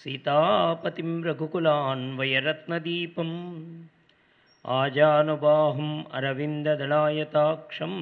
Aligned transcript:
सीतापतिं 0.00 1.24
रघुकुलान्वयरत्नदीपम् 1.24 3.34
आजानुबाहुम् 4.66 6.04
अरविन्ददलायताक्षं 6.12 7.94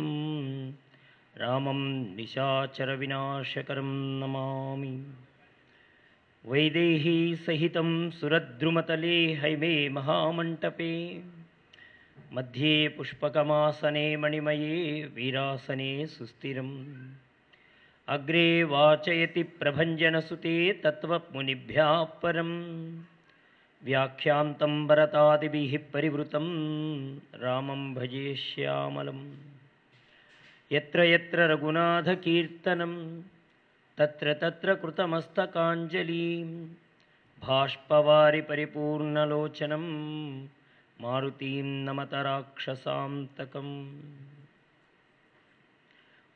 रामं 1.41 2.17
निशाचरविनाशकरं 2.17 4.21
नमामि। 4.21 5.07
वैदेहीसहितं 6.47 8.11
सुरद्रुमतले 8.11 9.37
हैमे 9.41 9.89
महामण्टपे 9.89 11.23
मध्ये 12.33 12.89
पुष्पकमासने 12.89 14.17
मणिमये 14.17 15.09
वीरासने 15.15 16.07
सुस्थिरम् 16.07 17.24
अग्रे 18.08 18.46
वाचयति 18.64 19.44
प्रभञ्जनसुते 19.60 20.56
तत्त्वमुनिभ्यः 20.84 21.92
परं 22.22 22.52
व्याख्यान्तं 23.82 24.74
भरतादिभिः 24.88 25.74
परिवृतं 25.94 26.48
रामं 27.44 27.82
भजे 27.94 28.26
श्यामलं 28.36 29.20
यत्र 30.72 31.04
यत्र 31.06 31.48
रघुनाथकीर्तनं 31.52 32.94
तत्र 33.98 34.34
तत्र 34.44 34.76
कृतमस्तकाञ्जलिं 34.84 36.50
भाष्पवारि 37.42 38.42
परिपूर्णलोचनं 38.50 39.86
మారుతీం 41.00 41.68
నమత 41.86 42.14
రాక్షసాంతకం 42.26 43.68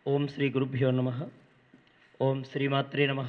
ఓం 0.06 0.24
శ్రీ 0.34 0.48
గురుభ్యో 0.56 0.90
నమ 0.92 1.10
ఓం 2.21 2.39
శ్రీమాత్రే 2.51 3.05
నమ. 3.07 3.21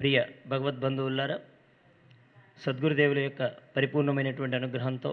ప్రియ 0.00 0.16
భగవద్బంధువులారా 0.48 1.36
సద్గురుదేవుల 2.58 3.20
యొక్క 3.24 3.42
పరిపూర్ణమైనటువంటి 3.76 4.56
అనుగ్రహంతో 4.56 5.10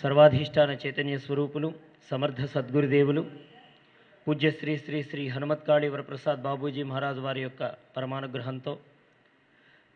సర్వాధిష్టాన 0.00 0.70
చైతన్య 0.82 1.16
స్వరూపులు 1.18 1.68
సమర్థ 2.10 2.42
సద్గురుదేవులు 2.54 3.22
పూజ్య 4.26 4.48
శ్రీ 4.50 4.72
శ్రీ 4.76 4.98
శ్రీ 5.02 5.22
హనుమత్కాళి 5.28 5.88
వరప్రసాద్ 5.88 6.42
బాబూజీ 6.46 6.82
మహారాజు 6.82 7.20
వారి 7.20 7.42
యొక్క 7.44 7.62
పరమానుగ్రహంతో 7.96 8.72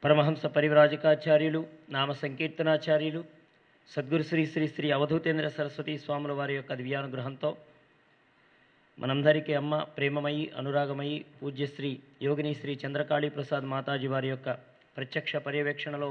పరమహంస 0.02 0.46
పరివ్రాజకాచార్యులు 0.54 1.60
నామ 1.90 2.12
సంకీర్తనాచార్యులు 2.22 3.20
సద్గురు 3.90 4.24
శ్రీ 4.24 4.42
శ్రీ 4.46 4.66
శ్రీ 4.68 4.88
అవధూతేంద్ర 4.90 5.48
సరస్వతి 5.56 5.94
స్వాముల 5.98 6.32
వారి 6.32 6.54
యొక్క 6.56 6.72
దివ్యానుగ్రహంతో 6.80 7.50
మనందరికీ 8.98 9.52
అమ్మ 9.54 9.74
ప్రేమమయి 9.96 10.42
అనురాగమయి 10.56 11.16
పూజ్యశ్రీ 11.38 11.90
యోగిని 12.22 12.52
శ్రీ 12.54 12.72
చంద్రకాళీ 12.82 13.28
ప్రసాద్ 13.28 13.64
మాతాజీ 13.64 14.06
వారి 14.06 14.28
యొక్క 14.28 14.50
ప్రత్యక్ష 14.96 15.36
పర్యవేక్షణలో 15.46 16.10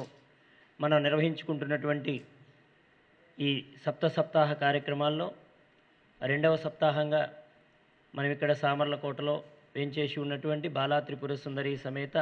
మనం 0.80 0.98
నిర్వహించుకుంటున్నటువంటి 1.04 2.14
ఈ 3.38 3.52
సప్త 3.86 4.06
సప్తాహ 4.08 4.52
కార్యక్రమాల్లో 4.62 5.28
రెండవ 6.22 6.56
సప్తాహంగా 6.58 7.22
మనం 8.14 8.30
ఇక్కడ 8.32 8.52
సామర్లకోటలో 8.56 9.36
వేంచేసి 9.76 10.18
ఉన్నటువంటి 10.20 10.68
బాలా 10.70 10.98
త్రిపుర 11.00 11.36
సుందరి 11.36 11.74
సమేత 11.78 12.18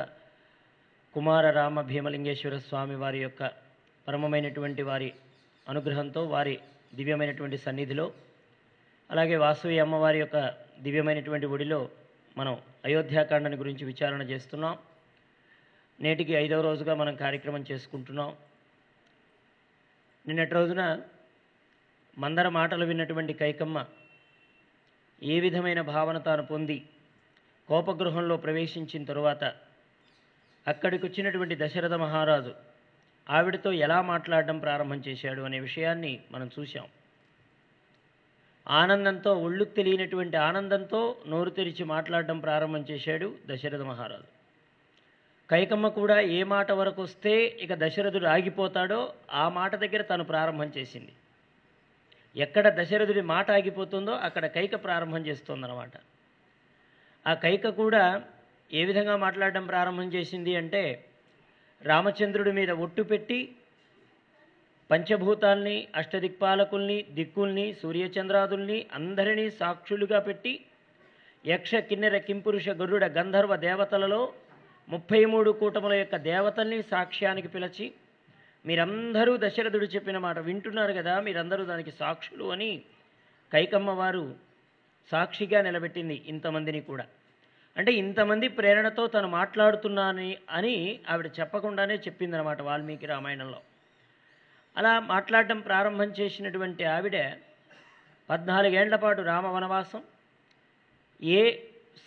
కుమార 1.16 1.46
రామ 1.52 1.81
భీమలింగేశ్వర 1.81 2.58
స్వామి 2.66 2.96
వారి 2.96 3.19
యొక్క 3.19 3.44
పరమమైనటువంటి 4.08 4.84
వారి 4.84 5.09
అనుగ్రహంతో 5.68 6.22
వారి 6.28 6.56
దివ్యమైనటువంటి 6.96 7.58
సన్నిధిలో 7.58 8.06
అలాగే 9.12 9.36
వాసవి 9.36 9.80
అమ్మవారి 9.80 10.20
యొక్క 10.20 10.53
దివ్యమైనటువంటి 10.80 11.46
ఒడిలో 11.46 11.90
మనం 12.38 12.58
అయోధ్యాకాండని 12.86 13.56
గురించి 13.56 13.86
విచారణ 13.86 14.22
చేస్తున్నాం. 14.22 14.78
నేటికి 16.02 16.34
ఐదవ 16.34 16.62
రోజుగా 16.62 16.94
మనం 16.96 17.16
కార్యక్రమం 17.16 17.66
చేసుకుంటున్నాం. 17.72 18.36
నిన్నటి 20.28 20.52
రోజున 20.52 21.02
మందర 22.18 22.50
మాటలు 22.50 22.86
విన్నటువంటి 22.86 23.34
కైకమ్మ 23.34 23.86
ఏ 25.24 25.40
విధమైన 25.40 25.81
భావన 25.81 26.18
తాను 26.18 26.46
పొంది 26.46 26.86
కోపగృహంలో 27.68 28.38
ప్రవేశించిన 28.38 29.03
తరువాత 29.03 29.44
అక్కడికి 30.68 31.06
వచ్చినటువంటి 31.06 31.56
దశరథ 31.59 31.94
మహారాజు 31.94 32.56
ఆవిడతో 33.30 33.72
ఎలా 33.72 34.02
మాట్లాడడం 34.02 34.59
ప్రారంభం 34.59 35.02
చేశాడు 35.08 35.42
అనే 35.42 35.59
విషయాన్ని 35.59 36.19
మనం 36.31 36.50
చూశాం. 36.59 36.88
ఆనందంతో 38.69 39.34
ఒళ్ళు 39.34 39.66
తెలియనటువంటి 39.66 40.38
ఆనందంతో 40.38 41.16
నోరు 41.28 41.50
తెరిచి 41.50 41.84
మాట్లాడడం 41.84 42.40
ప్రారంభం 42.40 42.85
చేశాడు 42.91 43.35
దశరథ 43.47 43.81
మహారాజు. 43.81 44.40
కైకమ్మ 45.50 45.88
కూడా 45.88 46.19
ఏ 46.19 46.44
మాట 46.44 46.72
వరకు 46.72 47.02
వస్తే 47.02 47.46
ఇక 47.46 47.74
దశరథుడు 47.74 48.25
ఆగిపోతాడో 48.25 49.13
ఆ 49.31 49.50
మాట 49.50 49.75
దగ్గర 49.75 50.02
తను 50.02 50.24
ప్రారంభం 50.24 50.72
చేసింది. 50.78 51.13
ఎక్కడ 52.35 52.81
దశరథుడి 52.81 53.22
మాట 53.22 53.52
ఆగిపోతుందో 53.52 54.12
అక్కడ 54.12 54.46
కైక 54.46 54.84
ప్రారంభం 54.84 55.25
చేస్తుందన్నమాట. 55.25 55.91
ఆ 57.28 57.34
కైక 57.34 57.69
కూడా 57.69 58.24
ఏ 58.74 58.86
విధంగా 58.86 59.16
మాట్లాడడం 59.16 59.66
ప్రారంభం 59.66 60.13
చేసింది 60.13 60.56
అంటే 60.56 61.06
రామచంద్రుడి 61.81 62.51
మీద 62.51 62.71
ఒట్టు 62.71 63.01
పెట్టి 63.01 63.56
పంచభూతాల్ని 64.89 65.88
అష్టదిక్పాలకుల్ని 65.95 67.06
దిక్కుల్ని 67.12 67.74
సూర్యచంద్రాదుల్ని 67.74 68.86
అందరినీ 68.94 69.50
సాక్షులుగా 69.50 70.19
పెట్టి 70.19 70.65
యక్ష 71.47 71.75
కిన్నెర 71.75 72.18
కింపురుష 72.18 72.69
గరుడ 72.69 73.06
గంధర్వ 73.06 73.56
దేవతలలో 73.56 74.33
ముప్పై 74.89 75.25
మూడు 75.25 75.51
కూటముల 75.51 75.94
యొక్క 75.94 76.15
దేవతల్ని 76.15 76.81
సాక్ష్యానికి 76.83 77.47
పిలిచి 77.47 77.94
మీరందరూ 78.65 79.38
దశరథుడు 79.38 79.86
చెప్పిన 79.86 80.18
మాట 80.18 80.39
వింటున్నారు 80.39 80.94
కదా 80.94 81.19
మీరందరూ 81.19 81.65
దానికి 81.65 81.92
సాక్షులు 81.92 82.44
అని 82.44 82.81
కైకమ్మ 83.53 83.89
వారు 83.92 84.35
సాక్షిగా 85.12 85.62
నిలబెట్టింది 85.62 86.13
ఇంతమందిని 86.13 86.81
కూడా. 86.81 87.06
అంటే 87.77 87.92
ఇంతమంది 87.92 88.47
ప్రేరణతో 88.47 89.07
తను 89.07 89.27
మాట్లాడుతున్నాను 89.27 90.35
అని 90.50 91.00
ఆవిడ 91.09 91.30
చెప్పకుండానే 91.39 91.95
చెప్పిందనమాట 91.95 92.62
వాల్మీకి 92.62 93.06
రామాయణంలో. 93.06 93.59
అలా 94.80 94.92
మాట్లాడడం 95.14 95.60
ప్రారంభం 95.60 96.10
చేసినటువంటి 96.20 96.84
ఆవిడ 96.96 97.18
పద్నాలుగేళ్ళ 98.30 98.96
పాటు 98.96 99.22
రామ 99.30 99.48
వనవాసం. 99.56 100.02
ఏ 101.38 101.42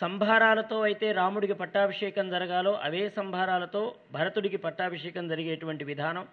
సంభారాలతో 0.03 0.77
అయితే 0.89 1.07
రాముడికి 1.19 1.55
పట్టాభిషేకం 1.63 2.27
జరగాలో 2.35 2.73
అవే 2.87 3.03
సంభారాలతో 3.17 3.83
భరతుడికి 4.13 4.59
పట్టాభిషేకం 4.67 5.25
జరిగేటువంటి 5.33 5.85
విధానం. 5.91 6.25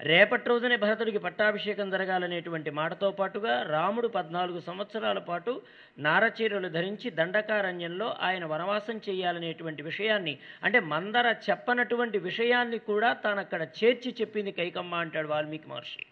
రేపటి 0.00 0.48
రోజునే 0.48 0.76
భరతుడికి 0.76 1.18
పట్టాభిషేకం 1.18 1.90
జరగాలనేటువంటి 1.90 2.70
మాటతో 2.70 3.10
పాటుగా 3.10 3.62
రాముడు 3.62 4.08
పద్నాలుగు 4.08 4.60
సంవత్సరాల 4.60 5.18
పాటు 5.18 5.62
నారచీరలు 5.98 6.68
ధరించి 6.68 7.10
దండకారణ్యంలో 7.10 8.16
ఆయన 8.20 8.44
వనవాసం 8.44 9.00
చేయాలనేటువంటి 9.08 9.82
విషయాన్ని 9.82 10.38
అంటే 10.64 10.80
మందర 10.80 11.34
చెప్పనటువంటి 11.50 12.18
విషయాన్ని 12.18 12.78
కూడా 12.78 13.12
తాను 13.12 13.40
అక్కడ 13.40 13.62
చేర్చి 13.62 14.14
చెప్పింది 14.20 14.52
కైకమ్మ 14.52 14.94
అంటాడు 14.94 15.28
వాల్మీకి 15.28 15.68
మహర్షి. 15.68 16.06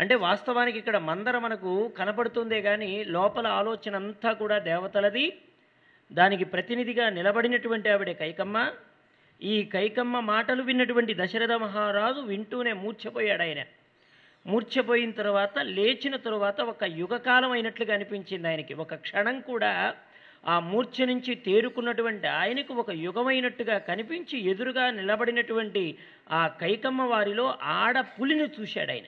అంటే 0.00 0.14
వాస్తవానికి 0.14 0.78
ఇక్కడ 0.78 0.96
మందర 0.96 1.38
మనకు 1.38 1.88
కనపడుతుందే 1.98 2.62
కానీ 2.62 3.04
లోపల 3.04 3.46
ఆలోచన 3.46 3.96
అంతా 3.96 4.32
కూడా 4.32 4.58
దేవతలది 4.58 5.38
దానికి 6.12 6.44
ప్రతినిధిగా 6.44 7.10
నిలబడినటువంటి 7.10 7.88
ఆవిడే 7.88 8.14
కైకమ్మ. 8.14 8.72
ఈ 9.42 9.64
కైకమ్మ 9.64 10.20
మాటలు 10.20 10.62
విన్నటువంటి 10.62 11.14
దశరథ 11.14 11.52
మహారాజు 11.52 12.20
వింటూనే 12.20 12.72
మూర్ఛపోయాడు 12.72 13.42
ఆయన. 13.42 13.64
మూర్ఛపోయిన 14.46 15.10
తర్వాత 15.10 15.58
లేచిన 15.58 16.16
తరువాత 16.16 16.60
ఒక 16.60 16.84
యుగకాలం 16.84 17.50
అయినట్లుగా 17.50 17.94
అనిపించింది 17.94 18.48
ఆయనకి. 18.48 18.74
ఒక 18.74 18.94
క్షణం 18.94 19.40
కూడా 19.40 19.94
ఆ 20.46 20.60
మూర్ఛ 20.60 21.04
నుంచి 21.04 21.34
తేరుకున్నటువంటి 21.34 22.26
ఆయనకు 22.26 22.74
ఒక 22.74 22.90
యుగమైనట్టుగా 22.90 23.78
కనిపించి 23.78 24.50
ఎదురుగా 24.50 24.90
నిలబడినటువంటి 24.90 25.98
ఆ 26.30 26.48
కైకమ్మ 26.48 27.02
వారిలో 27.02 27.54
ఆడపులిని 27.62 28.48
చూశాడు 28.60 28.90
ఆయన. 28.90 29.04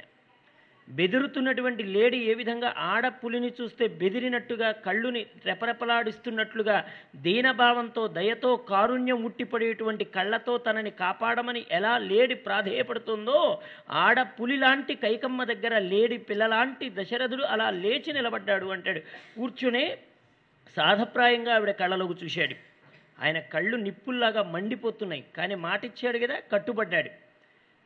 బెదురుతున్నటువంటి 0.89 1.83
లేడీ 1.83 2.19
ఏ 2.19 2.35
విధంగా 2.35 2.75
ఆడపులిని 2.77 3.53
చూస్తే 3.61 3.89
బెదిరినట్టుగా 3.89 4.73
కళ్ళుని 4.73 5.27
రెపరెపలాడిస్తున్నట్లుగా 5.45 6.85
దీనభావంతో 7.17 8.09
దయతో 8.09 8.57
కారుణ్యం 8.57 9.25
ఉట్టిపడేటువంటి 9.25 10.05
కళ్ళతో 10.05 10.59
తనని 10.59 10.91
కాపాడమని 10.91 11.65
ఎలా 11.71 11.99
లేడి 11.99 12.35
ప్రాధేయపడుతుందో 12.35 13.61
ఆడపులి 13.91 14.57
లాంటి 14.57 14.95
కైకమ్మ 14.95 15.45
దగ్గర 15.45 15.79
లేడి 15.79 16.19
పిల్లలాంటి 16.19 16.91
దశరథుడు 16.91 17.43
అలా 17.43 17.71
లేచి 17.71 18.13
నిలబడ్డాడు 18.13 18.67
అంటాడు. 18.67 19.01
కూర్చునే 19.37 19.99
సాధప్రాయంగా 20.77 21.55
ఆవిడ 21.55 21.71
కళ్ళలోకి 21.71 22.25
చూశాడు. 22.25 22.55
ఆయన 23.23 23.39
కళ్ళు 23.41 23.77
నిప్పుల్లాగా 23.77 24.43
మండిపోతున్నాయి. 24.43 25.25
కానీ 25.37 25.55
మాటిచ్చాడు 25.55 26.19
కదా 26.19 26.37
కట్టుబడ్డాడు. 26.53 27.24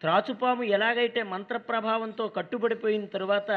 త్రాచుపాము 0.00 0.64
ఎలాగైతే 0.70 1.22
మంత్రప్రభావంతో 1.26 2.28
కట్టుబడిపోయిన 2.28 3.06
తరువాత 3.06 3.52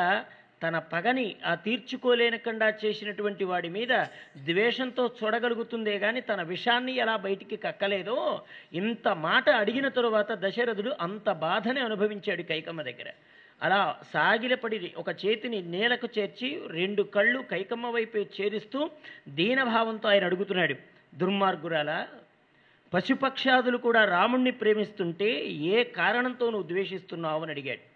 తన 0.62 0.80
పగని 0.92 1.36
ఆ 1.46 1.52
తీర్చుకోలేనకుండా 1.56 2.68
చేసినటువంటి 2.82 3.44
వాడి 3.44 3.70
మీద 3.70 3.94
ద్వేషంతో 4.46 5.04
చూడగలుగుతుందే 5.18 6.00
కానీ 6.00 6.22
తన 6.22 6.42
విషాన్ని 6.52 6.94
ఎలా 6.96 7.16
బయటికి 7.18 7.58
కక్కలేదో 7.58 8.18
ఇంత 8.74 9.08
మాట 9.24 9.50
అడిగిన 9.62 9.88
తరువాత 9.90 10.32
దశరథుడు 10.44 10.92
అంత 11.02 11.30
బాధని 11.46 11.80
అనుభవించాడు 11.80 12.44
కైకమ్మ 12.44 12.82
దగ్గర. 12.82 13.10
అలా 13.62 13.80
సాగిలపడి 14.14 14.94
ఒక 14.98 15.10
చేతిని 15.24 15.62
నేలకు 15.74 16.10
చేర్చి 16.18 16.48
రెండు 16.72 17.04
కళ్ళు 17.16 17.40
కైకమ్మ 17.52 17.90
వైపే 17.90 18.22
చేరిస్తూ 18.38 18.80
దీనభావంతో 19.32 20.10
ఆయన 20.10 20.24
అడుగుతున్నాడు 20.24 20.76
దుర్మార్గురాల 21.16 21.92
పశుపక్షాదులు 22.94 23.78
కూడా 23.78 24.06
రాముణ్ణి 24.06 24.52
ప్రేమిస్తుంటే 24.52 25.46
ఏ 25.48 25.84
కారణంతో 25.84 26.50
నువ్వు 26.50 26.68
ద్వేషిస్తున్నావు 26.68 27.42
అని 27.42 27.52
అడిగాడు. 27.52 27.92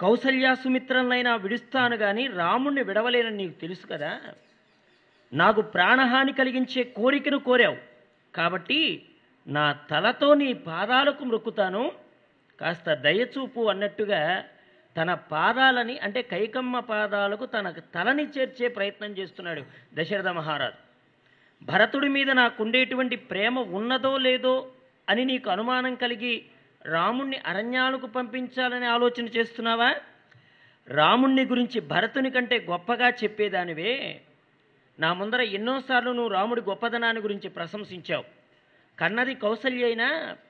కౌసల్యా 0.00 0.54
సుమిత్రలైనా 0.54 1.36
విడుస్తాను 1.36 1.96
కానీ 1.96 2.26
రాముణ్ణి 2.26 2.82
విడవలేనని 2.82 3.36
నీకు 3.36 3.60
తెలుసు 3.60 3.86
కదా. 3.86 4.20
నాకు 5.32 5.60
ప్రాణహాని 5.60 6.32
కలిగించే 6.32 6.82
కోరికను 6.82 7.38
కోరావు. 7.38 7.76
కాబట్టి 8.34 9.08
నా 9.46 9.72
తలతో 9.72 10.34
నీ 10.34 10.52
పాదాలకు 10.52 11.24
మృక్కుతాను. 11.24 11.92
కాస్త 12.60 12.94
దయచూపు 12.94 13.60
అన్నట్టుగా 13.60 14.44
తన 14.96 15.14
పాదాలని 15.14 15.98
అంటే 15.98 16.22
కైకమ్మ 16.22 16.80
పాదాలకు 16.80 17.46
తన 17.46 17.70
తలని 17.70 18.24
చేర్చే 18.24 18.68
ప్రయత్నం 18.68 19.10
చేస్తున్నాడు 19.10 19.62
దశరథ 19.94 20.28
మహారాజు. 20.28 20.83
భరతుడి 21.64 22.08
మీద 22.08 22.30
నాకుండేటువంటి 22.30 23.16
ప్రేమ 23.16 23.58
ఉన్నదో 23.58 24.18
లేదో 24.18 24.72
అని 25.08 25.24
నీకు 25.24 25.50
అనుమానం 25.50 25.94
కలిగి 25.94 26.44
రాముణ్ణి 26.86 27.36
అరణ్యాలకు 27.46 28.06
పంపించాలని 28.06 28.86
ఆలోచన 28.86 29.28
చేస్తున్నావా? 29.28 29.94
రాముణ్ణి 30.88 31.44
గురించి 31.44 31.80
భరతుని 31.80 32.30
కంటే 32.30 32.66
గొప్పగా 32.70 33.08
చెప్పేదానివే. 33.08 34.20
నా 34.98 35.12
ముందర 35.12 35.40
ఎన్నోసార్లు 35.40 36.10
నువ్వు 36.10 36.32
రాముడి 36.32 36.60
గొప్పదనాన్ని 36.60 37.22
గురించి 37.22 37.48
ప్రశంసించావు. 37.50 38.43
కన్నది 38.98 39.34
కౌసల్య 39.34 39.94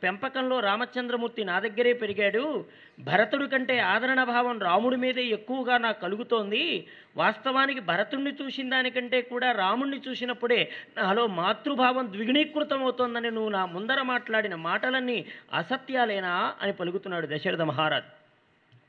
పెంపకంలో 0.03 0.61
రామచంద్రమూర్తి 0.61 1.45
నా 1.45 1.59
దగ్గరే 1.59 1.93
పెరిగాడు. 1.93 2.65
భరతుడి 3.01 3.49
కంటే 3.49 3.79
ఆదరణ 3.79 4.25
భావం 4.25 4.61
రాముడి 4.61 4.97
మీదే 4.97 5.25
ఎక్కువగా 5.25 5.79
నాకు 5.79 6.01
కలుగుతోంది. 6.01 6.87
వాస్తవానికి 7.17 7.81
భరతుణ్ణి 7.81 8.33
చూసిన 8.43 8.71
దానికంటే 8.71 9.23
కూడా 9.23 9.53
రాముణ్ణి 9.53 10.01
చూసినప్పుడే 10.09 10.71
నాలో 10.97 11.27
మాతృభావం 11.27 12.13
ద్విగుణీకృతం 12.13 12.83
అవుతోందని 12.83 13.31
నువ్వు 13.31 13.51
నా 13.51 13.67
ముందర 13.67 14.03
మాట్లాడిన 14.03 14.55
మాటలన్నీ 14.55 15.25
అసత్యాలేనా 15.53 16.55
అని 16.63 16.73
పలుకుతున్నాడు 16.73 17.29
దశరథ 17.31 17.63
మహారాజ్. 17.63 18.11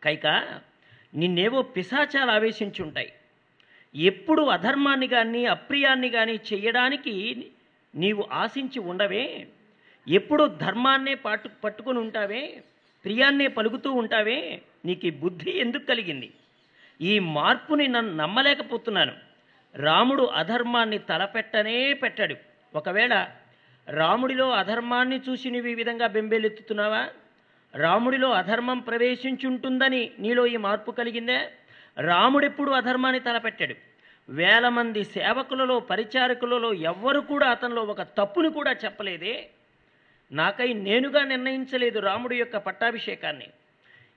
కైక 0.03 0.27
నిన్నేవో 1.15 1.61
పిశాచాలు 1.61 2.31
ఆవేశించుంటాయి. 2.31 3.13
ఎప్పుడు 3.95 4.41
అధర్మాన్ని 4.41 5.07
కానీ 5.07 5.45
అప్రియాన్ని 5.45 6.09
కానీ 6.09 6.39
చేయడానికి 6.53 7.45
నీవు 7.95 8.27
ఆశించి 8.31 8.79
ఉండవే. 8.79 9.47
ఎప్పుడు 10.07 10.47
ధర్మాన్నే 10.47 11.13
పట్టు 11.13 11.49
పట్టుకొని 11.63 11.99
ఉంటావే. 11.99 12.63
ప్రియాన్నే 13.03 13.47
పలుకుతూ 13.47 13.91
ఉంటావే. 13.91 14.61
నీకు 14.85 15.07
ఈ 15.07 15.09
బుద్ధి 15.09 15.51
ఎందుకు 15.51 15.85
కలిగింది? 15.85 16.31
ఈ 17.01 17.19
మార్పుని 17.19 17.87
నన్ను 17.87 18.15
నమ్మలేకపోతున్నాను. 18.15 19.13
రాముడు 19.75 20.23
అధర్మాన్ని 20.23 20.97
తలపెట్టనే 20.97 21.93
పెట్టాడు. 21.93 22.35
ఒకవేళ 22.75 23.27
రాముడిలో 23.89 24.51
అధర్మాన్ని 24.51 25.21
చూసి 25.29 25.49
నువ్వు 25.49 25.67
ఈ 25.67 25.75
విధంగా 25.75 26.07
బెంబేలెత్తుతున్నావా? 26.07 27.07
రాముడిలో 27.75 28.31
అధర్మం 28.31 28.79
ప్రవేశించుంటుందని 28.79 30.11
నీలో 30.19 30.47
ఈ 30.47 30.57
మార్పు 30.57 30.91
కలిగిందే? 30.91 31.51
రాముడెప్పుడు 31.99 32.71
అధర్మాన్ని 32.71 33.19
తలపెట్టాడు? 33.19 33.75
వేల 34.29 34.69
మంది 34.69 35.03
సేవకులలో 35.03 35.79
పరిచారకులలో 35.79 36.73
ఎవ్వరు 36.73 37.19
కూడా 37.19 37.47
అతనిలో 37.47 37.83
ఒక 37.83 38.01
తప్పును 38.01 38.49
కూడా 38.49 38.71
చెప్పలేదే. 38.71 39.49
నాకై 40.31 40.73
నేనుగా 40.73 41.23
నిర్ణయించలేదు 41.23 41.99
రాముడి 41.99 42.37
యొక్క 42.37 42.57
పట్టాభిషేకాన్ని. 42.57 43.47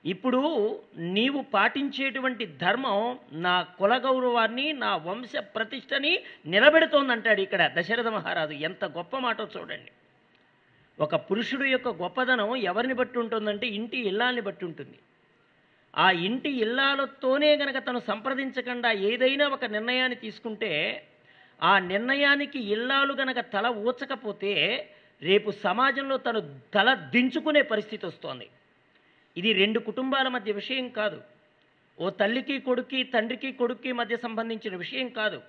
ఇప్పుడు 0.05 0.79
నీవు 0.97 1.41
పాటించేటువంటి 1.41 2.45
ధర్మం 2.45 3.19
నా 3.31 3.61
కుల 3.61 3.97
గౌరవాన్ని 3.97 4.73
నా 4.73 4.95
వంశ 4.95 5.35
ప్రతిష్టని 5.37 6.19
నిలబెడుతోందంటాడు 6.45 7.41
ఇక్కడ 7.41 7.71
దశరథ 7.79 8.07
మహారాజు. 8.07 8.53
ఎంత 8.53 8.85
గొప్ప 8.85 9.17
మాటో 9.17 9.47
చూడండి. 9.57 9.91
ఒక 10.99 11.15
పురుషుడు 11.15 11.63
యొక్క 11.63 11.87
గొప్పదనం 11.87 12.55
ఎవరిని 12.55 12.93
బట్టి 12.93 13.19
ఉంటుందంటే 13.19 13.67
ఇంటి 13.67 13.97
ఇల్లాల్ని 14.07 14.41
బట్టి 14.41 14.65
ఉంటుంది. 14.65 14.97
ఆ 15.97 16.11
ఇంటి 16.11 16.49
ఇల్లాలతోనే 16.49 17.55
గనక 17.55 17.77
తను 17.87 17.99
సంప్రదించకుండా 17.99 18.91
ఏదైనా 18.91 19.47
ఒక 19.47 19.65
నిర్ణయాన్ని 19.65 20.15
తీసుకుంటే 20.15 20.71
ఆ 21.61 21.79
నిర్ణయానికి 21.79 22.59
ఇల్లాలు 22.59 23.13
గనక 23.13 23.39
తల 23.39 23.67
ఊచకపోతే 23.67 24.53
రేపు 25.21 25.51
సమాజంలో 25.51 26.17
తను 26.17 26.59
తల 26.73 26.93
దించుకునే 26.93 27.61
పరిస్థితి 27.61 28.05
వస్తోంది. 28.05 28.49
ఇది 29.37 29.53
రెండు 29.53 29.79
కుటుంబాల 29.79 30.27
మధ్య 30.27 30.51
విషయం 30.51 30.89
కాదు. 30.89 31.21
ఓ 31.99 32.09
తల్లికి 32.09 32.59
కొడుక్కి 32.59 33.03
తండ్రికి 33.03 33.51
కొడుక్కి 33.51 33.91
మధ్య 33.91 34.17
సంబంధించిన 34.17 34.75
విషయం 34.75 35.09
కాదు. 35.09 35.41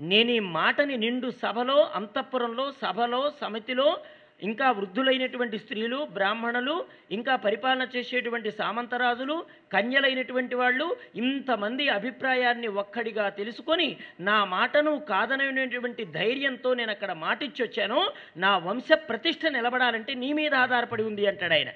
నేను 0.00 0.30
ఈ 0.30 0.38
మాటని 0.38 0.96
నిండు 0.96 1.30
సభలో 1.30 1.84
అంతఃపురంలో 1.94 2.72
సభలో 2.82 3.32
సమితిలో 3.40 3.98
ఇంకా 4.42 4.70
వృద్ధులైనటువంటి 4.70 5.58
స్త్రీలు 5.58 6.08
బ్రాహ్మణులు 6.12 6.84
ఇంకా 7.12 7.36
పరిపాలన 7.36 7.88
చేసేటువంటి 7.96 8.50
సామంతరాజులు 8.50 9.46
కన్యలైనటువంటి 9.72 10.54
వాళ్ళు 10.54 10.96
ఇంతమంది 11.16 11.88
అభిప్రాయాన్ని 11.88 12.66
ఒక్కడిగా 12.66 13.28
తెలుసుకొని 13.28 13.96
నా 14.20 14.44
మాటను 14.44 14.98
కాదనటువంటి 14.98 16.04
ధైర్యంతో 16.04 16.74
నేను 16.74 16.90
అక్కడ 16.90 17.12
మాటిచ్చొచ్చాను. 17.12 18.12
నా 18.36 18.58
వంశ 18.58 18.92
ప్రతిష్ట 18.92 19.46
నిలబడాలంటే 19.46 20.14
నీ 20.14 20.32
మీద 20.32 20.54
ఆధారపడి 20.54 21.02
ఉంది 21.02 21.26
అంటాడు 21.26 21.52
ఆయన. 21.52 21.68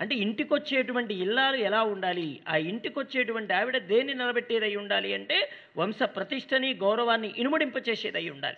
అంటే 0.00 0.14
ఇంటికొచ్చేటువంటి 0.14 1.14
ఇల్లాలు 1.14 1.56
ఎలా 1.56 1.82
ఉండాలి? 1.82 2.40
ఆ 2.48 2.56
ఇంటికొచ్చేటువంటి 2.56 3.52
ఆవిడ 3.52 3.78
దేన్ని 3.78 4.14
నిలబెట్టేదై 4.14 4.76
ఉండాలి 4.76 5.14
అంటే 5.14 5.50
వంశ 5.76 6.02
ప్రతిష్టని 6.02 6.74
గౌరవాన్ని 6.74 7.34
ఇనుమడింపచేసేదై 7.36 8.28
ఉండాలి. 8.28 8.56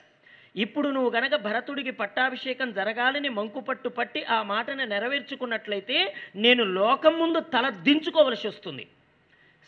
ఇప్పుడు 0.57 0.89
నువ్వు 0.89 1.11
గనక 1.11 1.35
భరతుడికి 1.37 1.91
పట్టాభిషేకం 1.91 2.73
జరగాలని 2.73 3.29
మంకుపట్టు 3.29 3.89
పట్టి 3.89 4.25
ఆ 4.25 4.43
మాటను 4.43 4.85
నెరవేర్చుకున్నట్లయితే 4.85 6.15
నేను 6.37 6.65
లోకం 6.65 7.19
ముందు 7.19 7.41
తల 7.41 7.69
దించుకోవలసి 7.69 8.49
వస్తుంది. 8.49 8.87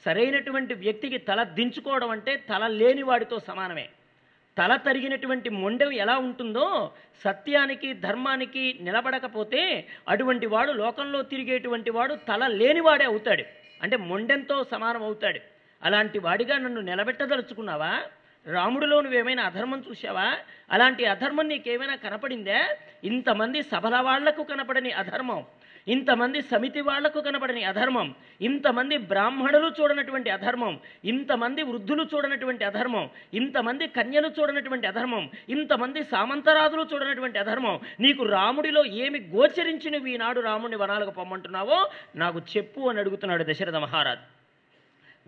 సరైనటువంటి 0.04 0.74
వ్యక్తికి 0.74 1.18
తల 1.18 1.42
దించుకోవడం 1.42 2.10
అంటే 2.10 2.36
తల 2.50 2.66
లేని 2.66 3.02
వాడితో 3.02 3.38
సమానమే. 3.38 3.86
తల 4.56 4.76
తరిగినటువంటి 4.76 5.48
మొండెం 5.50 5.92
ఎలా 5.92 6.16
ఉంటుందో 6.18 6.92
సత్యానికి 7.24 7.94
ధర్మానికి 7.94 8.78
నిలబడకపోతే 8.80 9.88
అటువంటి 10.08 10.46
వాడు 10.46 10.72
లోకంలో 10.72 11.22
తిరిగేటువంటి 11.22 11.90
వాడు 11.90 12.14
తల 12.28 12.46
లేనివాడే 12.46 13.04
అవుతాడు. 13.04 13.44
అంటే 13.82 13.96
మొండెంతో 13.96 14.64
సమానం 14.72 15.02
అవుతాడు 15.02 15.40
అలాంటి 15.82 16.18
వాడిగా 16.18 16.58
నన్ను 16.58 16.80
నిలబెట్టదలుచుకున్నావా? 16.80 17.92
రాముడిలో 18.54 19.00
నువ్వేమైనా 19.00 19.42
అధర్మం 19.44 19.84
చూసావా 19.88 20.36
అలాంటి 20.72 21.04
అధర్మం 21.04 21.48
నీకేమైనా 21.48 21.94
కనపడిందే? 21.94 22.60
ఇంతమంది 23.04 23.62
సభల 23.62 23.96
వాళ్ళకు 24.00 24.42
కనపడని 24.42 24.92
అధర్మం 24.92 25.44
ఇంతమంది 25.86 26.42
సమితి 26.42 26.80
వాళ్ళకు 26.80 27.20
కనపడని 27.20 27.64
అధర్మం 27.64 28.14
ఇంతమంది 28.40 28.96
బ్రాహ్మణులు 28.96 29.68
చూడనటువంటి 29.80 30.30
అధర్మం 30.30 30.80
ఇంతమంది 31.04 31.62
వృద్ధులు 31.62 32.08
చూడనటువంటి 32.14 32.64
అధర్మం 32.64 33.10
ఇంతమంది 33.34 33.86
కన్యలు 33.86 34.28
చూడనటువంటి 34.40 34.86
అధర్మం 34.86 35.30
ఇంతమంది 35.48 36.04
సామంతరాజులు 36.04 36.82
చూడనటువంటి 36.94 37.38
అధర్మం 37.38 37.80
నీకు 38.00 38.24
రాముడిలో 38.24 38.84
ఏమి 38.84 39.20
గోచరించి 39.36 39.90
నువ్వు 39.90 40.08
ఈనాడు 40.08 40.40
రాముడిని 40.40 40.76
వనాలకు 40.76 41.10
పొమ్మంటున్నావో 41.10 41.90
నాకు 42.16 42.38
చెప్పు 42.56 42.80
అని 42.80 43.00
అడుగుతున్నాడు 43.00 43.44
దశరథ 43.44 43.76
మహారాజు. 43.76 44.37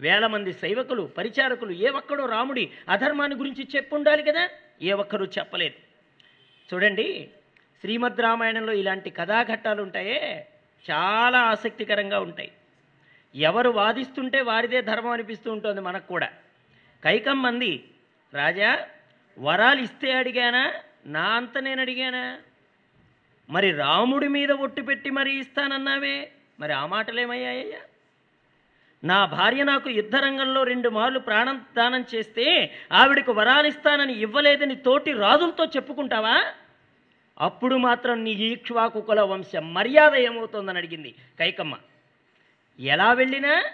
వేల 0.00 0.26
మంది 0.26 0.52
సైవకులు 0.52 1.02
పరిచారకులు 1.02 1.70
ఏ 1.70 1.88
ఒక్కడో 1.88 2.26
రాముడి 2.26 2.70
అధర్మాన్ని 2.88 3.38
గురించి 3.38 3.68
చెప్పుండాలి 3.76 4.22
కదా? 4.22 4.48
ఏ 4.82 4.92
ఒక్కరూ 4.92 5.24
చెప్పలేదు. 5.24 5.74
చూడండి 6.74 7.30
శ్రీమద్ 7.80 8.20
రామాయణంలో 8.20 8.72
ఇలాంటి 8.72 9.10
కథాఘట్టాలు 9.10 9.82
ఉంటాయే 9.82 10.46
చాలా 10.90 11.38
ఆసక్తికరంగా 11.38 12.20
ఉంటాయి. 12.20 12.52
ఎవరు 13.36 13.70
వాదిస్తుంటే 13.70 14.40
వారిదే 14.40 14.82
ధర్మం 14.82 15.10
అనిపిస్తూ 15.10 15.52
ఉంటుంది 15.52 15.80
మనకు 15.80 16.06
కూడా. 16.06 16.28
కైకం 17.04 17.42
మంది 17.42 17.84
రాజా 18.34 18.86
వరాలు 19.38 19.80
ఇస్తే 19.80 20.12
అడిగానా? 20.12 20.72
నా 21.06 21.22
అంత 21.22 21.58
నేను 21.58 21.80
అడిగానా? 21.80 22.38
మరి 23.50 23.70
రాముడి 23.70 24.28
మీద 24.28 24.52
ఒట్టు 24.52 24.82
పెట్టి 24.82 25.10
మరీ 25.10 25.38
ఇస్తానన్నావే? 25.38 26.30
మరి 26.60 26.72
ఆ 26.72 26.86
మాటలేమయ్యాయ్యా? 26.86 27.78
నా 29.04 29.24
భార్య 29.24 29.64
నాకు 29.64 29.90
యుద్ధరంగంలో 29.90 30.62
రెండు 30.62 30.88
మార్లు 30.88 31.18
ప్రాణం 31.18 31.64
దానం 31.76 32.04
చేస్తే 32.14 32.46
ఆవిడకు 32.92 33.32
వరాలిస్తానని 33.32 34.12
ఇవ్వలేదని 34.12 34.76
తోటి 34.76 35.12
రాజులతో 35.12 35.64
చెప్పుకుంటావా? 35.64 36.44
అప్పుడు 37.40 37.76
మాత్రం 37.76 38.24
నీ 38.24 38.30
ఈక్ష్వాకు 38.30 39.00
కుల 39.00 39.20
వంశం 39.20 39.74
మర్యాద 39.74 40.14
ఏమవుతోందని 40.14 40.78
అడిగింది 40.78 41.14
కైకమ్మ. 41.38 41.74
ఎలా 42.78 43.12
వెళ్ళినా 43.12 43.64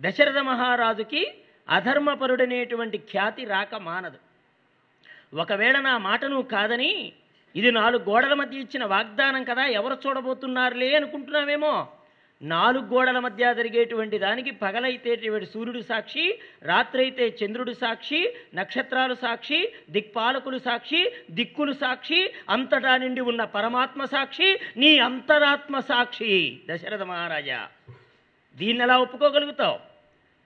దశరథ 0.00 0.38
మహారాజుకి 0.38 1.34
అధర్మపరుడనేటువంటి 1.68 2.98
ఖ్యాతి 2.98 3.44
రాక 3.44 3.74
మానదు. 3.74 4.18
ఒకవేళ 5.36 5.80
నా 5.80 5.98
మాటను 5.98 6.42
కాదని 6.42 7.12
ఇది 7.56 7.72
నాలుగు 7.72 8.10
గోడల 8.10 8.34
మధ్య 8.34 8.58
ఇచ్చిన 8.58 8.84
వాగ్దానం 8.84 9.44
కదా 9.44 9.66
ఎవరు 9.66 9.96
చూడబోతున్నారులే 10.06 10.96
అనుకుంటున్నావేమో? 10.96 11.88
నాలుగు 12.42 12.86
గోడల 12.86 13.18
మధ్య 13.18 13.54
జరిగేటువంటి 13.54 14.18
దానికి 14.18 14.50
పగలైతే 14.50 15.16
సూర్యుడు 15.52 15.80
సాక్షి 15.80 16.38
రాత్రైతే 16.62 17.36
చంద్రుడు 17.44 17.72
సాక్షి 17.72 18.34
నక్షత్రాలు 18.54 19.14
సాక్షి 19.14 19.72
దిక్పాలకులు 19.90 20.58
సాక్షి 20.58 21.12
దిక్కులు 21.30 21.72
సాక్షి 21.72 22.32
అంతటా 22.50 22.96
నిండి 22.96 23.20
ఉన్న 23.20 23.44
పరమాత్మ 23.44 24.04
సాక్షి 24.04 24.58
నీ 24.76 24.98
అంతరాత్మ 24.98 25.80
సాక్షి. 25.80 26.60
దశరథ 26.70 27.02
మహారాజా 27.02 27.68
దీన్ని 28.56 28.84
ఎలా 28.84 28.98
ఒప్పుకోగలుగుతావు? 28.98 29.78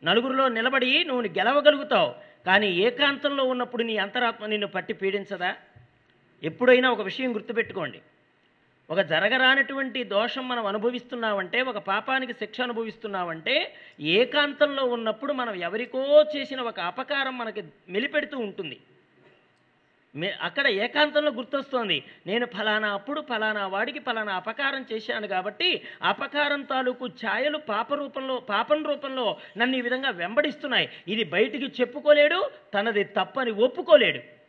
నలుగురిలో 0.05 0.49
నిలబడి 0.49 1.05
నువ్వు 1.05 1.29
గెలవగలుగుతావు 1.29 2.15
కానీ 2.47 2.71
ఏకాంతంలో 2.73 3.45
ఉన్నప్పుడు 3.45 3.83
నీ 3.83 3.97
అంతరాత్మ 3.97 4.47
నిన్ను 4.47 4.67
పట్టి 4.67 4.93
పీడించదా? 4.93 5.55
ఎప్పుడైనా 6.43 6.91
ఒక 6.91 7.01
విషయం 7.01 7.35
గుర్తుపెట్టుకోండి. 7.35 8.01
ఒక 8.91 9.01
జరగరానటువంటి 9.01 10.05
దోషం 10.05 10.49
మనం 10.49 10.67
అనుభవిస్తున్నామంటే 10.67 11.63
ఒక 11.63 11.79
పాపానికి 11.79 12.33
శిక్ష 12.33 12.61
అనుభవిస్తున్నామంటే 12.61 13.75
ఏకాంతంలో 14.01 14.85
ఉన్నప్పుడు 14.85 15.33
మనం 15.33 15.55
ఎవరికో 15.55 16.25
చేసిన 16.37 16.61
ఒక 16.61 16.81
అపకారం 16.81 17.39
మనకి 17.39 17.63
మెలిపెడుతూ 17.89 18.39
ఉంటుంది. 18.39 18.79
అక్కడ 20.41 20.67
ఏకాంతంలో 20.67 21.31
గుర్తొస్తోంది. 21.31 22.05
నేను 22.27 22.47
ఫలానా 22.47 22.89
అప్పుడు 22.95 23.21
ఫలానా 23.21 23.67
వాడికి 23.67 23.99
ఫలానా 23.99 24.33
అపకారం 24.33 24.87
చేశాను 24.93 25.27
కాబట్టి 25.27 25.83
అపకారం 26.03 26.63
తాలూకు 26.63 27.07
ఛాయలు 27.07 27.59
పాప 27.59 27.95
రూపంలో 27.95 28.37
పాపం 28.41 28.85
రూపంలో 28.85 29.37
నన్ను 29.57 29.77
ఈ 29.77 29.81
విధంగా 29.81 30.11
వెంబడిస్తున్నాయి. 30.11 30.89
ఇది 31.09 31.25
బయటికి 31.25 31.81
చెప్పుకోలేడు 31.81 32.51
తనది 32.75 33.05
తప్పని 33.05 33.51
ఒప్పుకోలేడు. 33.51 34.40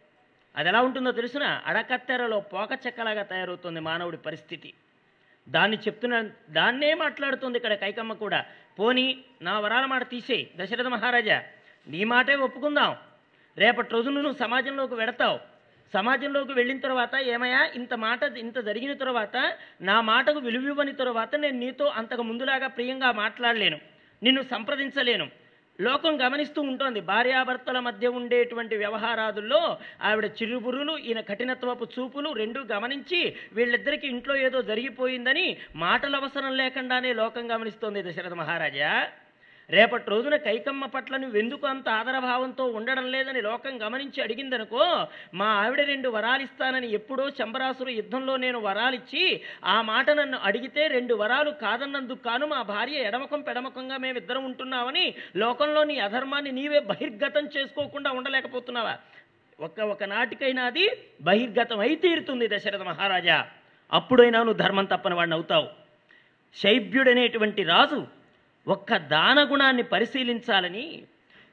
అది 0.55 0.69
ఎలా 0.69 0.81
ఉంటుందో 0.81 1.11
తెలిసిన? 1.11 1.61
అడకత్తెరలో 1.65 2.39
పోక 2.39 2.69
చెక్కలాగా 2.85 3.23
తయారవుతుంది 3.23 3.79
మానవుడి 3.79 4.17
పరిస్థితి. 4.17 4.73
దాన్ని 5.49 5.77
చెప్తున్న 5.77 6.29
దాన్నే 6.49 6.93
మాట్లాడుతుంది 6.93 7.57
ఇక్కడ 7.57 7.73
కైకమ్మ 7.73 8.13
కూడా. 8.13 8.45
పోని 8.79 9.17
నా 9.41 9.59
వరాల 9.59 9.85
మాట 9.85 10.09
తీసేయి 10.09 10.51
దశరథ 10.55 10.87
మహారాజా. 10.87 11.43
నీ 11.87 12.03
మాటే 12.03 12.35
ఒప్పుకుందాం. 12.35 12.95
రేపటి 13.57 13.89
రోజున 13.93 14.13
నువ్వు 14.13 14.37
సమాజంలోకి 14.37 14.95
వెడతావు. 14.95 15.39
సమాజంలోకి 15.93 16.53
వెళ్ళిన 16.53 16.79
తర్వాత 16.79 17.15
ఏమయ్యా 17.15 17.65
ఇంత 17.65 17.93
మాట 17.93 18.23
ఇంత 18.23 18.59
జరిగిన 18.59 18.93
తర్వాత 18.93 19.53
నా 19.81 20.01
మాటకు 20.01 20.39
విలువివ్వని 20.39 20.93
తర్వాత 20.93 21.35
నేను 21.35 21.59
నీతో 21.59 21.85
అంతకు 21.85 22.23
ముందులాగా 22.23 22.67
ప్రియంగా 22.67 23.11
మాట్లాడలేను. 23.11 23.79
నిన్ను 24.23 24.41
సంప్రదించలేను. 24.41 25.40
లోకం 25.79 26.25
గమనిస్తూ 26.25 26.61
ఉంటుంది. 26.61 27.01
భార్యాభర్తల 27.01 27.79
మధ్య 27.79 28.07
ఉండేటువంటి 28.07 28.75
వ్యవహారాదుల్లో 28.77 29.77
ఆవిడ 30.01 30.25
చిరుబురులు 30.25 30.97
ఈయన 30.97 31.21
కఠినత్వపు 31.21 31.87
చూపులు 31.99 32.31
రెండూ 32.33 32.61
గమనించి 32.61 33.35
వీళ్ళిద్దరికి 33.53 34.07
ఇంట్లో 34.07 34.35
ఏదో 34.35 34.61
జరిగిపోయిందని 34.61 35.57
మాటల 35.75 36.15
అవసరం 36.15 36.57
లేకుండానే 36.57 37.13
లోకం 37.13 37.51
గమనిస్తోంది 37.55 38.03
దశరథ 38.03 38.33
మహారాజా. 38.33 39.07
రేపటి 39.71 40.09
రోజున 40.09 40.35
కైకమ్మ 40.35 40.85
పట్ల 40.85 41.17
నువ్వు 41.17 41.37
ఎందుకు 41.37 41.67
అంత 41.67 41.89
ఆదరభావంతో 41.89 42.65
ఉండడం 42.77 43.05
లేదని 43.05 43.41
లోకం 43.41 43.81
గమనించి 43.81 44.21
అడిగిందనుకో 44.21 44.83
మా 45.33 45.45
ఆవిడ 45.61 45.81
రెండు 45.81 46.09
వరాలిస్తానని 46.09 46.87
ఎప్పుడో 46.91 47.29
చంబరాసురు 47.29 47.91
యుద్ధంలో 47.91 48.37
నేను 48.37 48.59
వరాలిచ్చి 48.59 49.23
ఆ 49.65 49.81
మాట 49.81 50.09
నన్ను 50.09 50.37
అడిగితే 50.43 50.87
రెండు 50.87 51.15
వరాలు 51.15 51.51
కాదన్నందుకు 51.61 52.23
కాను 52.23 52.47
మా 52.47 52.61
భార్య 52.63 53.07
ఎడమకం 53.07 53.41
పెడమకంగా 53.41 53.97
మేమిద్దరం 53.97 54.45
ఉంటున్నామని 54.45 55.05
లోకంలో 55.35 55.83
నీ 55.83 55.99
అధర్మాన్ని 55.99 56.51
నీవే 56.51 56.79
బహిర్గతం 56.79 57.45
చేసుకోకుండా 57.57 58.11
ఉండలేకపోతున్నావా? 58.11 58.95
ఒక్క 59.59 59.79
ఒక 59.93 60.03
నాటికైనా 60.03 60.65
అది 60.65 60.85
బహిర్గతం 61.23 61.79
అయి 61.79 61.95
తీరుతుంది 61.95 62.47
దశరథ 62.47 62.81
మహారాజా. 62.81 63.37
అప్పుడైనా 63.91 64.39
నువ్వు 64.39 64.61
ధర్మం 64.63 64.85
తప్పని 64.85 65.15
వాడిని 65.15 65.35
అవుతావు 65.35 65.67
శైబ్యుడనేటువంటి 66.55 67.63
రాజు 67.63 67.99
ఒక్క 68.67 68.97
దానగుణాన్ని 68.97 69.83
పరిశీలించాలని 69.83 71.03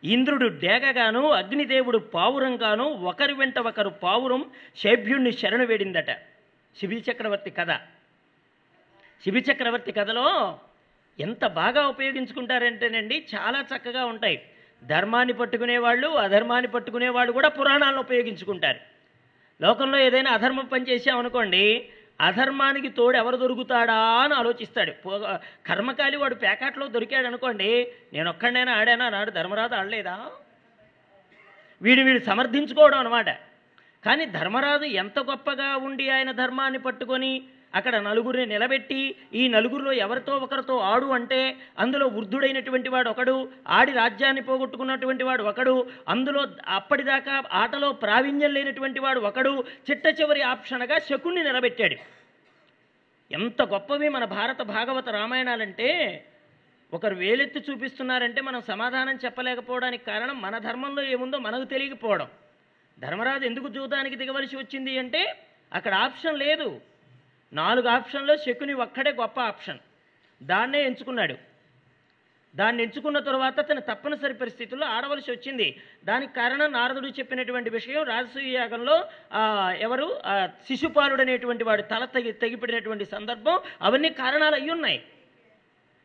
ఇంద్రుడు 0.05 0.47
డేగగాను 0.47 1.31
అగ్నిదేవుడు 1.31 1.99
పావురంగాను 1.99 2.85
ఒకరి 2.85 3.33
వెంట 3.33 3.59
ఒకరు 3.59 3.89
పావురం 3.89 4.45
శైభ్యుణ్ణి 4.77 5.33
శరణు 5.33 5.67
వేడిందట. 5.67 6.11
శిబి 6.81 7.05
చక్రవర్తి 7.11 7.51
కథ. 7.51 7.71
శిబి 9.25 9.45
చక్రవర్తి 9.53 9.93
కథలో 9.93 10.59
ఎంత 11.21 11.47
బాగా 11.47 11.87
ఉపయోగించుకుంటారంటేనండి 11.87 13.27
చాలా 13.35 13.65
చక్కగా 13.77 14.05
ఉంటాయి. 14.05 14.43
ధర్మాన్ని 14.85 15.35
పట్టుకునేవాళ్ళు 15.35 16.09
అధర్మాన్ని 16.09 16.71
పట్టుకునేవాళ్ళు 16.71 17.33
కూడా 17.33 17.49
పురాణాలను 17.49 17.99
ఉపయోగించుకుంటారు. 17.99 18.79
లోకంలో 19.63 19.99
ఏదైనా 19.99 20.31
అధర్మం 20.31 20.65
పని 20.65 20.85
చేసామనుకోండి 20.91 21.89
అధర్మానికి 22.21 22.89
తోడు 22.99 23.17
ఎవరు 23.17 23.37
దొరుకుతాడా 23.43 23.97
అని 24.23 24.35
ఆలోచిస్తాడు. 24.35 24.93
కర్మకాలి 25.69 26.17
వాడు 26.17 26.37
ప్యాకెట్లో 26.45 26.87
దొరికాడు 26.95 27.27
అనుకోండి 27.31 27.71
నేను 28.15 28.29
ఒక్కడైనా 28.31 28.73
ఆడానా? 28.81 29.07
నాడు 29.17 29.31
ధర్మరాజు 29.39 29.75
ఆడలేదా? 29.81 30.17
వీడు 31.81 32.03
వీడు 32.07 32.21
సమర్థించుకోవడం 32.31 32.99
అనమాట 32.99 33.31
కానీ 34.05 34.25
ధర్మరాజు 34.39 34.87
ఎంత 35.03 35.19
గొప్పగా 35.31 35.69
ఉండి 35.87 36.05
ఆయన 36.17 36.31
ధర్మాన్ని 36.43 36.81
పట్టుకొని 36.87 37.33
అక్కడ 37.75 37.97
నలుగురిని 37.97 38.47
నిలబెట్టి 38.47 39.17
ఈ 39.35 39.49
నలుగురిలో 39.49 39.93
ఎవరితో 39.93 40.37
ఒకరితో 40.37 40.79
ఆడు 40.79 41.07
అంటే 41.07 41.57
అందులో 41.79 42.07
వృద్ధుడైనటువంటి 42.07 42.89
వాడు 42.89 43.11
ఒకడు 43.11 43.49
ఆడి 43.69 43.93
రాజ్యాన్ని 43.93 44.43
పోగొట్టుకున్నటువంటి 44.43 45.25
వాడు 45.25 45.43
ఒకడు 45.43 45.91
అందులో 46.09 46.47
అప్పటిదాకా 46.69 47.43
ఆటలో 47.53 47.93
ప్రావీణ్యం 47.93 48.55
లేనటువంటి 48.55 49.01
వాడు 49.01 49.21
ఒకడు 49.21 49.65
చిట్ట 49.91 50.07
చివరి 50.21 50.43
ఆప్షన్గా 50.43 50.99
శకుణ్ణి 50.99 51.45
నిలబెట్టాడు. 51.45 51.97
ఎంత 53.31 53.63
గొప్పవి 53.63 54.09
మన 54.09 54.25
భారత 54.25 54.63
భాగవత 54.63 55.09
రామాయణాలంటే 55.09 55.89
ఒకరు 56.95 57.15
వేలెత్తి 57.15 57.61
చూపిస్తున్నారంటే 57.61 58.41
మనం 58.41 58.61
సమాధానం 58.61 59.19
చెప్పలేకపోవడానికి 59.25 60.05
కారణం 60.05 60.41
మన 60.41 60.59
ధర్మంలో 60.59 61.03
ఏముందో 61.03 61.39
మనకు 61.39 61.65
తెలియకపోవడం. 61.65 62.29
ధర్మరాజు 62.99 63.45
ఎందుకు 63.45 63.69
జూదానికి 63.69 64.17
దిగవలసి 64.17 64.57
వచ్చింది 64.57 64.99
అంటే 64.99 65.43
అక్కడ 65.73 65.95
ఆప్షన్ 65.95 66.39
లేదు. 66.39 66.81
నాలుగు 67.53 67.89
ఆప్షన్లో 67.89 68.37
శకుని 68.37 68.73
ఒక్కడే 68.75 69.13
గొప్ప 69.13 69.41
ఆప్షన్. 69.41 69.79
దాన్నే 70.43 70.85
ఎంచుకున్నాడు. 70.85 71.37
దాన్ని 72.57 72.83
ఎంచుకున్న 72.83 73.19
తరువాత 73.19 73.71
తన 73.71 73.79
తప్పనిసరి 73.79 74.35
పరిస్థితుల్లో 74.35 74.87
ఆడవలసి 74.87 75.31
వచ్చింది. 75.31 75.81
దానికి 76.05 76.33
కారణం 76.35 76.73
నారదుడు 76.73 77.07
చెప్పినటువంటి 77.07 77.71
విషయం 77.71 78.03
రాజసూయ 78.03 78.53
యాగంలో 78.53 78.97
ఎవరు? 79.81 80.21
శిశుపాలుడు 80.67 81.21
అనేటువంటి 81.21 81.65
వాడు 81.65 81.83
తల 81.83 82.05
తగి 82.05 82.33
తెగిపడినటువంటి 82.33 83.05
సందర్భం 83.05 83.59
అవన్నీ 83.83 84.09
కారణాలు 84.09 84.55
అయి 84.55 84.71
ఉన్నాయి 84.71 85.05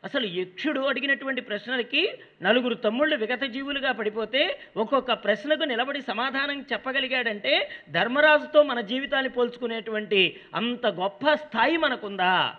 అసలు 0.03 0.25
యక్షుడు 0.25 0.79
అడిగినటువంటి 0.79 1.41
ప్రశ్నలకి 1.41 2.13
నలుగురు 2.41 2.73
తమ్ముళ్ళు 2.73 3.15
విగత 3.15 3.43
జీవులుగా 3.43 3.91
పడిపోతే 3.91 4.59
ఒక్కొక్క 4.77 5.13
ప్రశ్నకు 5.13 5.63
నిలబడి 5.63 6.01
సమాధానం 6.01 6.65
చెప్పగలిగాడంటే 6.73 7.69
ధర్మరాజుతో 7.89 8.63
మన 8.63 8.81
జీవితాన్ని 8.81 9.29
పోల్చుకునేటువంటి 9.29 10.39
అంత 10.55 10.87
గొప్ప 10.87 11.33
స్థాయి 11.33 11.77
మనకుందా? 11.77 12.55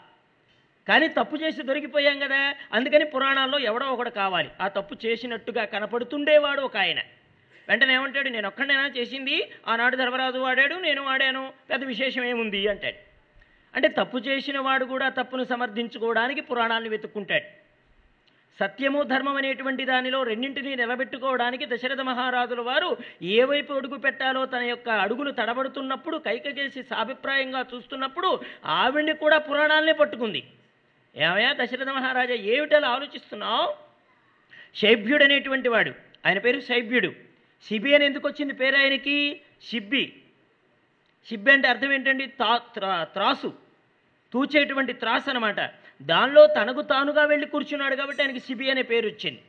కానీ 0.88 1.08
తప్పు 1.08 1.36
చేసి 1.36 1.62
దొరికిపోయాం 1.62 2.18
కదా. 2.18 2.54
అందుకని 2.72 3.04
పురాణాల్లో 3.04 3.58
ఎవడో 3.58 3.86
ఒకడు 3.86 4.10
కావాలి. 4.10 4.50
ఆ 4.60 4.68
తప్పు 4.68 5.06
చేసినట్టుగా 5.06 5.64
కనపడుతుండేవాడు 5.64 6.60
ఒక 6.60 6.76
ఆయన. 6.76 6.98
వెంటనే 7.68 7.94
ఏమంటాడు 7.94 8.28
నేను 8.28 8.46
ఒక్కడైనా 8.46 8.86
చేసింది 8.86 9.50
ఆనాడు 9.68 9.96
ధర్మరాజు 9.96 10.38
వాడాడు 10.38 10.74
నేను 10.74 11.02
వాడాను 11.02 11.52
పెద్ద 11.70 11.84
విశేషం 11.84 12.24
ఏముంది? 12.24 12.68
అంటాడు. 12.68 13.03
అంటే 13.76 13.88
తప్పు 13.88 14.18
చేసిన 14.18 14.58
వాడు 14.58 14.84
కూడా 14.84 15.08
తప్పును 15.08 15.44
సమర్థించుకోవడానికి 15.44 16.40
పురాణాన్ని 16.40 16.90
వెతుక్కుంటాడు. 16.90 17.64
సత్యము 18.60 19.02
ధర్మం 19.02 19.36
అనేటువంటి 19.36 19.84
దానిలో 19.84 20.22
రెండింటినీ 20.22 20.74
నిలబెట్టుకోవడానికి 20.74 21.66
దశరథ 21.66 22.00
మహారాజుల 22.00 22.60
వారు 22.60 22.96
ఏ 23.22 23.44
వైపు 23.44 23.72
అడుగు 23.72 23.96
పెట్టాలో 23.96 24.46
తన 24.46 24.62
యొక్క 24.62 24.88
అడుగులు 24.88 25.30
తడబడుతున్నప్పుడు 25.30 26.16
కైకకేసి 26.16 26.82
సాభిప్రాయంగా 26.82 27.64
చూస్తున్నప్పుడు 27.74 28.40
ఆవిడ్ని 28.64 29.14
కూడా 29.14 29.38
పురాణాలనే 29.38 29.92
పట్టుకుంది. 29.92 30.46
ఏమయ్యా 31.16 31.52
దశరథ 31.52 31.88
మహారాజా 31.88 32.34
ఏమిటలా 32.34 32.88
ఆలోచిస్తున్నావు? 32.88 33.74
శైభ్యుడు 34.78 35.24
అనేటువంటి 35.24 35.68
వాడు 35.68 35.92
ఆయన 36.26 36.38
పేరు 36.38 36.60
శైభ్యుడు. 36.60 37.12
శిబి 37.68 37.94
అని 37.94 38.04
ఎందుకు 38.04 38.28
వచ్చింది 38.28 38.52
పేరు 38.52 38.76
ఆయనకి? 38.76 39.40
సిబ్బి 39.70 40.12
సిబ్బి 41.28 41.52
అంటే 41.52 41.68
అర్థం 41.68 41.92
ఏంటండి? 41.92 42.26
తా 42.26 42.60
త్రా- 42.74 43.04
త్రాసు. 43.04 43.63
తూచేటువంటి 44.34 44.92
త్రాస్ 44.92 45.28
అనమాట 45.28 45.60
దానిలో 46.02 46.46
తనకు 46.46 46.82
తానుగా 46.82 47.24
వెళ్ళి 47.24 47.46
కూర్చున్నాడు 47.46 47.94
కాబట్టి 47.94 48.22
ఆయనకి 48.22 48.40
శిబి 48.40 48.70
అనే 48.70 48.82
పేరు 48.82 49.06
వచ్చింది. 49.06 49.42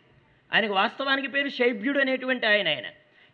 ఆయనకు 0.54 0.74
వాస్తవానికి 0.74 1.28
పేరు 1.28 1.50
శైభ్యుడు 1.50 2.00
అనేటువంటి 2.00 2.46
ఆయన 2.48 2.68
ఆయన. 2.68 2.86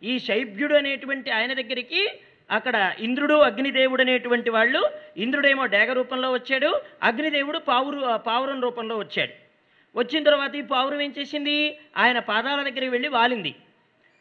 ఈ 0.02 0.18
శైభ్యుడు 0.18 0.74
అనేటువంటి 0.74 1.30
ఆయన 1.30 1.52
దగ్గరికి 1.52 2.20
అక్కడ 2.50 2.94
ఇంద్రుడు 2.98 3.34
అగ్నిదేవుడు 3.34 4.02
అనేటువంటి 4.02 4.50
వాళ్ళు 4.50 4.90
ఇంద్రుడేమో 5.16 5.66
డేగ 5.66 5.92
రూపంలో 5.92 6.32
వచ్చాడు 6.32 6.82
అగ్నిదేవుడు 7.02 7.58
పావురు 7.58 8.16
పావురం 8.16 8.62
రూపంలో 8.62 8.96
వచ్చాడు. 8.96 9.32
వచ్చిన 9.98 10.22
తర్వాత 10.22 10.56
ఈ 10.56 10.62
పావురం 10.62 11.00
ఏం 11.00 11.14
చేసింది? 11.18 11.78
ఆయన 11.96 12.18
పాదాల 12.18 12.62
దగ్గరికి 12.62 12.88
వెళ్ళి 12.88 13.08
వాలింది. 13.08 13.54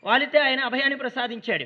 వాలితే 0.04 0.40
ఆయన 0.40 0.60
అభయాన్ని 0.60 0.98
ప్రసాదించాడు. 0.98 1.66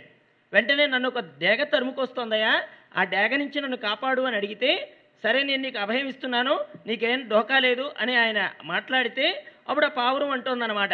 వెంటనే 0.53 0.88
నన్ను 0.88 1.07
ఒక 1.07 1.19
డేగ 1.19 1.63
తరుముకొస్తోందయా 1.63 2.63
ఆ 2.98 3.03
డేగ 3.03 3.36
నుంచి 3.36 3.62
నన్ను 3.62 3.77
కాపాడు 3.77 4.22
అని 4.22 4.36
అడిగితే 4.36 4.91
సరే 5.25 5.44
నేను 5.44 5.62
నీకు 5.62 5.77
అభయం 5.77 6.08
ఇస్తున్నాను 6.08 6.53
నీకేం 6.88 7.29
డోకా 7.29 7.60
లేదు 7.60 7.91
అని 8.00 8.15
ఆయన 8.15 8.51
మాట్లాడితే 8.63 9.46
అప్పుడు 9.70 9.86
ఆ 9.86 9.89
పావురం 9.89 10.32
అంటుందన్నమాట. 10.32 10.94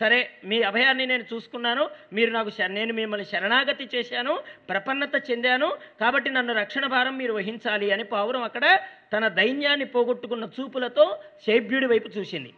సరే 0.00 0.30
మీ 0.44 0.62
అభయాన్ని 0.62 1.06
నేను 1.06 1.24
చూసుకున్నాను 1.34 1.90
మీరు 2.12 2.30
నాకు 2.30 2.50
నేను 2.66 2.92
మిమ్మల్ని 2.92 3.26
శరణాగతి 3.26 3.88
చేశాను 3.94 4.34
ప్రపన్నత 4.68 5.30
చెందాను 5.30 5.68
కాబట్టి 6.00 6.30
నన్ను 6.30 6.54
రక్షణ 6.54 6.86
భారం 6.86 7.18
మీరు 7.18 7.32
వహించాలి 7.32 7.92
అని 7.92 8.04
పావురం 8.04 8.42
అక్కడ 8.42 8.80
తన 9.12 9.28
దైన్యాన్ని 9.28 9.86
పోగొట్టుకున్న 9.86 10.48
చూపులతో 10.60 11.18
శైభ్యుడి 11.46 11.86
వైపు 11.86 12.08
చూసింది. 12.18 12.54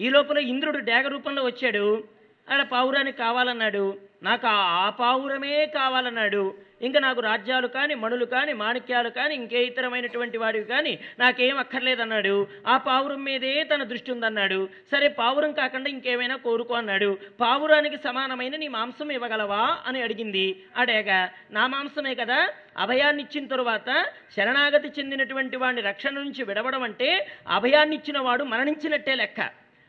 ఈ 0.00 0.08
లోపల 0.08 0.38
ఇంద్రుడు 0.38 0.78
డేగ 0.78 1.08
రూపంలో 1.08 1.44
వచ్చాడు. 1.44 2.04
ఆడ 2.50 2.62
పావురానికి 2.62 3.18
కావాలన్నాడు. 3.18 4.11
నాకు 4.22 4.46
ఆ 4.46 4.90
పావురమే 4.90 5.66
కావాలన్నాడు. 5.66 6.54
ఇంకా 6.82 7.00
నాకు 7.00 7.20
రాజ్యాలు 7.20 7.66
కానీ 7.66 7.94
మణులు 7.94 8.24
కానీ 8.24 8.52
మాణిక్యాలు 8.52 9.08
కానీ 9.08 9.34
ఇంకే 9.34 9.64
ఇతరమైనటువంటి 9.64 10.38
వాడివి 10.38 10.64
కానీ 10.64 10.98
నాకేం 11.18 11.58
అక్కర్లేదన్నాడు. 11.58 12.46
ఆ 12.66 12.76
పావురం 12.76 13.24
మీదే 13.24 13.62
తన 13.62 13.82
దృష్టి 13.82 14.12
ఉందన్నాడు. 14.12 14.68
సరే 14.92 15.08
పావురం 15.08 15.52
కాకుండా 15.52 15.90
ఇంకేమైనా 15.90 16.36
కోరుకో 16.36 16.74
అన్నాడు. 16.74 17.18
పావురానికి 17.40 17.96
సమానమైన 17.96 18.56
నీ 18.56 18.68
మాంసం 18.68 19.12
ఇవ్వగలవా 19.12 19.78
అని 19.86 20.02
అడిగింది. 20.02 20.62
అడేగ 20.76 21.28
నా 21.50 21.66
మాంసమే 21.66 22.14
కదా. 22.14 22.48
అభయాన్ని 22.78 23.22
ఇచ్చిన 23.22 23.46
తరువాత 23.46 24.06
శరణాగతి 24.36 24.88
చెందినటువంటి 24.88 25.56
వాడిని 25.56 25.82
రక్షణ 25.82 26.10
నుంచి 26.10 26.44
విడవడం 26.44 26.82
అంటే 26.82 27.28
అభయాన్ని 27.48 27.96
ఇచ్చిన 27.96 28.18
వాడు 28.18 28.44
మరణించినట్టే 28.44 29.14
లెక్క. 29.14 29.40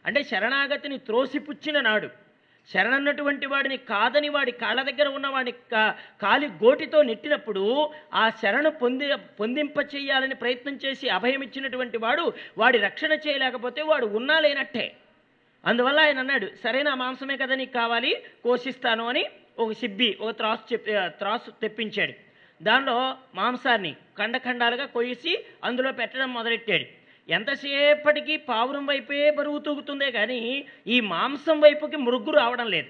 అంటే 0.06 0.24
శరణాగతిని 0.24 0.98
త్రోసిపుచ్చిన 0.98 1.80
నాడు. 1.80 2.23
శరణన్నటువంటి 2.72 3.46
వాడిని 3.46 3.78
కాదని 3.78 4.30
వాడి 4.30 4.52
కాళ్ళ 4.52 4.82
దగ్గర 4.82 5.08
ఉన్నవాడిని 5.08 5.52
కా- 5.52 5.92
కాలి 6.22 6.48
గోటితో 6.48 7.02
నెట్టినప్పుడు 7.02 7.90
ఆ 8.14 8.30
శరణు 8.30 8.70
పొంది 8.70 9.16
పొందింప 9.16 9.78
చేయాలని 9.96 10.36
ప్రయత్నం 10.36 10.80
చేసి 10.86 11.10
అభయం 11.10 11.44
ఇచ్చినటువంటి 11.44 11.98
వాడు 11.98 12.34
వాడి 12.58 12.78
రక్షణ 12.78 13.12
చేయలేకపోతే 13.14 13.82
వాడు 13.82 14.06
ఉన్నా 14.06 14.40
లేనట్టే. 14.40 14.96
అందువల్ల 15.66 16.00
ఆయన 16.00 16.20
అన్నాడు 16.20 16.52
సరే 16.64 16.84
నా 16.84 16.96
మాంసమే 16.96 17.38
కదా 17.38 17.56
నీకు 17.56 17.74
కావాలి 17.74 18.24
కోసిస్తాను 18.44 19.08
అని 19.08 19.26
ఒక 19.60 19.72
సిబ్బి 19.72 20.18
ఒక 20.22 20.38
త్రాసు 20.38 20.74
చెప్పి 20.74 20.92
త్రాసు 21.08 21.52
తెప్పించాడు. 21.52 22.14
దానిలో 22.64 23.18
మాంసాన్ని 23.36 23.96
ఖండఖండాలుగా 24.20 24.86
కొయ్యేసి 24.86 25.46
అందులో 25.64 25.92
పెట్టడం 25.92 26.34
మొదలెట్టాడు. 26.34 27.03
ఎంతసేపటికి 27.30 28.38
పావురం 28.38 28.86
వైపే 28.86 29.32
బరువు 29.32 29.60
తూగుతుందే 29.60 30.12
కానీ 30.12 30.66
ఈ 30.88 31.00
మాంసం 31.00 31.62
వైపుకి 31.62 31.98
మృగ్గు 31.98 32.32
రావడం 32.32 32.68
లేదు. 32.68 32.88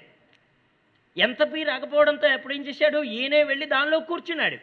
ఎంత 1.17 1.53
పీ 1.53 1.63
రాకపోవడంతో 1.63 2.27
ఎప్పుడు 2.27 2.53
ఏం 2.53 2.65
చేశాడు? 2.65 3.03
ఈయనే 3.03 3.43
వెళ్ళి 3.43 3.65
దానిలో 3.65 3.99
కూర్చున్నాడు. 3.99 4.57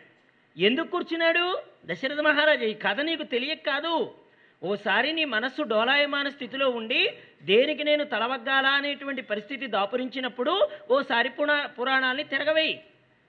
ఎందుకు 0.61 0.87
కూర్చున్నాడు? 0.87 1.63
దశరథ 1.87 2.21
మహారాజు 2.21 2.65
ఈ 2.65 2.75
కథ 2.75 3.01
నీకు 3.01 3.23
తెలియక 3.23 3.67
కాదు. 3.67 4.15
ఓసారి 4.63 5.13
నీ 5.13 5.25
మనస్సు 5.25 5.63
డోలాయమాన 5.63 6.29
స్థితిలో 6.29 6.71
ఉండి 6.71 7.15
దేనికి 7.43 7.85
నేను 7.85 8.05
తలవగ్గాలా 8.05 8.69
అనేటువంటి 8.69 9.23
పరిస్థితి 9.23 9.67
దాపురించినప్పుడు 9.67 10.69
ఓసారి 10.91 11.29
పురా 11.29 11.67
పురాణాల్ని 11.67 12.25
తిరగవేయి. 12.25 12.81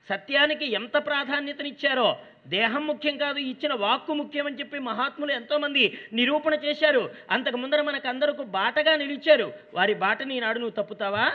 సత్యానికి 0.09 0.71
ఎంత 0.71 0.97
ప్రాధాన్యతనిచ్చారో 0.97 2.17
దేహం 2.47 2.87
ముఖ్యం 2.87 3.17
కాదు 3.17 3.39
ఇచ్చిన 3.39 3.73
వాక్కు 3.73 4.13
ముఖ్యం 4.13 4.45
అని 4.45 4.59
చెప్పి 4.59 4.79
మహాత్ములు 4.79 5.31
ఎంతోమంది 5.31 5.99
నిరూపణ 6.13 6.53
చేశారు. 6.53 7.11
అంతకు 7.31 7.57
ముందర 7.57 7.81
మనకందరకు 7.81 8.43
బాటగా 8.43 8.95
నిలిచారు. 8.95 9.53
వారి 9.73 9.93
బాటని 9.93 10.37
ఈనాడు 10.37 10.59
నువ్వు 10.59 10.83
తప్పుతావా? 10.83 11.31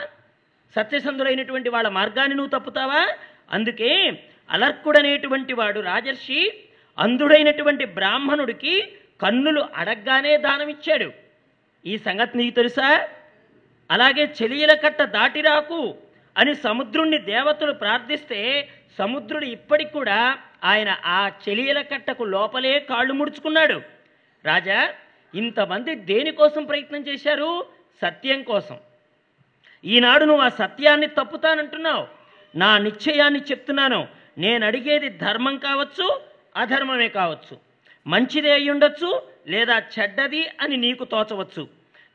సత్యసంధులైనటువంటి 0.75 1.69
వాళ్ళ 1.69 1.89
మార్గాన్ని 1.89 2.35
నువ్వు 2.35 2.59
తప్పుతావా? 2.59 3.09
అందుకే 3.51 4.23
అలర్కుడనేటువంటి 4.51 5.53
వాడు 5.53 5.79
రాజర్షి 5.79 6.63
అంధుడైనటువంటి 6.99 7.85
బ్రాహ్మణుడికి 7.85 8.93
కన్నులు 9.21 9.65
అడగ్గానే 9.75 10.37
దానమిచ్చాడు. 10.37 11.11
ఈ 11.85 11.97
సంగతి 11.97 12.37
నీకు 12.37 12.55
తెలుసా? 12.55 13.09
అలాగే 13.91 14.33
చెలియల 14.43 14.73
కట్ట 14.73 15.01
దాటిరాకు. 15.01 15.95
అని 16.37 16.55
సముద్రుణ్ణి 16.55 17.17
దేవతలు 17.17 17.71
ప్రార్థిస్తే 17.71 18.69
సముద్రుడు 18.97 19.45
ఇప్పటికి 19.45 19.89
కూడా 19.89 20.37
ఆయన 20.63 20.97
ఆ 21.05 21.31
చెలియల 21.49 21.81
కట్టకు 21.81 22.23
లోపలే 22.23 22.79
కాళ్ళు 22.79 23.13
ముడుచుకున్నాడు. 23.13 23.81
రాజా 24.45 24.93
ఇంతమంది 25.35 25.95
దేనికోసం 25.95 26.65
ప్రయత్నం 26.65 27.01
చేశారు? 27.01 27.65
సత్యం 28.01 28.43
కోసం. 28.43 28.77
ఈనాడు 29.85 30.25
నువ్వు 30.25 30.43
ఆ 30.43 30.49
సత్యాన్ని 30.49 31.07
తప్పుతానంటున్నావు. 31.07 32.07
నా 32.55 32.77
నిశ్చయాన్ని 32.77 33.39
చెప్తున్నాను. 33.39 34.07
నేను 34.37 34.65
అడిగేది 34.65 35.09
ధర్మం 35.09 35.57
కావచ్చు 35.57 36.21
అధర్మమే 36.55 37.07
కావచ్చు. 37.07 37.57
మంచిదే 38.07 38.51
అయ్యుండొచ్చు 38.51 39.21
లేదా 39.47 39.83
చెడ్డది 39.99 40.47
అని 40.61 40.77
నీకు 40.77 41.03
తోచవచ్చు. 41.03 41.67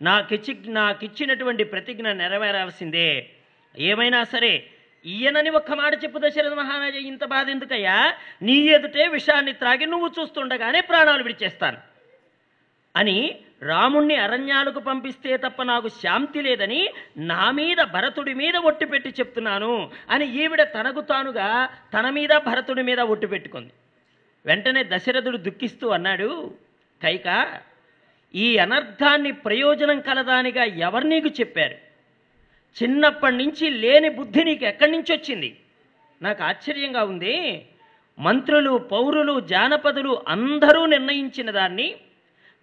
నాకిచ్చి 0.03 0.73
నాకిచ్చినటువంటి 0.73 1.65
ప్రతిజ్ఞ 1.65 2.13
నెరవేరాల్సిందే. 2.13 3.31
ఏమైనా 3.79 4.25
సరే 4.25 4.69
ఈయనని 5.07 5.51
ఒక్క 5.51 5.73
మాట 5.73 6.05
చెప్పు 6.05 6.19
దశరథ 6.19 6.53
మహారాజ 6.53 6.95
ఇంత 6.95 7.25
బాధ 7.25 7.49
ఎందుకయ్యా? 7.49 8.15
నీ 8.43 8.53
ఎదుటే 8.53 9.09
విషాన్ని 9.09 9.53
త్రాగి 9.53 9.87
నువ్వు 9.87 10.11
చూస్తుండగానే 10.21 10.81
ప్రాణాలు 10.81 11.23
విడిచేస్తాను. 11.23 11.79
అని 12.97 13.39
రాముణ్ణి 13.63 14.17
అరణ్యాలకు 14.17 14.81
పంపిస్తే 14.81 15.37
తప్ప 15.37 15.63
నాకు 15.63 15.89
శాంతి 15.89 16.43
లేదని 16.43 16.91
నా 17.17 17.51
మీద 17.51 17.77
భరతుడి 17.77 18.35
మీద 18.35 18.57
ఒట్టు 18.57 18.87
పెట్టి 18.87 19.09
చెప్తున్నాను 19.09 19.91
అని 20.11 20.43
ఈవిడ 20.43 20.63
తనకు 20.63 21.01
తానుగా 21.01 21.69
తన 21.95 22.11
మీద 22.11 22.29
భరతుడి 22.29 22.83
మీద 22.83 23.01
ఒట్టు 23.01 23.27
పెట్టుకుంది. 23.27 23.73
వెంటనే 24.47 24.85
దశరథుడు 24.85 25.37
దుఃఖిస్తూ 25.37 25.89
అన్నాడు 25.89 26.55
కైక 27.03 27.61
ఈ 28.35 28.57
అనర్థాన్ని 28.57 29.33
ప్రయోజనం 29.33 30.01
కలదానిగా 30.01 30.65
ఎవరు 30.65 31.05
నీకు 31.05 31.29
చెప్పారు? 31.29 31.92
చిన్నప్పటి 32.83 33.37
నుంచి 33.37 33.71
లేని 33.71 34.09
బుద్ధి 34.09 34.45
నీకు 34.45 34.65
ఎక్కడి 34.65 34.91
నుంచి 34.91 35.17
వచ్చింది? 35.17 35.61
నాకు 36.23 36.43
ఆశ్చర్యంగా 36.43 37.05
ఉంది. 37.05 37.67
మంత్రులు 38.19 38.79
పౌరులు 38.79 39.41
జానపదులు 39.41 40.23
అందరూ 40.29 40.87
నిర్ణయించిన 40.87 41.51
దాన్ని 41.51 41.97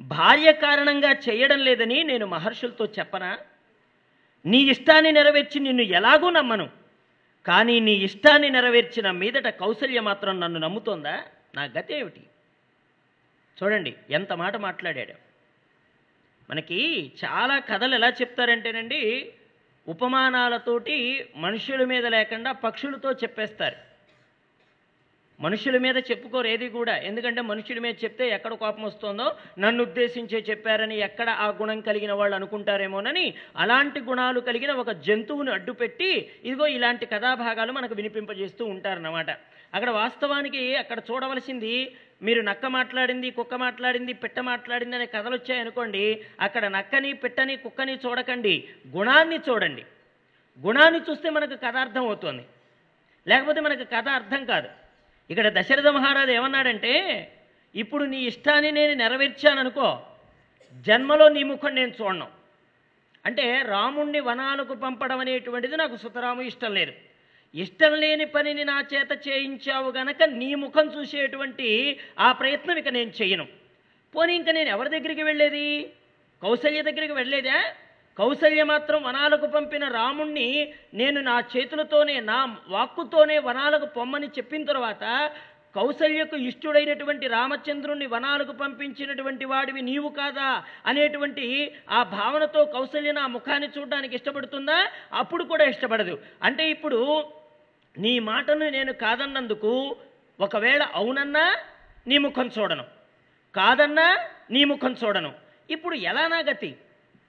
భార్య 0.01 0.51
కారణంగా 0.51 1.11
చేయడం 1.11 1.59
లేదని 1.59 2.03
నేను 2.03 2.25
మహర్షులతో 2.25 2.85
చెప్పనా? 2.85 3.37
నీ 4.45 4.57
ఇష్టాన్ని 4.57 5.11
నెరవేర్చి 5.11 5.59
నిన్ను 5.59 5.83
ఎలాగూ 5.83 6.29
నమ్మను. 6.29 6.69
కానీ 7.45 7.79
నీ 7.79 7.91
ఇష్టాన్ని 7.91 8.49
నెరవేర్చిన 8.49 9.11
మీదట 9.11 9.47
కౌసల్య 9.47 9.99
మాత్రం 9.99 10.39
నన్ను 10.39 10.59
నమ్ముతోందా? 10.59 11.23
నా 11.55 11.63
గతి 11.63 11.93
ఏమిటి? 11.93 12.21
చూడండి 13.63 13.95
ఎంత 14.09 14.33
మాట 14.33 14.55
మాట్లాడాడు. 14.55 15.13
మనకి 16.49 17.11
చాలా 17.25 17.59
కథలు 17.59 17.95
ఎలా 17.95 18.09
చెప్తారంటేనండి 18.09 19.31
ఉపమానాలతోటి 19.89 20.97
మనుషుల 21.35 21.83
మీద 21.85 22.05
లేకుండా 22.05 22.51
పక్షులతో 22.51 23.11
చెప్పేస్తారు. 23.11 23.77
మనుషుల 25.39 25.77
మీద 25.77 25.97
చెప్పుకోరు 25.97 26.47
ఏది 26.47 26.67
కూడా. 26.69 26.95
ఎందుకంటే 27.09 27.41
మనుషుల 27.41 27.79
మీద 27.79 27.95
చెప్తే 28.03 28.29
ఎక్కడ 28.29 28.53
కోపం 28.53 28.83
వస్తుందో 28.83 29.27
నన్ను 29.59 29.81
ఉద్దేశించే 29.83 30.39
చెప్పారని 30.49 30.97
ఎక్కడ 30.97 31.29
ఆ 31.29 31.47
గుణం 31.47 31.81
కలిగిన 31.81 32.13
వాళ్ళు 32.13 32.35
అనుకుంటారేమోనని 32.35 33.25
అలాంటి 33.57 33.99
గుణాలు 33.99 34.39
కలిగిన 34.39 34.71
ఒక 34.71 34.91
జంతువును 34.91 35.51
అడ్డుపెట్టి 35.51 36.09
ఇదిగో 36.43 36.67
ఇలాంటి 36.67 37.05
కథాభాగాలు 37.05 37.71
మనకు 37.71 37.95
వినిపింపజేస్తూ 37.95 38.65
ఉంటారన్నమాట. 38.65 39.29
అక్కడ 39.73 39.89
వాస్తవానికి 39.89 40.75
అక్కడ 40.75 40.99
చూడవలసింది 41.11 41.95
మీరు 42.21 42.41
నక్క 42.47 42.65
మాట్లాడింది 42.77 43.27
కుక్క 43.37 43.55
మాట్లాడింది 43.63 44.13
పిట్ట 44.21 44.39
మాట్లాడింది 44.49 44.95
అనే 44.95 45.05
కథలు 45.13 45.35
వచ్చాయనుకోండి 45.37 46.03
అక్కడ 46.45 46.65
నక్కని 46.75 47.11
పిట్టని 47.21 47.55
కుక్కని 47.65 47.93
చూడకండి 48.05 48.53
గుణాన్ని 48.95 49.37
చూడండి. 49.47 49.83
గుణాన్ని 50.65 50.99
చూస్తే 51.09 51.29
మనకు 51.37 51.55
కథ 51.65 51.75
అర్థం 51.85 52.03
అవుతుంది. 52.07 52.43
లేకపోతే 53.27 53.59
మనకు 53.67 53.85
కథ 53.95 54.07
అర్థం 54.19 54.41
కాదు. 54.51 54.69
ఇక్కడ 55.29 55.47
దశరథ 55.57 55.87
మహారాజు 55.97 56.31
ఏమన్నాడంటే 56.31 56.93
ఇప్పుడు 57.75 58.03
నీ 58.11 58.19
ఇష్టాన్ని 58.31 58.69
నేను 58.77 58.93
నెరవేర్చాననుకో 59.03 59.87
జన్మలో 60.87 61.25
నీ 61.35 61.41
ముఖం 61.51 61.73
నేను 61.79 61.93
చూడను. 61.99 62.27
అంటే 63.25 63.45
రాముణ్ణి 63.71 64.19
వనాలకు 64.27 64.73
పంపడం 64.83 65.19
అనేటువంటిది 65.19 65.75
నాకు 65.77 65.95
సుతరాము 66.03 66.41
ఇష్టం 66.41 66.73
లేదు. 66.79 66.93
ఇష్టం 67.55 67.93
లేని 67.93 68.25
పనిని 68.25 68.63
నా 68.63 68.85
చేత 68.93 69.27
చేయించావు 69.27 69.91
గనక 69.91 70.23
నీ 70.23 70.55
ముఖం 70.55 70.91
చూసేటువంటి 70.99 71.99
ఆ 72.19 72.31
ప్రయత్నం 72.31 72.77
ఇక 72.77 72.87
నేను 72.87 73.11
చేయను. 73.21 73.45
పోనీ 74.15 74.35
ఇంకా 74.35 74.51
నేను 74.51 74.69
ఎవరి 74.69 74.89
దగ్గరికి 74.89 75.23
వెళ్ళేది? 75.23 75.93
కౌశల్య 76.43 76.81
దగ్గరికి 76.81 77.13
వెళ్ళేదా? 77.13 77.63
కౌశల్య 78.17 78.63
మాత్రం 78.63 79.03
వనాలకు 79.03 79.47
పంపిన 79.47 79.87
రాముణ్ణి 79.87 80.73
నేను 80.93 81.21
నా 81.21 81.43
చేతులతోనే 81.57 82.19
నా 82.19 82.57
వాక్కుతోనే 82.67 83.37
వనాలకు 83.37 83.85
పొమ్మని 83.85 84.27
చెప్పిన 84.27 84.63
తర్వాత 84.63 85.31
కౌశల్యకు 85.75 86.35
ఇష్టుడైనటువంటి 86.35 87.27
రామచంద్రుణ్ణి 87.27 88.07
వనాలకు 88.07 88.51
పంపించినటువంటి 88.51 89.45
వాడివి 89.45 89.81
నీవు 89.81 90.09
కాదా? 90.09 90.63
అనేటువంటి 90.85 91.73
ఆ 91.89 92.03
భావనతో 92.03 92.65
కౌశల్య 92.65 93.11
నా 93.11 93.27
ముఖాన్ని 93.27 93.69
చూడడానికి 93.77 94.15
ఇష్టపడుతుందా? 94.15 94.87
అప్పుడు 95.13 95.43
కూడా 95.43 95.65
ఇష్టపడదు. 95.65 96.19
అంటే 96.43 96.69
ఇప్పుడు 96.69 97.23
నీ 97.99 98.19
మాటను 98.19 98.69
నేను 98.69 98.93
కాదన్నందుకు 98.93 99.95
ఒకవేళ 100.39 100.83
అవునన్నా 100.93 101.57
నీ 102.07 102.17
ముఖం 102.17 102.51
చూడను. 102.59 102.83
కాదన్నా 103.55 104.27
నీ 104.51 104.63
ముఖం 104.63 104.95
చూడను. 105.03 105.33
ఇప్పుడు 105.69 105.95
ఎలా 105.95 106.27
నా 106.27 106.39
గతి? 106.39 106.75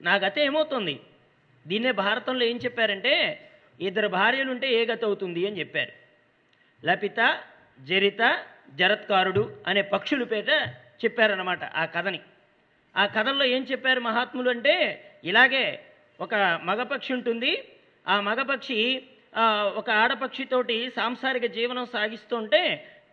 నా 0.01 0.15
గతి 0.15 0.41
ఏమవుతుంది? 0.41 0.99
దీన్నే 1.67 1.91
భారతంలో 1.91 2.45
ఏం 2.45 2.57
చెప్పారంటే 2.57 3.13
ఇద్దరు 3.81 4.07
భార్యలు 4.07 4.51
ఉంటే 4.51 4.73
ఏ 4.73 4.85
గతి 4.85 5.05
అవుతుంది 5.05 5.47
అని 5.47 5.59
చెప్పారు. 5.59 5.91
లపిత 6.85 7.39
జరిత 7.79 8.43
జరత్కారుడు 8.69 9.57
అనే 9.67 9.81
పక్షుల 9.81 10.23
పేట 10.23 10.49
చెప్పారన్నమాట 11.03 11.63
ఆ 11.63 11.85
కథని. 11.85 12.19
ఆ 12.97 13.05
కథల్లో 13.05 13.45
ఏం 13.45 13.63
చెప్పారు 13.63 13.99
మహాత్ములు 13.99 14.49
అంటే 14.49 15.05
ఇలాగే 15.23 15.85
ఒక 16.21 16.35
మగపక్షి 16.35 17.13
ఉంటుంది. 17.13 17.71
ఆ 18.07 18.21
మగపక్షి 18.21 19.07
ఒక 19.79 19.89
ఆడపక్షితోటి 19.89 20.91
సాంసారిక 20.95 21.45
జీవనం 21.45 21.85
సాగిస్తుంటే 21.85 22.61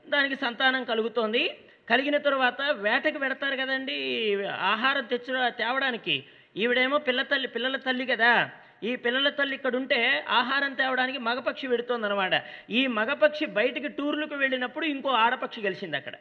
దానికి 0.09 0.37
సంతానం 0.37 0.85
కలుగుతోంది. 0.85 1.43
కలిగిన 1.91 2.17
తర్వాత 2.17 2.63
వేటకి 2.63 3.19
పెడతారు 3.19 3.57
కదండి 3.57 3.99
ఆహారం 4.45 5.05
తెచ్చు 5.05 5.33
తేవడానికి. 5.49 6.25
ఈవిడేమో 6.57 6.99
పిల్ల 6.99 7.23
తల్లి 7.23 7.49
పిల్లల 7.49 7.77
తల్లి 7.77 8.07
కదా. 8.07 8.51
ఈ 8.83 8.97
పిల్లల 8.97 9.29
తల్లి 9.29 9.55
ఇక్కడ 9.55 9.77
ఉంటే 9.77 10.25
ఆహారం 10.29 10.75
తేవడానికి 10.75 11.19
మగపక్షి 11.19 11.67
పెడుతోందనమాట 11.69 12.35
ఈ 12.71 12.87
మగపక్షి 12.87 13.47
బయటికి 13.47 13.89
టూర్లకు 13.89 14.35
వెళ్ళినప్పుడు 14.35 14.87
ఇంకో 14.87 15.11
ఆడపక్షి 15.11 15.61
కలిసింది 15.61 15.97
అక్కడ 15.97 16.15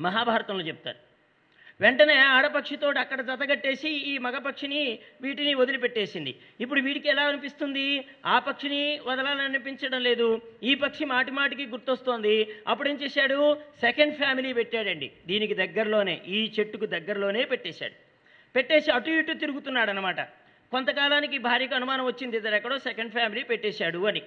మహాభారతంలో 0.00 0.64
చెప్తారు. 0.64 1.03
వెంటనే 1.84 2.16
ఆడపక్షితో 2.34 2.88
అక్కడ 3.02 3.20
జతగట్టేసి 3.28 3.90
ఈ 4.10 4.12
మగపక్షిని 4.18 4.82
వీటిని 5.22 5.52
వదిలిపెట్టేసింది. 5.54 6.32
ఇప్పుడు 6.60 6.80
వీడికి 6.86 7.08
ఎలా 7.08 7.24
అనిపిస్తుంది? 7.30 7.86
ఆ 8.26 8.36
పక్షిని 8.38 8.82
వదలాలనిపించడం 9.06 10.02
లేదు. 10.08 10.28
ఈ 10.62 10.74
పక్షి 10.74 11.04
మాటిమాటికి 11.04 11.66
గుర్తొస్తోంది. 11.66 12.34
అప్పుడు 12.68 12.88
ఏం 12.88 12.96
చేశాడు? 13.02 13.38
సెకండ్ 13.80 14.16
ఫ్యామిలీ 14.20 14.52
పెట్టాడండి. 14.52 15.08
దీనికి 15.26 15.54
దగ్గరలోనే 15.54 16.16
ఈ 16.36 16.40
చెట్టుకు 16.58 16.86
దగ్గరలోనే 16.96 17.44
పెట్టేశాడు. 17.52 17.96
పెట్టేసి 18.56 18.90
అటు 18.90 19.10
ఇటు 19.10 19.32
తిరుగుతున్నాడు 19.42 19.90
అనమాట 19.90 20.20
కొంతకాలానికి 20.72 21.38
భార్యకు 21.38 21.74
అనుమానం 21.74 22.04
వచ్చింది. 22.06 22.36
ఇద్దరు 22.36 22.56
ఎక్కడో 22.60 22.78
సెకండ్ 22.78 23.12
ఫ్యామిలీ 23.12 23.42
పెట్టేశాడు 23.42 24.00
అని. 24.10 24.22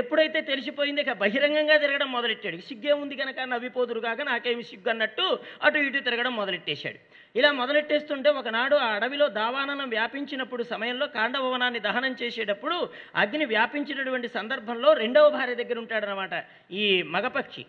ఎప్పుడైతే 0.00 0.40
తెలిసిపోయింది 0.40 1.00
ఇక 1.00 1.12
బహిరంగంగా 1.22 1.76
తిరగడం 1.76 2.12
మొదలెట్టాడు. 2.12 2.56
సిగ్గే 2.68 2.92
ఉంది 2.92 3.16
కనుక 3.16 3.40
నవ్విపోదురు 3.40 4.00
కాక 4.00 4.22
నాకేమి 4.22 4.62
సిగ్గు 4.62 4.90
అన్నట్టు 4.90 5.26
అటు 5.62 5.78
ఇటు 5.78 5.98
తిరగడం 5.98 6.36
మొదలెట్టేశాడు. 6.36 6.98
ఇలా 7.38 7.52
మొదలెట్టేస్తుంటే 7.52 8.30
ఒకనాడు 8.30 8.76
ఆ 8.76 8.88
అడవిలో 8.96 9.28
దావాననం 9.28 9.88
వ్యాపించినప్పుడు 9.88 10.62
సమయంలో 10.62 11.06
కాండభవనాన్ని 11.06 11.80
దహనం 11.80 12.16
చేసేటప్పుడు 12.22 12.88
అగ్ని 13.14 13.44
వ్యాపించినటువంటి 13.44 14.28
సందర్భంలో 14.28 14.92
రెండవ 14.92 15.28
భార్య 15.28 15.54
దగ్గర 15.54 15.78
ఉంటాడనమాట 15.78 16.44
ఈ 16.72 17.02
మగపక్షి. 17.02 17.64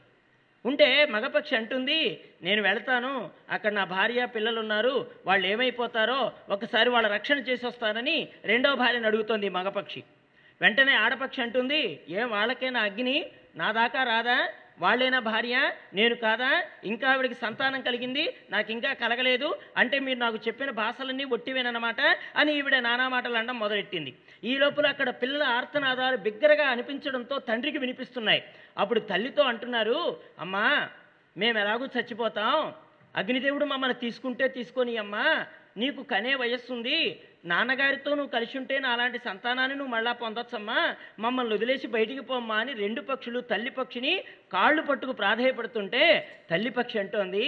ఉంటే 0.65 1.05
మగపక్షి 1.05 1.55
అంటుంది 1.55 1.97
నేను 2.43 2.61
వెళ్తాను 2.61 3.29
అక్కడ 3.49 3.71
నా 3.73 3.83
భార్య 3.83 4.21
పిల్లలు 4.25 4.59
ఉన్నారు 4.59 4.93
వాళ్ళు 5.25 5.47
ఏమైపోతారో 5.47 6.31
ఒకసారి 6.49 6.89
వాళ్ళ 6.89 7.07
రక్షణ 7.07 7.39
చేసి 7.39 7.65
వస్తానని 7.65 8.17
రెండవ 8.45 8.75
భార్యను 8.75 9.07
అడుగుతోంది 9.07 9.49
మగపక్షి. 9.49 10.03
వెంటనే 10.61 10.93
ఆడపక్షి 10.93 11.41
అంటుంది 11.41 11.99
ఏం 12.09 12.29
వాళ్ళకేనా 12.29 12.81
అగ్ని? 12.81 13.17
నా 13.55 13.71
దాకా 13.71 14.03
రాదా? 14.03 14.47
వాళ్ళేనా 14.79 15.19
భార్య? 15.19 15.71
నేను 15.93 16.15
కాదా? 16.15 16.63
ఇంకా 16.83 17.11
ఆవిడకి 17.11 17.33
సంతానం 17.33 17.81
కలిగింది? 17.81 18.23
నాకు 18.49 18.71
ఇంకా 18.71 18.93
కలగలేదు? 18.93 19.55
అంటే 19.77 19.99
మీరు 19.99 20.19
నాకు 20.19 20.39
చెప్పిన 20.47 20.69
భాషలన్నీ 20.69 21.23
ఒట్టివేనమాట 21.23 22.01
అని 22.35 22.53
ఈవిడ 22.57 22.75
నానా 22.75 23.09
మాటలు 23.09 23.37
అనడం 23.37 23.59
మొదలెట్టింది. 23.59 24.13
ఈ 24.43 24.57
లోపల 24.57 24.87
అక్కడ 24.87 25.09
పిల్లల 25.09 25.43
ఆర్తనాదాలు 25.43 26.17
బిగ్గరగా 26.17 26.67
అనిపించడంతో 26.67 27.39
తండ్రికి 27.39 27.77
వినిపిస్తున్నాయి. 27.77 28.43
అప్పుడు 28.77 28.99
తల్లితో 28.99 29.43
అంటున్నారు 29.43 30.19
అమ్మా 30.39 30.89
మేము 31.37 31.57
ఎలాగూ 31.57 31.85
చచ్చిపోతాం. 31.85 32.73
అగ్నిదేవుడు 33.15 33.65
మమ్మల్ని 33.65 33.99
తీసుకుంటే 33.99 34.47
తీసుకొని 34.47 34.97
అమ్మా 34.97 35.45
నీకు 35.77 36.01
కనే 36.03 36.35
వయస్సుంది. 36.35 36.97
నాన్నగారితో 37.45 38.11
నువ్వు 38.15 38.31
కలిసి 38.31 38.57
ఉంటే 38.57 38.79
నా 38.79 38.89
అలాంటి 38.91 39.19
సంతానాన్ని 39.25 39.77
నువ్వు 39.77 39.93
మళ్ళా 39.95 40.11
పొందొచ్చమ్మా. 40.11 40.95
మమ్మల్ని 41.19 41.55
వదిలేసి 41.55 41.87
బయటికి 41.87 42.19
పోమ్మా 42.19 42.55
అని 42.55 42.73
రెండు 42.73 43.01
పక్షులు 43.01 43.39
తల్లి 43.39 43.69
పక్షిని 43.69 44.13
కాళ్ళు 44.53 44.81
పట్టుకు 44.81 45.11
ప్రాధాయపడుతుంటే 45.11 46.03
తల్లి 46.49 46.69
పక్షి 46.69 46.99
అంటోంది 46.99 47.47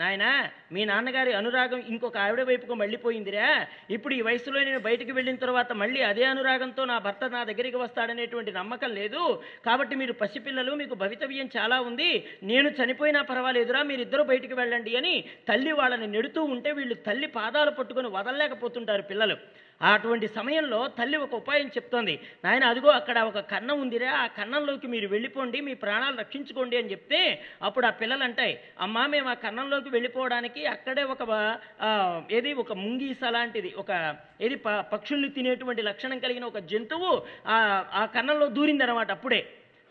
నాయనా 0.00 0.30
మీ 0.74 0.82
నాన్నగారి 0.90 1.32
అనురాగం 1.40 1.80
ఇంకొక 1.92 2.16
ఆవిడ 2.22 2.42
వైపుకు 2.48 2.74
మళ్ళీపోయిందిరా. 2.80 3.48
ఇప్పుడు 3.96 4.14
ఈ 4.14 4.20
వయసులో 4.28 4.58
నేను 4.68 4.80
బయటికి 4.86 5.12
వెళ్ళిన 5.18 5.38
తర్వాత 5.44 5.72
మళ్ళీ 5.82 6.00
అదే 6.10 6.24
అనురాగంతో 6.30 6.84
నా 6.92 6.96
భర్త 7.06 7.24
నా 7.34 7.42
దగ్గరికి 7.50 7.78
వస్తాడనేటువంటి 7.82 8.52
నమ్మకం 8.60 8.90
లేదు. 9.00 9.22
కాబట్టి 9.66 9.96
మీరు 10.02 10.14
పసిపిల్లలు 10.22 10.74
మీకు 10.82 10.96
భవితవ్యం 11.04 11.50
చాలా 11.56 11.78
ఉంది. 11.88 12.10
నేను 12.52 12.70
చనిపోయినా 12.80 13.22
పర్వాలేదురా 13.32 13.82
మీరిద్దరూ 13.90 14.24
బయటికి 14.32 14.56
వెళ్ళండి 14.62 14.94
అని 15.02 15.14
తల్లి 15.50 15.74
వాళ్ళని 15.80 16.08
నెడుతూ 16.16 16.42
ఉంటే 16.54 16.72
వీళ్ళు 16.80 16.96
తల్లి 17.08 17.30
పాదాలు 17.38 17.74
పట్టుకొని 17.78 18.10
వదలలేకపోతుంటారు 18.16 19.04
పిల్లలు. 19.12 19.38
అటువంటి 19.80 20.28
సమయంలో 20.28 20.88
తల్లి 20.98 21.16
ఒక 21.16 21.34
ఉపాయం 21.34 21.66
చెప్తోంది. 21.66 22.14
నాయన 22.44 22.64
అదిగో 22.64 22.88
అక్కడ 22.90 23.18
ఒక 23.22 23.38
కన్నం 23.50 23.80
ఉందిరా. 23.80 24.12
ఆ 24.14 24.26
కన్నంలోకి 24.38 24.86
మీరు 24.86 25.08
వెళ్ళిపోండి. 25.08 25.60
మీ 25.60 25.74
ప్రాణాలు 25.74 26.16
రక్షించుకోండి 26.16 26.76
అని 26.76 26.90
చెప్తే 26.90 27.20
అప్పుడు 27.62 27.86
ఆ 27.86 27.90
పిల్లలు 27.90 28.22
అంటాయి 28.22 28.54
అమ్మా 28.80 29.06
మేము 29.06 29.28
ఆ 29.28 29.34
కన్నంలోకి 29.44 29.90
వెళ్ళిపోవడానికి 29.90 30.66
అక్కడే 30.66 31.02
ఒక 31.04 31.22
ఏది 32.30 32.52
ఒక 32.54 32.72
ముంగీస 32.74 33.24
లాంటిది 33.30 33.74
ఒక 33.76 33.90
ఏది 34.40 34.56
ప 34.56 34.68
పక్షుల్ని 34.92 35.28
తినేటువంటి 35.30 35.82
లక్షణం 35.82 36.18
కలిగిన 36.18 36.44
ఒక 36.44 36.58
జంతువు 36.64 37.12
ఆ 37.48 37.58
ఆ 37.92 38.04
కన్నంలో 38.06 38.46
దూరిందనమాట 38.48 39.10
అప్పుడే. 39.10 39.40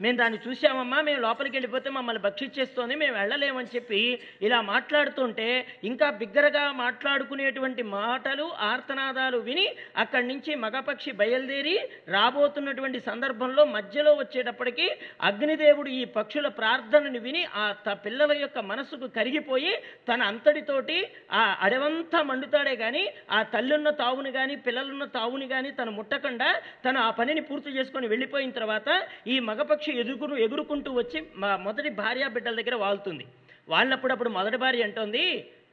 మేము 0.03 0.17
దాన్ని 0.17 0.39
చూసామమ్మా 0.45 0.99
మేము 1.01 1.21
లోపలికి 1.23 1.55
వెళ్ళిపోతే 1.55 1.89
మమ్మల్ని 1.89 2.21
భక్షించేస్తోంది 2.23 2.95
మేము 2.95 3.15
వెళ్ళలేమని 3.19 3.71
చెప్పి 3.75 4.01
ఇలా 4.45 4.59
మాట్లాడుతుంటే 4.69 5.47
ఇంకా 5.89 6.07
బిగ్గరగా 6.19 6.63
మాట్లాడుకునేటువంటి 6.83 7.83
మాటలు 7.93 8.45
ఆర్తనాదాలు 8.69 9.37
విని 9.45 9.67
అక్కడి 10.03 10.25
నుంచి 10.27 10.51
మగపక్షి 10.63 11.11
బయలుదేరి 11.19 11.75
రాబోతున్నటువంటి 12.15 13.01
సందర్భంలో 13.07 13.65
మధ్యలో 13.73 14.13
వచ్చేటప్పటికి 14.15 14.87
అగ్నిదేవుడు 15.23 15.89
ఈ 15.93 16.03
పక్షుల 16.15 16.47
ప్రార్థనని 16.57 17.19
విని 17.19 17.43
ఆ 17.57 17.65
త 17.85 17.95
పిల్లల 18.05 18.31
యొక్క 18.37 18.59
మనసుకు 18.67 19.07
కరిగిపోయి 19.15 19.73
తన 20.09 20.21
అంతటితోటి 20.23 20.97
ఆ 21.33 21.43
అడవంతా 21.63 22.19
మండుతాడే 22.29 22.75
కానీ 22.75 23.03
ఆ 23.31 23.41
తల్లున్న 23.53 23.89
తావుని 23.99 24.31
కానీ 24.33 24.55
పిల్లలున్న 24.65 25.05
తావుని 25.15 25.47
కానీ 25.47 25.71
తను 25.73 25.91
ముట్టకుండా 25.93 26.49
తను 26.85 26.99
ఆ 26.99 27.09
పనిని 27.13 27.43
పూర్తి 27.43 27.71
చేసుకొని 27.77 28.07
వెళ్ళిపోయిన 28.07 28.53
తర్వాత 28.53 28.89
ఈ 29.27 29.37
మగపక్షి 29.43 29.92
ఎదుగురు 29.93 30.35
ఎగురుకుంటూ 30.35 30.91
వచ్చి 30.91 31.21
మా 31.35 31.57
మొదటి 31.57 31.89
భార్య 31.89 32.27
బిడ్డల 32.27 32.55
దగ్గర 32.55 32.75
వాళ్తుంది. 32.75 33.25
వాళ్ళప్పుడు 33.69 34.13
అప్పుడు 34.13 34.29
మొదటి 34.29 34.57
భార్య 34.57 34.83
అంటోంది 34.83 35.25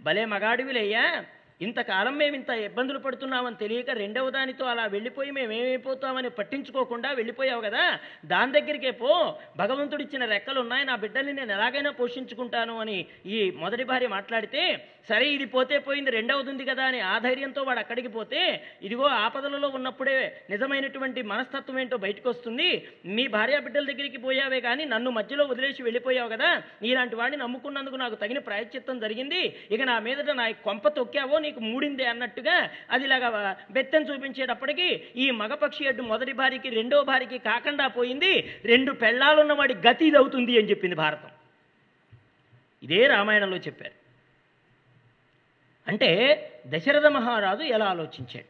భలే 0.03 0.25
మగాడివిలయ్యా 0.25 1.05
ఇంతకాలం 1.61 2.19
మేము 2.19 2.35
ఇంత 2.35 2.51
ఇబ్బందులు 2.51 2.99
పడుతున్నామని 2.99 3.57
తెలియక 3.57 3.91
రెండవ 3.91 4.31
దానితో 4.31 4.65
అలా 4.65 4.87
వెళ్ళిపోయి 4.87 5.31
మేము 5.31 5.53
ఏమైపోతామని 5.53 6.31
పట్టించుకోకుండా 6.31 7.13
వెళ్ళిపోయావు 7.13 7.61
కదా. 7.61 7.83
దాని 8.25 8.53
దగ్గరికే 8.53 8.91
పో. 8.91 9.11
భగవంతుడిచ్చిన 9.57 10.25
రెక్కలు 10.25 10.61
ఉన్నాయి 10.61 10.85
నా 10.85 10.97
బిడ్డల్ని 10.97 11.33
నేను 11.33 11.53
ఎలాగైనా 11.53 11.91
పోషించుకుంటాను 11.91 12.81
అని 12.81 13.07
ఈ 13.27 13.51
మొదటి 13.51 13.85
భార్య 13.85 14.09
మాట్లాడితే 14.09 14.63
సరే 15.09 15.27
ఇది 15.35 15.47
పోతే 15.55 15.77
పోయింది 15.79 16.11
రెండవది 16.17 16.51
ఉంది 16.51 16.65
కదా 16.65 16.85
అని 16.91 17.01
ఆ 17.11 17.19
ధైర్యంతో 17.19 17.63
వాడు 17.63 17.79
అక్కడికి 17.79 18.09
పోతే 18.09 18.41
ఇదిగో 18.83 19.07
ఆపదలలో 19.25 19.69
ఉన్నప్పుడే 19.69 20.17
నిజమైనటువంటి 20.51 21.23
మనస్తత్వం 21.23 21.79
ఏంటో 21.79 21.97
బయటకు 21.97 22.29
వస్తుంది 22.29 22.69
మీ 23.17 23.27
భార్య 23.27 23.59
బిడ్డల 23.59 23.85
దగ్గరికి 23.91 24.19
పోయావే 24.19 24.61
కానీ 24.61 24.85
నన్ను 24.85 25.11
మధ్యలో 25.11 25.45
వదిలేసి 25.47 25.83
వెళ్ళిపోయావు 25.83 26.29
కదా. 26.29 26.51
నీలాంటి 26.83 27.17
వాడిని 27.17 27.43
నమ్ముకున్నందుకు 27.43 27.97
నాకు 27.97 28.15
తగిన 28.15 28.39
ప్రాయశ్చిత్తం 28.39 28.99
జరిగింది. 28.99 29.43
ఇక 29.71 29.83
నా 29.83 29.99
మీదట 29.99 30.31
నా 30.41 30.47
కొంప 30.51 30.89
తొక్కావో 30.89 31.39
నీకు 31.39 31.61
మూడిందే 31.61 32.05
అన్నట్టుగా 32.05 32.57
అది 32.91 33.05
ఇలాగా 33.05 33.57
బెత్తం 33.71 34.03
చూపించేటప్పటికి 34.03 34.89
ఈ 35.17 35.31
మగపక్షి 35.31 35.87
అడ్డు 35.87 36.03
మొదటి 36.03 36.33
భార్యకి 36.33 36.69
రెండో 36.69 37.03
భార్యకి 37.03 37.39
కాకుండా 37.39 37.89
పోయింది. 37.89 38.33
రెండు 38.65 38.93
పెళ్ళాలున్న 38.93 39.53
వాడి 39.53 39.75
గతి 39.89 40.07
ఇది 40.11 40.17
అవుతుంది 40.17 40.59
అని 40.59 40.71
చెప్పింది 40.71 40.97
భారతం. 40.97 41.31
ఇదే 42.83 43.07
రామాయణంలో 43.07 43.57
చెప్పారు. 43.57 44.00
అంటే 45.90 46.11
దశరథ 46.66 47.07
మహారాజు 47.07 47.62
ఎలా 47.62 47.87
ఆలోచించాడు? 47.87 48.48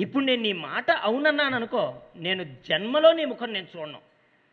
ఇప్పుడు 0.00 0.24
నేను 0.24 0.42
నీ 0.42 0.52
మాట 0.52 0.90
అవునన్నాను 0.90 1.56
అనుకో 1.56 1.94
నేను 2.16 2.44
జన్మలో 2.44 3.12
నీ 3.12 3.24
ముఖం 3.24 3.52
నేను 3.52 3.66
చూడను. 3.76 4.00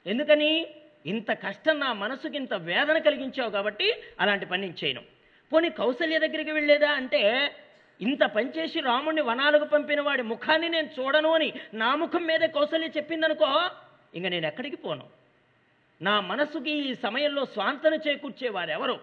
ఎందుకని? 0.06 0.68
ఇంత 1.06 1.32
కష్టం 1.32 1.80
నా 1.80 1.94
మనసుకి 1.94 2.36
ఇంత 2.36 2.54
వేదన 2.54 2.98
కలిగించావు 2.98 3.50
కాబట్టి 3.50 4.04
అలాంటి 4.20 4.46
పని 4.46 4.62
నేను 4.62 4.74
చేయను. 4.84 5.02
పోనీ 5.54 5.70
కౌసల్య 5.70 6.20
దగ్గరికి 6.20 6.52
వెళ్ళేదా? 6.52 6.92
అంటే 6.92 7.56
ఇంత 8.02 8.24
పనిచేసి 8.24 8.80
రాముడిని 8.80 9.22
వనాలకు 9.22 9.64
పంపిన 9.64 10.02
వాడి 10.02 10.22
ముఖాన్ని 10.22 10.70
నేను 10.70 10.90
చూడను 11.00 11.32
అని 11.32 11.54
నా 11.74 11.96
ముఖం 11.96 12.26
మీదే 12.26 12.48
కౌసల్య 12.48 12.88
చెప్పిందనుకో 12.88 13.70
ఇంక 14.16 14.26
నేను 14.26 14.48
ఎక్కడికి 14.48 14.76
పోను? 14.76 15.06
నా 16.02 16.20
మనసుకి 16.22 16.72
ఈ 16.72 16.94
సమయంలో 16.94 17.46
స్వాంతన 17.46 17.94
చేకూర్చే 17.94 18.50
వారెవరు? 18.50 19.00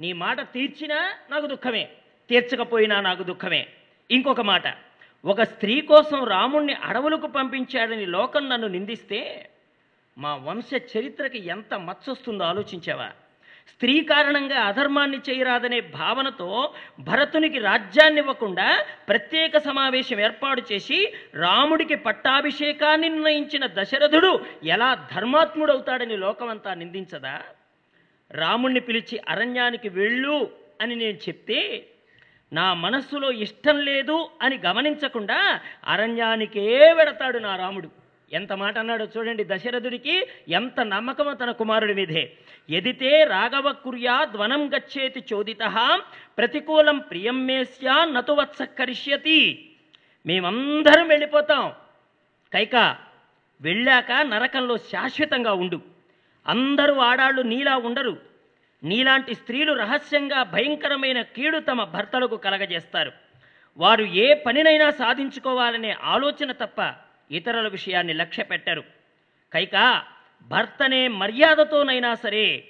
నీ 0.00 0.12
మాట 0.12 0.40
తీర్చినా 0.40 1.14
నాకు 1.30 1.46
దుఃఖమే. 1.46 1.90
తీర్చకపోయినా 2.28 3.00
నాకు 3.00 3.22
దుఃఖమే. 3.22 3.66
ఇంకొక 4.10 4.40
మాట 4.40 4.62
ఒక 5.24 5.42
స్త్రీ 5.42 5.80
కోసం 5.80 6.24
రాముణ్ణి 6.24 6.74
అడవులకు 6.74 7.26
పంపించాడని 7.26 8.06
లోకం 8.06 8.48
నన్ను 8.48 8.68
నిందిస్తే 8.68 9.48
మా 10.18 10.36
వంశ 10.36 10.70
చరిత్రకి 10.96 11.46
ఎంత 11.46 11.74
మచ్చొస్తుందో 11.74 12.44
ఆలోచించావా? 12.44 13.10
స్త్రీ 13.68 14.00
కారణంగా 14.00 14.60
అధర్మాన్ని 14.60 15.18
చేయరాదనే 15.18 15.80
భావనతో 15.80 16.74
భరతునికి 16.98 17.58
రాజ్యాన్ని 17.58 18.20
ఇవ్వకుండా 18.20 18.84
ప్రత్యేక 19.08 19.58
సమావేశం 19.58 20.20
ఏర్పాటు 20.20 20.62
చేసి 20.72 21.12
రాముడికి 21.34 21.94
పట్టాభిషేకాన్ని 21.94 23.08
నిర్ణయించిన 23.08 23.66
దశరథుడు 23.66 24.46
ఎలా 24.64 25.08
ధర్మాత్ముడవుతాడని 25.14 26.16
లోకమంతా 26.16 26.74
నిందించదా? 26.74 27.42
రాముణ్ణి 28.30 28.80
పిలిచి 28.80 29.20
అరణ్యానికి 29.28 29.88
వెళ్ళు 29.88 30.50
అని 30.80 30.96
నేను 30.96 31.16
చెప్తే 31.16 31.86
నా 32.52 32.74
మనస్సులో 32.74 33.32
ఇష్టం 33.32 33.78
లేదు 33.78 34.30
అని 34.42 34.58
గమనించకుండా 34.58 35.60
అరణ్యానికే 35.86 36.92
వెడతాడు 36.92 37.38
నా 37.38 37.56
రాముడు. 37.56 37.88
ఎంత 38.32 38.52
మాట 38.52 38.78
అన్నాడో 38.78 39.08
చూడండి 39.16 39.44
దశరథుడికి 39.44 40.26
ఎంత 40.48 40.80
నమ్మకమో 40.80 41.34
తన 41.34 41.50
కుమారుడి 41.50 41.94
మీదే. 41.94 42.32
ఎదితే 42.70 43.24
రాఘవ 43.24 43.72
కుర్యా 43.72 44.24
ధ్వనం 44.24 44.74
గచ్చేతి 44.74 45.24
చోదిత 45.32 46.00
ప్రతికూలం 46.38 46.98
ప్రియం 46.98 47.46
మేస్యా 47.46 48.04
నతువత్స 48.04 48.62
కరిష్యతి. 48.62 49.70
మేమందరం 50.26 51.08
వెళ్ళిపోతాం. 51.08 51.72
కైక 52.52 52.96
వెళ్ళాక 53.60 54.12
నరకంలో 54.12 54.76
శాశ్వతంగా 54.76 55.52
ఉండు. 55.52 55.80
అందరూ 56.46 56.94
ఆడాళ్ళు 56.94 57.42
నీలా 57.42 57.76
ఉండరు. 57.76 58.31
నీలాంటి 58.84 59.34
స్త్రీలు 59.34 59.72
రహస్యంగా 59.72 60.42
భయంకరమైన 60.42 61.22
కీడు 61.22 61.58
తమ 61.58 61.84
భర్తలకు 61.84 62.36
కలగజేస్తారు. 62.36 63.12
వారు 63.76 64.04
ఏ 64.04 64.34
పనినైనా 64.34 64.90
సాధించుకోవాలనే 64.90 65.90
ఆలోచన 65.90 66.52
తప్ప 66.52 66.94
ఇతరుల 67.30 67.68
విషయాన్ని 67.68 68.12
లక్ష్య 68.12 68.42
పెట్టరు. 68.42 68.84
కైక 69.52 70.02
భర్తనే 70.42 71.08
మర్యాదతోనైనా 71.08 72.14
సరే 72.14 72.64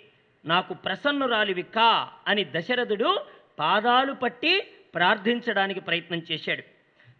నాకు 0.44 0.74
ప్రసన్నురాలివి 0.74 1.62
కా 1.62 2.12
అని 2.28 2.44
దశరథుడు 2.44 3.26
పాదాలు 3.58 4.12
పట్టి 4.12 4.66
ప్రార్థించడానికి 4.94 5.80
ప్రయత్నం 5.80 6.22
చేశాడు. 6.32 6.62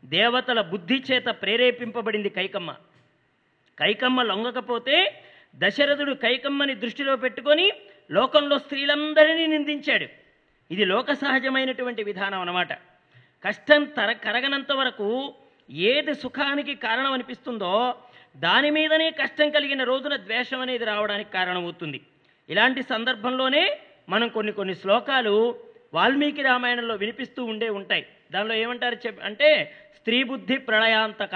దేవతల 0.05 0.61
బుద్ధి 0.61 1.03
చేత 1.13 1.25
ప్రేరేపింపబడింది 1.25 2.29
కైకమ్మ. 2.29 2.71
కైకమ్మ 3.79 4.23
లొంగకపోతే 4.23 5.23
దశరథుడు 5.57 6.15
కైకమ్మని 6.15 6.75
దృష్టిలో 6.75 7.17
పెట్టుకొని 7.17 7.73
లోకంలో 8.11 8.59
స్త్రీలందరినీ 8.59 9.47
నిందించాడు. 9.47 10.07
ఇది 10.71 10.85
లోక 10.85 11.13
సహజమైనటువంటి 11.13 12.03
విధానం 12.03 12.41
అనమాట 12.41 12.73
కష్టం 13.45 13.85
తర 13.85 14.13
కరగనంత 14.13 14.73
వరకు 14.73 15.35
ఏది 15.71 16.15
సుఖానికి 16.15 16.75
కారణం 16.75 17.13
అనిపిస్తుందో 17.13 17.95
దాని 18.37 18.71
మీదనే 18.71 19.11
కష్టం 19.11 19.51
కలిగిన 19.51 19.83
రోజున 19.85 20.17
ద్వేషం 20.17 20.61
అనేది 20.61 20.85
రావడానికి 20.85 21.31
కారణమవుతుంది. 21.31 22.01
ఇలాంటి 22.49 22.83
సందర్భంలోనే 22.83 23.79
మనం 24.09 24.29
కొన్ని 24.29 24.53
కొన్ని 24.53 24.75
శ్లోకాలు 24.75 25.59
వాల్మీకి 25.95 26.43
రామాయణంలో 26.43 26.95
వినిపిస్తూ 26.95 27.45
ఉండే 27.45 27.69
ఉంటాయి. 27.69 28.07
దానిలో 28.33 28.55
ఏమంటారు 28.55 28.97
చెప్ 29.07 29.25
అంటే 29.25 29.77
స్త్రీ 29.97 30.23
బుద్ధి 30.23 30.57
ప్రళయాంతక 30.57 31.35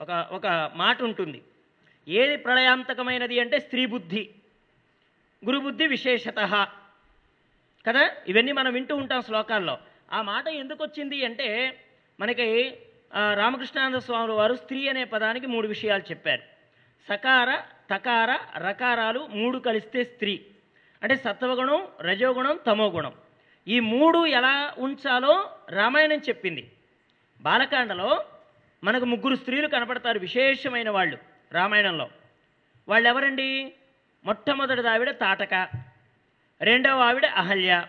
ఒక 0.00 0.28
ఒక 0.32 0.70
మాట 0.74 1.02
ఉంటుంది. 1.02 1.42
ఏది 2.08 2.36
ప్రళయాంతకమైనది 2.36 3.40
అంటే 3.40 3.58
స్త్రీ 3.60 3.86
బుద్ధి. 3.86 4.28
గురుబుద్ధి 5.44 5.86
విశేషత. 5.86 6.68
కదా? 7.88 8.10
ఇవన్నీ 8.28 8.52
మనం 8.52 8.72
వింటూ 8.72 8.96
ఉంటాం 8.96 9.22
శ్లోకాల్లో. 9.22 9.78
ఆ 10.12 10.22
మాట 10.22 10.48
ఎందుకు 10.48 10.84
వచ్చింది 10.84 11.24
అంటే 11.24 11.80
మనకి 12.20 12.78
రామకృష్ణానంద 13.34 13.94
స్వాముల 13.94 14.32
వారు 14.32 14.54
స్త్రీ 14.54 14.88
అనే 14.88 15.04
పదానికి 15.04 15.46
మూడు 15.46 15.68
విషయాలు 15.68 16.02
చెప్పారు. 16.02 16.42
సకార 17.08 17.62
తకార 17.94 18.38
రకారాలు 18.58 19.26
మూడు 19.26 19.58
కలిస్తే 19.58 20.04
స్త్రీ. 20.04 20.46
అంటే 21.02 21.16
సత్వగుణం 21.16 21.88
రజోగుణం 22.00 22.60
తమోగుణం. 22.66 23.12
ఈ 23.68 23.80
మూడు 23.80 24.26
ఎలా 24.26 24.74
ఉంచాలో 24.78 25.58
రామాయణం 25.70 26.18
చెప్పింది. 26.18 26.72
బాలకాండలో 27.40 28.24
మనకు 28.84 29.04
ముగ్గురు 29.04 29.34
స్త్రీలు 29.34 29.68
కనపడతారు 29.68 30.18
విశేషమైన 30.18 30.90
వాళ్ళు 30.90 31.18
రామాయణంలో. 31.52 32.08
వాళ్ళు 32.88 33.08
ఎవరండి 33.08 33.72
మొట్టమొదటిది 34.28 34.88
ఆవిడ 34.88 35.10
తాటక. 35.10 35.68
రెండవ 36.60 37.00
ఆవిడ 37.00 37.26
అహల్య. 37.26 37.86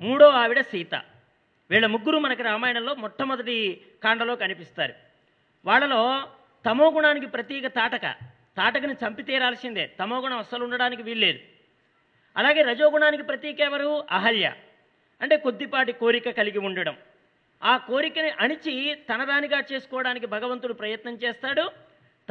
మూడో 0.00 0.28
ఆవిడ 0.28 0.60
సీత. 0.60 0.94
వీళ్ళ 1.70 1.86
ముగ్గురు 1.86 2.18
మనకి 2.18 2.42
రామాయణంలో 2.42 2.94
మొట్టమొదటి 2.94 3.80
కాండలో 4.04 4.36
కనిపిస్తారు. 4.36 4.94
వాళ్ళలో 5.64 6.28
తమో 6.66 6.90
గుణానికి 6.90 7.26
ప్రతీక 7.26 7.66
తాటక. 7.66 8.06
తాటకని 8.56 8.92
చంపి 8.92 9.22
తీరాల్సిందే. 9.22 9.86
తమో 9.86 10.20
గుణం 10.20 10.38
అస్సలు 10.38 10.64
ఉండడానికి 10.64 11.02
వీల్లేదు. 11.02 11.38
అలాగే 12.36 12.62
రజోగుణానికి 12.62 13.22
ప్రతీక 13.22 13.60
ఎవరు? 13.60 14.04
అహల్య. 14.10 14.52
అంటే 15.22 15.36
కొద్దిపాటి 15.36 15.92
కోరిక 15.92 16.30
కలిగి 16.30 16.58
ఉండడం. 16.58 16.96
ఆ 17.62 17.76
కోరికని 17.76 18.30
అణిచి 18.30 18.94
తనదానిగా 18.94 19.62
చేసుకోవడానికి 19.72 20.26
భగవంతుడు 20.26 20.72
ప్రయత్నం 20.72 21.14
చేస్తాడు. 21.14 21.70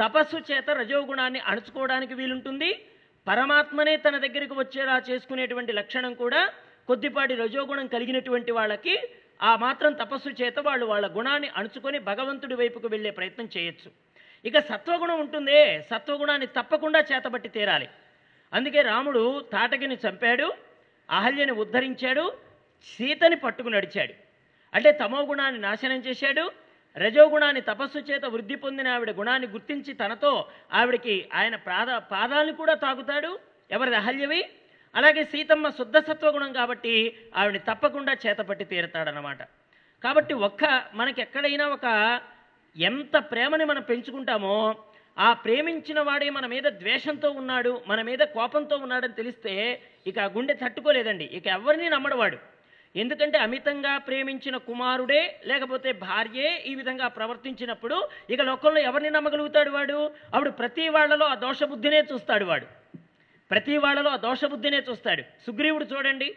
తపస్సు 0.04 0.36
చేత 0.36 0.70
రజోగుణాన్ని 0.70 1.40
అణుచుకోవడానికి 1.40 2.14
వీలుంటుంది. 2.14 2.86
పరమాత్మనే 3.26 3.96
తన 3.96 4.16
దగ్గరికి 4.18 4.54
వచ్చేలా 4.54 5.02
చేసుకునేటువంటి 5.10 5.72
లక్షణం 5.72 6.14
కూడా 6.14 6.52
కొద్దిపాటి 6.86 7.34
రజోగుణం 7.34 7.86
కలిగినటువంటి 7.86 8.52
వాళ్ళకి 8.52 8.94
ఆ 9.42 9.56
మాత్రం 9.56 9.92
తపస్సు 9.92 10.28
చేత 10.28 10.58
వాళ్ళు 10.58 10.86
వాళ్ళ 10.86 11.06
గుణాన్ని 11.16 11.48
అణుచుకొని 11.56 11.98
భగవంతుడి 11.98 12.54
వైపుకు 12.54 12.88
వెళ్ళే 12.88 13.10
ప్రయత్నం 13.10 13.48
చేయొచ్చు. 13.56 13.90
ఇక 14.44 14.58
సత్వగుణం 14.58 15.20
ఉంటుందే 15.20 15.60
సత్వగుణాన్ని 15.90 16.46
తప్పకుండా 16.46 17.00
చేతబట్టి 17.00 17.48
తీరాలి. 17.48 17.88
అందుకే 18.52 18.82
రాముడు 18.82 19.22
తాటకిని 19.52 19.98
చంపాడు 20.08 20.48
అహల్యని 21.10 21.52
ఉద్ధరించాడు 21.52 22.24
సీతని 22.86 23.36
పట్టుకు 23.36 23.68
నడిచాడు. 23.68 24.14
అంటే 24.74 24.92
తమో 24.92 25.20
గుణాన్ని 25.22 25.60
నాశనం 25.60 25.98
చేశాడు 25.98 26.44
రజోగుణాన్ని 26.98 27.60
తపస్సు 27.60 27.98
చేత 27.98 28.24
వృద్ధి 28.24 28.54
పొందిన 28.54 28.88
ఆవిడ 28.88 29.10
గుణాన్ని 29.10 29.48
గుర్తించి 29.48 29.92
తనతో 29.94 30.48
ఆవిడకి 30.72 31.28
ఆయన 31.34 31.56
ప్రాద 31.56 31.86
పాదాలను 31.96 32.52
కూడా 32.52 32.74
తాగుతాడు. 32.74 33.38
ఎవరిది 33.70 33.96
అహల్యవి? 33.96 34.48
అలాగే 34.94 35.24
సీతమ్మ 35.24 35.68
శుద్ధ 35.68 35.98
సత్వగుణం 35.98 36.52
కాబట్టి 36.52 37.16
ఆవిడని 37.36 37.58
తప్పకుండా 37.58 38.16
చేతపట్టి 38.26 38.64
తీరుతాడనమాట 38.64 39.42
కాబట్టి 40.04 40.34
ఒక్క 40.34 40.84
మనకి 40.94 41.22
ఎక్కడైనా 41.22 41.68
ఒక 41.68 42.20
ఎంత 42.76 43.16
ప్రేమని 43.18 43.64
మనం 43.64 43.82
పెంచుకుంటామో 43.82 44.74
ఆ 45.18 45.32
ప్రేమించిన 45.32 46.00
వాడే 46.00 46.30
మన 46.30 46.46
మీద 46.46 46.62
ద్వేషంతో 46.62 47.30
ఉన్నాడు 47.30 47.82
మన 47.86 48.02
మీద 48.02 48.18
కోపంతో 48.18 48.76
ఉన్నాడని 48.76 49.12
తెలిస్తే 49.12 49.82
ఇక 50.06 50.18
ఆ 50.18 50.24
గుండె 50.24 50.54
తట్టుకోలేదండి. 50.54 51.24
ఇక 51.24 51.46
ఎవరిని 51.46 51.88
నమ్మడవాడు 51.88 52.38
ఎందుకంటే 52.96 53.38
అమితంగా 53.38 53.98
ప్రేమించిన 53.98 54.56
కుమారుడే 54.56 55.40
లేకపోతే 55.44 55.92
భార్యే 55.92 56.64
ఈ 56.66 56.74
విధంగా 56.74 57.08
ప్రవర్తించినప్పుడు 57.08 58.08
ఇక 58.30 58.42
లోకంలో 58.42 58.80
ఎవరిని 58.80 59.10
నమ్మగలుగుతాడు 59.10 59.70
వాడు? 59.70 60.10
అప్పుడు 60.34 60.50
ప్రతి 60.50 60.88
వాళ్ళలో 60.88 61.26
ఆ 61.26 61.34
దోషబుద్ధినే 61.34 62.00
చూస్తాడు 62.00 62.44
వాడు. 62.44 62.66
ప్రతి 63.50 63.76
వాళ్ళలో 63.76 64.10
ఆ 64.10 64.16
దోషబుద్ధినే 64.16 64.78
చూస్తాడు. 64.78 65.22
సుగ్రీవుడు 65.22 65.84
చూడండి 65.84 66.34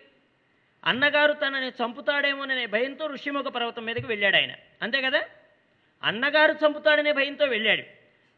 అన్నగారు 0.86 1.34
తనని 1.34 1.70
చంపుతాడేమోననే 1.70 2.66
భయంతో 2.66 3.06
ఋషిముఖ 3.06 3.46
పర్వతం 3.46 3.86
మీదకి 3.86 4.08
వెళ్ళాడు 4.08 4.36
ఆయన. 4.36 4.52
అంతే 4.82 5.02
కదా? 5.02 5.22
అన్నగారు 6.04 6.52
చంపుతాడనే 6.52 7.12
భయంతో 7.12 7.46
వెళ్ళాడు. 7.46 7.84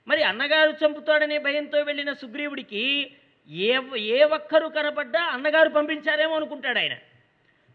మరి 0.08 0.24
అన్నగారు 0.24 0.86
చంపుతాడనే 0.86 1.38
భయంతో 1.38 1.82
వెళ్ళిన 1.82 2.14
సుగ్రీవుడికి 2.14 3.12
ఏ 3.50 3.80
ఏ 3.98 4.24
ఒక్కరు 4.24 4.68
కనపడ్డా 4.68 5.22
అన్నగారు 5.22 5.70
పంపించారేమో 5.70 6.36
అనుకుంటాడు 6.36 6.80
ఆయన. 6.80 6.94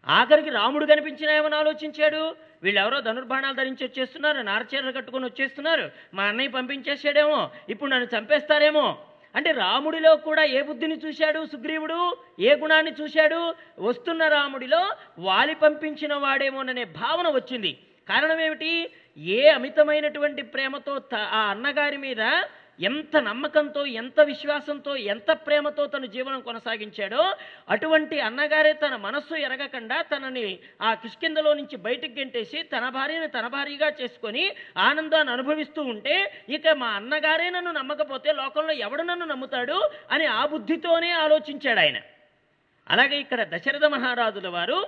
ఆఖరికి 0.07 0.49
రాముడు 0.49 0.85
కనిపించినాయేమని 0.85 1.55
ఆలోచించాడు? 1.55 2.35
వీళ్ళెవరో 2.63 3.01
ధనుర్బాణాలు 3.01 3.55
ధరించి 3.55 3.85
వచ్చేస్తున్నారు 3.87 4.41
నారచీరలు 4.41 4.91
కట్టుకొని 4.91 5.25
వచ్చేస్తున్నారు. 5.25 5.91
మా 6.13 6.23
అన్నయ్య 6.23 6.49
పంపించేసాడేమో 6.49 7.49
ఇప్పుడు 7.69 7.89
నన్ను 7.89 8.17
చంపేస్తారేమో. 8.17 8.97
అంటే 9.35 9.51
రాముడిలో 9.51 10.15
కూడా 10.15 10.43
ఏ 10.43 10.61
బుద్ధిని 10.61 10.97
చూశాడు 10.97 11.45
సుగ్రీవుడు? 11.45 12.17
ఏ 12.39 12.55
గుణాన్ని 12.55 12.91
చూశాడు? 13.01 13.55
వస్తున్న 13.79 14.27
రాముడిలో 14.27 14.95
వాలి 15.19 15.55
పంపించిన 15.55 16.13
వాడేమోననే 16.13 16.83
భావన 16.83 17.27
వచ్చింది. 17.29 17.77
కారణం 18.09 18.41
ఏమిటి? 18.41 18.91
ఏ 19.17 19.47
అమితమైనటువంటి 19.47 20.41
ప్రేమతో 20.41 20.99
త- 20.99 21.15
ఆ 21.15 21.49
అన్నగారి 21.49 21.97
మీద 21.97 22.21
ఎంత 22.81 23.15
నమ్మకంతో 23.21 23.81
ఎంత 23.95 24.19
విశ్వాసంతో 24.27 24.91
ఎంత 25.13 25.31
ప్రేమతో 25.45 25.83
తన 25.87 26.05
జీవనం 26.05 26.41
కొనసాగించాడో 26.41 27.23
అటువంటి 27.69 28.17
అన్నగారే 28.21 28.71
తన 28.83 28.95
మనస్సు 29.01 29.35
ఎరగకుండా 29.41 29.97
తనని 30.11 30.45
ఆ 30.81 30.91
కిష్కిందలో 30.93 31.51
నుంచి 31.53 31.77
బయటికి 31.79 32.15
గెంటేసి 32.15 32.61
తన 32.71 32.85
భార్యని 32.89 33.29
తన 33.29 33.47
భార్యగా 33.47 33.89
చేసుకొని 34.01 34.45
ఆనందాన్ని 34.81 35.33
అనుభవిస్తూ 35.33 35.83
ఉంటే 35.91 36.15
ఇక 36.49 36.75
మా 36.77 36.89
అన్నగారే 36.91 37.49
నన్ను 37.49 37.73
నమ్మకపోతే 37.73 38.31
లోకంలో 38.33 38.75
ఎవడు 38.81 39.03
నన్ను 39.03 39.25
నమ్ముతాడు 39.25 39.77
అని 40.11 40.27
ఆ 40.33 40.41
బుద్ధితోనే 40.45 41.11
ఆలోచించాడు 41.21 41.79
ఆయన 41.79 41.99
అలాగే 42.87 43.17
ఇక్కడ 43.19 43.41
దశరథ 43.51 43.85
మహారాజుల 43.91 44.47
వారు 44.49 44.79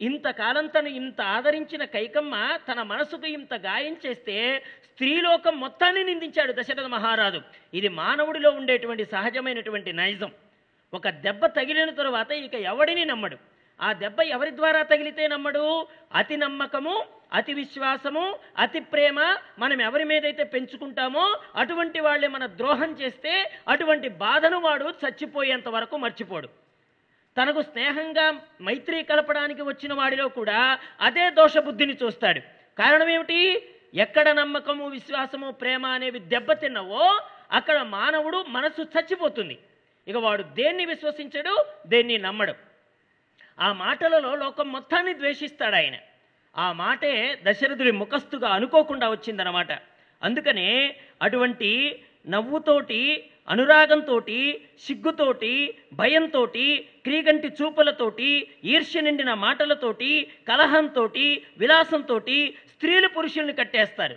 ఇంతకాలం 0.00 0.66
తను 0.66 0.88
ఇంత 0.88 1.20
ఆదరించిన 1.20 1.84
కైకమ్మ 1.84 2.58
తన 2.72 2.82
మనసుకు 2.82 3.26
ఇంత 3.26 3.54
గాయం 3.54 3.96
చేస్తే 4.06 4.62
స్త్రీలోకం 4.84 5.60
మొత్తాన్ని 5.60 6.04
నిందించాడు 6.04 6.52
దశరథ 6.52 6.80
మహారాజు. 6.80 7.40
ఇది 7.74 7.88
మానవుడిలో 7.88 8.50
ఉండేటువంటి 8.50 9.04
సహజమైనటువంటి 9.04 9.92
నైజం. 9.92 10.32
ఒక 10.94 11.08
దెబ్బ 11.08 11.46
తగిలిన 11.46 11.90
తరువాత 11.90 12.30
ఇక 12.30 12.54
ఎవడిని 12.54 13.04
నమ్మడు? 13.04 13.36
ఆ 13.82 13.92
దెబ్బ 13.92 14.20
ఎవరి 14.20 14.50
ద్వారా 14.50 14.82
తగిలితే 14.82 15.28
నమ్మడు? 15.28 15.86
అతి 16.14 16.36
నమ్మకము 16.36 17.04
అతి 17.32 17.52
విశ్వాసము 17.54 18.38
అతి 18.58 18.80
ప్రేమ 18.80 19.36
మనం 19.58 19.82
ఎవరి 19.82 20.04
మీదైతే 20.04 20.44
పెంచుకుంటామో 20.44 21.36
అటువంటి 21.56 22.00
వాళ్ళే 22.00 22.28
మన 22.28 22.46
ద్రోహం 22.46 22.92
చేస్తే 22.92 23.50
అటువంటి 23.68 24.08
బాధను 24.08 24.60
వాడు 24.60 24.84
చచ్చిపోయేంత 24.84 25.68
వరకు 25.68 25.96
మర్చిపోడు. 25.96 26.67
తనకు 27.38 27.62
స్నేహంగా 27.62 28.40
మైత్రి 28.62 29.02
కలపడానికి 29.02 29.62
వచ్చిన 29.62 29.92
వాడిలో 29.92 30.28
కూడా 30.28 30.78
అదే 31.00 31.30
దోషబుద్ధిని 31.30 31.96
చూస్తాడు. 32.02 32.40
కారణం 32.78 33.08
ఏమిటి? 33.08 33.68
ఎక్కడ 33.94 34.28
నమ్మకము 34.28 34.88
విశ్వాసము 34.88 35.50
ప్రేమ 35.50 35.86
అనేవి 35.86 36.18
దెబ్బతిన్నవో 36.18 37.20
అక్కడ 37.52 37.82
మానవుడు 37.82 38.44
మనసు 38.48 38.82
చచ్చిపోతుంది. 38.82 39.58
ఇక 40.08 40.16
వాడు 40.16 40.42
దేన్ని 40.42 40.84
విశ్వసించడు? 40.84 41.66
దేన్ని 41.86 42.18
నమ్మడు. 42.18 42.54
ఆ 43.60 43.72
మాటలలో 43.72 44.34
లోకం 44.34 44.72
మొత్తాన్ని 44.72 45.14
ద్వేషిస్తాడు 45.14 45.74
ఆయన. 45.74 45.96
ఆ 46.56 46.72
మాటే 46.72 47.38
దశరథుడి 47.42 47.90
ముఖస్థుగా 47.90 48.48
అనుకోకుండా 48.48 49.08
వచ్చిందనమాట 49.08 49.72
అందుకనే 50.22 50.96
అటువంటి 51.22 52.02
నవ్వుతోటి 52.26 53.30
అనురాగంతోటి 53.48 54.60
సిగ్గుతోటి 54.80 55.74
భయంతోటి 55.92 56.88
క్రీగంటి 57.04 57.48
చూపులతోటి 57.48 58.46
ఈర్ష్య 58.64 59.00
నిండిన 59.00 59.34
మాటలతోటి 59.34 60.26
కలహంతోటి 60.48 61.42
విలాసంతోటి 61.58 62.54
స్త్రీలు 62.68 63.08
పురుషుల్ని 63.08 63.52
కట్టేస్తారు. 63.52 64.16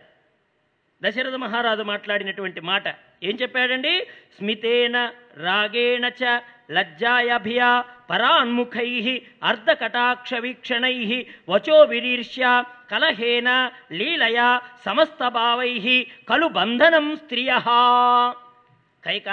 దశరథ 1.04 1.36
మహారాజు 1.36 1.84
మాట్లాడినటువంటి 1.84 2.62
మాట 2.62 2.88
ఏం 3.24 3.38
చెప్పాడండి? 3.42 4.08
స్మితేన 4.38 5.12
రాగేణ 5.38 6.06
చ 6.06 6.42
లజ్జాయభియా 6.72 7.86
పరాన్ముఖై 8.10 9.22
అర్ధకటాక్ష 9.44 10.34
వీక్షణై 10.34 11.26
వచో 11.50 11.78
విరీర్ష్య 11.84 12.64
కలహేన 12.92 13.72
లీలయా 13.92 14.62
సమస్తభావై 14.86 16.08
కలు 16.30 16.48
బంధనం 16.48 17.16
స్త్రియ. 17.16 17.52
కైక 19.06 19.30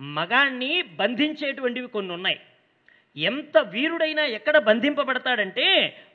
మగాణ్ణి 0.00 0.82
బంధించేటువంటివి 0.82 1.86
కొన్ని 1.86 2.12
ఉన్నాయి 2.12 2.40
ఎంత 3.16 3.58
వీరుడైనా 3.58 4.24
ఎక్కడ 4.24 4.58
బంధింపబడతాడంటే 4.58 5.66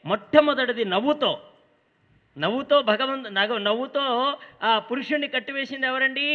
మొట్టమొదటిది 0.05 0.85
నవ్వుతో. 0.85 1.31
నవ్వుతో 2.37 2.81
భగవంతు 2.81 3.29
నగ 3.29 3.57
నవ్వుతో 3.57 4.05
ఆ 4.63 4.79
పురుషుణ్ణి 4.79 5.27
కట్టివేసింది 5.27 5.87
ఎవరండి? 5.87 6.27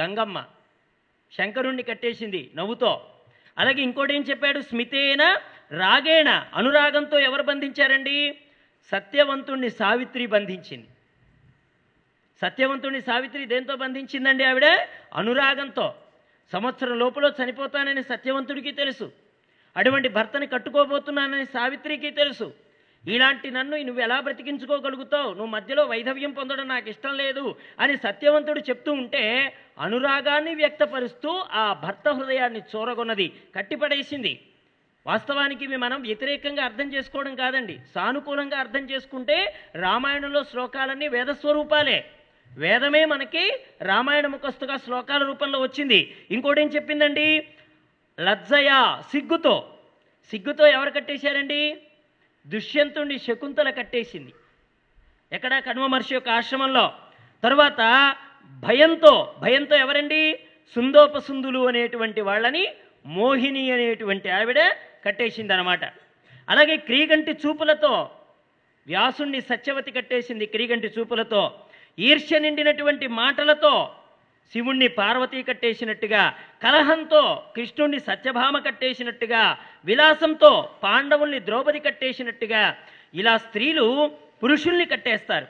గంగమ్మ. 0.00 0.44
శంకరుణ్ణి 1.32 1.82
కట్టేసింది 1.82 2.50
నవ్వుతో. 2.54 2.92
అలాగే 3.58 3.82
ఇంకోటి 3.82 4.14
ఏం 4.14 4.22
చెప్పాడు? 4.22 4.60
స్మితేన 4.60 5.38
రాగేణ. 5.76 6.46
అనురాగంతో 6.54 7.18
ఎవరు 7.18 7.42
బంధించారండి? 7.42 8.38
సత్యవంతుణ్ణి 8.90 9.70
సావిత్రి 9.70 10.26
బంధించింది. 10.26 10.86
సత్యవంతుణ్ణి 12.42 13.00
సావిత్రి 13.00 13.44
దేంతో 13.44 13.76
బంధించిందండి 13.76 14.44
ఆవిడ? 14.44 14.64
అనురాగంతో. 15.14 15.94
సంవత్సరం 16.52 16.98
లోపల 16.98 17.32
చనిపోతానని 17.44 18.02
సత్యవంతుడికి 18.02 18.70
తెలుసు. 18.70 19.12
అటువంటి 19.76 20.08
భర్తని 20.08 20.46
కట్టుకోబోతున్నానని 20.46 21.46
సావిత్రికి 21.46 22.10
తెలుసు. 22.10 22.54
ఇలాంటి 23.08 23.50
నన్ను 23.50 23.76
నువ్వు 23.76 24.02
ఎలా 24.02 24.20
బ్రతికించుకోగలుగుతావు? 24.20 25.28
నువ్వు 25.28 25.46
మధ్యలో 25.46 25.84
వైధవ్యం 25.84 26.30
పొందడం 26.30 26.68
నాకు 26.68 26.88
ఇష్టం 26.88 27.16
లేదు 27.16 27.54
అని 27.80 27.96
సత్యవంతుడు 27.96 28.60
చెప్తూ 28.60 28.92
ఉంటే 28.92 29.54
అనురాగాన్ని 29.80 30.54
వ్యక్తపరుస్తూ 30.54 31.44
ఆ 31.50 31.72
భర్త 31.72 32.08
హృదయాన్ని 32.08 32.60
చూరగొన్నది 32.60 33.32
కట్టిపడేసింది. 33.56 34.40
వాస్తవానికి 35.06 35.64
ఇవి 35.64 35.76
మనం 35.76 36.02
వ్యతిరేకంగా 36.02 36.64
అర్థం 36.64 36.92
చేసుకోవడం 36.94 37.34
కాదండి. 37.34 37.78
సానుకూలంగా 37.94 38.58
అర్థం 38.58 38.90
చేసుకుంటే 38.90 39.54
రామాయణంలో 39.74 40.44
శ్లోకాలన్నీ 40.44 41.08
వేద 41.08 41.26
స్వరూపాలే 41.26 42.10
వేదమే 42.58 43.04
మనకి 43.04 43.60
రామాయణ 43.82 44.26
ముఖస్తుగా 44.26 44.76
శ్లోకాల 44.76 45.22
రూపంలో 45.22 45.60
వచ్చింది. 45.60 46.16
ఇంకోటి 46.30 46.60
ఏం 46.60 46.68
చెప్పిందండి? 46.68 47.48
లజ్జయ 48.20 49.02
సిగ్గుతో. 49.12 49.72
సిగ్గుతో 50.30 50.66
ఎవరు 50.66 50.90
కట్టేశారండి? 50.90 51.76
దుష్యంతుణ్ణి 52.46 53.18
శకుంతల 53.18 53.70
కట్టేసింది. 53.70 54.32
ఎక్కడ 55.32 55.58
కణ్వ 55.58 55.86
మహర్షి 55.86 56.14
యొక్క 56.14 56.28
ఆశ్రమంలో? 56.28 56.92
తర్వాత 57.42 57.80
భయంతో 58.62 59.34
భయంతో 59.38 59.76
ఎవరండి? 59.76 60.22
సుందోపసుందులు 60.74 61.68
అనేటువంటి 61.68 62.20
వాళ్ళని 62.20 62.64
మోహిని 63.06 63.70
అనేటువంటి 63.70 64.28
ఆవిడ 64.30 64.60
కట్టేసింది 65.04 65.52
అనమాట 65.52 65.84
అలాగే 66.48 66.76
క్రీగంటి 66.76 67.32
చూపులతో 67.32 68.10
వ్యాసుణ్ణి 68.86 69.40
సత్యవతి 69.40 69.90
కట్టేసింది 69.90 70.46
క్రీగంటి 70.46 70.88
చూపులతో 70.98 71.42
ఈర్ష్య 71.98 72.38
నిండినటువంటి 72.38 73.06
మాటలతో 73.20 73.74
శివుణ్ణి 74.52 74.88
పార్వతీ 74.88 75.42
కట్టేసినట్టుగా 75.42 76.34
కలహంతో 76.62 77.44
కృష్ణుణ్ణి 77.56 78.00
సత్యభామ 78.00 78.58
కట్టేసినట్టుగా 78.58 79.58
విలాసంతో 79.84 80.70
పాండవుల్ని 80.82 81.40
ద్రౌపది 81.40 81.80
కట్టేసినట్టుగా 81.80 82.76
ఇలా 83.14 83.36
స్త్రీలు 83.36 84.10
పురుషుల్ని 84.42 84.86
కట్టేస్తారు. 84.86 85.46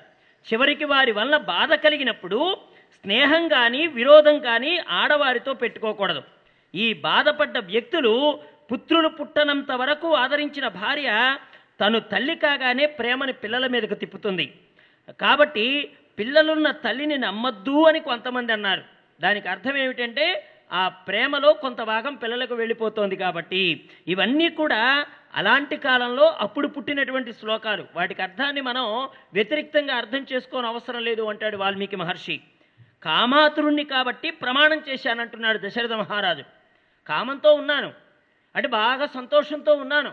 చివరికి 0.47 0.85
వారి 0.85 1.13
వల్ల 1.13 1.37
బాధ 1.37 1.73
కలిగినప్పుడు 1.75 2.57
స్నేహం 3.03 3.49
కానీ 3.49 3.87
విరోధం 3.87 4.39
కానీ 4.39 4.79
ఆడవారితో 4.79 5.55
పెట్టుకోకూడదు. 5.55 6.23
ఈ 6.75 6.93
బాధపడ్డ 6.93 7.59
వ్యక్తులు 7.59 8.41
పుత్రులు 8.73 9.09
పుట్టనంత 9.09 9.73
వరకు 9.73 10.15
ఆదరించిన 10.15 10.69
భార్య 10.69 11.39
తను 11.81 12.01
తల్లి 12.01 12.37
కాగానే 12.37 12.87
ప్రేమని 12.87 13.33
పిల్లల 13.33 13.67
మీదకు 13.67 13.95
తిప్పుతుంది. 13.95 14.55
కాబట్టి 15.21 15.93
పిల్లలున్న 16.19 16.71
తల్లిని 16.71 17.19
నమ్మద్దు 17.19 17.83
అని 17.83 18.01
కొంతమంది 18.01 18.53
అన్నారు. 18.53 18.96
దానికి 19.21 19.49
అర్థం 19.49 19.77
ఏమిటంటే 19.77 20.49
ఆ 20.73 20.89
ప్రేమలో 20.89 21.53
కొంత 21.53 21.83
భాగం 21.83 22.15
పిల్లలకు 22.15 22.55
వెళ్ళిపోతోంది 22.55 23.17
కాబట్టి 23.17 23.89
ఇవన్నీ 24.09 24.49
కూడా 24.49 25.07
అలాంటి 25.35 25.77
కాలంలో 25.77 26.27
అప్పుడు 26.41 26.69
పుట్టినటువంటి 26.69 27.33
శ్లోకాలు. 27.33 27.87
వాటికి 27.95 28.23
అర్థాన్ని 28.23 28.61
మనం 28.61 29.09
వ్యతిరిక్తంగా 29.33 29.95
అర్థం 29.95 30.27
చేసుకోని 30.33 30.67
అవసరం 30.67 31.05
లేదు 31.05 31.23
అంటాడు 31.23 31.57
వాల్మీకి 31.57 31.97
మహర్షి. 31.97 32.41
కామాతురుణ్ణి 33.03 33.85
కాబట్టి 33.85 34.31
ప్రమాణం 34.31 34.83
చేశానంటున్నాడు 34.89 35.59
దశరథ 35.59 35.93
మహారాజు. 35.93 36.45
కామంతో 37.07 37.53
ఉన్నాను. 37.53 37.93
అంటే 38.57 38.69
బాగా 38.69 39.07
సంతోషంతో 39.07 39.75
ఉన్నాను. 39.75 40.13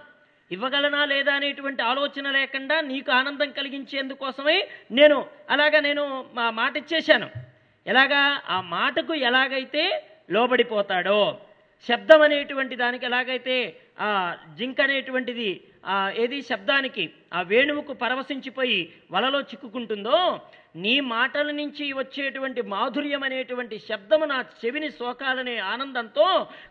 ఇవ్వగలనా 0.51 1.05
లేదా 1.05 1.33
అనేటువంటి 1.33 1.81
ఆలోచన 1.83 2.29
లేకుండా 2.29 2.81
నీకు 2.81 3.11
ఆనందం 3.11 3.51
కలిగించేందుకోసమే 3.51 4.67
నేను 4.91 5.25
అలాగా 5.49 5.79
నేను 5.79 6.25
మా 6.33 6.49
మాట 6.49 6.77
ఇచ్చేశాను 6.77 7.52
ఎలాగా? 7.85 8.21
ఆ 8.49 8.57
మాటకు 8.75 9.13
ఎలాగైతే 9.29 9.83
లోబడిపోతాడో 10.29 11.19
శబ్దం 11.87 12.21
అనేటువంటి 12.21 12.75
దానికి 12.75 13.03
ఎలాగైతే 13.05 13.55
ఆ 13.99 14.09
జింక్ 14.57 14.81
అనేటువంటిది 14.81 15.47
ఆ 15.85 15.95
ఏది 16.17 16.37
శబ్దానికి 16.41 17.03
ఆ 17.33 17.41
వేణువుకు 17.41 17.93
పరవశించిపోయి 17.93 18.77
వలలో 19.11 19.39
చిక్కుకుంటుందో 19.41 20.19
నీ 20.75 20.99
మాటల 21.09 21.51
నుంచి 21.51 21.93
వచ్చేటువంటి 21.93 22.61
మాధుర్యం 22.73 23.23
అనేటువంటి 23.23 23.77
శబ్దము 23.89 24.25
నా 24.25 24.37
చెవిని 24.61 24.89
సోకాలనే 24.91 25.57
ఆనందంతో 25.71 26.27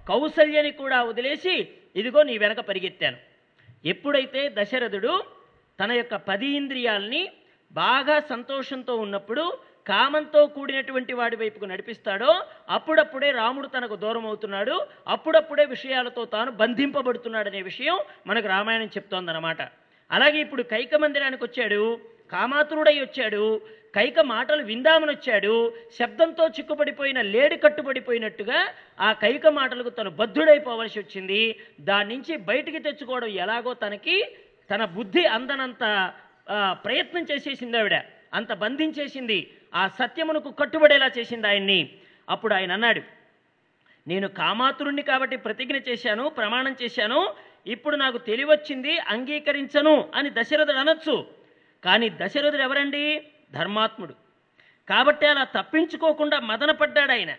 కౌసల్యని 0.07 0.73
కూడా 0.73 0.99
వదిలేసి 1.03 1.55
ఇదిగో 1.97 2.23
నీ 2.23 2.39
వెనక 2.39 2.61
పరిగెత్తాను. 2.69 3.19
ఎప్పుడైతే 3.85 4.43
దశరథుడు 4.57 5.13
తన 5.79 5.93
యొక్క 5.93 6.17
పది 6.29 6.49
ఇంద్రియాల్ని 6.57 7.23
బాగా 7.73 8.17
సంతోషంతో 8.31 8.95
ఉన్నప్పుడు 8.97 9.45
కామంతో 9.87 10.41
కూడినటువంటి 10.47 11.13
వాడి 11.13 11.37
వైపుకు 11.37 11.67
నడిపిస్తాడో 11.73 12.31
అప్పుడప్పుడే 12.77 13.31
రాముడు 13.41 13.67
తనకు 13.67 13.97
దూరం 13.97 14.27
అవుతున్నాడు 14.27 14.77
అప్పుడప్పుడే 15.15 15.65
విషయాలతో 15.75 16.25
తాను 16.35 16.51
బంధింపబడుతున్నాడనే 16.61 17.63
విషయం 17.71 17.99
మనకు 18.27 18.47
రామాయణం 18.47 18.91
చెప్తోందనమాట 18.97 19.63
అలాగే 20.11 20.39
ఇప్పుడు 20.41 20.63
కైక 20.73 20.95
మందిరానికి 20.95 21.45
వచ్చాడు 21.45 21.83
కామాతురుడై 22.33 22.97
వచ్చాడు 23.01 23.45
కైక 23.97 24.21
మాటలు 24.33 24.63
విందామని 24.63 25.13
వచ్చాడు 25.13 25.55
శబ్దంతో 25.97 26.45
చిక్కుపడిపోయిన 26.49 27.21
లేడి 27.35 27.57
కట్టుబడిపోయినట్టుగా 27.57 28.59
ఆ 29.07 29.09
కైక 29.25 29.47
మాటలకు 29.59 29.91
తను 29.91 30.11
బద్ధుడైపోవలసి 30.21 30.97
వచ్చింది. 30.99 31.41
దాని 31.81 32.09
నుంచి 32.15 32.37
బయటికి 32.51 32.81
తెచ్చుకోవడం 32.87 33.31
ఎలాగో 33.45 33.73
తనకి 33.85 34.17
తన 34.71 34.85
బుద్ధి 34.97 35.25
అందనంత 35.37 35.85
ప్రయత్నం 36.85 37.27
చేసేసింది 37.31 37.79
ఆవిడ. 37.79 37.97
అంత 38.39 38.53
బంధించేసింది. 38.63 39.39
ఆ 39.75 39.89
సత్యమునకు 39.89 40.51
కట్టుబడేలా 40.51 41.11
చేసింది 41.19 41.47
ఆయన్ని. 41.47 41.91
అప్పుడు 42.29 42.55
ఆయన 42.55 42.73
అన్నాడు 42.73 43.03
నేను 44.09 44.29
కామాతురుణ్ణి 44.29 45.03
కాబట్టి 45.03 45.37
ప్రతిజ్ఞ 45.37 45.77
చేశాను 45.77 46.29
ప్రమాణం 46.29 46.77
చేశాను 46.83 47.35
ఇప్పుడు 47.67 47.97
నాకు 47.97 48.19
తెలివచ్చింది 48.19 48.99
అంగీకరించను 48.99 50.09
అని 50.15 50.31
దశరథుడు 50.31 50.77
అనొచ్చు. 50.77 51.27
కానీ 51.85 52.09
దశరథుడు 52.09 52.63
ఎవరండి? 52.63 53.23
ధర్మాత్ముడు. 53.53 54.15
కాబట్టి 54.89 55.27
అలా 55.27 55.45
తప్పించుకోకుండా 55.45 56.41
మదనపడ్డాడు 56.41 57.13
ఆయన. 57.13 57.35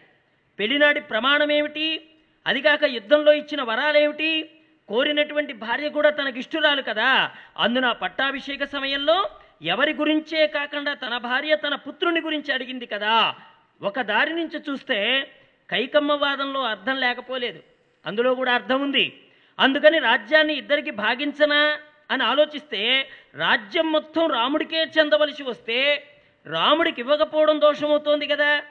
పెళ్ళినాడి 0.59 1.01
ప్రమాణం 1.01 1.51
ఏమిటి 1.51 2.09
అదిగాక 2.47 2.83
యుద్ధంలో 2.83 3.33
ఇచ్చిన 3.33 3.61
వరాలేమిటి? 3.61 4.49
కోరినటువంటి 4.89 5.53
భార్య 5.53 5.89
కూడా 5.89 6.09
తనకిష్టురాలు 6.09 6.81
కదా. 6.81 7.31
అందున 7.57 7.91
పట్టాభిషేక 7.91 8.63
సమయంలో 8.63 9.29
ఎవరి 9.61 9.93
గురించే 9.93 10.47
కాకుండా 10.47 10.93
తన 10.93 11.17
భార్య 11.17 11.55
తన 11.55 11.75
పుత్రుని 11.75 12.21
గురించి 12.21 12.53
అడిగింది 12.53 12.85
కదా. 12.85 13.35
ఒక 13.81 14.01
దారి 14.01 14.33
నుంచి 14.33 14.61
చూస్తే 14.69 15.31
కైకమ్మ 15.69 16.11
వాదంలో 16.11 16.61
అర్థం 16.61 16.99
లేకపోలేదు. 16.99 17.59
అందులో 18.05 18.35
కూడా 18.35 18.53
అర్థం 18.53 18.81
ఉంది. 18.81 19.21
అందుకని 19.59 19.99
రాజ్యాన్ని 19.99 20.53
ఇద్దరికి 20.53 20.91
భాగించనా 20.91 21.77
అని 22.11 22.23
ఆలోచిస్తే 22.23 23.09
రాజ్యం 23.35 23.91
మొత్తం 23.91 24.27
రాముడికే 24.27 24.83
చెందవలసి 24.83 25.43
వస్తే 25.43 26.07
రాముడికి 26.45 27.01
ఇవ్వకపోవడం 27.01 27.61
దోషమవుతోంది 27.61 28.27
కదా. 28.27 28.63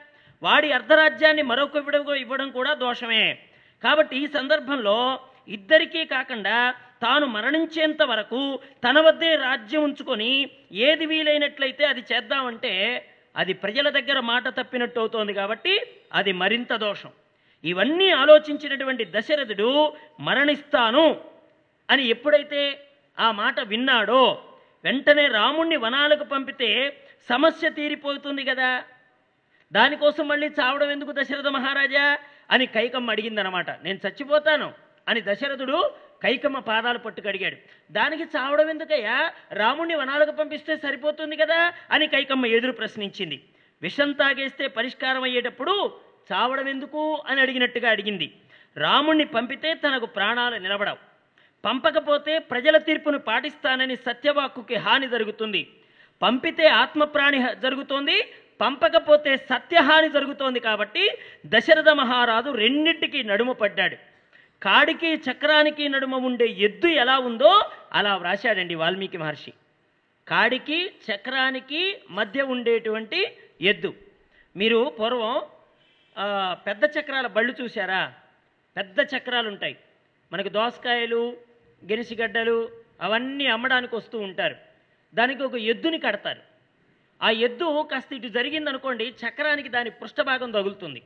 వాడి 0.43 0.71
అర్ధరాజ్యాన్ని 0.71 1.41
మరొక 1.41 1.75
ఇవ్వడం 1.75 2.13
ఇవ్వడం 2.13 2.49
కూడా 2.49 2.73
దోషమే. 2.73 3.39
కాబట్టి 3.83 4.17
ఈ 4.17 4.27
సందర్భంలో 4.27 5.19
ఇద్దరికీ 5.47 6.05
కాకుండా 6.05 6.75
తాను 7.03 7.25
మరణించేంత 7.35 8.01
వరకు 8.11 8.41
తన 8.85 8.97
వద్దే 8.99 9.31
రాజ్యం 9.45 9.83
ఉంచుకొని 9.83 10.31
ఏది 10.87 11.05
వీలైనట్లయితే 11.11 11.83
అది 11.91 12.01
చేద్దామంటే 12.11 12.73
అది 13.35 13.53
ప్రజల 13.63 13.87
దగ్గర 13.89 14.17
మాట 14.31 14.47
తప్పినట్టు 14.59 14.99
అవుతోంది 14.99 15.33
కాబట్టి 15.33 15.73
అది 16.13 16.31
మరింత 16.41 16.73
దోషం. 16.85 17.11
ఇవన్నీ 17.63 18.07
ఆలోచించినటువంటి 18.21 19.03
దశరథుడు 19.15 19.69
మరణిస్తాను 20.19 21.05
అని 21.89 22.03
ఎప్పుడైతే 22.13 22.61
ఆ 23.17 23.27
మాట 23.41 23.59
విన్నాడో 23.71 24.21
వెంటనే 24.85 25.25
రాముణ్ణి 25.37 25.77
వనాలకు 25.85 26.25
పంపితే 26.33 26.69
సమస్య 27.29 27.69
తీరిపోతుంది 27.77 28.43
కదా. 28.51 28.69
దానికోసం 29.71 30.25
మళ్ళీ 30.31 30.47
చావడం 30.59 30.89
ఎందుకు 30.95 31.11
దశరథ 31.19 31.47
మహారాజా 31.57 32.05
అని 32.51 32.65
కైకమ్మ 32.75 33.13
అడిగిందనమాట. 33.15 33.69
నేను 33.85 33.99
చచ్చిపోతాను 34.05 34.67
అని 35.07 35.21
దశరథుడు 35.27 35.79
కైకమ్మ 36.23 36.59
పాదాలు 36.59 36.97
పట్టుకడిగాడు. 36.97 37.55
దానికి 37.91 38.23
చావడం 38.23 38.69
ఎందుకయ్యా? 38.69 39.31
రాముణ్ణి 39.51 39.95
వనాలకు 39.95 40.31
పంపిస్తే 40.31 40.77
సరిపోతుంది 40.77 41.35
కదా? 41.35 41.73
అని 41.91 42.07
కైకమ్మ 42.07 42.45
ఎదురు 42.45 42.71
ప్రశ్నించింది. 42.71 43.43
విషం 43.81 44.11
తాగేస్తే 44.11 44.67
పరిష్కారం 44.67 45.23
అయ్యేటప్పుడు 45.23 45.93
చావడం 46.33 46.69
ఎందుకు? 46.69 47.23
అని 47.27 47.41
అడిగినట్టుగా 47.41 47.89
అడిగింది. 47.89 48.31
రాముణ్ణి 48.77 49.25
పంపితే 49.25 49.73
తనకు 49.73 50.05
ప్రాణాలు 50.05 50.55
నిలబడవు. 50.55 50.97
పంపకపోతే 51.65 52.39
ప్రజల 52.39 52.77
తీర్పును 52.77 53.19
పాటిస్తానని 53.19 53.95
సత్యవాక్కుకి 53.95 54.75
హాని 54.75 55.09
జరుగుతుంది. 55.09 55.69
పంపితే 56.21 56.67
ఆత్మప్రాణి 56.67 57.37
హ- 57.37 57.53
జరుగుతోంది. 57.53 58.33
పంపకపోతే 58.61 59.37
సత్యహాని 59.37 60.09
జరుగుతోంది 60.09 60.59
కాబట్టి 60.59 61.11
దశరథ 61.45 61.89
మహారాజు 61.89 62.49
రెండింటికి 62.49 63.23
నడుము 63.23 63.53
పడ్డాడు. 63.53 64.12
కాడికి 64.63 65.09
చక్రానికి 65.15 65.89
నడుమ 65.89 66.15
ఉండే 66.27 66.45
ఎద్దు 66.65 66.87
ఎలా 67.03 67.15
ఉందో 67.19 67.51
అలా 67.93 68.11
వ్రాశాడండి 68.17 68.75
వాల్మీకి 68.75 69.17
మహర్షి. 69.17 69.53
కాడికి 70.27 70.79
చక్రానికి 71.07 71.81
మధ్య 72.09 72.41
ఉండేటువంటి 72.53 73.19
ఎద్దు. 73.61 73.91
మీరు 74.55 74.79
పూర్వం 74.99 75.35
పెద్ద 76.67 76.83
చక్రాల 76.95 77.27
బళ్ళు 77.27 77.53
చూసారా 77.61 78.01
పెద్ద 78.77 78.99
చక్రాలు 79.13 79.47
ఉంటాయి 79.47 79.75
మనకి 80.33 80.49
దోసకాయలు 80.49 81.37
గెనిసిగడ్డలు 81.85 82.57
అవన్నీ 83.01 83.45
అమ్మడానికి 83.55 83.95
వస్తూ 83.95 84.17
ఉంటారు. 84.19 84.55
దానికి 85.13 85.43
ఒక 85.43 85.55
ఎద్దుని 85.71 85.99
కడతారు. 85.99 86.41
ఆ 87.21 87.29
ఎద్దు 87.47 87.67
కాస్త 87.91 88.13
ఇటు 88.13 88.27
జరిగిందనుకోండి 88.27 89.05
చక్రానికి 89.23 89.69
దాని 89.69 89.89
పృష్ఠభాగం 89.89 90.51
తగులుతుంది. 90.51 91.01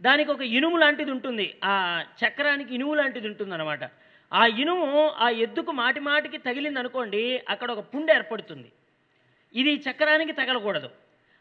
దానికి 0.00 0.30
ఒక 0.30 0.42
ఇనుము 0.42 0.76
లాంటిది 0.76 1.10
ఉంటుంది. 1.10 1.54
ఆ 1.64 2.04
చక్రానికి 2.22 2.74
ఇనుము 2.74 2.94
లాంటిది 2.94 3.28
ఉంటుంది 3.28 3.54
అనమాట 3.54 3.80
ఆ 4.32 4.46
ఇనుము 4.46 5.08
ఆ 5.08 5.28
ఎద్దుకు 5.28 5.72
మాటి 5.72 6.00
మాటికి 6.00 6.38
తగిలింది 6.38 6.78
అనుకోండి 6.78 7.44
అక్కడ 7.48 7.70
ఒక 7.70 7.78
పుండు 7.78 8.12
ఏర్పడుతుంది. 8.12 8.72
ఇది 9.54 9.74
చక్రానికి 9.74 10.32
తగలకూడదు. 10.32 10.90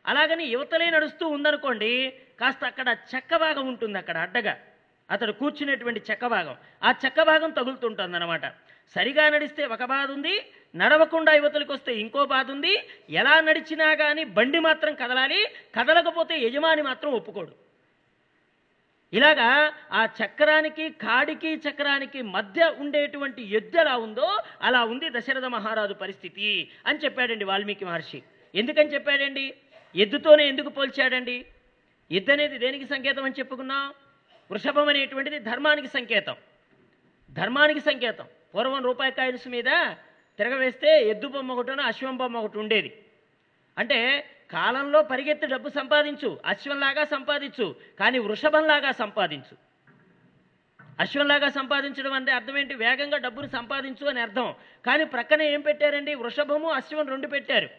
అలాగని 0.08 0.45
యువతలే 0.45 0.89
నడుస్తూ 0.89 1.28
ఉందనుకోండి 1.28 2.14
కాస్త 2.39 2.66
అక్కడ 2.66 2.95
చెక్క 3.16 3.36
భాగం 3.36 3.68
ఉంటుంది 3.68 3.97
అక్కడ 3.97 4.18
అడ్డగా. 4.18 4.58
అతడు 5.12 5.32
కూర్చునేటువంటి 5.32 6.01
చెక్క 6.12 6.28
భాగం. 6.28 6.56
ఆ 6.84 6.93
చెక్క 7.06 7.24
భాగం 7.24 7.49
తగులుతుంటుంది 7.49 8.16
అనమాట 8.18 8.45
సరిగా 8.95 9.30
నడిస్తే 9.30 9.66
ఒక 9.66 9.84
బాధ 9.84 10.12
ఉంది 10.12 10.45
నడవకుండా 10.76 11.34
యువతలకు 11.34 11.74
వస్తే 11.74 11.95
ఇంకో 11.95 12.26
బాధ 12.26 12.51
ఉంది. 12.51 12.74
ఎలా 13.10 13.41
నడిచినా 13.41 13.93
కానీ 13.93 14.24
బండి 14.24 14.60
మాత్రం 14.60 14.95
కదలాలి 14.95 15.45
కదలకపోతే 15.76 16.39
యజమాని 16.39 16.82
మాత్రం 16.82 17.12
ఒప్పుకోడు. 17.12 17.64
ఇలాగా 19.16 19.49
ఆ 19.91 20.01
చక్రానికి 20.20 20.89
కాడికి 20.89 21.51
చక్రానికి 21.55 22.22
మధ్య 22.22 22.74
ఉండేటువంటి 22.78 23.41
ఎద్దు 23.57 23.78
ఎలా 23.78 23.97
ఉందో 23.97 24.30
అలా 24.61 24.82
ఉంది 24.84 25.09
దశరథ 25.09 25.45
మహారాజు 25.45 25.93
పరిస్థితి 25.93 26.70
అని 26.86 26.99
చెప్పాడండి 26.99 27.45
వాల్మీకి 27.45 27.86
మహర్షి. 27.86 28.20
ఎందుకని 28.55 28.93
చెప్పాడండి? 28.93 29.45
ఎద్దుతోనే 29.95 30.47
ఎందుకు 30.47 30.70
పోల్చాడండి? 30.70 31.45
ఎద్దు 32.11 32.32
అనేది 32.32 32.57
దేనికి 32.57 32.86
సంకేతం 32.86 33.24
అని 33.24 33.38
చెప్పుకున్నాం? 33.39 33.93
వృషభం 34.51 34.88
అనేటువంటిది 34.89 35.39
ధర్మానికి 35.39 35.88
సంకేతం. 35.88 36.36
ధర్మానికి 37.32 37.80
సంకేతం. 37.80 38.26
పూర్వం 38.55 38.84
రూపాయి 38.84 39.11
కాయిన్స్ 39.11 39.47
మీద 39.47 39.70
తిరగవేస్తే 40.38 40.89
ఎద్దు 41.09 41.28
బొమ్మ 41.28 41.51
ఒకటి 41.51 41.72
అశ్వం 41.72 42.18
బొమ్మ 42.18 42.38
ఒకటి 42.38 42.57
ఉండేది. 42.59 42.91
అంటే 43.78 43.99
కాలంలో 44.52 45.04
పరిగెత్తి 45.04 45.48
డబ్బు 45.48 45.70
సంపాదించు 45.70 46.39
అశ్వంలాగా 46.46 47.06
సంపాదించు 47.06 47.76
కానీ 48.00 48.20
వృషభంలాగా 48.20 48.91
సంపాదించు. 48.91 49.58
అశ్వంలాగా 51.00 51.50
సంపాదించడం 51.50 52.14
అంటే 52.14 52.32
అర్థం 52.32 52.58
ఏంటి 52.58 52.74
వేగంగా 52.74 53.18
డబ్బును 53.18 53.48
సంపాదించు 53.48 54.10
అని 54.10 54.20
అర్థం. 54.20 54.54
కానీ 54.86 55.06
ప్రక్కన 55.06 55.41
ఏం 55.41 55.62
పెట్టారండి? 55.62 56.16
వృషభము 56.16 56.72
అశ్వం 56.72 57.08
రెండు 57.08 57.28
పెట్టారు. 57.28 57.70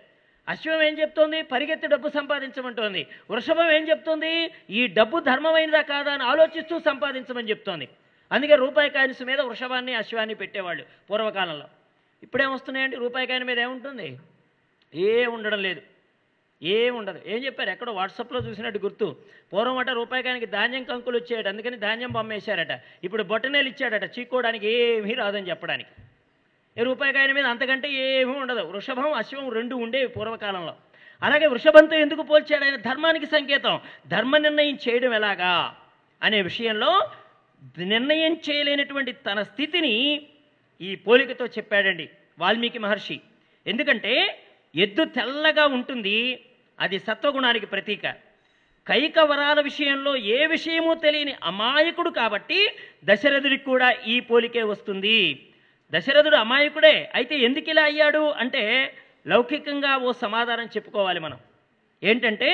అశ్వం 0.49 0.83
ఏం 0.83 0.99
చెప్తోంది? 0.99 1.43
పరిగెత్తి 1.43 1.87
డబ్బు 1.87 2.09
సంపాదించమంటోంది. 2.09 3.07
వృషభం 3.31 3.71
ఏం 3.71 3.89
చెప్తోంది? 3.89 4.51
ఈ 4.71 4.87
డబ్బు 4.87 5.21
ధర్మమైనదా 5.21 5.83
కాదా 5.83 6.12
అని 6.12 6.23
ఆలోచిస్తూ 6.23 6.79
సంపాదించమని 6.79 7.51
చెప్తోంది. 7.51 7.89
అందుకే 8.33 8.55
రూపాయి 8.55 8.91
కాయిన్స్ 8.91 9.23
మీద 9.23 9.41
వృషభాన్ని 9.41 9.95
అశ్వాన్ని 9.95 10.35
పెట్టేవాళ్ళు 10.35 10.85
పూర్వకాలంలో. 11.11 11.69
ఇప్పుడేం 12.23 12.53
వస్తున్నాయండి? 12.53 12.97
రూపాయి 12.97 13.27
కాయిన్ 13.27 13.45
మీద 13.45 13.59
ఏముంటుంది? 13.59 14.19
ఏ 14.95 15.27
ఉండడం 15.27 15.62
లేదు. 15.62 15.83
ఏం 16.62 16.96
ఉండదు 16.96 17.20
ఏం 17.26 17.44
చెప్పారు? 17.44 17.70
ఎక్కడో 17.70 17.92
వాట్సాప్లో 17.92 18.40
చూసినట్టు 18.40 18.78
గుర్తు. 18.78 19.16
పూర్వం 19.52 19.78
అట 19.78 19.90
రూపాయికానికి 19.90 20.46
ధాన్యం 20.46 20.84
కంకులు 20.84 21.18
వచ్చాయట. 21.18 21.48
అందుకని 21.48 21.76
ధాన్యం 21.76 22.12
బొమ్మేశారట. 22.12 22.80
ఇప్పుడు 23.04 23.22
బొట్టనేలు 23.22 23.68
ఇచ్చాడట. 23.68 24.18
చీక్కోవడానికి 24.18 24.66
ఏమీ 24.66 25.14
రాదని 25.14 25.48
చెప్పడానికి. 25.48 25.88
ఈ 26.80 26.84
రూపాయికాయన 26.84 27.32
మీద 27.32 27.44
అంతకంటే 27.44 27.92
ఏమీ 27.92 28.32
ఉండదు. 28.32 28.61
వృషభం 28.61 29.12
అశ్వం 29.12 29.52
రెండు 29.52 29.76
ఉండేవి 29.76 30.07
పూర్వకాలంలో. 30.07 30.74
అలాగే 31.22 31.46
వృషభంతో 31.46 31.96
ఎందుకు 31.96 32.22
పోల్చాడు? 32.22 32.64
ఆయన 32.64 32.76
ధర్మానికి 32.76 33.26
సంకేతం. 33.26 33.80
ధర్మ 34.09 34.36
నిర్ణయం 34.36 34.78
చేయడం 34.88 35.14
ఎలాగా? 35.14 35.76
అనే 36.22 36.42
విషయంలో 36.42 37.11
నిర్ణయం 37.78 38.40
చేయలేనటువంటి 38.50 39.12
తన 39.12 39.42
స్థితిని 39.42 40.22
ఈ 40.80 40.94
పోలికతో 40.94 41.46
చెప్పాడండి 41.46 42.11
వాల్మీకి 42.38 42.78
మహర్షి. 42.78 43.20
ఎందుకంటే 43.66 44.42
ఎద్దు 44.76 45.04
తెల్లగా 45.04 45.66
ఉంటుంది. 45.66 46.45
అది 46.81 46.99
సత్వగుణానికి 46.99 47.66
ప్రతీక. 47.66 48.07
కైక 48.89 49.18
వరాల 49.18 49.61
విషయంలో 49.61 50.16
ఏ 50.16 50.47
విషయమూ 50.47 50.95
తెలియని 50.95 51.35
అమాయకుడు 51.43 52.11
కాబట్టి 52.11 52.77
దశరథుడికి 53.05 53.64
కూడా 53.64 53.91
ఈ 53.91 54.20
పోలికే 54.20 54.62
వస్తుంది. 54.62 55.47
దశరథుడు 55.91 56.37
అమాయకుడే 56.37 57.11
అయితే 57.14 57.39
ఎందుకు 57.39 57.70
ఇలా 57.70 57.83
అయ్యాడు? 57.83 58.31
అంటే 58.31 58.95
లౌకికంగా 59.27 59.97
ఓ 59.97 60.12
సమాధానం 60.12 60.64
చెప్పుకోవాలి 60.64 61.20
మనం. 61.20 61.39
ఏంటంటే 62.03 62.51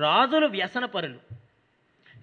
రాజులు 0.00 0.46
వ్యసనపరులు 0.46 1.18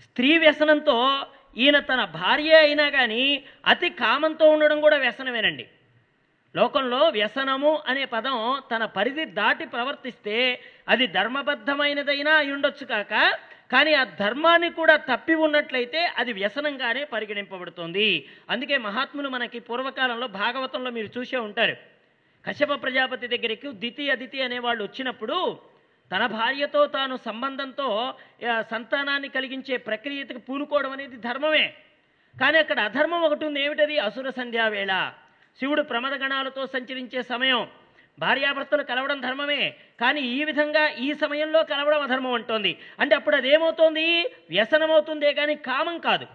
స్త్రీ 0.01 0.37
వ్యసనంతో 0.37 1.25
ఈయన 1.57 1.79
తన 1.79 2.05
భార్య 2.05 2.53
అయినా 2.53 2.89
కానీ 2.89 3.43
అతి 3.65 3.89
కామంతో 3.89 4.49
ఉండడం 4.49 4.81
కూడా 4.81 4.97
వ్యసనమేనండి. 4.97 5.67
లోకంలో 6.55 7.09
వ్యసనము 7.09 7.81
అనే 7.87 8.05
పదం 8.05 8.61
తన 8.75 8.85
పరిధి 8.85 9.25
దాటి 9.25 9.65
ప్రవర్తిస్తే 9.65 10.61
అది 10.87 11.07
ధర్మబద్ధమైనదైనా 11.07 12.33
అయి 12.35 12.51
ఉండొచ్చు 12.51 12.85
కాక 12.85 13.13
కానీ 13.71 13.93
ఆ 13.93 14.03
ధర్మాన్ని 14.03 14.69
కూడా 14.69 14.95
తప్పి 14.95 15.33
ఉన్నట్లయితే 15.35 16.01
అది 16.17 16.33
వ్యసనంగానే 16.33 17.03
పరిగణింపబడుతోంది. 17.03 18.27
అందుకే 18.49 18.77
మహాత్ములు 18.77 19.29
మనకి 19.29 19.59
పూర్వకాలంలో 19.59 20.27
భాగవతంలో 20.27 20.91
మీరు 20.91 21.09
చూసే 21.17 21.37
ఉంటారు. 21.37 21.75
కశ్యప 22.45 22.81
ప్రజాపతి 22.83 23.27
దగ్గరికి 23.27 23.67
దితి 23.71 24.09
అదితి 24.09 24.41
అనేవాళ్ళు 24.41 24.83
వచ్చినప్పుడు 24.83 25.59
తన 26.15 26.25
భార్యతో 26.25 26.85
తాను 26.85 27.15
సంబంధంతో 27.25 28.13
సంతానాన్ని 28.71 29.29
కలిగించే 29.29 29.77
ప్రక్రియకు 29.77 30.37
పూనుకోవడం 30.37 30.91
అనేది 30.91 31.17
ధర్మమే. 31.17 31.73
కానీ 32.41 32.57
అక్కడ 32.57 32.79
అధర్మం 32.79 33.21
ఒకటి 33.21 33.45
ఉంది. 33.45 33.61
ఏమిటది? 33.61 33.99
అసుర 33.99 34.29
సంధ్యావేళ. 34.29 35.13
శివుడు 35.59 35.81
ప్రమదగణాలతో 35.81 36.65
సంచరించే 36.65 37.23
సమయం. 37.23 37.67
భార్యాభర్తలు 38.19 38.83
కలవడం 38.83 39.21
ధర్మమే 39.21 39.75
కానీ 40.01 40.21
ఈ 40.21 40.43
విధంగా 40.43 40.87
ఈ 40.89 41.13
సమయంలో 41.13 41.63
కలవడం 41.63 42.01
అధర్మం 42.01 42.33
అంటోంది. 42.33 42.77
అంటే 42.99 43.15
అప్పుడు 43.15 43.35
అదేమవుతోంది? 43.35 44.05
వ్యసనమవుతుందే 44.49 45.33
కానీ 45.33 45.55
కామం 45.55 45.99
కాదు. 45.99 46.27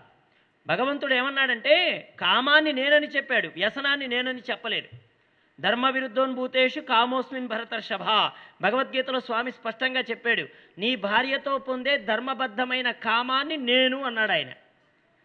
భగవంతుడు 0.66 1.14
ఏమన్నాడంటే 1.14 1.74
కామాన్ని 2.20 2.72
నేనని 2.72 3.06
చెప్పాడు 3.06 3.48
వ్యసనాన్ని 3.48 4.06
నేనని 4.06 4.42
చెప్పలేదు. 4.50 4.88
ధర్మ 5.60 5.88
విరుద్ధోన్భూతేషు 5.88 6.80
కామోస్మిన్ 6.80 7.48
భరతర్షభ. 7.48 8.04
భగవద్గీతలో 8.62 9.20
స్వామి 9.20 9.52
స్పష్టంగా 9.52 10.00
చెప్పాడు 10.00 10.48
నీ 10.78 10.96
భార్యతో 10.96 11.58
పొందే 11.58 11.98
ధర్మబద్ధమైన 11.98 12.90
కామాన్ని 12.90 13.56
నేను 13.56 14.02
అన్నాడు 14.02 14.32
ఆయన 14.32 14.50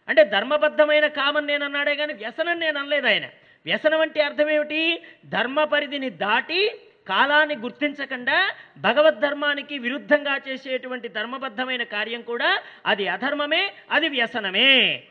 అంటే 0.10 0.24
ధర్మబద్ధమైన 0.24 1.08
కామం 1.08 1.48
నేను 1.48 1.66
అన్నాడే 1.66 1.96
కానీ 1.96 2.14
వ్యసనం 2.14 2.60
నేను 2.60 2.80
అనలేదు 2.80 3.08
ఆయన 3.08 3.26
వ్యసనం 3.68 4.02
అంటే 4.02 4.22
అర్థం 4.22 4.50
ఏమిటి? 4.50 5.04
ధర్మ 5.26 5.64
పరిధిని 5.64 6.10
దాటి 6.10 6.60
కాలాన్ని 7.08 7.56
గుర్తించకుండా 7.56 8.38
భగవద్ధర్మానికి 8.78 9.78
విరుద్ధంగా 9.78 10.36
చేసేటువంటి 10.48 11.08
ధర్మబద్ధమైన 11.08 11.84
కార్యం 11.84 12.22
కూడా 12.22 12.62
అది 12.86 13.08
అధర్మమే 13.08 13.74
అది 13.92 14.08
వ్యసనమే. 14.10 15.04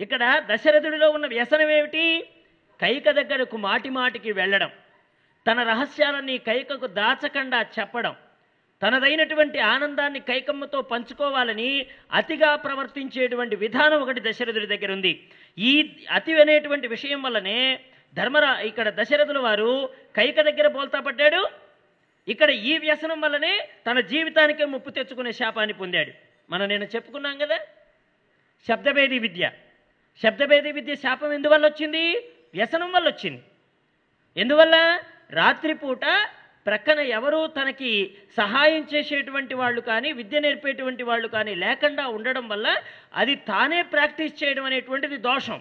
ఇక్కడ 0.00 0.22
దశరథుడిలో 0.50 1.10
ఉన్న 1.10 1.26
వ్యసనం 1.26 1.70
ఏమిటి? 1.70 2.28
కైక 2.80 3.10
దగ్గరకు 3.10 3.56
మాటి 3.56 3.90
మాటికి 3.90 4.32
వెళ్ళడం. 4.32 4.70
తన 5.46 5.62
రహస్యాలన్నీ 5.62 6.38
కైకకు 6.38 6.86
దాచకుండా 6.86 7.60
చెప్పడం. 7.78 8.14
తనదైనటువంటి 8.82 9.58
ఆనందాన్ని 9.58 10.20
కైకమ్మతో 10.20 10.82
పంచుకోవాలని 10.82 11.86
అతిగా 12.12 12.56
ప్రవర్తించేటువంటి 12.56 13.56
విధానం 13.56 14.02
ఒకటి 14.02 14.20
దశరథుడి 14.20 14.66
దగ్గర 14.66 14.92
ఉంది. 14.92 15.28
ఈ 15.58 15.96
అతి 16.10 16.40
అనేటువంటి 16.40 16.86
విషయం 16.88 17.22
వల్లనే 17.22 17.80
ధర్మరా 18.14 18.60
ఇక్కడ 18.60 18.88
దశరథుల 18.88 19.38
వారు 19.38 19.88
కైక 20.16 20.40
దగ్గర 20.40 20.66
బోల్తా 20.68 21.00
పడ్డాడు. 21.00 21.48
ఇక్కడ 22.28 22.50
ఈ 22.50 22.78
వ్యసనం 22.78 23.20
వల్లనే 23.20 23.68
తన 23.90 24.00
జీవితానికే 24.00 24.64
ముప్పు 24.64 24.90
తెచ్చుకునే 24.90 25.32
శాపాన్ని 25.32 25.74
పొందాడు. 25.74 26.12
మనం 26.50 26.68
నేను 26.68 26.84
చెప్పుకున్నాం 26.84 27.38
కదా 27.38 27.58
శబ్దభేది 28.68 29.18
విద్య. 29.18 29.50
శబ్దభేది 30.22 30.72
విద్య 30.72 30.94
శాపం 30.94 31.32
ఎందువల్ల 31.32 31.66
వచ్చింది? 31.66 32.30
వ్యసనం 32.54 32.92
వల్ల 32.92 33.08
వచ్చింది. 33.08 33.42
ఎందువల్ల? 34.36 35.00
రాత్రిపూట 35.30 36.04
ప్రక్కన 36.66 37.00
ఎవరూ 37.18 37.46
తనకి 37.46 37.90
సహాయం 38.36 38.86
చేసేటువంటి 38.94 39.54
వాళ్ళు 39.54 39.80
కానీ 39.80 40.12
విద్య 40.12 40.40
నేర్పేటువంటి 40.40 41.02
వాళ్ళు 41.02 41.28
కానీ 41.28 41.54
లేకుండా 41.54 42.06
ఉండడం 42.06 42.48
వల్ల 42.48 42.76
అది 43.14 43.34
తానే 43.50 43.82
ప్రాక్టీస్ 43.82 44.44
చేయడం 44.44 44.64
అనేటువంటిది 44.64 45.16
దోషం. 45.16 45.60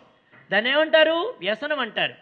దాన్ని 0.51 0.71
ఏమంటారు? 0.71 1.35
వ్యసనం 1.39 1.79
అంటారు. 1.79 2.15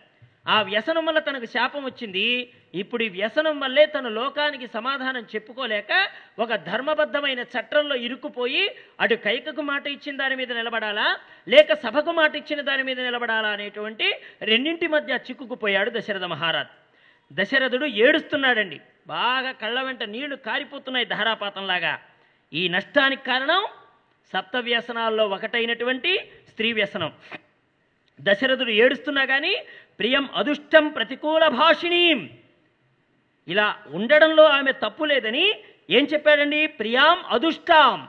ఆ 0.48 0.62
వ్యసనం 0.62 1.06
వల్ల 1.06 1.20
తనకు 1.20 1.46
శాపం 1.46 1.84
వచ్చింది. 1.86 2.54
ఇప్పుడు 2.76 3.04
ఈ 3.04 3.10
వ్యసనం 3.10 3.60
వల్లే 3.60 3.86
తన 3.86 4.08
లోకానికి 4.08 4.68
సమాధానం 4.68 5.24
చెప్పుకోలేక 5.36 5.92
ఒక 6.40 6.56
ధర్మబద్ధమైన 6.56 7.42
చట్టంలో 7.54 7.96
ఇరుక్కుపోయి 7.96 8.64
అటు 9.00 9.16
కైకకు 9.16 9.62
మాట 9.62 9.88
ఇచ్చిన 9.88 10.18
దాని 10.18 10.36
మీద 10.36 10.52
నిలబడాలా? 10.52 11.08
లేక 11.48 11.74
సభకు 11.74 12.12
మాట 12.12 12.36
ఇచ్చిన 12.36 12.62
దాని 12.62 12.84
మీద 12.84 13.00
నిలబడాలా 13.02 13.50
అనేటువంటి 13.50 14.10
రెండింటి 14.42 14.88
మధ్య 14.88 15.20
చిక్కుకుపోయాడు 15.30 15.92
దశరథ 15.98 16.24
మహారాజ్. 16.24 16.74
దశరథుడు 17.34 17.86
ఏడుస్తున్నాడండి. 17.86 18.82
బాగా 19.08 19.52
కళ్ళ 19.52 19.82
వెంట 19.82 20.04
నీళ్ళు 20.04 20.36
కారిపోతున్నాయి 20.36 21.06
ధారాపాతంలాగా. 21.06 22.00
ఈ 22.54 22.68
నష్టానికి 22.68 23.24
కారణం 23.24 23.66
సప్త 24.34 24.58
వ్యసనాల్లో 24.58 25.28
ఒకటైనటువంటి 25.28 26.32
స్త్రీ 26.50 26.74
వ్యసనం. 26.74 27.14
దశరథుడు 28.22 28.72
ఏడుస్తున్నా 28.72 29.26
కానీ 29.26 29.58
ప్రియం 30.00 30.30
అదుష్టం 30.36 30.88
ప్రతికూల 30.90 31.48
భాషిణీం. 31.48 32.30
ఇలా 33.48 33.82
ఉండడంలో 33.88 34.44
ఆమె 34.44 34.72
తప్పు 34.72 35.04
లేదని 35.04 35.64
ఏం 35.90 36.08
చెప్పాడండి? 36.14 36.68
ప్రియాం 36.68 37.24
అదుష్టాం. 37.26 38.08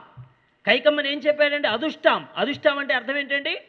కైకమ్మని 0.65 1.11
ఏం 1.11 1.19
చెప్పాడండి? 1.19 1.67
అదుష్టాం. 1.67 2.27
అదుష్టాం 2.37 2.79
అంటే 2.79 2.93
అర్థం 2.93 3.17
ఏంటండి? 3.17 3.61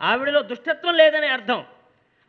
ఆవిడలో 0.00 0.42
దుష్టత్వం 0.42 0.94
లేదని 0.94 1.26
అర్థం. 1.26 1.64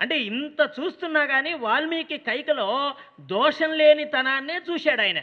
అంటే 0.02 0.20
ఇంత 0.20 0.70
చూస్తున్నా 0.80 1.26
కానీ 1.26 1.54
వాల్మీకి 1.54 2.18
కైకలో 2.18 2.95
దోషం 3.20 3.74
లేని 3.74 4.06
తనాన్నే 4.06 4.62
చూశాడు 4.72 5.02
ఆయన 5.02 5.22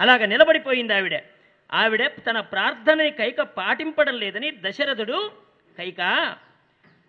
అలాగ 0.00 0.24
నిలబడిపోయింది 0.24 0.94
ఆవిడ. 0.94 1.22
ఆవిడ 1.72 2.06
తన 2.06 2.40
ప్రార్థనని 2.40 3.10
కైక 3.10 3.40
పాటింపడం 3.40 4.18
లేదని 4.18 4.50
దశరథుడు 4.50 5.32
కైక 5.78 6.36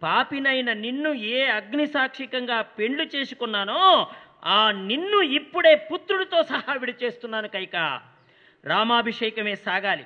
పాపినైన 0.04 0.74
నిన్ను 0.74 1.14
ఏ 1.14 1.46
అగ్ని 1.46 1.88
సాక్షికంగా 1.88 2.62
పెండ్లు 2.62 3.04
చేసుకున్నానో 3.04 4.12
ఆ 4.44 4.72
నిన్ను 4.72 5.22
ఇప్పుడే 5.22 5.76
పుత్రుడితో 5.76 6.44
సహా 6.44 6.74
విడిచేస్తున్నాను 6.74 7.48
కైక. 7.48 8.02
రామాభిషేకమే 8.66 9.56
సాగాలి. 9.56 10.06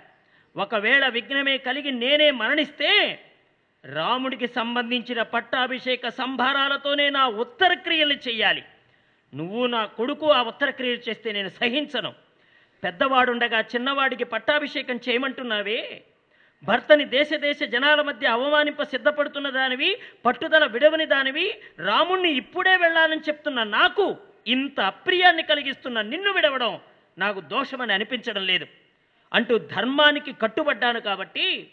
ఒకవేళ 0.57 1.07
విఘ్నమే 1.07 1.57
కలిగి 1.57 1.91
నేనే 1.91 2.31
మరణిస్తే 2.31 3.19
రాముడికి 3.85 4.47
సంబంధించిన 4.47 5.21
పట్టాభిషేక 5.21 6.07
సంభారాలతోనే 6.09 7.09
నా 7.09 7.27
ఉత్తర 7.27 7.73
క్రియలు 7.73 8.13
చేయాలి 8.13 8.63
నువ్వు 9.35 9.67
నా 9.67 9.85
కొడుకు 9.85 10.31
ఆ 10.31 10.43
ఉత్తర 10.43 10.69
క్రియలు 10.69 11.09
చేస్తే 11.09 11.31
నేను 11.31 11.49
సహించను. 11.49 12.13
పెద్దవాడుండగా 12.83 13.59
చిన్నవాడికి 13.59 14.23
పట్టాభిషేకం 14.23 14.99
చేయమంటున్నావే? 15.09 16.03
భర్తని 16.63 17.05
దేశ 17.05 17.33
దేశ 17.33 17.63
జనాల 17.63 18.01
మధ్య 18.01 18.27
అవమానింప 18.27 18.83
సిద్ధపడుతున్న 18.83 19.49
దానివి 19.49 19.97
పట్టుదల 20.25 20.65
విడవని 20.65 21.05
దానివి 21.05 21.55
రాముణ్ణి 21.79 22.31
ఇప్పుడే 22.31 22.75
వెళ్ళాలని 22.75 23.21
చెప్తున్న 23.21 23.63
నాకు 23.63 24.17
ఇంత 24.47 24.79
అప్రియాన్ని 24.79 25.43
కలిగిస్తున్న 25.43 26.01
నిన్ను 26.01 26.31
విడవడం 26.33 26.79
నాకు 27.17 27.39
దోషమని 27.39 27.93
అనిపించడం 27.93 28.45
లేదు. 28.45 28.67
అంటూ 29.33 29.57
ధర్మానికి 29.57 30.33
కట్టుబడ్డాను 30.33 30.99
కాబట్టి 30.99 31.67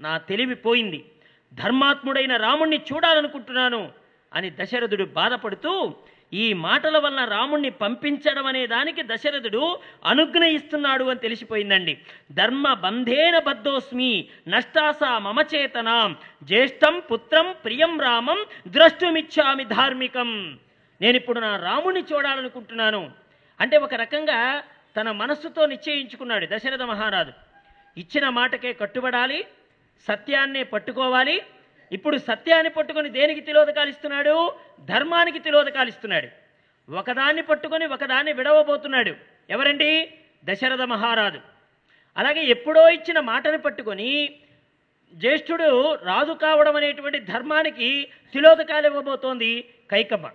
నా 0.00 0.18
తెలివి 0.18 0.54
పోయింది. 0.54 1.04
ధర్మాత్ముడైన 1.54 2.36
రాముణ్ణి 2.36 2.80
చూడాలనుకుంటున్నాను 2.92 3.90
అని 4.34 4.50
దశరథుడు 4.50 5.04
బాధపడుతూ 5.04 5.94
ఈ 6.34 6.52
మాటల 6.52 6.98
వల్ల 6.98 7.24
రాముణ్ణి 7.24 7.70
పంపించడం 7.70 8.46
అనే 8.46 8.66
దానికి 8.66 9.02
దశరథుడు 9.02 9.78
అనుగ్రహిస్తున్నాడు 10.04 11.04
అని 11.04 11.18
తెలిసిపోయిందండి. 11.18 11.98
ధర్మ 12.32 12.72
బంధేన 12.72 13.38
బద్ధోస్మి 13.38 14.28
నష్టాసా 14.48 15.18
మమచేతనాం 15.18 16.16
జ్యేష్టం 16.42 17.02
పుత్రం 17.12 17.54
ప్రియం 17.64 18.00
రామం 18.00 18.38
ద్రష్టుమిచ్చామి 18.68 19.64
ధార్మికం. 19.64 20.58
నేను 21.00 21.16
ఇప్పుడు 21.16 21.40
నా 21.40 21.56
రాముణ్ణి 21.56 22.04
చూడాలనుకుంటున్నాను. 22.12 23.10
అంటే 23.60 23.76
ఒక 23.76 23.94
రకంగా 23.94 24.62
తన 24.96 25.10
మనస్సుతో 25.10 25.66
నిశ్చయించుకున్నాడు 25.66 26.46
దశరథ 26.52 26.82
మహారాజు. 26.82 27.32
ఇచ్చిన 28.00 28.28
మాటకే 28.28 28.72
కట్టుబడాలి 28.72 29.44
సత్యాన్నే 30.08 30.62
పట్టుకోవాలి. 30.74 31.36
ఇప్పుడు 31.92 32.16
సత్యాన్ని 32.28 32.70
పట్టుకొని 32.76 33.08
దేనికి 33.18 33.40
తిలోదకాలిస్తున్నాడు 33.40 34.36
ధర్మానికి 34.90 35.38
తిలోదకాలిస్తున్నాడు 35.38 36.28
ఒకదాన్ని 36.88 37.42
పట్టుకొని 37.42 37.86
ఒకదాన్ని 37.86 38.32
విడవబోతున్నాడు. 38.38 39.12
ఎవరండి? 39.50 39.90
దశరథ 40.44 40.82
మహారాజు. 40.94 41.40
అలాగే 42.16 42.42
ఎప్పుడో 42.54 42.82
ఇచ్చిన 42.96 43.18
మాటను 43.30 43.58
పట్టుకొని 43.58 44.08
జ్యేష్ఠుడు 45.14 45.68
రాజు 46.04 46.32
కావడం 46.32 46.76
అనేటువంటి 46.76 47.18
ధర్మానికి 47.32 47.88
తిలోదకాలు 48.32 48.86
ఇవ్వబోతోంది 48.86 49.50
కైకమ్మ. 49.90 50.26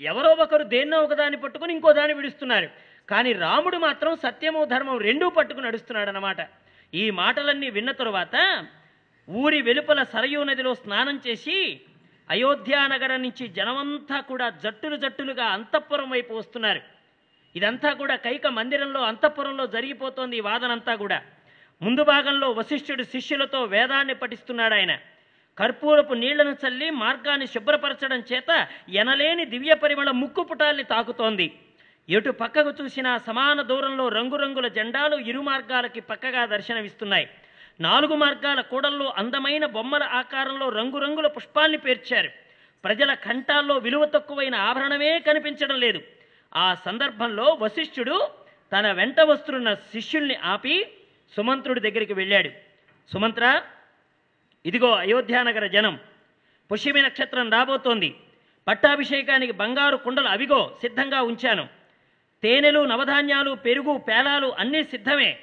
ఎవరో 0.00 0.30
ఒకరు 0.44 0.64
దేన్నో 0.74 0.98
ఒకదాన్ని 1.06 1.38
పట్టుకొని 1.40 1.72
ఇంకో 1.72 1.92
దాన్ని 1.92 2.14
విడుస్తున్నారు. 2.14 2.68
కానీ 3.10 3.30
రాముడు 3.32 3.76
మాత్రం 3.76 4.12
సత్యము 4.16 4.60
ధర్మం 4.64 4.98
రెండూ 5.08 5.28
పట్టుకుని 5.38 5.66
నడుస్తున్నాడు 5.66 6.08
అన్నమాట 6.08 6.40
ఈ 6.94 7.10
మాటలన్నీ 7.10 7.70
విన్న 7.70 7.90
తరువాత 7.90 8.66
ఊరి 9.30 9.62
వెలుపల 9.62 10.02
సరయూ 10.02 10.44
నదిలో 10.44 10.74
స్నానం 10.74 11.20
చేసి 11.26 11.80
అయోధ్యానగరం 12.30 13.22
నుంచి 13.22 13.48
జనమంతా 13.48 14.20
కూడా 14.20 14.48
జట్టులు 14.48 14.96
జట్టులుగా 14.96 15.44
అంతఃపురం 15.44 16.10
వైపు 16.10 16.34
వస్తున్నారు. 16.34 16.80
ఇదంతా 17.56 17.92
కూడా 17.92 18.16
కైక 18.16 18.46
మందిరంలో 18.46 19.00
అంతఃపురంలో 19.00 19.66
జరిగిపోతోంది 19.66 20.36
ఈ 20.36 20.40
వాదనంతా 20.40 20.94
కూడా. 20.94 21.22
ముందు 21.82 22.04
భాగంలో 22.04 22.50
వశిష్ఠుడు 22.50 23.02
శిష్యులతో 23.02 23.64
వేదాన్ని 23.64 24.14
పఠిస్తున్నాడు 24.14 24.74
ఆయన. 24.74 24.98
కర్పూరపు 25.58 26.14
నీళ్ళను 26.14 26.56
చల్లి 26.66 26.90
మార్గాన్ని 26.90 27.46
శుభ్రపరచడం 27.46 28.22
చేత 28.32 28.68
ఎనలేని 28.88 29.44
దివ్య 29.44 29.74
పరిమళ 29.74 30.10
ముక్కుపుటాల్ని 30.10 30.84
తాకుతోంది. 30.84 31.52
ఎటు 32.10 32.30
పక్కకు 32.30 32.72
చూసినా 32.82 33.18
సమాన 33.18 33.62
దూరంలో 33.62 34.08
రంగురంగుల 34.08 34.68
జెండాలు 34.68 35.16
ఇరు 35.16 35.40
మార్గాలకి 35.40 36.00
పక్కగా 36.00 36.44
దర్శనమిస్తున్నాయి. 36.44 37.30
నాలుగు 37.80 38.14
మార్గాల 38.14 38.60
కూడల్లో 38.60 39.14
అందమైన 39.16 39.66
బొమ్మల 39.66 40.02
ఆకారంలో 40.02 40.68
రంగురంగుల 40.68 41.26
పుష్పాల్ని 41.26 41.78
పేర్చారు. 41.78 42.30
ప్రజల 42.84 43.14
కంఠాల్లో 43.14 43.78
విలువ 43.78 44.04
తక్కువైన 44.04 44.54
ఆభరణమే 44.54 45.18
కనిపించడం 45.18 45.80
లేదు. 45.80 46.00
ఆ 46.56 46.74
సందర్భంలో 46.74 47.58
వశిష్ఠుడు 47.60 48.28
తన 48.72 48.92
వెంట 48.92 49.20
వస్తున్న 49.20 49.74
శిష్యుల్ని 49.74 50.34
ఆపి 50.34 50.92
సుమంత్రుడి 51.36 51.80
దగ్గరికి 51.80 52.12
వెళ్ళాడు. 52.12 52.50
సుమంత్ర 53.12 53.62
ఇదిగో 54.66 54.90
అయోధ్యానగర 54.90 55.66
జనం. 55.66 55.98
పుష్యమి 56.72 57.02
నక్షత్రం 57.02 57.50
రాబోతోంది. 57.50 58.16
పట్టాభిషేకానికి 58.68 59.52
బంగారు 59.52 59.96
కుండలు 59.96 60.28
అవిగో 60.28 60.76
సిద్ధంగా 60.82 61.22
ఉంచాను. 61.22 61.79
తేనెలు 62.42 62.84
నవధాన్యాలు 62.84 63.54
పెరుగు 63.54 63.98
పేలాలు 63.98 64.52
అన్నీ 64.58 64.82
సిద్ధమే. 64.82 65.38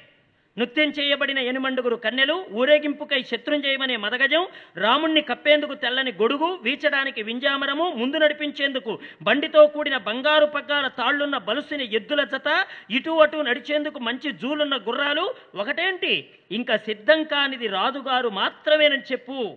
నృత్యం 0.58 0.90
చేయబడిన 0.90 1.38
ఎనుమండుగురు 1.38 1.96
కన్నెలు 1.96 2.46
ఊరేగింపుకై 2.52 3.22
శత్రుంజయమనే 3.22 3.96
మదగజం 3.96 4.46
రాముణ్ణి 4.76 5.20
కప్పేందుకు 5.20 5.74
తెల్లని 5.74 6.12
గొడుగు 6.12 6.58
వీచడానికి 6.62 7.22
వింజామరము 7.22 7.84
ముందు 7.90 8.16
నడిపించేందుకు 8.16 8.98
బండితో 9.22 9.66
కూడిన 9.66 9.96
బంగారు 9.96 10.46
పగ్గాల 10.46 10.88
తాళ్ళున్న 10.88 11.38
బలుసిన 11.38 11.80
ఎద్దుల 11.80 12.24
జత 12.24 12.66
ఇటు 12.90 13.10
అటు 13.10 13.36
నడిచేందుకు 13.36 13.98
మంచి 13.98 14.32
జూలున్న 14.32 14.76
గుర్రాలు 14.76 15.34
ఒకటేంటి? 15.54 16.30
ఇంకా 16.52 16.76
సిద్ధం 16.76 17.22
కానిది 17.24 17.66
రాజుగారు 17.66 18.28
మాత్రమేనని 18.28 19.02
చెప్పు. 19.12 19.56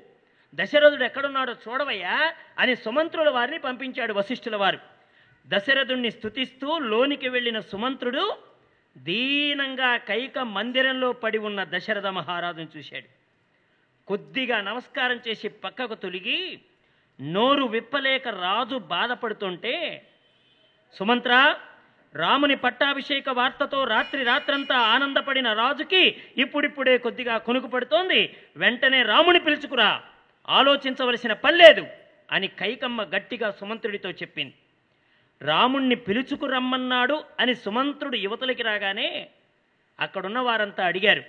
దశరథుడు 0.56 1.04
ఎక్కడున్నాడో 1.04 1.56
చూడవయ్యా 1.68 2.34
అని 2.60 2.76
సుమంత్రుల 2.76 3.30
వారిని 3.30 3.58
పంపించాడు 3.58 4.14
వశిష్ఠుల 4.14 4.56
వారు. 4.56 4.91
దశరథుణ్ణి 5.48 6.12
స్థుతిస్తూ 6.12 6.80
లోనికి 6.80 7.30
వెళ్ళిన 7.30 7.60
సుమంత్రుడు 7.60 8.38
దీనంగా 8.98 9.98
కైక 9.98 10.40
మందిరంలో 10.40 11.12
పడి 11.12 11.38
ఉన్న 11.38 11.64
దశరథ 11.64 12.06
మహారాజును 12.06 12.68
చూశాడు. 12.78 13.08
కొద్దిగా 14.08 14.62
నమస్కారం 14.62 15.20
చేసి 15.28 15.48
పక్కకు 15.50 15.96
తొలిగి 15.96 16.60
నోరు 17.22 17.64
విప్పలేక 17.64 18.28
రాజు 18.28 18.76
బాధపడుతుంటే 18.76 20.08
సుమంత్ర 20.94 21.56
రాముని 22.16 22.56
పట్టాభిషేక 22.56 23.30
వార్తతో 23.30 23.84
రాత్రి 23.84 24.24
రాత్రంతా 24.24 24.78
ఆనందపడిన 24.78 25.54
రాజుకి 25.54 26.18
ఇప్పుడిప్పుడే 26.38 26.98
కొద్దిగా 26.98 27.38
కొనుకు 27.38 27.68
పడుతోంది. 27.68 28.36
వెంటనే 28.56 29.04
రాముని 29.04 29.40
పిలుచుకురా. 29.40 30.04
ఆలోచించవలసిన 30.50 31.34
పనిలేదు 31.34 31.88
అని 32.32 32.48
కైకమ్మ 32.48 33.04
గట్టిగా 33.04 33.52
సుమంత్రుడితో 33.52 34.10
చెప్పింది. 34.10 34.54
రాముణ్ణి 35.42 35.96
పిలుచుకురమ్మన్నాడు 35.96 37.24
అని 37.40 37.56
సుమంత్రుడు 37.56 38.16
యువతలకి 38.16 38.64
రాగానే 38.64 39.30
అక్కడున్న 40.00 40.40
వారంతా 40.40 40.86
అడిగారు 40.86 41.24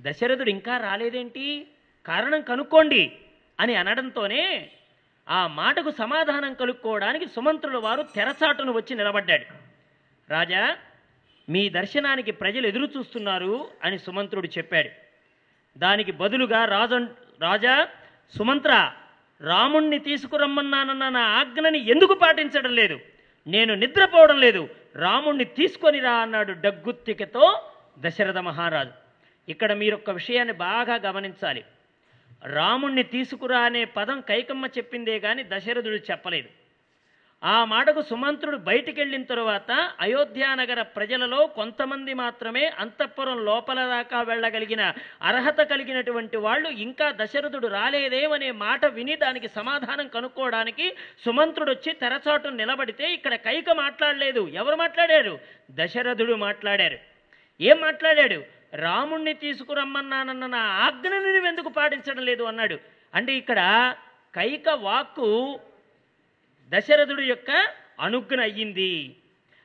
దశరథుడు 0.00 0.50
ఇంకా 0.50 0.76
రాలేదేంటి? 0.76 1.66
కారణం 2.06 2.40
కనుక్కోండి 2.40 3.12
అని 3.60 3.74
అనడంతోనే 3.74 4.70
ఆ 5.28 5.46
మాటకు 5.46 5.90
సమాధానం 5.90 6.54
కనుక్కోవడానికి 6.54 7.26
సుమంత్రుడు 7.26 7.78
వారు 7.78 8.02
తెరచాటును 8.02 8.72
వచ్చి 8.72 8.96
నిలబడ్డాడు. 8.96 9.44
రాజా 10.30 10.76
మీ 11.48 11.68
దర్శనానికి 11.68 12.30
ప్రజలు 12.30 12.66
ఎదురు 12.66 12.88
చూస్తున్నారు 12.98 13.68
అని 13.84 13.98
సుమంత్రుడు 13.98 14.46
చెప్పాడు. 14.46 14.88
దానికి 15.78 16.12
బదులుగా 16.12 16.64
రాజన్ 16.64 17.06
రాజా 17.40 17.88
సుమంత్ర 18.38 18.92
రాముణ్ణి 19.40 19.98
తీసుకురమ్మన్నానన్న 19.98 21.08
నా 21.08 21.20
ఆజ్ఞని 21.20 21.90
ఎందుకు 21.90 22.14
పాటించడం 22.14 22.74
లేదు? 22.74 23.00
నేను 23.46 23.74
నిద్రపోవడం 23.74 24.40
లేదు. 24.40 24.68
రాముణ్ణి 24.96 25.44
తీసుకొని 25.44 25.98
రా 25.98 26.12
అన్నాడు 26.12 26.52
డగ్గుత్తికతో 26.52 27.60
దశరథ 27.98 28.38
మహారాజు. 28.38 28.90
ఇక్కడ 29.48 29.72
మీరు 29.72 29.94
ఒక 29.94 30.10
విషయాన్ని 30.10 30.54
బాగా 30.54 30.94
గమనించాలి. 30.94 31.64
రాముణ్ణి 32.44 33.02
తీసుకురా 33.02 33.60
అనే 33.60 33.84
పదం 33.84 34.20
కైకమ్మ 34.20 34.66
చెప్పిందే 34.66 35.18
కానీ 35.18 35.42
దశరథుడు 35.42 35.96
చెప్పలేదు. 35.96 36.59
ఆ 37.44 37.64
మాటకు 37.64 38.02
సుమంత్రుడు 38.02 38.56
బయటికెళ్ళిన 38.56 39.22
తరువాత 39.22 39.90
అయోధ్యానగర 40.00 40.82
ప్రజలలో 40.82 41.46
కొంతమంది 41.46 42.14
మాత్రమే 42.14 42.64
అంతఃపురం 42.78 43.44
లోపల 43.44 43.86
దాకా 43.86 44.22
వెళ్ళగలిగిన 44.22 44.92
అర్హత 45.22 45.60
కలిగినటువంటి 45.60 46.36
వాళ్ళు 46.36 46.68
ఇంకా 46.68 47.10
దశరథుడు 47.10 47.66
రాలేదేమనే 47.66 48.50
మాట 48.50 48.86
విని 48.86 49.16
దానికి 49.16 49.48
సమాధానం 49.48 50.08
కనుక్కోవడానికి 50.08 50.96
సుమంత్రుడు 51.24 51.70
వచ్చి 51.70 51.92
తెరచాటు 51.92 52.48
నిలబడితే 52.48 53.12
ఇక్కడ 53.14 53.34
కైక 53.34 53.70
మాట్లాడలేదు. 53.70 54.48
ఎవరు 54.48 54.76
మాట్లాడారు? 54.76 55.38
దశరథుడు 55.70 56.34
మాట్లాడారు. 56.34 56.98
ఏం 57.60 57.80
మాట్లాడాడు? 57.80 58.42
రాముణ్ణి 58.74 59.34
తీసుకురమ్మన్నానన్న 59.34 60.46
నా 60.46 60.58
ఆజ్ఞను 60.58 61.32
నువ్వెందుకు 61.32 61.68
పాటించడం 61.68 62.24
లేదు? 62.24 62.42
అన్నాడు. 62.42 62.78
అంటే 63.14 63.32
ఇక్కడ 63.32 63.94
కైక 64.34 64.68
వాక్కు 64.68 65.60
దశరథుడు 66.72 67.22
యొక్క 67.22 67.50
అనుజ్ఞ 68.00 68.40
అయ్యింది. 68.40 69.16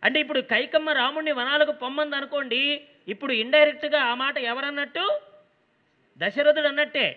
అంటే 0.03 0.19
ఇప్పుడు 0.19 0.39
కైకమ్మ 0.39 0.89
రాముణ్ణి 0.89 1.31
వనాలకు 1.31 1.71
పొమ్మంది 1.71 2.15
అనుకోండి 2.15 2.81
ఇప్పుడు 3.07 3.33
ఇండైరెక్ట్గా 3.33 3.99
ఆ 4.03 4.13
మాట 4.15 4.37
ఎవరన్నట్టు? 4.37 5.05
దశరథుడు 6.19 6.67
అన్నట్టే. 6.67 7.07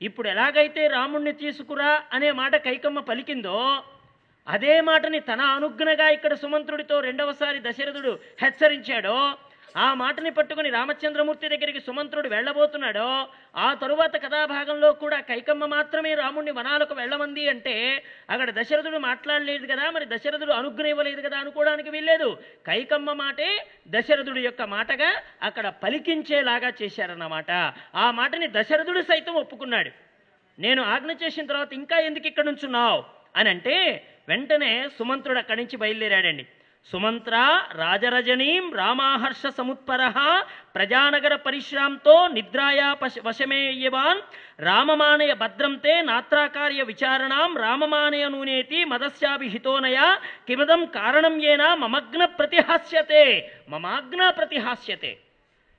ఇప్పుడు 0.00 0.28
ఎలాగైతే 0.28 0.86
రాముణ్ణి 0.86 1.32
తీసుకురా 1.32 2.02
అనే 2.12 2.30
మాట 2.32 2.56
కైకమ్మ 2.56 3.00
పలికిందో 3.00 3.82
అదే 4.46 4.80
మాటని 4.80 5.20
తన 5.20 5.40
అనుజ్ఞగా 5.40 6.08
ఇక్కడ 6.10 6.34
సుమంత్రుడితో 6.34 7.00
రెండవసారి 7.00 7.58
దశరథుడు 7.58 8.18
హెచ్చరించాడో 8.42 9.16
ఆ 9.76 9.94
మాటని 9.94 10.30
పట్టుకుని 10.30 10.70
రామచంద్రమూర్తి 10.70 11.48
దగ్గరికి 11.48 11.80
సుమంత్రుడు 11.80 12.28
వెళ్ళబోతున్నాడో 12.28 13.28
ఆ 13.56 13.74
తరువాత 13.74 14.24
కథాభాగంలో 14.24 14.92
కూడా 14.92 15.20
కైకమ్మ 15.20 15.66
మాత్రమే 15.66 16.14
రాముణ్ణి 16.14 16.50
వనాలకు 16.50 16.94
వెళ్ళమంది 16.94 17.48
అంటే 17.48 18.04
అక్కడ 18.30 18.50
దశరథుడు 18.50 18.98
మాట్లాడలేదు 18.98 19.66
కదా 19.66 19.90
మరి 19.90 20.06
దశరథుడు 20.06 20.52
అనుగ్రహం 20.52 20.90
ఇవ్వలేదు 20.90 21.20
కదా 21.20 21.38
అనుకోవడానికి 21.38 21.90
వీల్లేదు. 21.90 22.38
కైకమ్మ 22.66 23.12
మాటే 23.12 23.66
దశరథుడు 23.88 24.38
యొక్క 24.38 24.62
మాటగా 24.62 25.22
అక్కడ 25.42 25.68
పలికించేలాగా 25.68 26.72
చేశారన్నమాట. 26.82 27.50
ఆ 27.94 28.10
మాటని 28.10 28.48
దశరథుడు 28.48 29.00
సైతం 29.00 29.34
ఒప్పుకున్నాడు. 29.34 29.90
నేను 30.58 30.82
ఆజ్ఞ 30.82 31.12
చేసిన 31.12 31.46
తర్వాత 31.46 31.72
ఇంకా 31.72 31.98
ఎందుకు 31.98 32.26
ఇక్కడ 32.26 32.44
నుంచున్నావు 32.44 33.04
అని 33.36 33.48
అంటే 33.48 34.06
వెంటనే 34.28 34.88
సుమంత్రుడు 34.98 35.38
అక్కడి 35.38 35.60
నుంచి 35.60 35.76
బయలుదేరాడండి. 35.76 36.46
సుమంత్ర 36.84 37.64
రాజరజనీం 37.72 38.72
రామాహర్ష 38.74 39.46
సముత్పర 39.46 40.12
ప్రజానగర 40.74 41.34
పరిశ్రాంతో 41.34 42.28
నిద్రాయా 42.28 42.94
పశ 42.94 43.14
వశమేయవాన్ 43.24 44.20
రామమానయ 44.60 45.34
భద్రంతే 45.34 46.02
నాత్రాకార్య 46.02 46.82
విచారణాం 46.82 47.56
రామమానయ 47.56 48.28
నూనేతి 48.28 48.84
మదస్యాభిహితోనయ 48.84 50.16
కిమదం 50.48 50.84
కారణం 50.84 51.42
ఏనా 51.42 51.74
మమగ్న 51.74 52.24
ప్రతిహాస్యతే? 52.24 53.52
మమాగ్న 53.68 54.30
ప్రతిహాస్యతే. 54.30 55.18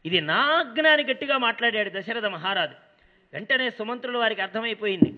ఇది 0.06 0.22
నా 0.22 0.36
ఆజ్ఞ 0.36 0.88
అని 0.88 1.04
గట్టిగా 1.04 1.38
మాట్లాడాడు 1.38 1.91
దశరథ 1.99 2.26
మహారాజు. 2.26 2.74
వెంటనే 3.34 3.70
సుమంత్రులు 3.70 4.18
వారికి 4.18 4.41
అర్థమైపోయింది. 4.41 5.14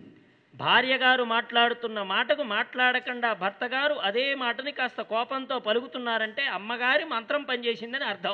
భార్య 0.55 0.97
గారు 0.97 1.23
మాట్లాడుతున్న 1.23 2.03
మాటకు 2.03 2.43
మాట్లాడకుండా 2.43 3.33
భర్త 3.33 3.65
గారు 3.65 3.93
అదే 3.93 4.35
మాటని 4.35 4.71
కాస్త 4.71 5.01
కోపంతో 5.01 5.59
పలుకుతున్నారంటే 5.59 6.45
అమ్మగారి 6.45 7.03
మంత్రం 7.03 7.43
పనిచేసిందని 7.43 8.03
అర్థం. 8.03 8.31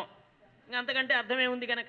ఇంకా 0.67 0.77
అంతకంటే 0.77 1.13
అర్థమే 1.13 1.47
ఉంది 1.47 1.65
కనుక 1.65 1.85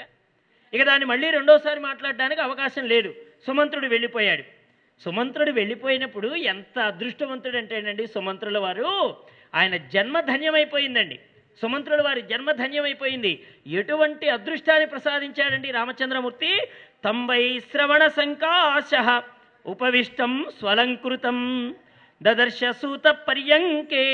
ఇక 0.75 0.83
దాన్ని 0.83 1.07
మళ్ళీ 1.07 1.31
రెండోసారి 1.31 1.81
మాట్లాడడానికి 1.81 2.41
అవకాశం 2.41 2.85
లేదు. 2.89 3.15
సుమంత్రుడు 3.47 3.87
వెళ్ళిపోయాడు. 3.87 4.43
సుమంత్రుడు 5.05 5.51
వెళ్ళిపోయినప్పుడు 5.51 6.29
ఎంత 6.29 6.79
అదృష్టవంతుడు 6.79 7.57
అంటేనండి 7.57 8.07
సుమంత్రుల 8.07 8.59
వారు 8.59 9.17
ఆయన 9.55 9.77
జన్మ 9.77 10.21
ధన్యమైపోయిందండి. 10.21 11.21
సుమంత్రుల 11.61 12.03
వారి 12.03 12.23
జన్మ 12.23 12.53
ధన్యమైపోయింది. 12.53 13.47
ఎటువంటి 13.67 14.29
అదృష్టాన్ని 14.29 14.87
ప్రసాదించాడండి 14.87 15.71
రామచంద్రమూర్తి? 15.71 16.61
తొంభై 17.05 17.59
శ్రవణ 17.59 18.07
సంకాశ. 18.07 19.23
ఉపవిష్టం 19.67 20.47
స్వలంకృతం 20.59 21.39
దదర్శ 22.23 22.65
సూత 22.65 23.07
పర్యంకే 23.07 24.05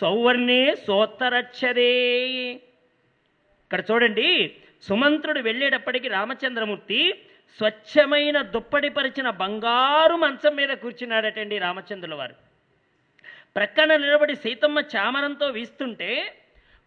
సౌవర్ణే 0.00 0.76
సోత్తరక్షరే. 0.86 1.94
ఇక్కడ 3.64 3.82
చూడండి 3.90 4.54
సుమంత్రుడు 4.82 5.40
వెళ్ళేటప్పటికి 5.40 6.08
రామచంద్రమూర్తి 6.08 7.14
స్వచ్ఛమైన 7.58 8.42
దుప్పటిపరిచిన 8.42 9.30
బంగారు 9.30 10.14
మంచం 10.14 10.56
మీద 10.56 10.68
కూర్చున్నాడటండి 10.68 11.58
రామచంద్రుల 11.58 12.14
వారు. 12.14 12.34
ప్రక్కన 13.56 13.96
నిలబడి 13.96 14.36
సీతమ్మ 14.36 14.78
చామరంతో 14.96 15.46
వీస్తుంటే 15.46 16.10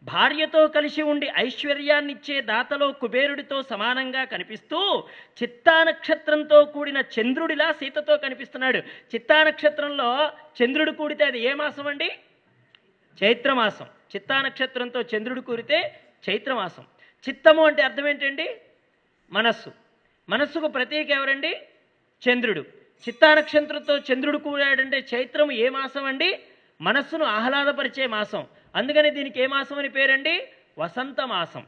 భార్యతో 0.04 0.68
కలిసి 0.68 1.02
ఉండి 1.02 1.32
ఐశ్వర్యాన్నిచ్చే 1.38 2.41
దాతలో 2.41 2.91
కుబేరుడితో 2.91 3.62
సమానంగా 3.62 4.24
కనిపిస్తూ 4.24 5.04
చిత్తా 5.43 5.84
నక్షత్రంతో 5.84 6.66
కూడిన 6.66 6.97
చంద్రుడిలా 6.97 7.72
సీతతో 7.72 8.18
కనిపిస్తున్నాడు. 8.18 8.78
చిత్తా 8.78 9.43
నక్షత్రంలో 9.43 10.32
చంద్రుడు 10.64 10.91
కూడితే 10.91 11.26
అది 11.26 11.39
ఏ 11.39 11.54
మాసం 11.54 11.88
అండి? 11.88 12.12
చైత్రమాసం 13.24 13.86
చిత్తా 13.86 14.41
నక్షత్రంతో 14.41 15.02
చంద్రుడు 15.02 15.41
కూరితే 15.41 16.00
చైత్రమాసం 16.30 16.84
చిత్తము 17.30 17.66
అంటే 17.66 17.84
అర్థం 17.84 18.08
ఏంటండి? 18.08 18.58
మనస్సు. 19.32 19.72
మనస్సుకు 20.30 20.68
ప్రతీక 20.68 21.12
ఎవరండి? 21.12 21.62
చంద్రుడు. 22.30 22.60
చిత్తానక్షత్రంతో 23.08 23.97
చంద్రుడు 23.97 24.38
కూడాడంటే 24.38 25.06
చైత్రము 25.16 25.52
ఏ 25.52 25.70
మాసం 25.70 26.06
అండి? 26.06 26.39
మనస్సును 26.82 27.26
ఆహ్లాదపరిచే 27.26 28.08
మాసం. 28.08 28.47
అందుకని 28.76 29.09
దీనికి 29.09 29.41
ఏ 29.41 29.47
మాసం 29.47 29.80
అని 29.80 29.89
పేరండి? 29.89 30.47
వసంత 30.80 31.22
మాసం. 31.22 31.65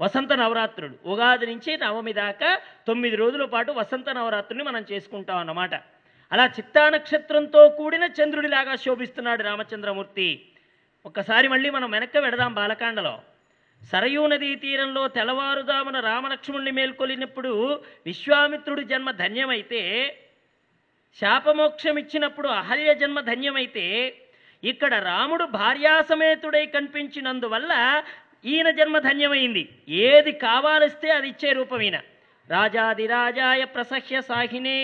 వసంత 0.00 0.32
నవరాత్రుడు 0.32 0.98
ఉగాది 1.06 1.46
నుంచి 1.46 1.76
నవమి 1.76 2.12
దాకా 2.12 2.60
తొమ్మిది 2.86 3.16
రోజుల 3.16 3.44
పాటు 3.44 3.72
వసంత 3.72 4.10
నవరాత్రుని 4.10 4.62
మనం 4.62 4.84
చేసుకుంటాం 4.92 5.36
అన్నమాట. 5.36 5.74
అలా 6.32 6.46
చిత్తా 6.46 6.88
నక్షత్రంతో 6.88 7.68
కూడిన 7.68 8.04
చంద్రుడిలాగా 8.04 8.76
శోభిస్తున్నాడు 8.76 9.42
రామచంద్రమూర్తి. 9.42 10.48
ఒక్కసారి 11.06 11.48
మళ్ళీ 11.48 11.70
మనం 11.70 11.90
వెనక్కి 11.90 12.18
వెడదాం 12.18 12.54
బాలకాండలో. 12.54 13.22
సరయూ 13.92 14.26
నదీ 14.26 14.54
తీరంలో 14.54 15.08
తెల్లవారుదామున 15.08 16.00
రామలక్ష్మణుల్ని 16.00 16.70
మేల్కొలినప్పుడు 16.70 17.82
విశ్వామిత్రుడి 18.06 18.84
జన్మ 18.84 19.10
ధన్యమైతే 19.10 19.80
శాపమోక్షం 21.20 21.98
ఇచ్చినప్పుడు 21.98 22.48
అహల్య 22.48 22.94
జన్మ 22.94 23.20
ధన్యమైతే 23.20 24.14
ఇక్కడ 24.62 24.94
రాముడు 25.08 25.44
భార్యాసమేతుడై 25.58 26.66
కనిపించినందువల్ల 26.66 27.72
ఈయన 28.44 28.70
జన్మ 28.70 28.98
ధన్యమైంది. 28.98 29.62
ఏది 30.06 30.32
కావాలిస్తే 30.46 31.10
అది 31.10 31.28
ఇచ్చే 31.28 31.52
రూపమైన. 31.52 31.96
రాజాదిరాజాయ 32.48 33.62
ప్రసహ్య 33.64 34.20
సాహినే 34.20 34.78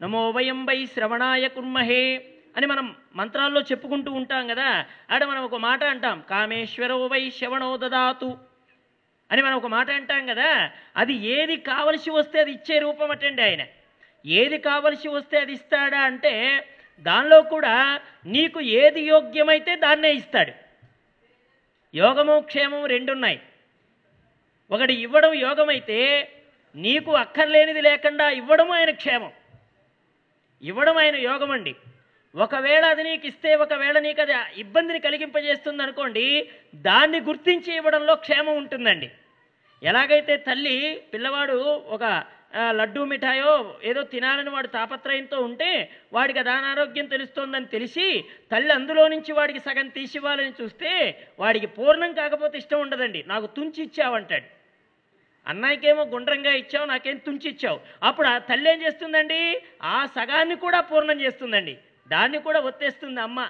నమో 0.00 0.30
వయం 0.30 0.60
వై 0.66 0.86
శ్రవణాయ 0.86 1.48
కుర్మహే 1.48 2.04
అని 2.56 2.66
మనం 2.66 2.86
మంత్రాల్లో 3.14 3.60
చెప్పుకుంటూ 3.60 4.10
ఉంటాం 4.12 4.48
కదా 4.48 4.68
ఆడ 5.10 5.24
మనం 5.24 5.42
ఒక 5.42 5.54
మాట 5.56 5.82
అంటాం 5.84 6.24
కామేశ్వరో 6.30 6.96
వై 7.06 7.22
శవణో 7.30 7.76
దదాతు 7.76 8.30
అని 9.30 9.42
మనం 9.42 9.56
ఒక 9.56 9.66
మాట 9.66 9.90
అంటాం 9.90 10.26
కదా 10.26 10.48
అది 10.96 11.14
ఏది 11.36 11.56
కావలసి 11.56 12.10
వస్తే 12.10 12.40
అది 12.40 12.52
ఇచ్చే 12.52 12.78
రూపం 12.78 13.10
అటండి 13.10 13.42
ఆయన. 13.42 13.62
ఏది 14.26 14.58
కావలసి 14.58 15.08
వస్తే 15.08 15.36
అది 15.40 15.52
ఇస్తాడా 15.52 16.00
అంటే 16.00 16.34
దానిలో 17.00 17.42
కూడా 17.42 18.00
నీకు 18.26 18.60
ఏది 18.60 19.00
యోగ్యమైతే 19.00 19.76
దాన్నే 19.76 20.12
ఇస్తాడు. 20.12 20.52
యోగము 21.94 22.40
క్షేమము 22.40 22.86
రెండున్నాయి. 22.86 23.40
ఒకటి 24.70 24.94
ఇవ్వడం 24.94 25.34
యోగమైతే 25.34 25.98
నీకు 26.74 27.12
అక్కర్లేనిది 27.12 27.80
లేకుండా 27.80 28.30
ఇవ్వడం 28.30 28.70
ఆయన 28.70 28.90
క్షేమం. 28.90 29.32
ఇవ్వడం 30.62 30.96
ఆయన 30.96 31.16
యోగం 31.16 31.50
అండి 31.50 31.74
ఒకవేళ 32.34 32.84
అది 32.84 33.02
నీకు 33.02 33.26
ఇస్తే 33.26 33.54
ఒకవేళ 33.54 33.98
నీకు 33.98 34.20
అది 34.20 34.34
ఇబ్బందిని 34.60 34.98
కలిగింపజేస్తుంది 34.98 35.82
అనుకోండి 35.82 36.50
దాన్ని 36.74 37.20
గుర్తించి 37.20 37.74
ఇవ్వడంలో 37.74 38.14
క్షేమం 38.14 38.56
ఉంటుందండి. 38.56 39.10
ఎలాగైతే 39.82 40.36
తల్లి 40.36 40.76
పిల్లవాడు 41.14 41.58
ఒక 41.96 42.04
లడ్డూ 42.54 43.04
మిఠాయో 43.04 43.80
ఏదో 43.82 44.02
తినాలని 44.02 44.50
వాడు 44.50 44.66
తాపత్రయంతో 44.66 45.40
ఉంటే 45.40 45.90
వాడికి 46.12 46.38
అది 46.38 46.50
అనారోగ్యం 46.50 47.06
తెలుస్తోందని 47.06 47.66
తెలిసి 47.66 48.24
తల్లి 48.52 48.72
అందులో 48.72 49.08
నుంచి 49.08 49.32
వాడికి 49.32 49.58
సగం 49.58 49.88
తీసివ్వాలని 49.88 50.52
చూస్తే 50.62 50.90
వాడికి 51.38 51.66
పూర్ణం 51.66 52.12
కాకపోతే 52.12 52.58
ఇష్టం 52.58 52.80
ఉండదండి. 52.80 53.24
నాకు 53.26 53.46
తుంచి 53.46 53.82
ఇచ్చావంటాడు 53.82 54.44
అన్నయ్యకేమో 55.46 56.04
గుండ్రంగా 56.04 56.52
ఇచ్చావు 56.52 56.86
నాకేం 56.86 57.16
తుంచి 57.16 57.50
ఇచ్చావు. 57.50 57.80
అప్పుడు 58.02 58.28
ఆ 58.28 58.38
తల్లి 58.38 58.70
ఏం 58.70 58.82
చేస్తుందండి? 58.82 59.62
ఆ 59.82 60.06
సగాన్ని 60.06 60.56
కూడా 60.56 60.80
పూర్ణం 60.80 61.20
చేస్తుందండి. 61.20 61.78
దాన్ని 62.08 62.38
కూడా 62.38 62.60
ఒత్తేస్తుంది 62.60 63.20
అమ్మ. 63.20 63.48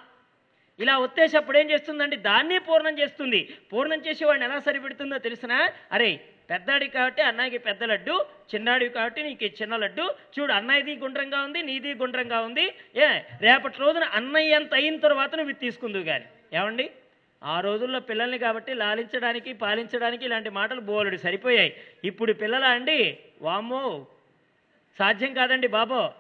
ఇలా 0.81 0.99
ఒత్తేసి 0.99 1.37
అప్పుడు 1.37 1.59
ఏం 1.59 1.71
చేస్తుందండి? 1.71 2.17
దాన్ని 2.17 2.59
పూర్ణం 2.59 2.99
చేస్తుంది. 2.99 3.59
పూర్ణం 3.73 3.99
చేసి 3.99 4.25
వాడిని 4.25 4.45
ఎలా 4.45 4.59
సరిపెడుతుందో 4.59 5.19
తెలిసినా? 5.19 5.71
అరే 5.93 6.25
పెద్దాడి 6.51 6.89
కాబట్టి 6.89 7.23
అన్నయ్యకి 7.23 7.59
పెద్ద 7.59 7.85
లడ్డు 7.85 8.27
చిన్నాడివి 8.55 8.91
కాబట్టి 8.91 9.23
నీకు 9.23 9.45
చిన్న 9.45 9.77
లడ్డు. 9.77 10.15
చూడు 10.35 10.53
అన్నయ్యది 10.53 10.97
గుండ్రంగా 10.97 11.43
ఉంది 11.43 11.63
నీది 11.63 11.95
గుండ్రంగా 11.95 12.41
ఉంది. 12.41 12.75
ఏ 12.97 13.09
రేపటి 13.41 13.79
రోజున 13.79 14.05
అన్నయ్య 14.05 14.55
అంత 14.55 14.75
అయిన 14.75 14.97
తర్వాత 14.97 15.35
నువ్వు 15.35 15.53
తీసుకుందువు 15.53 16.03
కానీ 16.03 16.25
ఏమండి? 16.53 16.91
ఆ 17.45 17.61
రోజుల్లో 17.61 18.01
పిల్లల్ని 18.01 18.39
కాబట్టి 18.39 18.75
లాలించడానికి 18.75 19.53
పాలించడానికి 19.53 20.25
ఇలాంటి 20.25 20.51
మాటలు 20.51 20.81
బోలెడు 20.81 21.17
సరిపోయాయి. 21.17 21.77
ఇప్పుడు 22.05 22.33
పిల్లల 22.33 22.65
అండి? 22.65 23.19
వామ్మో! 23.43 24.07
సాధ్యం 24.99 25.35
కాదండి 25.35 25.67
బాబో. 25.67 26.13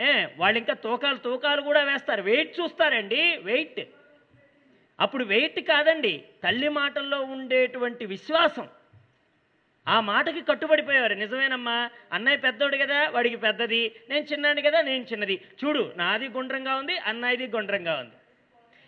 ఏ 0.00 0.26
వాళ్ళు 0.36 0.58
ఇంకా 0.58 0.74
తూకాలు 0.74 1.16
తూకాలు 1.16 1.60
కూడా 1.60 1.84
వేస్తారు. 1.84 2.22
వెయిట్ 2.22 2.60
చూస్తారండి 2.60 3.36
వెయిట్. 3.42 3.80
అప్పుడు 5.00 5.24
వెయిట్ 5.24 5.60
కాదండి. 5.60 6.24
తల్లి 6.44 6.68
మాటల్లో 6.68 7.20
ఉండేటువంటి 7.20 8.06
విశ్వాసం. 8.06 8.68
ఆ 9.88 10.00
మాటకి 10.00 10.40
కట్టుబడిపోయేవారు. 10.40 11.14
నిజమేనమ్మా 11.14 11.90
అన్నయ్య 12.12 12.36
పెద్దోడు 12.36 12.76
కదా 12.76 13.08
వాడికి 13.08 13.36
పెద్దది. 13.36 13.94
నేను 14.10 14.24
చిన్నాడు 14.32 14.60
కదా 14.60 14.80
నేను 14.80 15.04
చిన్నది. 15.12 15.40
చూడు 15.64 15.92
నాది 15.96 16.28
గుండ్రంగా 16.28 16.74
ఉంది 16.74 16.98
అన్నయ్యది 16.98 17.46
గుండ్రంగా 17.46 17.94
ఉంది. 17.94 18.16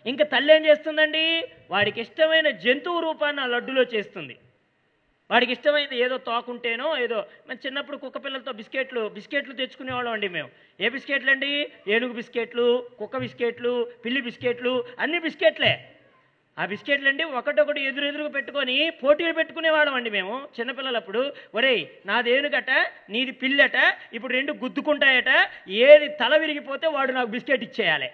ఇంకా 0.09 0.25
తల్లి 0.25 0.55
ఏం 0.55 0.65
చేస్తుందండి? 0.65 1.47
వాడికి 1.71 2.01
ఇష్టమైన 2.01 2.49
జంతువు 2.49 2.99
రూపాన్ని 2.99 3.41
ఆ 3.41 3.45
లడ్డులో 3.45 3.81
చేస్తుంది. 3.81 4.37
వాడికి 5.31 5.51
ఇష్టమైంది 5.51 5.97
ఏదో 5.97 6.17
తోకుంటేనో 6.17 6.97
ఏదో 6.97 7.25
మన 7.49 7.55
చిన్నప్పుడు 7.65 7.97
కుక్క 7.97 8.17
పిల్లలతో 8.25 8.51
బిస్కెట్లు 8.51 9.09
బిస్కెట్లు 9.09 9.53
తెచ్చుకునేవాళ్ళం 9.53 10.13
అండి 10.13 10.27
మేము. 10.27 10.49
ఏ 10.79 10.89
బిస్కెట్లు 10.89 11.31
అండి 11.31 11.71
ఏనుగు 11.87 12.13
బిస్కెట్లు 12.13 12.89
కుక్క 12.99 13.17
బిస్కెట్లు 13.17 13.91
పిల్లి 14.05 14.21
బిస్కెట్లు 14.21 14.85
అన్ని 14.99 15.19
బిస్కెట్లే. 15.19 15.73
ఆ 16.61 16.65
బిస్కెట్లు 16.71 17.09
అండి 17.11 17.23
ఒకటొకటి 17.39 17.81
ఎదురెదురుగా 17.89 18.31
పెట్టుకొని 18.37 18.77
పోటీలు 19.01 19.33
పెట్టుకునేవాళ్ళం 19.39 19.95
అండి 19.99 20.09
మేము 20.17 20.35
చిన్నపిల్లలప్పుడు. 20.57 21.21
ఒరేయ్ 21.57 21.83
నాదేనుగట 22.09 22.71
నీది 23.13 23.33
పిల్లట 23.43 23.77
ఇప్పుడు 24.17 24.33
రెండు 24.37 24.53
గుద్దుకుంటాయట 24.63 25.31
ఏది 25.85 26.09
తల 26.21 26.33
విరిగిపోతే 26.43 26.87
వాడు 26.95 27.13
నాకు 27.17 27.31
బిస్కెట్ 27.35 27.63
ఇచ్చేయాలి. 27.67 28.09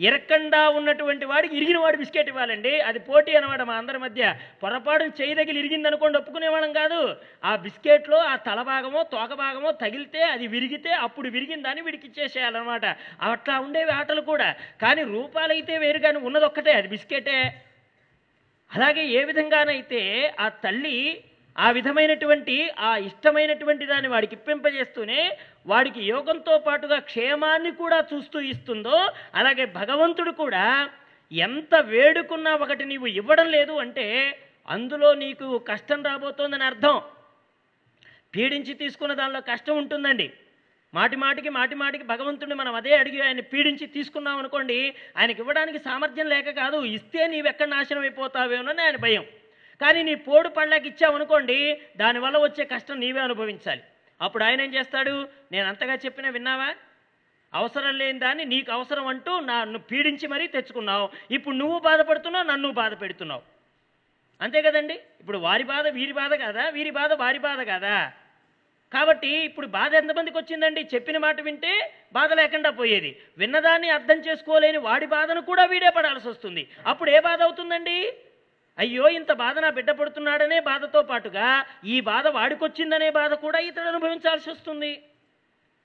ఇరక్కండా 0.00 0.68
ఉన్నటువంటి 0.68 1.24
వాడికి 1.24 1.56
ఇరిగిన 1.56 1.78
వాడు 1.78 1.96
బిస్కెట్ 1.96 2.28
ఇవ్వాలండి. 2.28 2.80
అది 2.80 2.98
పోటీ 2.98 3.34
అనమాట 3.34 3.62
మా 3.62 3.74
అందరి 3.74 3.98
మధ్య. 3.98 4.34
పొరపాటున 4.62 5.10
చేయదగిలి 5.20 5.58
ఇరిగింది 5.58 5.88
అనుకోండి 5.88 6.18
ఒప్పుకునేవాళ్ళం 6.18 6.72
కాదు. 6.72 7.16
ఆ 7.44 7.56
బిస్కెట్లో 7.56 8.16
ఆ 8.16 8.36
తల 8.36 8.62
భాగమో 8.62 9.02
తోక 9.02 9.32
భాగమో 9.34 9.72
తగిలితే 9.72 10.22
అది 10.22 10.46
విరిగితే 10.46 10.90
అప్పుడు 10.90 11.28
విరిగిందని 11.28 11.80
వీడికి 11.80 12.06
ఇచ్చేసేయాలన్నమాట 12.06 12.84
అట్లా 13.22 13.58
ఉండేవి 13.60 13.90
ఆటలు 13.90 14.20
కూడా. 14.20 14.54
కానీ 14.82 15.02
రూపాలైతే 15.02 15.78
వేరు 15.78 15.98
కానీ 15.98 16.18
ఉన్నదొక్కటే 16.18 16.72
అది 16.72 16.88
బిస్కెటే. 16.88 17.62
అలాగే 18.74 19.04
ఏ 19.06 19.24
విధంగానైతే 19.24 20.00
ఆ 20.40 20.48
తల్లి 20.48 21.24
ఆ 21.58 21.68
విధమైనటువంటి 21.70 22.56
ఆ 22.78 22.90
ఇష్టమైనటువంటి 22.96 23.84
దాన్ని 23.86 24.08
వాడికి 24.08 24.34
ఇప్పింపజేస్తూనే 24.34 25.20
వాడికి 25.66 26.00
యోగంతో 26.04 26.58
పాటుగా 26.58 26.98
క్షేమాన్ని 26.98 27.70
కూడా 27.70 28.04
చూస్తూ 28.12 28.40
ఇస్తుందో 28.52 28.96
అలాగే 29.34 29.64
భగవంతుడు 29.78 30.30
కూడా 30.42 30.64
ఎంత 31.32 31.74
వేడుకున్నా 31.92 32.52
ఒకటి 32.54 32.84
నీవు 32.84 33.06
ఇవ్వడం 33.06 33.48
లేదు 33.50 33.72
అంటే 33.78 34.06
అందులో 34.68 35.14
నీకు 35.14 35.46
కష్టం 35.70 36.00
రాబోతోందని 36.04 36.64
అర్థం. 36.64 36.96
పీడించి 38.34 38.72
తీసుకున్న 38.74 39.12
దానిలో 39.14 39.40
కష్టం 39.40 39.76
ఉంటుందండి. 39.76 40.26
మాటి 40.94 41.16
మాటికి 41.16 41.48
మాటి 41.48 41.74
మాటికి 41.74 42.04
భగవంతుడిని 42.04 42.54
మనం 42.54 42.74
అదే 42.74 42.92
అడిగి 42.96 43.20
ఆయన 43.20 43.40
పీడించి 43.52 43.86
తీసుకున్నాం 43.86 44.38
అనుకోండి 44.38 44.78
ఆయనకి 45.18 45.40
ఇవ్వడానికి 45.40 45.78
సామర్థ్యం 45.78 46.28
లేక 46.28 46.50
కాదు 46.50 46.78
ఇస్తే 46.96 47.26
నీవెక్కడ 47.26 47.68
నాశనం 47.68 48.00
అయిపోతావేమోనని 48.00 48.82
ఆయన 48.82 48.96
భయం. 49.06 49.24
కానీ 49.82 50.02
నీ 50.02 50.14
పోడు 50.14 50.48
పళ్ళకి 50.48 50.88
ఇచ్చావనుకోండి 50.88 51.80
దానివల్ల 51.96 52.38
వచ్చే 52.38 52.64
కష్టం 52.64 53.00
నీవే 53.00 53.20
అనుభవించాలి. 53.20 53.82
అప్పుడు 54.20 54.44
ఆయన 54.44 54.60
ఏం 54.60 54.74
చేస్తాడు? 54.74 55.28
నేను 55.52 55.68
అంతగా 55.68 55.94
చెప్పినా 55.94 56.28
విన్నావా? 56.28 56.74
అవసరం 57.54 57.98
లేని 57.98 58.18
దాన్ని 58.18 58.44
నీకు 58.44 58.72
అవసరం 58.72 59.06
అంటూ 59.06 59.40
నన్ను 59.40 59.78
పీడించి 59.78 60.26
మరీ 60.26 60.46
తెచ్చుకున్నావు. 60.46 61.08
ఇప్పుడు 61.30 61.54
నువ్వు 61.54 61.78
బాధపడుతున్నావు 61.78 62.46
నన్ను 62.46 62.72
బాధ 62.72 63.00
పెడుతున్నావు. 63.00 63.42
అంతే 64.40 64.62
కదండి? 64.62 64.96
ఇప్పుడు 65.20 65.38
వారి 65.38 65.64
బాధ 65.64 65.86
వీరి 65.88 66.12
బాధ 66.12 66.34
కాదా? 66.34 66.68
వీరి 66.68 66.90
బాధ 66.90 67.12
వారి 67.12 67.38
బాధ 67.38 67.60
కాదా? 67.62 68.12
కాబట్టి 68.92 69.28
ఇప్పుడు 69.28 69.66
బాధ 69.66 69.94
ఎంతమందికి 69.94 70.38
వచ్చిందండి? 70.38 70.88
చెప్పిన 70.94 71.18
మాట 71.18 71.40
వింటే 71.40 71.92
బాధ 72.12 72.32
లేకుండా 72.32 72.70
పోయేది. 72.70 73.20
విన్నదాన్ని 73.38 73.90
అర్థం 73.90 74.18
చేసుకోలేని 74.20 74.78
వాడి 74.78 75.06
బాధను 75.06 75.40
కూడా 75.40 75.64
వీడే 75.64 75.90
పడాల్సి 75.90 76.28
వస్తుంది. 76.28 76.68
అప్పుడు 76.86 77.10
ఏ 77.10 77.20
బాధ 77.20 77.42
అవుతుందండి? 77.42 78.12
అయ్యో 78.78 79.08
ఇంత 79.08 79.32
బాధ 79.32 79.58
నా 79.58 79.70
బిడ్డ 79.70 79.90
పడుతున్నాడనే 79.90 80.60
బాధతో 80.60 81.02
పాటుగా 81.02 81.66
ఈ 81.84 82.00
బాధ 82.00 82.26
వాడికొచ్చిందనే 82.28 83.10
బాధ 83.10 83.32
కూడా 83.34 83.58
ఇతడు 83.58 83.88
అనుభవించాల్సి 83.88 84.50
వస్తుంది. 84.50 85.02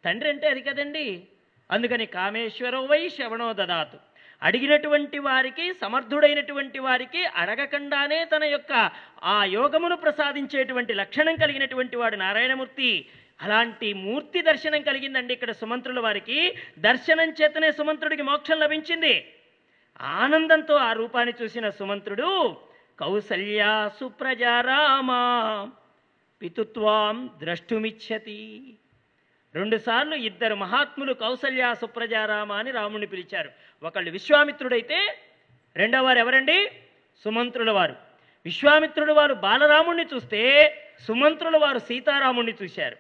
తండ్రి 0.05 0.29
అంటే 0.29 0.47
అది 0.47 0.61
కదండి. 0.61 1.23
అందుకని 1.71 2.05
కామేశ్వరో 2.05 2.81
వై 2.81 3.09
శ్రవణో 3.09 3.53
దదాతు. 3.53 3.97
అడిగినటువంటి 4.43 5.19
వారికి 5.19 5.73
సమర్థుడైనటువంటి 5.73 6.79
వారికి 6.79 7.25
అడగకుండానే 7.25 8.25
తన 8.25 8.43
యొక్క 8.43 8.91
ఆ 9.23 9.43
యోగమును 9.43 9.95
ప్రసాదించేటువంటి 9.95 10.93
లక్షణం 10.93 11.35
కలిగినటువంటి 11.35 11.95
వాడు 11.95 12.15
నారాయణమూర్తి. 12.15 13.05
అలాంటి 13.41 13.93
మూర్తి 13.93 14.41
దర్శనం 14.41 14.81
కలిగిందండి 14.81 15.33
ఇక్కడ 15.33 15.51
సుమంత్రుల 15.51 15.99
వారికి. 15.99 16.57
దర్శనం 16.79 17.29
చేతనే 17.29 17.71
సుమంత్రుడికి 17.71 18.21
మోక్షం 18.21 18.59
లభించింది. 18.59 19.33
ఆనందంతో 20.01 20.75
ఆ 20.75 20.93
రూపాన్ని 20.93 21.33
చూసిన 21.43 21.69
సుమంత్రుడు 21.69 22.57
కౌసల్యా 22.99 23.91
సుప్రజారామా 23.99 25.21
పితుత్వాం 26.41 27.29
ద్రష్టుమిచ్చతి. 27.37 28.73
రెండుసార్లు 29.55 30.15
ఇద్దరు 30.15 30.55
మహాత్ములు 30.55 31.13
కౌసల్యా 31.13 31.73
సుప్రజారామ 31.73 32.51
అని 32.51 32.71
రాముడిని 32.71 33.07
పిలిచారు. 33.07 33.51
ఒకళ్ళు 33.83 34.11
విశ్వామిత్రుడైతే 34.11 35.17
రెండవ 35.75 36.03
వారు 36.03 36.19
ఎవరండి? 36.19 36.71
సుమంత్రుల 37.23 37.71
వారు. 37.71 37.95
విశ్వామిత్రుడు 38.45 39.13
వారు 39.13 39.33
బాలరాముణ్ణి 39.33 40.05
చూస్తే 40.13 40.41
సుమంత్రుల 41.07 41.57
వారు 41.57 41.79
సీతారాముణ్ణి 41.79 42.53
చూశారు. 42.63 42.97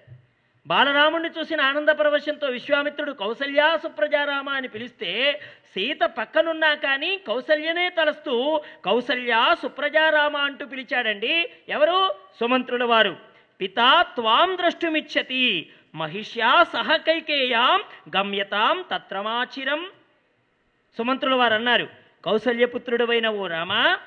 బాలరాముణ్ణి 0.67 1.29
చూసిన 1.39 1.61
ఆనంద 1.61 1.89
పరవశంతో 1.89 2.47
విశ్వామిత్రుడు 2.47 3.11
కౌసల్యా 3.11 3.77
సుప్రజారామ 3.77 4.49
అని 4.49 4.67
పిలిస్తే 4.67 5.41
సీత 5.73 5.99
పక్కనున్నా 6.03 6.73
కానీ 6.73 7.17
కౌసల్యనే 7.17 7.89
తలస్తూ 7.89 8.61
కౌసల్యా 8.85 9.53
సుప్రజారామ 9.61 10.37
అంటూ 10.37 10.65
పిలిచాడండి. 10.65 11.51
ఎవరు? 11.69 12.15
సుమంత్రుల 12.39 12.83
వారు. 12.83 13.17
పితా 13.61 14.01
త్వాం 14.01 14.57
ద్రష్టుమిచ్చతి. 14.57 15.69
మహిష్యా 15.95 16.63
సహ 16.63 16.95
కైకేయాం 16.95 17.83
గమ్యతాం 18.17 18.85
తత్రమాచిరం. 18.93 19.87
సుమంత్రుల 20.97 21.33
వారు 21.33 21.53
అన్నారు 21.53 21.87
కౌసల్యపుత్రుడువైన 22.25 23.29
ఓ 23.29 23.47
రామా 23.47 23.97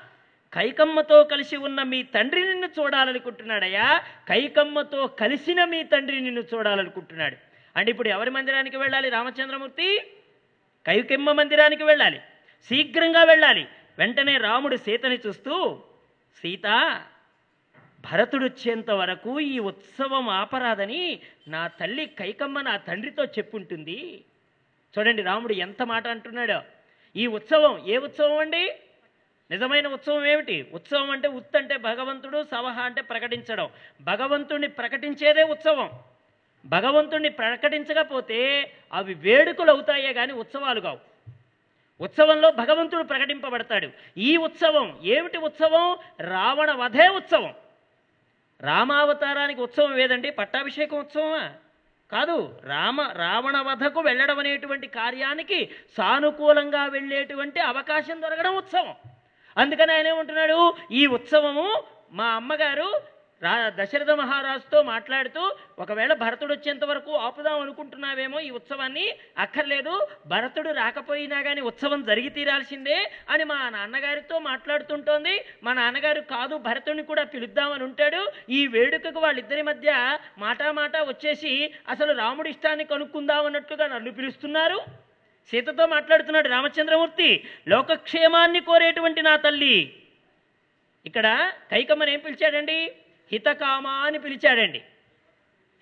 కైకమ్మతో 0.53 1.23
కలిసి 1.23 1.55
ఉన్న 1.55 1.83
మీ 1.83 2.03
తండ్రి 2.03 2.43
నిన్ను 2.43 2.69
చూడాలనుకుంటున్నాడయ్యా. 2.79 4.03
కైకమ్మతో 4.27 5.07
కలిసిన 5.07 5.65
మీ 5.65 5.83
తండ్రి 5.83 6.19
నిన్ను 6.19 6.41
చూడాలనుకుంటున్నాడు. 6.41 7.37
అంటే 7.75 7.91
ఇప్పుడు 7.91 8.09
ఎవరి 8.09 8.29
మందిరానికి 8.29 8.77
వెళ్ళాలి 8.77 9.09
రామచంద్రమూర్తి? 9.09 10.11
కైకమ్మ 10.87 11.31
మందిరానికి 11.31 11.83
వెళ్ళాలి. 11.83 12.19
శీఘ్రంగా 12.69 13.23
వెళ్ళాలి. 13.23 13.67
వెంటనే 13.97 14.37
రాముడు 14.37 14.75
సీతని 14.75 15.19
చూస్తూ 15.27 15.83
సీత 16.41 17.01
భరతుడొచ్చేంత 18.11 18.91
వరకు 18.91 19.39
ఈ 19.39 19.59
ఉత్సవం 19.59 20.29
ఆపరాదని 20.29 21.19
నా 21.47 21.67
తల్లి 21.67 22.05
కైకమ్మ 22.05 22.61
నా 22.61 22.77
తండ్రితో 22.77 23.25
చెప్పుంటుంది. 23.25 24.23
చూడండి 24.97 25.21
రాముడు 25.21 25.53
ఎంత 25.53 25.83
మాట 25.83 26.07
అంటున్నాడో. 26.07 26.61
ఈ 27.15 27.27
ఉత్సవం 27.27 27.87
ఏ 27.87 27.97
ఉత్సవం 27.97 28.37
అండి? 28.37 28.75
నిజమైన 29.51 29.87
ఉత్సవం 29.87 30.25
ఏమిటి? 30.25 30.67
ఉత్సవం 30.73 31.11
అంటే 31.11 31.27
ఉత్ 31.27 31.57
అంటే 31.57 31.77
భగవంతుడు 31.77 32.45
సవహ 32.51 32.79
అంటే 32.79 33.01
ప్రకటించడం. 33.01 33.69
భగవంతుడిని 34.01 34.67
ప్రకటించేదే 34.67 35.43
ఉత్సవం. 35.43 35.89
భగవంతుడిని 36.65 37.29
ప్రకటించకపోతే 37.29 38.71
అవి 38.93 39.13
వేడుకలు 39.13 39.71
అవుతాయే 39.71 40.13
కానీ 40.13 40.33
ఉత్సవాలు 40.33 40.79
కావు. 40.79 40.97
ఉత్సవంలో 42.01 42.51
భగవంతుడు 42.51 43.03
ప్రకటింపబడతాడు. 43.03 43.89
ఈ 44.17 44.37
ఉత్సవం 44.37 44.99
ఏమిటి 45.03 45.37
ఉత్సవం? 45.37 45.97
రావణ 46.21 46.71
వధే 46.71 47.07
ఉత్సవం. 47.07 47.53
రామావతారానికి 48.61 49.61
ఉత్సవం 49.61 49.99
ఏదండి? 49.99 50.29
పట్టాభిషేకం 50.29 50.99
ఉత్సవమా? 50.99 51.51
కాదు 52.11 52.59
రామ 52.63 53.01
రావణ 53.01 53.61
వధకు 53.61 53.99
వెళ్ళడం 53.99 54.39
అనేటువంటి 54.39 54.87
కార్యానికి 54.87 55.69
సానుకూలంగా 55.97 56.85
వెళ్ళేటువంటి 56.85 57.59
అవకాశం 57.59 58.21
దొరకడం 58.21 58.55
ఉత్సవం. 58.55 58.95
అందుకని 59.57 59.93
ఆయన 59.97 60.07
ఏమంటున్నాడు? 60.13 60.59
ఈ 60.91 61.03
ఉత్సవము 61.17 61.67
మా 62.19 62.27
అమ్మగారు 62.39 62.89
రా 63.41 63.51
దశరథ 63.79 64.11
మహారాజుతో 64.19 64.77
మాట్లాడుతూ 64.83 65.41
ఒకవేళ 65.79 66.11
భరతుడు 66.21 66.51
వచ్చేంత 66.53 66.83
వరకు 66.91 67.11
ఆపుదాం 67.25 67.57
అనుకుంటున్నావేమో 67.63 68.37
ఈ 68.47 68.49
ఉత్సవాన్ని 68.59 69.03
అక్కర్లేదు 69.43 69.93
భరతుడు 70.31 70.69
రాకపోయినా 70.79 71.39
కానీ 71.47 71.61
ఉత్సవం 71.61 72.01
జరిగి 72.09 72.29
తీరాల్సిందే 72.29 72.97
అని 73.29 73.43
మా 73.51 73.57
నాన్నగారితో 73.77 74.37
మాట్లాడుతుంటోంది. 74.49 75.35
మా 75.63 75.73
నాన్నగారు 75.73 76.23
కాదు 76.35 76.57
భరతుడిని 76.67 77.03
కూడా 77.11 77.25
పిలుద్దామని 77.33 77.85
ఉంటాడు. 77.89 78.21
ఈ 78.49 78.61
వేడుకకు 78.75 79.21
వాళ్ళిద్దరి 79.25 79.65
మధ్య 79.71 79.91
మాటా 80.45 80.71
మాట 80.71 80.95
వచ్చేసి 81.11 81.53
అసలు 81.89 82.13
రాముడి 82.23 82.49
ఇష్టాన్ని 82.49 82.87
కనుక్కుందామన్నట్టుగా 82.93 83.87
నన్ను 83.87 84.13
పిలుస్తున్నారు. 84.19 84.79
సీతతో 85.51 85.85
మాట్లాడుతున్నాడు 85.85 86.47
రామచంద్రమూర్తి 86.47 87.43
లోకక్షేమాన్ని 87.67 88.59
కోరేటువంటి 88.59 89.21
నా 89.21 89.35
తల్లి. 89.35 89.93
ఇక్కడ 91.05 91.51
కైకమ్మని 91.71 92.13
ఏం 92.13 92.19
పిలిచాడండి? 92.19 92.91
హితకామ 93.31 93.87
అని 93.87 94.19
పిలిచాడండి. 94.19 94.81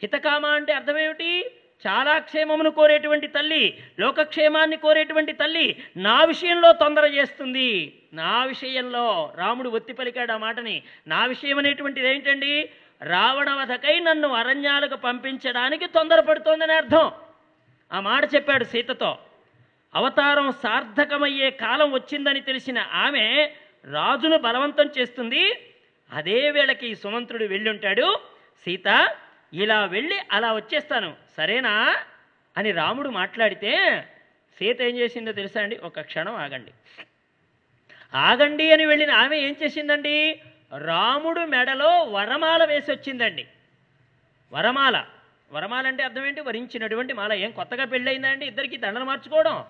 హితకామ 0.02 0.46
అంటే 0.46 0.74
అర్థమేమిటి 0.74 1.52
చాలా 1.88 2.20
క్షేమమును 2.20 2.72
కోరేటువంటి 2.72 3.28
తల్లి 3.28 3.84
లోకక్షేమాన్ని 4.00 4.78
కోరేటువంటి 4.78 5.34
తల్లి 5.34 5.84
నా 5.98 6.24
విషయంలో 6.24 6.72
తొందర 6.72 7.06
చేస్తుంది. 7.06 7.94
నా 8.14 8.44
విషయంలో 8.44 9.34
రాముడు 9.36 9.70
ఒత్తి 9.70 9.94
పలికాడు 9.94 10.32
ఆ 10.32 10.38
మాటని. 10.38 10.84
నా 11.08 11.26
విషయం 11.26 11.58
అనేటువంటిది 11.58 12.10
ఏంటండి? 12.10 12.70
రావణవధకై 13.02 14.00
నన్ను 14.00 14.34
అరణ్యాలకు 14.34 14.96
పంపించడానికి 14.96 15.88
తొందరపడుతోందని 15.88 16.74
అర్థం. 16.74 17.12
ఆ 17.94 18.00
మాట 18.00 18.36
చెప్పాడు 18.36 18.64
సీతతో. 18.64 19.18
అవతారం 19.96 20.52
సార్థకమయ్యే 20.52 21.50
కాలం 21.50 21.92
వచ్చిందని 21.92 22.42
తెలిసిన 22.42 22.80
ఆమె 22.80 23.52
రాజును 23.92 24.38
బలవంతం 24.38 24.90
చేస్తుంది. 24.98 25.74
అదే 26.12 26.52
వేళకి 26.52 26.88
ఈ 26.88 26.96
సుమంత్రుడు 26.96 27.46
వెళ్ళుంటాడు. 27.46 28.20
సీత 28.66 29.16
ఇలా 29.54 29.86
వెళ్ళి 29.86 30.20
అలా 30.32 30.54
వచ్చేస్తాను. 30.54 31.16
సరేనా? 31.38 31.96
అని 32.58 32.72
రాముడు 32.72 33.10
మాట్లాడితే 33.10 34.02
సీత 34.60 34.82
ఏం 34.82 34.98
చేసిందో 34.98 35.32
తెలుసా 35.32 35.62
అండి? 35.62 35.78
ఒక 35.78 36.00
క్షణం 36.00 36.36
ఆగండి. 36.36 36.72
ఆగండి 38.14 38.72
అని 38.72 38.86
వెళ్ళిన 38.86 39.12
ఆమె 39.12 39.38
ఏం 39.38 39.56
చేసిందండి? 39.64 40.42
రాముడు 40.78 41.40
మెడలో 41.40 42.04
వరమాల 42.04 42.66
వేసి 42.66 42.92
వచ్చిందండి. 42.92 43.48
వరమాల. 44.54 45.06
వరమాల 45.52 45.88
అంటే 45.88 46.04
అర్థం 46.04 46.26
ఏంటి? 46.26 46.42
వరించినటువంటి 46.42 47.14
మాల. 47.14 47.34
ఏం 47.34 47.52
కొత్తగా 47.52 47.86
పెళ్ళయిందండి 47.86 48.46
ఇద్దరికి 48.46 48.78
దండలు 48.78 49.04
మార్చుకోవడం. 49.04 49.66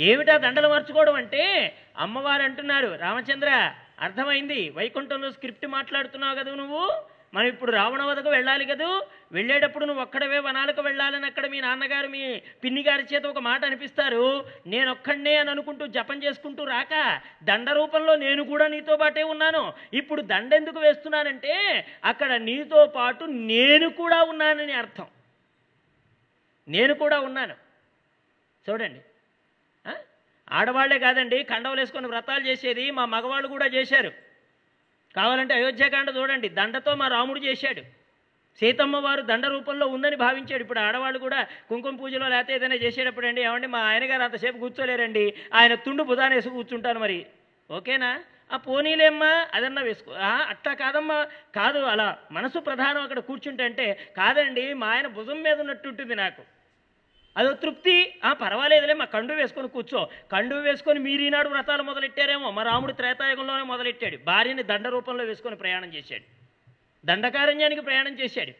ఏమిటా 0.00 0.36
దండలు 0.36 0.68
మార్చుకోవడం 0.68 1.14
అంటే? 1.14 1.76
అమ్మవారు 1.98 2.42
అంటున్నారు 2.42 2.98
రామచంద్ర 3.00 3.72
అర్థమైంది. 4.00 4.70
వైకుంఠంలో 4.70 5.30
స్క్రిప్ట్ 5.30 5.66
మాట్లాడుతున్నావు 5.66 6.34
కదా 6.34 6.54
నువ్వు? 6.54 7.02
మనం 7.34 7.46
ఇప్పుడు 7.46 7.72
రావణ 7.72 8.02
వదకు 8.02 8.28
వెళ్ళాలి 8.28 8.64
కదూ? 8.64 9.06
వెళ్ళేటప్పుడు 9.32 9.84
నువ్వు 9.84 10.02
ఒక్కడవే 10.02 10.38
వనాలకు 10.38 10.80
వెళ్ళాలని 10.80 11.26
అక్కడ 11.26 11.46
మీ 11.46 11.60
నాన్నగారు 11.60 12.08
మీ 12.08 12.42
పిన్ని 12.64 12.82
గారి 12.82 13.04
చేత 13.14 13.26
ఒక 13.26 13.38
మాట 13.38 13.64
అనిపిస్తారు. 13.64 14.44
నేను 14.66 14.90
ఒక్కడనే 14.90 15.36
అని 15.36 15.50
అనుకుంటూ 15.50 15.86
జపం 15.86 16.22
చేసుకుంటూ 16.22 16.64
రాక 16.64 17.20
దండ 17.44 17.70
రూపంలో 17.70 18.16
నేను 18.16 18.44
కూడా 18.44 18.68
నీతో 18.68 18.96
పాటే 18.96 19.22
ఉన్నాను. 19.22 19.72
ఇప్పుడు 19.94 20.22
దండ 20.22 20.52
ఎందుకు 20.52 20.78
వేస్తున్నానంటే 20.78 21.86
అక్కడ 22.04 22.32
నీతో 22.32 22.86
పాటు 22.86 23.24
నేను 23.24 23.88
కూడా 23.88 24.22
ఉన్నానని 24.22 24.72
అర్థం. 24.72 25.06
నేను 26.68 26.94
కూడా 26.94 27.20
ఉన్నాను. 27.20 27.54
చూడండి 28.70 29.00
ఆడవాళ్ళే 30.48 30.98
కాదండి 30.98 31.42
కండవలు 31.44 31.80
వేసుకొని 31.80 32.06
వ్రతాలు 32.06 32.44
చేసేది 32.46 32.90
మా 32.90 33.04
మగవాళ్ళు 33.04 33.48
కూడా 33.48 33.66
చేశారు. 33.66 34.10
కావాలంటే 35.16 35.54
అయోధ్యకాండ 35.54 36.16
చూడండి 36.16 36.48
దండతో 36.48 36.94
మా 36.94 37.08
రాముడు 37.08 37.40
చేశాడు. 37.40 37.82
సీతమ్మ 38.60 38.96
వారు 38.96 39.22
దండ 39.22 39.46
రూపంలో 39.46 39.86
ఉందని 39.86 40.16
భావించాడు. 40.16 40.62
ఇప్పుడు 40.62 40.78
ఆడవాళ్ళు 40.78 41.18
కూడా 41.18 41.46
కుంకుమ 41.68 41.96
పూజలో 41.96 42.28
లేకపోతే 42.28 42.54
ఏదైనా 42.54 42.74
చేసేటప్పుడు 42.74 43.26
అండి 43.26 43.40
ఏమండి 43.40 43.66
మా 43.66 43.78
ఆయన 43.78 44.04
గారు 44.10 44.22
అంతసేపు 44.22 44.58
కూర్చోలేరండి 44.58 45.34
ఆయన 45.54 45.74
తుండు 45.74 46.02
బుధానేసి 46.02 46.48
కూర్చుంటాను 46.48 47.00
మరి. 47.00 47.26
ఓకేనా? 47.70 48.20
ఆ 48.52 48.56
పోనీలేమ్మా 48.56 49.46
అదన్నా 49.54 49.82
వేసుకో. 49.82 50.12
అట్లా 50.52 50.74
కాదమ్మా 50.74 51.26
కాదు 51.54 51.78
అలా 51.78 52.18
మనసు 52.32 52.58
ప్రధానం 52.58 53.02
అక్కడ 53.02 53.18
కూర్చుంటే 53.18 53.64
అంటే 53.64 54.12
కాదండి 54.16 54.74
మా 54.74 54.86
ఆయన 54.86 55.06
భుజం 55.06 55.42
మీద 55.42 55.60
ఉన్నట్టుంటుంది 55.60 56.14
నాకు. 56.14 56.42
అదో 57.36 57.52
తృప్తి. 57.52 58.14
ఆ 58.24 58.32
పర్వాలేదులే 58.32 58.94
మా 58.94 59.04
కండు 59.04 59.32
వేసుకొని 59.32 59.68
కూర్చో. 59.68 60.08
కండు 60.32 60.54
వేసుకొని 60.54 60.98
మీరు 60.98 61.22
ఈనాడు 61.22 61.48
వ్రతాలు 61.48 61.82
మొదలెట్టారేమో. 61.82 62.50
మా 62.50 62.62
రాముడు 62.62 62.92
త్రేతాయుగంలోనే 62.92 63.62
మొదలెట్టాడు. 63.62 64.18
భార్యని 64.26 64.62
దండ 64.62 64.88
రూపంలో 64.88 65.24
వేసుకొని 65.24 65.56
ప్రయాణం 65.56 65.88
చేశాడు. 65.88 66.26
దండకారణ్యానికి 67.06 67.80
ప్రయాణం 67.80 68.14
చేశాడు. 68.14 68.52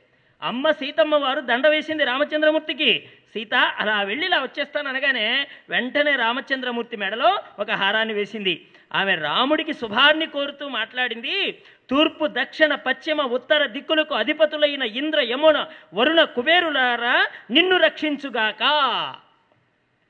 అమ్మ 0.43 0.71
సీతమ్మ 0.71 1.15
వారు 1.15 1.41
దండ 1.41 1.67
వేసింది 1.67 2.05
రామచంద్రమూర్తికి. 2.05 3.09
సీత 3.35 3.55
అలా 3.55 4.03
వెళ్ళి 4.03 4.27
ఇలా 4.27 4.39
వచ్చేస్తాను 4.43 4.89
అనగానే 4.89 5.47
వెంటనే 5.71 6.17
రామచంద్రమూర్తి 6.17 6.97
మెడలో 6.97 7.39
ఒక 7.59 7.71
హారాన్ని 7.71 8.15
వేసింది. 8.15 8.67
ఆమె 8.95 9.15
రాముడికి 9.15 9.73
శుభాన్ని 9.73 10.27
కోరుతూ 10.27 10.69
మాట్లాడింది. 10.69 11.59
తూర్పు 11.91 12.25
దక్షిణ 12.39 12.73
పశ్చిమ 12.87 13.21
ఉత్తర 13.37 13.63
దిక్కులకు 13.75 14.15
అధిపతులైన 14.15 14.85
ఇంద్ర 15.01 15.21
యమున 15.33 15.59
వరుణ 15.99 16.21
కుబేరులారా 16.37 17.17
నిన్ను 17.57 17.77
రక్షించుగాక 17.87 18.63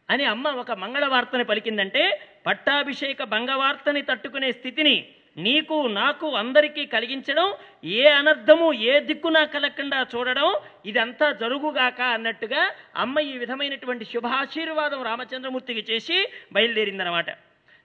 అని 0.09 0.25
అమ్మ 0.33 0.49
ఒక 0.63 0.73
మంగళవార్తని 0.83 1.45
పలికిందంటే 1.45 2.03
పట్టాభిషేక 2.47 3.23
భంగవార్తని 3.35 4.03
తట్టుకునే 4.11 4.51
స్థితిని 4.59 4.97
నీకు 5.37 5.77
నాకు 6.01 6.27
అందరికీ 6.43 6.83
కలిగించడం 6.93 7.49
ఏ 7.97 8.05
అనర్థము 8.19 8.69
ఏ 8.91 8.93
దిక్కునా 9.09 9.43
కలగకుండా 9.55 9.99
చూడడం 10.13 10.49
ఇదంతా 10.91 11.27
జరుగుగాక 11.43 12.01
అన్నట్టుగా 12.17 12.63
అమ్మ 13.05 13.17
ఈ 13.31 13.35
విధమైనటువంటి 13.43 14.05
శుభాశీర్వాదం 14.13 15.03
రామచంద్రమూర్తికి 15.09 15.83
చేసి 15.91 16.19
బయలుదేరిందనమాట 16.57 17.29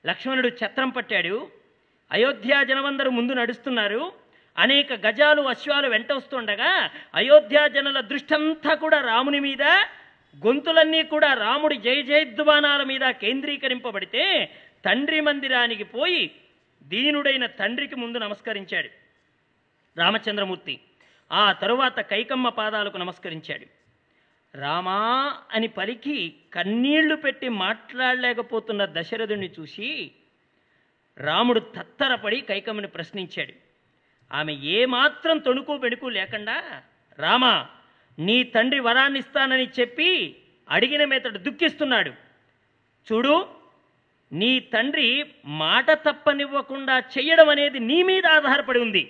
లక్ష్మణుడు 0.05 0.51
ఛత్రం 0.61 0.91
పట్టాడు. 0.97 1.35
అయోధ్య 2.11 2.65
జనమందరూ 2.69 3.11
ముందు 3.11 3.33
నడుస్తున్నారు. 3.33 4.13
అనేక 4.57 4.93
గజాలు 4.93 5.41
అశ్వాలు 5.41 5.89
వెంట 5.89 6.11
వస్తుండగా 6.11 6.89
అయోధ్య 7.15 7.69
జనుల 7.69 7.99
దృష్టంతా 7.99 8.73
కూడా 8.73 9.01
రాముని 9.01 9.39
మీద 9.39 9.63
గొంతులన్నీ 10.45 11.03
కూడా 11.03 11.33
రాముడి 11.33 11.77
జయ 11.77 12.01
జయధ్వానాల 12.01 12.83
మీద 12.83 13.09
కేంద్రీకరింపబడితే 13.09 14.51
తండ్రి 14.85 15.19
మందిరానికి 15.19 15.83
పోయి 15.83 16.31
దీనుడైన 16.83 17.45
తండ్రికి 17.45 17.95
ముందు 17.95 18.17
నమస్కరించాడు 18.17 18.89
రామచంద్రమూర్తి. 19.97 20.79
ఆ 21.31 21.51
తరువాత 21.51 21.99
కైకమ్మ 21.99 22.49
పాదాలకు 22.49 22.97
నమస్కరించాడు. 22.97 23.67
రామా 24.57 25.01
అని 25.51 25.67
పలికి 25.67 26.33
కన్నీళ్ళు 26.53 27.15
పెట్టి 27.15 27.49
మాట్లాడలేకపోతున్న 27.49 28.85
దశరథుణ్ణి 28.85 29.49
చూసి 29.59 30.11
రాముడు 31.21 31.59
తత్తరపడి 31.59 32.41
కైకమ్మని 32.41 32.87
ప్రశ్నించాడు. 32.87 33.53
ఆమె 34.31 34.53
ఏమాత్రం 34.53 35.37
తొణుకు 35.37 35.77
బెణుకు 35.77 36.07
లేకుండా 36.17 36.57
రామా 37.19 37.67
నీ 38.19 38.43
తండ్రి 38.43 38.79
వరాన్ని 38.79 39.19
ఇస్తానని 39.19 39.67
చెప్పి 39.79 40.09
అడిగిన 40.69 41.03
మీతడు 41.05 41.37
దుఃఖిస్తున్నాడు. 41.37 42.11
చూడు 43.07 43.35
నీ 44.33 44.59
తండ్రి 44.59 45.07
మాట 45.45 45.91
తప్పనివ్వకుండా 45.91 46.95
చెయ్యడం 46.99 47.49
అనేది 47.49 47.79
నీ 47.79 48.03
మీద 48.03 48.25
ఆధారపడి 48.27 48.79
ఉంది. 48.79 49.03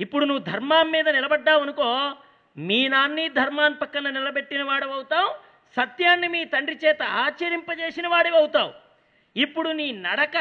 ఇప్పుడు 0.00 0.24
నువ్వు 0.24 0.44
ధర్మాం 0.44 0.90
మీద 0.90 1.08
నిలబడ్డావు 1.08 1.60
అనుకో 1.60 2.12
మీ 2.56 2.88
నాన్ని 2.88 3.28
ధర్మాన్ని 3.28 3.78
పక్కన 3.78 4.10
నిలబెట్టిన 4.10 4.62
వాడవవుతావు 4.62 5.30
సత్యాన్ని 5.76 6.28
మీ 6.28 6.44
తండ్రి 6.44 6.76
చేత 6.84 7.02
ఆచరింపజేసిన 7.02 8.06
వాడివి 8.08 8.36
అవుతావు. 8.36 8.72
ఇప్పుడు 9.36 9.70
నీ 9.70 9.92
నడక 9.92 10.36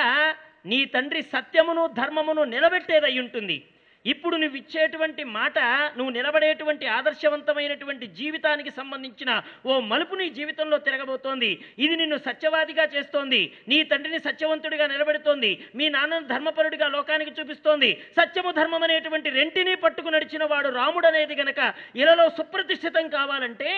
నీ 0.66 0.80
తండ్రి 0.96 1.22
సత్యమును 1.36 1.86
ధర్మమును 2.00 2.44
నిలబెట్టేదై 2.56 3.16
ఉంటుంది 3.26 3.58
ఇప్పుడు 4.06 4.36
నువ్వు 4.42 4.58
ఇచ్చేటువంటి 4.60 5.24
మాట 5.36 5.58
నువ్వు 5.98 6.10
నిలబడేటువంటి 6.16 6.86
ఆదర్శవంతమైనటువంటి 6.96 8.06
జీవితానికి 8.18 8.72
సంబంధించిన 8.80 9.32
ఓ 9.66 9.74
మలుపు 9.92 10.16
నీ 10.22 10.26
జీవితంలో 10.38 10.78
తిరగబోతోంది. 10.88 11.52
ఇది 11.84 11.96
నిన్ను 12.02 12.18
సత్యవాదిగా 12.26 12.86
చేస్తోంది. 12.96 13.40
నీ 13.72 13.78
తండ్రిని 13.92 14.20
సత్యవంతుడిగా 14.26 14.88
నిలబెడుతోంది. 14.94 15.52
మీ 15.78 15.86
నాన్నను 15.96 16.28
ధర్మపరుడిగా 16.34 16.88
లోకానికి 16.96 17.32
చూపిస్తోంది. 17.38 17.92
సత్యము 18.18 18.52
ధర్మం 18.60 18.84
అనేటువంటి 18.88 19.32
రెంటినీ 19.40 19.76
పట్టుకు 19.86 20.12
నడిచిన 20.16 20.44
వాడు 20.54 20.72
రాముడు 20.80 21.10
అనేది 21.12 21.38
గనక 21.42 21.60
ఇలలో 22.02 22.26
సుప్రతిష్ఠితం 22.40 23.08
కావాలంటే 23.18 23.72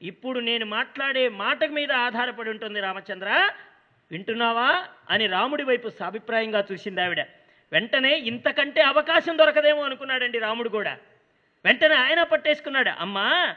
ఇప్పుడు 0.00 0.38
నేను 0.48 0.64
మాట్లాడే 0.78 1.26
మాట 1.44 1.64
మీద 1.78 1.92
ఆధారపడి 2.06 2.50
ఉంటుంది 2.54 2.80
రామచంద్ర. 2.86 3.30
వింటున్నావా 4.12 4.84
అని 5.10 5.26
రాముడి 5.26 5.62
వైపు 5.62 5.88
సాభిప్రాయంగా 5.88 6.64
చూసింది 6.72 7.02
ఆవిడ. 7.02 7.20
వెంటనే 7.72 8.18
ఇంతకంటే 8.18 8.82
అవకాశం 8.82 9.38
దొరకదేమో 9.38 9.82
అనుకున్నాడండి 9.82 10.38
రాముడు 10.38 10.68
కూడా. 10.68 10.96
వెంటనే 11.64 11.94
ఆయన 11.94 12.22
పట్టేసుకున్నాడు. 12.22 12.88
అమ్మా 12.88 13.56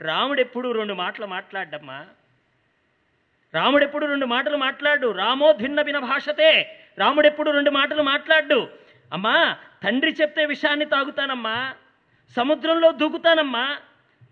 రాముడు 0.00 0.40
ఎప్పుడు 0.40 0.72
రెండు 0.72 0.94
మాటలు 0.94 1.26
మాట్లాడమ్మా? 1.26 2.06
రాముడెప్పుడు 3.54 4.06
రెండు 4.06 4.26
మాటలు 4.26 4.56
మాట్లాడు? 4.56 5.12
రామో 5.12 5.52
భిన్న 5.52 5.82
భిన్న 5.82 5.98
భాషతే. 5.98 6.78
రాముడెప్పుడు 6.98 7.50
రెండు 7.50 7.70
మాటలు 7.70 8.02
మాట్లాడు? 8.02 8.68
అమ్మా 9.12 9.56
తండ్రి 9.84 10.16
చెప్తే 10.20 10.44
విషయాన్ని 10.44 10.84
తాగుతానమ్మా. 10.84 11.74
సముద్రంలో 12.36 12.92
దూకుతానమ్మా. 12.92 13.78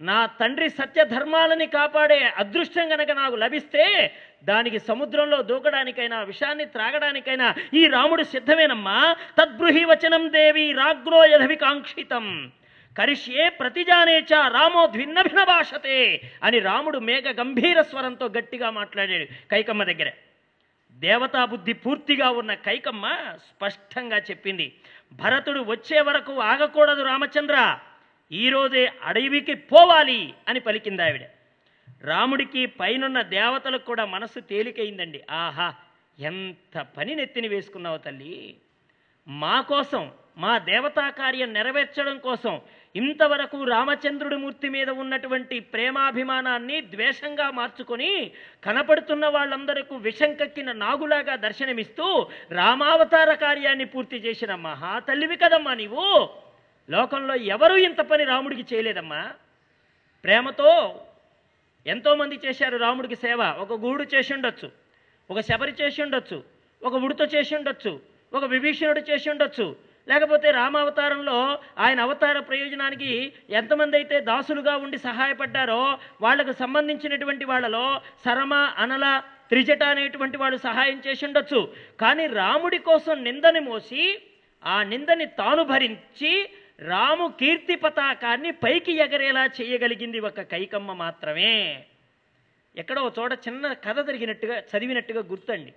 నా 0.01 0.27
తండ్రి 0.27 0.71
సత్య 0.71 1.05
ధర్మాలని 1.05 1.67
కాపాడే 1.67 2.33
అదృష్టం 2.37 2.93
గనక 2.93 3.11
నాకు 3.11 3.37
లభిస్తే 3.37 4.17
దానికి 4.45 4.79
సముద్రంలో 4.81 5.43
దూకడానికైనా 5.43 6.23
విషాన్ని 6.23 6.65
త్రాగడానికైనా 6.67 7.49
ఈ 7.75 7.87
రాముడు 7.87 8.23
సిద్ధమేనమ్మా? 8.25 8.99
తద్బృహి 9.39 9.85
వచనం 9.85 10.25
దేవి 10.29 10.73
రాగ్రో 10.73 11.21
యధవికాంక్షితం 11.25 12.27
కరిష్యే 12.97 13.49
ప్రతిజానేచ 13.51 14.33
రామో 14.49 14.87
ద్విన్నభిన 14.87 15.45
భాషతే 15.45 15.99
అని 16.43 16.59
రాముడు 16.61 16.99
మేఘ 17.01 17.27
గంభీర 17.41 17.83
స్వరంతో 17.83 18.27
గట్టిగా 18.29 18.71
మాట్లాడాడు 18.71 19.27
కైకమ్మ 19.51 19.83
దగ్గర. 19.85 20.09
దేవతా 20.97 21.45
బుద్ధి 21.45 21.73
పూర్తిగా 21.75 22.29
ఉన్న 22.31 22.55
కైకమ్మ 22.65 23.05
స్పష్టంగా 23.51 24.19
చెప్పింది 24.21 24.67
భరతుడు 25.13 25.61
వచ్చే 25.69 26.01
వరకు 26.01 26.33
ఆగకూడదు 26.43 27.03
రామచంద్ర 27.03 27.59
ఈరోజే 28.31 28.85
అడవికి 29.05 29.55
పోవాలి 29.71 30.21
అని 30.49 30.61
పలికింది 30.61 31.03
ఆవిడ 31.03 31.25
రాముడికి 32.05 32.67
పైనున్న 32.67 33.23
దేవతలకు 33.23 33.85
కూడా 33.85 34.05
మనసు 34.05 34.41
తేలికైందండి. 34.41 35.23
ఆహా 35.31 35.75
ఎంత 36.19 36.87
పని 36.97 37.15
నెత్తిని 37.15 37.49
వేసుకున్నావు 37.49 37.99
తల్లి. 37.99 38.57
మా 39.29 39.61
కోసం 39.61 40.11
మా 40.39 40.59
దేవతా 40.59 41.11
కార్యం 41.11 41.53
నెరవేర్చడం 41.53 42.19
కోసం 42.19 42.61
ఇంతవరకు 42.97 43.65
రామచంద్రుడి 43.65 44.37
మూర్తి 44.37 44.69
మీద 44.69 44.91
ఉన్నటువంటి 44.91 45.61
ప్రేమాభిమానాన్ని 45.61 46.81
ద్వేషంగా 46.81 47.51
మార్చుకొని 47.51 48.33
కనపడుతున్న 48.65 49.27
వాళ్ళందరికీ 49.27 49.95
విషం 49.95 50.35
కక్కిన 50.35 50.73
నాగులాగా 50.73 51.37
దర్శనమిస్తూ 51.37 52.29
రామావతార 52.51 53.35
కార్యాన్ని 53.35 53.85
పూర్తి 53.85 54.17
చేసిన 54.17 54.55
మహా 54.55 54.99
తల్లివి 54.99 55.37
కదమ్మా 55.37 55.75
నీవు. 55.75 56.29
లోకంలో 56.91 57.35
ఎవరూ 57.35 57.77
ఇంత 57.77 58.01
పని 58.01 58.25
రాముడికి 58.25 58.75
చేయలేదమ్మా. 58.75 59.31
ప్రేమతో 60.25 61.01
ఎంతోమంది 61.87 62.41
చేశారు 62.45 62.77
రాముడికి 62.77 63.17
సేవ. 63.17 63.43
ఒక 63.59 63.73
గూడు 63.73 64.05
చేసి 64.15 64.35
ఉండొచ్చు 64.35 64.71
ఒక 65.31 65.41
శబరి 65.41 65.73
చేసి 65.81 66.03
ఉండొచ్చు 66.03 66.43
ఒక 66.83 66.95
ఉడుత 66.95 67.35
చేసి 67.35 67.57
ఉండొచ్చు 67.57 68.01
ఒక 68.33 68.45
విభీషణుడు 68.45 69.01
చేసి 69.01 69.31
ఉండొచ్చు. 69.31 69.77
లేకపోతే 70.09 70.51
రామావతారంలో 70.51 71.59
ఆయన 71.79 72.01
అవతార 72.01 72.39
ప్రయోజనానికి 72.39 73.33
ఎంతమంది 73.51 73.97
అయితే 73.97 74.21
దాసులుగా 74.21 74.77
ఉండి 74.77 74.99
సహాయపడ్డారో 74.99 75.99
వాళ్ళకు 76.21 76.53
సంబంధించినటువంటి 76.53 77.45
వాళ్ళలో 77.45 78.01
సరమ 78.25 78.55
అనల 78.55 79.23
త్రిజట 79.49 79.83
అనేటువంటి 79.83 80.37
వాళ్ళు 80.37 80.59
సహాయం 80.59 81.03
చేసి 81.07 81.27
ఉండొచ్చు. 81.27 81.73
కానీ 82.01 82.27
రాముడి 82.27 82.79
కోసం 82.79 83.25
నిందని 83.25 83.61
మోసి 83.61 84.21
ఆ 84.65 84.83
నిందని 84.83 85.27
తాను 85.27 85.65
భరించి 85.65 86.51
రాము 86.83 87.35
కీర్తి 87.41 87.77
పతాకాన్ని 87.77 88.51
పైకి 88.51 88.93
ఎగరేలా 88.93 89.47
చేయగలిగింది 89.47 90.21
ఒక 90.21 90.41
కైకమ్మ 90.41 90.93
మాత్రమే. 90.93 91.87
ఎక్కడో 92.77 93.03
ఒక 93.03 93.19
చోట 93.19 93.33
చిన్న 93.33 93.73
కథ 93.73 94.07
జరిగినట్టుగా 94.07 94.59
చదివినట్టుగా 94.59 95.21
గుర్తండి 95.21 95.73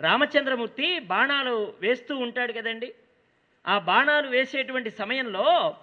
రామచంద్రమూర్తి 0.00 0.98
బాణాలు 0.98 1.74
వేస్తూ 1.80 2.16
ఉంటాడు 2.16 2.52
కదండి. 2.52 2.94
ఆ 3.66 3.78
బాణాలు 3.78 4.28
వేసేటువంటి 4.28 4.90
సమయంలో 4.90 5.76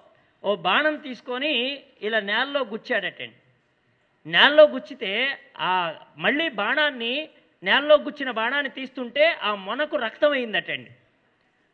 ఓ 0.43 0.55
బాణం 0.55 0.95
తీసుకొని 0.95 1.83
ఇలా 2.01 2.19
నేలలో 2.19 2.61
గుచ్చాడటండి. 2.63 3.35
నేలలో 4.25 4.63
గుచ్చితే 4.67 5.37
ఆ 5.57 5.95
మళ్ళీ 6.17 6.49
బాణాన్ని 6.49 7.29
నేలలో 7.63 7.97
గుచ్చిన 7.97 8.31
బాణాన్ని 8.31 8.69
తీస్తుంటే 8.69 9.31
ఆ 9.43 9.55
మొనకు 9.55 9.95
రక్తం 9.95 10.33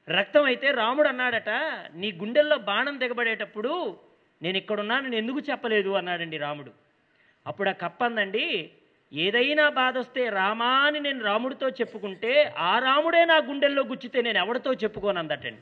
రక్తం 0.09 0.43
అయితే 0.43 0.71
రాముడు 0.71 1.07
అన్నాడట 1.07 1.49
నీ 1.95 2.11
గుండెల్లో 2.11 2.57
బాణం 2.57 2.99
దిగబడేటప్పుడు 2.99 3.73
నేను 4.41 4.57
ఇక్కడున్నా 4.57 4.99
నేను 4.99 5.15
ఎందుకు 5.15 5.39
చెప్పలేదు 5.39 5.89
అన్నాడండి 5.89 6.37
రాముడు. 6.37 6.71
అప్పుడు 7.47 7.69
ఆ 7.69 7.71
కప్పందండి 7.71 8.45
ఏదైనా 9.13 9.69
బాధ 9.69 9.97
వస్తే 9.97 10.29
రామా 10.29 10.71
అని 10.87 10.99
నేను 10.99 11.23
రాముడితో 11.23 11.69
చెప్పుకుంటే 11.69 12.31
ఆ 12.57 12.79
రాముడే 12.79 13.25
నా 13.25 13.37
గుండెల్లో 13.37 13.83
గుచ్చితే 13.83 14.21
నేను 14.21 14.37
ఎవరితో 14.37 14.73
చెప్పుకోనందటండి 14.73 15.61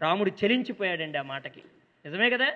రాముడు 0.00 0.30
చెలించిపోయాడండి 0.30 1.18
ఆ 1.18 1.22
మాటకి. 1.22 1.62
నిజమే 2.04 2.30
కదా? 2.30 2.48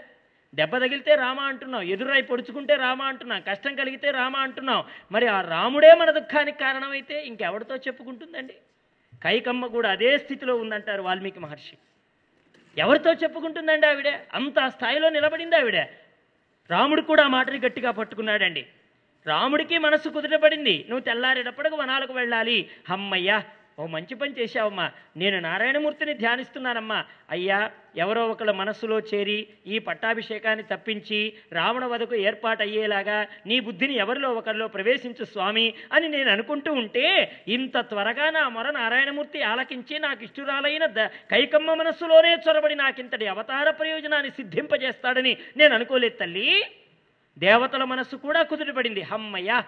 దెబ్బ 0.54 0.78
తగిలితే 0.78 1.14
రామ 1.14 1.40
అంటున్నాం 1.40 1.82
ఎదురై 1.82 2.22
పొడుచుకుంటే 2.22 2.76
రామ 2.76 3.02
అంటున్నాం 3.02 3.42
కష్టం 3.48 3.74
కలిగితే 3.74 4.10
రామ 4.10 4.36
అంటున్నాం 4.36 4.80
మరి 5.12 5.26
ఆ 5.26 5.40
రాముడే 5.40 5.94
మన 5.94 6.10
దుఃఖానికి 6.10 6.58
కారణమైతే 6.58 7.22
ఇంకెవరితో 7.22 7.76
చెప్పుకుంటుందండి? 7.76 8.56
కైకమ్మ 9.24 9.66
కూడా 9.66 9.90
అదే 9.90 10.18
స్థితిలో 10.18 10.56
ఉందంటారు 10.56 11.02
వాల్మీకి 11.02 11.40
మహర్షి. 11.40 11.76
ఎవరితో 12.78 13.12
చెప్పుకుంటుందండి 13.12 13.86
ఆవిడ? 13.86 14.08
అంత 14.08 14.68
స్థాయిలో 14.68 15.08
నిలబడింది 15.08 15.56
ఆవిడ. 15.56 15.76
రాముడు 16.70 17.00
కూడా 17.00 17.24
ఆ 17.24 17.28
మాటని 17.28 17.58
గట్టిగా 17.58 17.90
పట్టుకున్నాడండి. 17.90 18.66
రాముడికి 19.26 19.78
మనసు 19.78 20.08
కుదుటపడింది. 20.08 20.86
నువ్వు 20.88 21.04
తెల్లారేటప్పటికి 21.04 21.74
వనాలకు 21.74 22.12
వెళ్ళాలి. 22.12 22.70
అమ్మయ్యా 22.88 23.44
ఓ 23.78 23.86
మంచి 23.86 24.14
పని 24.14 24.32
చేశావమ్మా. 24.38 24.86
నేను 25.16 25.36
నారాయణమూర్తిని 25.40 26.14
ధ్యానిస్తున్నానమ్మా. 26.14 27.04
అయ్యా 27.30 27.58
ఎవరో 27.96 28.22
ఒకళ్ళ 28.28 28.50
మనస్సులో 28.50 28.96
చేరి 29.10 29.36
ఈ 29.66 29.76
పట్టాభిషేకాన్ని 29.78 30.64
తప్పించి 30.72 31.20
రావణ 31.52 31.84
వదకు 31.84 32.14
ఏర్పాటు 32.28 32.62
అయ్యేలాగా 32.62 33.18
నీ 33.46 33.60
బుద్ధిని 33.60 33.94
ఎవరిలో 34.04 34.30
ఒకరిలో 34.40 34.68
ప్రవేశించు 34.68 35.24
స్వామి 35.24 35.66
అని 35.92 36.08
నేను 36.08 36.30
అనుకుంటూ 36.30 36.72
ఉంటే 36.72 37.06
ఇంత 37.48 37.78
త్వరగా 37.80 38.30
నా 38.30 38.48
మొర 38.48 38.70
నారాయణమూర్తి 38.70 39.42
ఆలకించి 39.42 39.98
నాకు 39.98 40.22
ఇష్టురాలైన 40.24 40.86
ద 40.86 41.06
కైకమ్మ 41.32 41.74
మనస్సులోనే 41.74 42.34
చొరబడి 42.34 42.74
నాకింతటి 42.74 43.26
అవతార 43.26 43.70
ప్రయోజనాన్ని 43.70 44.30
సిద్ధింపజేస్తాడని 44.30 45.36
నేను 45.56 45.74
అనుకోలేదు 45.74 46.16
తల్లి. 46.16 46.50
దేవతల 47.38 47.84
మనస్సు 47.84 48.16
కూడా 48.16 48.42
కుదుటపడింది. 48.42 49.02
హమ్మయ్య. 49.02 49.62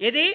ఇది 0.00 0.26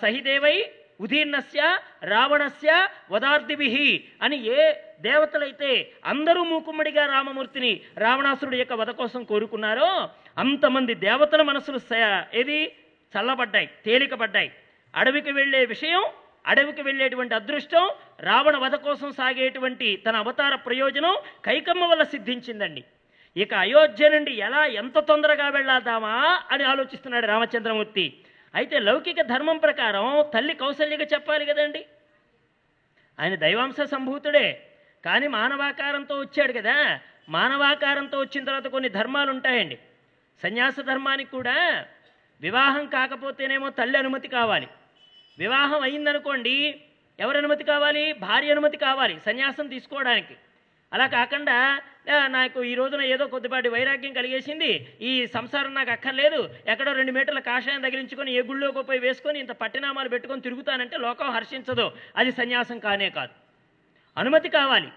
సహిదేవై 0.00 0.56
ఉదీర్ణస్య 1.00 1.78
రావణస్య 2.04 2.88
వదార్థిభి 3.10 4.04
అని 4.22 4.44
ఏ 4.44 4.72
దేవతలైతే 5.00 5.92
అందరూ 6.04 6.44
మూకుమ్మడిగా 6.44 7.06
రామమూర్తిని 7.06 7.80
రావణాసురుడి 7.98 8.58
యొక్క 8.58 8.72
వధ 8.72 8.90
కోసం 8.90 9.24
కోరుకున్నారో 9.24 10.08
అంతమంది 10.38 10.94
దేవతల 10.94 11.42
మనసులు 11.42 11.80
ఏది? 12.34 12.76
చల్లబడ్డాయి 13.14 13.70
తేలికబడ్డాయి. 13.84 14.52
అడవికి 14.96 15.32
వెళ్ళే 15.32 15.64
విషయం 15.64 16.04
అడవికి 16.46 16.82
వెళ్ళేటువంటి 16.82 17.34
అదృష్టం 17.34 17.90
రావణ 18.20 18.56
వధ 18.56 18.74
కోసం 18.74 19.12
సాగేటువంటి 19.12 19.96
తన 19.96 20.16
అవతార 20.16 20.54
ప్రయోజనం 20.54 21.16
కైకమ్మ 21.44 21.84
వల్ల 21.84 22.02
సిద్ధించిందండి. 22.02 22.84
ఇక 23.36 23.54
అయోధ్య 23.54 24.08
నుండి 24.08 24.32
ఎలా 24.32 24.66
ఎంత 24.66 24.98
తొందరగా 24.98 25.48
వెళ్ళాదామా 25.48 26.42
అని 26.50 26.64
ఆలోచిస్తున్నాడు 26.64 27.26
రామచంద్రమూర్తి. 27.26 28.14
అయితే 28.54 28.78
లౌకిక 28.78 29.20
ధర్మం 29.20 29.58
ప్రకారం 29.58 30.24
తల్లి 30.34 30.54
కౌసల్యగా 30.54 31.04
చెప్పాలి 31.04 31.46
కదండి. 31.46 31.86
ఆయన 33.20 33.34
దైవాంశ 33.34 33.80
సంభూతుడే. 33.80 34.66
కానీ 35.04 35.26
మానవాకారంతో 35.26 36.20
వచ్చాడు 36.20 36.52
కదా. 36.52 37.00
మానవాకారంతో 37.28 38.20
వచ్చిన 38.20 38.44
తర్వాత 38.44 38.66
కొన్ని 38.66 38.88
ధర్మాలు 38.88 39.30
ఉంటాయండి. 39.30 39.78
సన్యాస 40.42 40.80
ధర్మానికి 40.80 41.30
కూడా 41.30 41.86
వివాహం 42.40 42.86
కాకపోతేనేమో 42.86 43.70
తల్లి 43.70 43.98
అనుమతి 43.98 44.28
కావాలి. 44.28 44.68
వివాహం 45.38 45.80
అయిందనుకోండి 45.80 46.80
ఎవరి 47.20 47.38
అనుమతి 47.38 47.64
కావాలి? 47.64 48.12
భార్య 48.12 48.50
అనుమతి 48.50 48.76
కావాలి 48.76 49.20
సన్యాసం 49.20 49.68
తీసుకోవడానికి. 49.68 50.36
అలా 50.92 51.06
కాకుండా 51.06 51.80
నాకు 52.08 52.62
ఈ 52.62 52.74
రోజున 52.74 53.02
ఏదో 53.02 53.26
కొద్దిపాటి 53.26 53.68
వైరాగ్యం 53.68 54.12
కలిగేసింది. 54.12 54.96
ఈ 55.00 55.26
సంసారం 55.26 55.74
నాకు 55.74 55.90
అక్కర్లేదు. 55.90 56.50
ఎక్కడో 56.66 56.92
రెండు 56.92 57.12
మీటర్ల 57.12 57.38
కాషాయం 57.38 57.80
తగిలించుకొని 57.80 58.32
ఏ 58.32 58.42
గుళ్ళోకి 58.42 58.82
పోయి 58.82 58.98
వేసుకొని 58.98 59.38
ఇంత 59.38 59.52
పట్టినామాలు 59.52 60.08
పెట్టుకొని 60.08 60.40
తిరుగుతానంటే 60.40 60.96
లోకం 60.96 61.30
హర్షించదు. 61.30 61.92
అది 62.16 62.32
సన్యాసం 62.32 62.78
కానే 62.78 63.10
కాదు. 63.10 63.32
అనుమతి 64.18 64.48
కావాలి. 64.48 64.88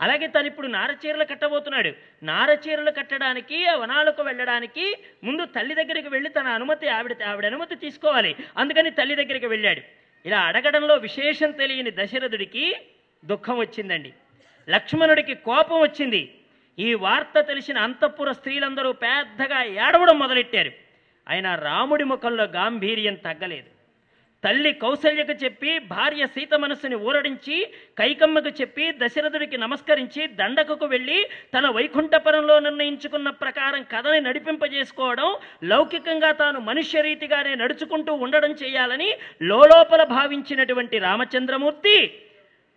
అలాగే 0.00 0.26
తను 0.26 0.46
ఇప్పుడు 0.46 0.66
నారచీరలు 0.66 1.24
కట్టబోతున్నాడు. 1.24 1.94
నారచీరలు 2.22 2.90
కట్టడానికి 2.90 3.64
వనాలకు 3.64 4.22
వెళ్ళడానికి 4.22 4.96
ముందు 5.24 5.44
తల్లి 5.44 5.74
దగ్గరికి 5.74 6.08
వెళ్ళి 6.08 6.30
తన 6.30 6.46
అనుమతి 6.46 6.88
ఆవిడ 6.88 7.22
ఆవిడ 7.22 7.46
అనుమతి 7.46 7.74
తీసుకోవాలి. 7.74 8.36
అందుకని 8.56 8.90
తల్లి 8.90 9.14
దగ్గరికి 9.14 9.46
వెళ్ళాడు. 9.46 9.80
ఇలా 10.26 10.40
అడగడంలో 10.40 10.94
విశేషం 10.94 11.50
తెలియని 11.50 11.90
దశరథుడికి 11.90 12.76
దుఃఖం 13.24 13.58
వచ్చిందండి. 13.58 14.12
లక్ష్మణుడికి 14.68 15.34
కోపం 15.34 15.80
వచ్చింది. 15.80 16.34
ఈ 16.78 16.94
వార్త 16.94 17.40
తెలిసిన 17.40 17.78
అంతఃపుర 17.78 18.32
స్త్రీలందరూ 18.32 18.92
పెద్దగా 18.92 19.62
ఏడవడం 19.62 20.18
మొదలెట్టారు. 20.18 20.72
అయినా 21.28 21.54
రాముడి 21.54 22.04
ముఖంలో 22.04 22.44
గాంభీర్యం 22.44 23.14
తగ్గలేదు. 23.14 23.70
తల్లి 24.44 24.72
కౌసల్యకు 24.72 25.32
చెప్పి 25.32 25.78
భార్య 25.78 26.26
సీత 26.26 26.54
మనస్సుని 26.54 26.94
ఊరడించి 26.94 27.72
కైకమ్మకు 27.98 28.48
చెప్పి 28.48 28.90
దశరథుడికి 28.92 29.56
నమస్కరించి 29.58 30.26
దండకకు 30.26 30.86
వెళ్ళి 30.86 31.28
తన 31.54 31.66
వైకుంఠపురంలో 31.68 32.58
నిర్ణయించుకున్న 32.58 33.30
ప్రకారం 33.30 33.82
కథని 33.82 34.20
నడిపింపజేసుకోవడం 34.20 35.36
లౌకికంగా 35.64 36.32
తాను 36.32 36.60
మనుష్య 36.60 37.00
రీతిగానే 37.00 37.54
నడుచుకుంటూ 37.54 38.12
ఉండడం 38.12 38.50
చేయాలని 38.50 39.10
లోలోపల 39.42 40.02
భావించినటువంటి 40.02 40.98
రామచంద్రమూర్తి 40.98 41.96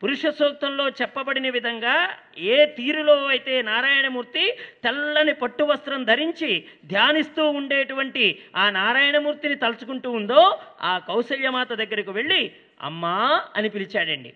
పురుష 0.04 0.22
సూక్తంలో 0.28 0.90
చెప్పబడిన 0.90 1.50
విధంగా 1.50 2.18
ఏ 2.38 2.66
తీరులో 2.66 3.26
అయితే 3.26 3.62
నారాయణమూర్తి 3.62 4.58
తెల్లని 4.84 5.34
పట్టు 5.34 5.64
వస్త్రం 5.64 6.04
ధరించి 6.04 6.66
ధ్యానిస్తూ 6.86 7.50
ఉండేటువంటి 7.50 8.42
ఆ 8.56 8.70
నారాయణమూర్తిని 8.70 9.56
తలుచుకుంటూ 9.56 10.12
ఉందో 10.12 10.60
ఆ 10.82 10.98
కౌసల్యమాత 10.98 11.74
దగ్గరకు 11.74 12.12
వెళ్ళి 12.12 12.56
అమ్మా 12.82 13.44
అని 13.56 13.70
పిలిచాడండి. 13.70 14.34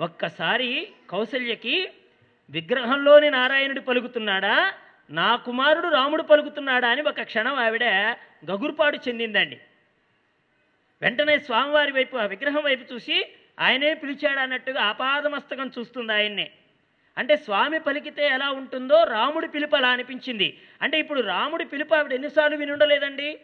ఒక్కసారి 0.00 0.88
కౌసల్యకి 1.10 1.90
విగ్రహంలోని 2.50 3.30
నారాయణుడు 3.30 3.80
పలుకుతున్నాడా? 3.80 4.72
నా 5.10 5.36
కుమారుడు 5.36 5.88
రాముడు 5.88 6.22
పలుకుతున్నాడా? 6.22 6.88
అని 6.88 7.02
ఒక 7.02 7.22
క్షణం 7.22 7.54
ఆవిడ 7.54 7.84
గగురుపాటు 8.50 8.98
చెందిందండి. 9.08 9.60
వెంటనే 11.02 11.38
స్వామివారి 11.38 11.92
వైపు 11.92 12.16
ఆ 12.16 12.26
విగ్రహం 12.26 12.62
వైపు 12.64 12.94
చూసి 12.94 13.26
ఆయనే 13.58 13.94
పిలిచాడు 13.94 14.38
అన్నట్టుగా 14.38 14.82
ఆపాదమస్తకం 14.82 15.70
చూస్తుంది 15.78 16.12
ఆయన్నే. 16.12 16.50
అంటే 17.18 17.36
స్వామి 17.36 17.78
పలికితే 17.80 18.26
ఎలా 18.26 18.50
ఉంటుందో 18.50 19.04
రాముడి 19.04 19.48
పిలుపు 19.48 19.76
అలా 19.76 19.88
అనిపించింది. 19.88 20.58
అంటే 20.82 20.98
ఇప్పుడు 20.98 21.20
రాముడి 21.20 21.64
పిలుపు 21.64 21.94
ఆవిడ 21.94 22.12
ఎన్నిసార్లు 22.12 22.56
విని 22.56 22.72
ఉండలేదండి 22.72 23.40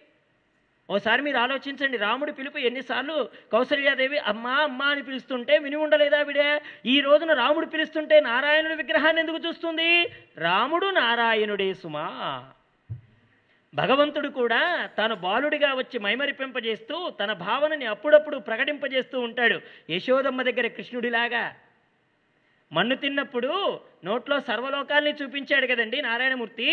ఓసారి 0.91 1.23
మీరు 1.23 1.37
ఆలోచించండి 1.37 1.97
రాముడి 1.97 2.33
పిలుపు 2.33 2.59
ఎన్నిసార్లు 2.59 3.29
కౌసల్యాదేవి 3.53 4.19
అమ్మా 4.19 4.55
అమ్మా 4.55 4.87
అని 4.87 5.03
పిలుస్తుంటే 5.03 5.59
విని 5.59 5.77
ఉండలేదా 5.77 6.19
ఆవిడే? 6.19 6.63
ఈ 6.87 7.01
రోజున 7.01 7.33
రాముడు 7.33 7.67
పిలుస్తుంటే 7.67 8.21
నారాయణుడి 8.21 8.75
విగ్రహాన్ని 8.75 9.21
ఎందుకు 9.21 9.49
చూస్తుంది? 9.49 10.11
రాముడు 10.39 10.87
నారాయణుడే 10.87 11.75
సుమా. 11.75 12.07
భగవంతుడు 13.75 14.29
కూడా 14.29 14.91
తాను 14.99 15.15
బాలుడిగా 15.15 15.75
వచ్చి 15.75 15.99
మైమరిపింపజేస్తూ 15.99 17.11
తన 17.11 17.33
భావనని 17.33 17.85
అప్పుడప్పుడు 17.85 18.37
ప్రకటింపజేస్తూ 18.39 19.21
ఉంటాడు. 19.21 19.61
యశోదమ్మ 19.91 20.43
దగ్గర 20.43 20.67
కృష్ణుడిలాగా. 20.67 21.55
మన్ను 22.73 22.97
తిన్నప్పుడు 22.97 23.81
నోట్లో 24.05 24.41
సర్వలోకాల్ని 24.41 25.15
చూపించాడు 25.23 25.67
కదండి 25.67 26.03
నారాయణమూర్తి. 26.03 26.69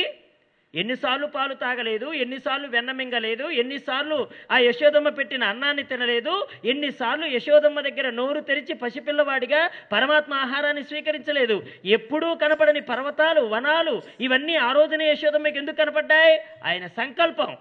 ఎన్నిసార్లు 0.75 1.27
పాలు 1.27 1.53
తాగలేదు 1.53 2.13
ఎన్నిసార్లు 2.13 2.67
వెన్న 2.67 2.91
మింగలేదు 2.91 3.43
ఎన్నిసార్లు 3.43 4.27
ఆ 4.51 4.57
యశోదమ్మ 4.57 5.09
పెట్టిన 5.09 5.43
అన్నాన్ని 5.43 5.83
తినలేదు 5.83 6.47
ఎన్నిసార్లు 6.65 7.25
యశోదమ్మ 7.25 7.81
దగ్గర 7.81 8.09
నోరు 8.09 8.39
తెరిచి 8.39 8.73
పసిపిల్లవాడిగా 8.73 9.69
పరమాత్మ 9.91 10.33
ఆహారాన్ని 10.33 10.83
స్వీకరించలేదు. 10.83 11.63
ఎప్పుడూ 11.85 12.35
కనపడని 12.35 12.81
పర్వతాలు 12.81 13.41
వనాలు 13.41 14.01
ఇవన్నీ 14.19 14.55
ఆ 14.55 14.71
రోజున 14.71 15.01
యశోదమ్మకి 15.01 15.57
ఎందుకు 15.57 15.75
కనపడ్డాయి? 15.75 16.39
ఆయన 16.65 16.87
సంకల్పం. 16.87 17.57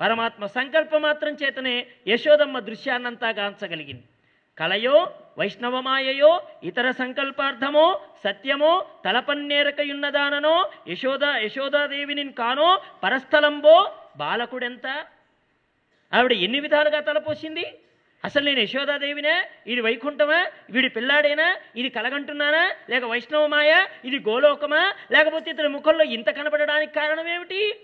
పరమాత్మ 0.00 0.46
సంకల్పం 0.46 1.02
మాత్రం 1.02 1.36
చేతనే 1.44 1.86
యశోదమ్మ 2.08 2.58
దృశ్యాన్నంతా 2.58 3.28
గాంచగలిగింది. 3.28 4.04
కలయో 4.58 5.10
వైష్ణవమాయయో 5.38 6.42
ఇతర 6.62 6.90
సంకల్పార్థమో 6.90 8.00
సత్యమో 8.24 8.86
తలపన్నేరకయున్నదాననో 9.04 10.70
యశోద 10.88 11.24
యశోదాదేవిని 11.24 12.32
కానో 12.32 12.82
పరస్థలంబో 13.02 13.76
బాలకుడెంత? 14.16 14.86
ఆవిడ 16.12 16.32
ఎన్ని 16.32 16.60
విధాలుగా 16.60 17.00
తలపోసింది 17.00 17.78
అసలు 18.24 18.44
నేను 18.44 18.60
యశోదాదేవినే? 18.60 19.34
ఇది 19.66 19.80
వైకుంఠమా? 19.80 20.46
వీడి 20.70 20.88
పిల్లాడేనా? 20.88 21.56
ఇది 21.76 21.88
కలగంటున్నానా? 21.88 22.74
లేక 22.90 23.04
వైష్ణవమాయ? 23.04 23.86
ఇది 24.04 24.18
గోలోకమా? 24.18 24.94
లేకపోతే 25.12 25.50
ఇతని 25.50 25.68
ముఖంలో 25.68 26.04
ఇంత 26.04 26.30
కనపడడానికి 26.30 26.94
కారణం 26.94 27.28
ఏమిటి 27.28 27.74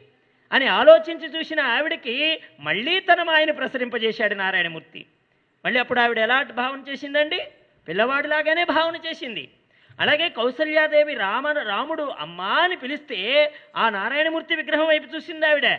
అని 0.52 0.66
ఆలోచించి 0.66 1.38
చూసిన 1.38 1.60
ఆవిడకి 1.60 2.40
మళ్ళీ 2.60 3.00
తన 3.00 3.22
మాయని 3.22 3.52
ప్రసరింపజేశాడు 3.52 4.34
నారాయణమూర్తి. 4.34 5.06
మళ్ళీ 5.64 5.80
అప్పుడు 5.80 6.00
ఆవిడ 6.00 6.18
ఎలా 6.18 6.42
భావన 6.42 6.84
చేసిందండి? 6.88 7.48
పిల్లవాడిలాగానే 7.88 8.64
భావన 8.64 8.96
చేసింది. 8.96 9.50
అలాగే 10.00 10.28
కౌసల్యాదేవి 10.28 11.14
రామ 11.14 11.48
రాముడు 11.48 12.02
అమ్మా 12.02 12.54
అని 12.54 12.76
పిలిస్తే 12.76 13.52
ఆ 13.76 13.90
నారాయణమూర్తి 13.90 14.54
విగ్రహం 14.54 14.86
వైపు 14.86 15.14
చూసింది 15.14 15.46
ఆవిడ. 15.46 15.78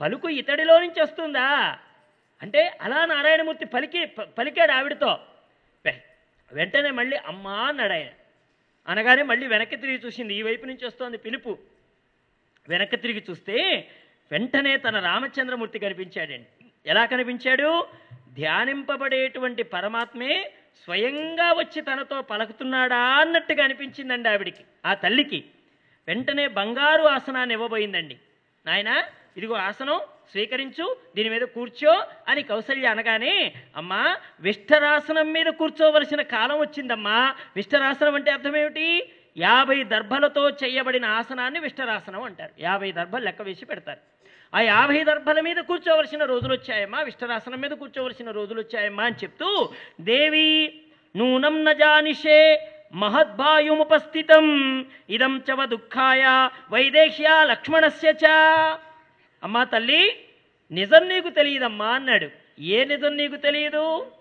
పలుకు 0.00 0.28
ఇతడిలో 0.28 0.80
నుంచి 0.80 1.02
వస్తుందా? 1.02 1.78
అంటే 2.42 2.78
అలా 2.80 3.04
నారాయణమూర్తి 3.06 3.64
పలికి 3.64 4.04
పలికాడు 4.04 4.72
ఆవిడతో. 4.72 5.18
వెంటనే 6.52 6.90
మళ్ళీ 6.90 7.16
అమ్మా 7.16 7.52
అన్నాడు 7.52 7.92
ఆయన. 7.92 8.06
అనగానే 8.88 9.22
మళ్ళీ 9.22 9.46
వెనక్కి 9.46 9.76
తిరిగి 9.76 10.00
చూసింది 10.06 10.34
ఈ 10.34 10.42
వైపు 10.42 10.66
నుంచి 10.66 10.86
వస్తోంది 10.86 11.18
పిలుపు. 11.18 11.58
వెనక్కి 12.68 12.96
తిరిగి 12.96 13.24
చూస్తే 13.30 13.88
వెంటనే 14.32 14.76
తన 14.76 15.00
రామచంద్రమూర్తి 15.00 15.78
కనిపించాడండి. 15.78 16.66
ఎలా 16.86 17.04
కనిపించాడు? 17.04 17.86
ధ్యానింపబడేటువంటి 18.34 19.62
పరమాత్మే 19.62 20.52
స్వయంగా 20.84 21.52
వచ్చి 21.52 21.80
తనతో 21.80 22.22
పలుకుతున్నాడా 22.22 22.96
అన్నట్టుగా 22.96 23.64
అనిపించిందండి 23.64 24.28
ఆవిడికి. 24.28 24.64
ఆ 24.86 24.94
తల్లికి 24.94 25.44
వెంటనే 26.08 26.46
బంగారు 26.46 27.02
ఆసనాన్ని 27.02 27.54
ఇవ్వబోయిందండి. 27.54 28.16
నాయన 28.66 29.04
ఇదిగో 29.36 29.54
ఆసనం 29.54 30.00
స్వీకరించు 30.30 30.96
దీని 31.16 31.28
మీద 31.28 31.40
కూర్చో 31.40 32.06
అని 32.28 32.42
కౌసల్య 32.42 32.86
అనగానే 32.86 33.54
అమ్మా 33.76 34.16
విష్ఠరాసనం 34.40 35.32
మీద 35.32 35.46
కూర్చోవలసిన 35.46 36.22
కాలం 36.22 36.58
వచ్చిందమ్మా. 36.58 37.34
విష్ఠరాసనం 37.56 38.14
అంటే 38.14 38.30
అర్థం 38.30 38.56
ఏమిటి? 38.56 39.12
యాభై 39.36 39.84
దర్భలతో 39.84 40.50
చేయబడిన 40.50 41.04
ఆసనాన్ని 41.04 41.60
విష్ఠరాసనం 41.60 42.22
అంటారు. 42.22 42.52
యాభై 42.60 42.92
దర్భలు 42.92 43.24
లెక్క 43.24 43.42
వేసి 43.42 43.64
పెడతారు. 43.64 44.13
ఆ 44.54 44.60
యాభై 44.60 45.04
దర్భల 45.04 45.40
మీద 45.40 45.56
కూర్చోవలసిన 45.56 46.24
రోజులు 46.24 46.52
వచ్చాయమ్మా 46.54 47.00
విష్ఠరాసనం 47.02 47.60
మీద 47.60 47.70
కూర్చోవలసిన 47.70 48.30
రోజులు 48.30 48.60
వచ్చాయమ్మా 48.60 49.04
అని 49.04 49.16
చెప్తూ 49.16 49.72
దేవి 50.00 50.74
నూనం 51.16 51.64
నజానిషే 51.64 52.70
మహద్భాయుముపస్థితం 52.94 54.46
ఇదం 55.10 55.42
చవ 55.50 55.64
దుఃఖాయ 55.64 56.24
వైదేహ్య 56.70 57.44
లక్ష్మణస్య 57.44 58.12
చ. 58.12 58.24
అమ్మా 59.42 59.64
తల్లి 59.64 60.02
నిజం 60.72 61.08
నీకు 61.08 61.28
తెలియదమ్మా 61.28 61.86
అన్నాడు. 61.86 62.28
ఏ 62.60 62.84
నిజం 62.84 63.16
నీకు 63.16 63.36
తెలియదు? 63.36 64.12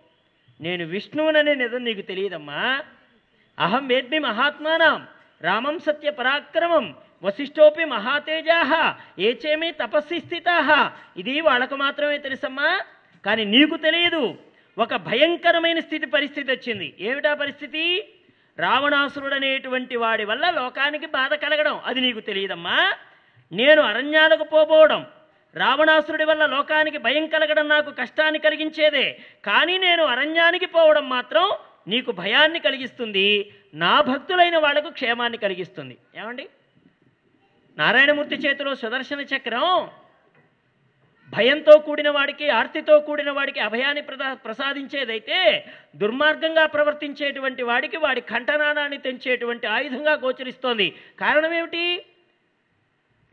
నేను 0.61 0.85
విష్ణువుననే 0.85 1.55
నిజం 1.55 1.83
నీకు 1.83 2.01
తెలియదమ్మా. 2.01 2.61
అహం 3.59 3.87
వేద్మి 3.87 4.19
మహాత్మానం 4.19 5.07
రామం 5.41 5.79
సత్య 5.79 6.09
పరాక్రమం 6.09 6.85
వశిష్ఠోపి 7.23 7.85
మహాతేజా 7.85 8.95
ఏచేమి 9.19 9.71
తపస్సి 9.71 10.19
స్థితా. 10.19 10.91
ఇది 11.17 11.41
వాళ్ళకు 11.41 11.75
మాత్రమే 11.75 12.17
తెలుసమ్మా. 12.17 12.81
కానీ 13.25 13.45
నీకు 13.45 13.77
తెలియదు. 13.77 14.35
ఒక 14.77 14.95
భయంకరమైన 14.95 15.79
స్థితి 15.79 16.05
పరిస్థితి 16.05 16.51
వచ్చింది. 16.51 16.93
ఏమిటా 16.99 17.33
పరిస్థితి? 17.33 18.09
రావణాసురుడనేటువంటి 18.59 19.95
వాడి 19.95 20.25
వల్ల 20.25 20.49
లోకానికి 20.49 21.05
బాధ 21.05 21.33
కలగడం. 21.33 21.79
అది 21.85 22.01
నీకు 22.01 22.19
తెలియదమ్మా. 22.19 22.93
నేను 23.51 23.81
అరణ్యాలకు 23.81 24.43
పోబోవడం. 24.43 25.05
రావణాసురుడి 25.55 26.25
వల్ల 26.25 26.45
లోకానికి 26.45 26.97
భయం 26.97 27.27
కలగడం 27.27 27.67
నాకు 27.67 27.91
కష్టాన్ని 27.91 28.39
కలిగించేదే. 28.39 29.19
కానీ 29.45 29.77
నేను 29.77 30.03
అరణ్యానికి 30.03 30.65
పోవడం 30.65 31.09
మాత్రం 31.09 31.51
నీకు 31.87 32.11
భయాన్ని 32.11 32.59
కలిగిస్తుంది. 32.59 33.53
నా 33.73 34.01
భక్తులైన 34.01 34.57
వాళ్ళకు 34.57 34.89
క్షేమాన్ని 34.89 35.37
కలిగిస్తుంది. 35.37 35.97
ఏమండి? 36.17 36.47
నారాయణమూర్తి 37.77 38.35
చేతిలో 38.35 38.75
సుదర్శన 38.75 39.21
చక్రం. 39.21 39.89
భయంతో 41.29 41.79
కూడిన 41.79 42.09
వాడికి 42.09 42.49
ఆర్తితో 42.49 42.99
కూడిన 42.99 43.31
వాడికి 43.31 43.59
అభయాన్ని 43.59 44.01
ప్రదా 44.01 44.33
ప్రసాదించేదైతే 44.33 45.65
దుర్మార్గంగా 45.95 46.65
ప్రవర్తించేటువంటి 46.65 47.63
వాడికి 47.63 47.97
వాడి 47.97 48.21
కంఠనానాన్ని 48.21 48.97
తెంచేటువంటి 48.97 49.67
ఆయుధంగా 49.67 50.13
గోచరిస్తోంది. 50.13 50.95
కారణం 51.19 51.53
ఏమిటి 51.53 52.05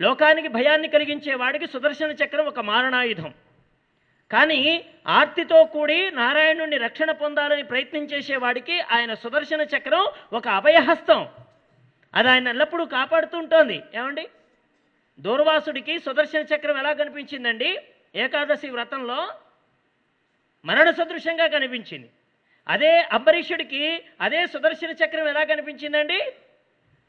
లోకానికి 0.01 0.49
భయాన్ని 0.49 0.89
కలిగించే 0.89 1.35
వాడికి 1.35 1.67
సుదర్శన 1.67 2.11
చక్రం 2.11 2.47
ఒక 2.47 2.61
మారణాయుధం. 2.61 3.35
కానీ 4.33 4.85
ఆర్తితో 5.07 5.65
కూడి 5.65 6.11
నారాయణుడిని 6.11 6.77
రక్షణ 6.77 7.11
పొందాలని 7.11 7.62
ప్రయత్నం 7.62 8.05
చేసేవాడికి 8.05 8.81
ఆయన 8.81 9.15
సుదర్శన 9.15 9.61
చక్రం 9.61 10.07
ఒక 10.33 10.49
అభయహస్తం. 10.49 11.29
అది 12.15 12.28
ఆయన 12.28 12.49
ఎల్లప్పుడూ 12.49 12.85
కాపాడుతుంటోంది. 12.85 13.82
ఏమండి? 13.95 14.28
దూర్వాసుడికి 15.19 15.99
సుదర్శన 15.99 16.41
చక్రం 16.41 16.78
ఎలా 16.78 16.93
కనిపించిందండి? 16.93 17.78
ఏకాదశి 18.15 18.70
వ్రతంలో 18.70 19.28
మరణ 20.65 20.91
సదృశంగా 20.91 21.47
కనిపించింది. 21.47 22.11
అదే 22.69 23.01
అంబరీషుడికి 23.12 24.03
అదే 24.20 24.47
సుదర్శన 24.47 24.91
చక్రం 24.91 25.28
ఎలా 25.28 25.45
కనిపించిందండి? 25.45 26.32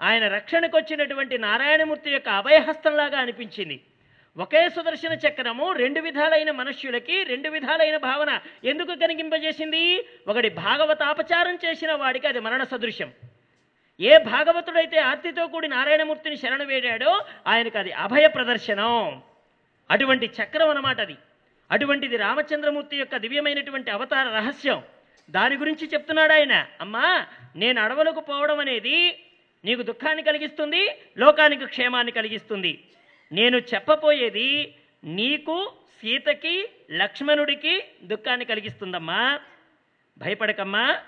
ఆయన 0.02 0.28
రక్షణకు 0.28 0.78
వచ్చినటువంటి 0.78 1.38
నారాయణమూర్తి 1.38 2.12
యొక్క 2.12 2.30
అభయహస్తంలాగా 2.30 3.20
అనిపించింది. 3.20 3.82
ఒకే 4.38 4.70
సుదర్శన 4.70 5.14
చక్రము 5.14 5.72
రెండు 5.72 6.00
విధాలైన 6.00 6.52
మనుష్యులకి 6.52 7.24
రెండు 7.24 7.50
విధాలైన 7.50 7.98
భావన 7.98 8.40
ఎందుకు 8.64 8.96
కనిగింపజేసింది 8.96 10.08
ఒకటి 10.28 10.50
భాగవతాపచారం 10.50 11.58
చేసిన 11.66 11.92
వాడికి 11.94 12.28
అది 12.28 12.40
మరణ 12.40 12.64
సదృశ్యం 12.64 13.14
ఏ 14.00 14.18
భాగవతుడైతే 14.18 15.00
ఆర్తితో 15.00 15.48
కూడి 15.48 15.68
నారాయణమూర్తిని 15.68 16.38
శరణ 16.38 16.64
వేడాడో 16.64 17.26
ఆయనకు 17.48 17.78
అది 17.78 17.92
అభయ 17.92 18.28
ప్రదర్శనం. 18.28 19.24
అటువంటి 19.92 20.26
చక్రం 20.26 20.70
అన్నమాట 20.70 21.02
అది. 21.02 21.16
అటువంటిది 21.72 22.18
రామచంద్రమూర్తి 22.18 22.98
యొక్క 22.98 23.18
దివ్యమైనటువంటి 23.18 23.92
అవతార 23.92 24.30
రహస్యం. 24.30 24.84
దాని 25.30 25.56
గురించి 25.56 25.88
చెప్తున్నాడు 25.88 26.34
ఆయన. 26.34 26.68
అమ్మా 26.82 27.26
నేను 27.56 27.82
అడవులకు 27.82 28.20
పోవడం 28.20 28.60
అనేది 28.60 29.24
నీకు 29.66 29.82
దుఃఖాన్ని 29.82 30.24
కలిగిస్తుంది 30.24 30.98
లోకానికి 31.18 31.66
క్షేమాన్ని 31.66 32.12
కలిగిస్తుంది. 32.12 32.84
నేను 33.32 33.58
చెప్పబోయేది 33.58 34.76
నీకు 35.04 35.74
సీతకి 36.02 36.70
లక్ష్మణుడికి 36.92 37.84
దుఃఖాన్ని 38.04 38.46
కలిగిస్తుందమ్మా. 38.46 39.40
భయపడకమ్మా. 40.18 41.00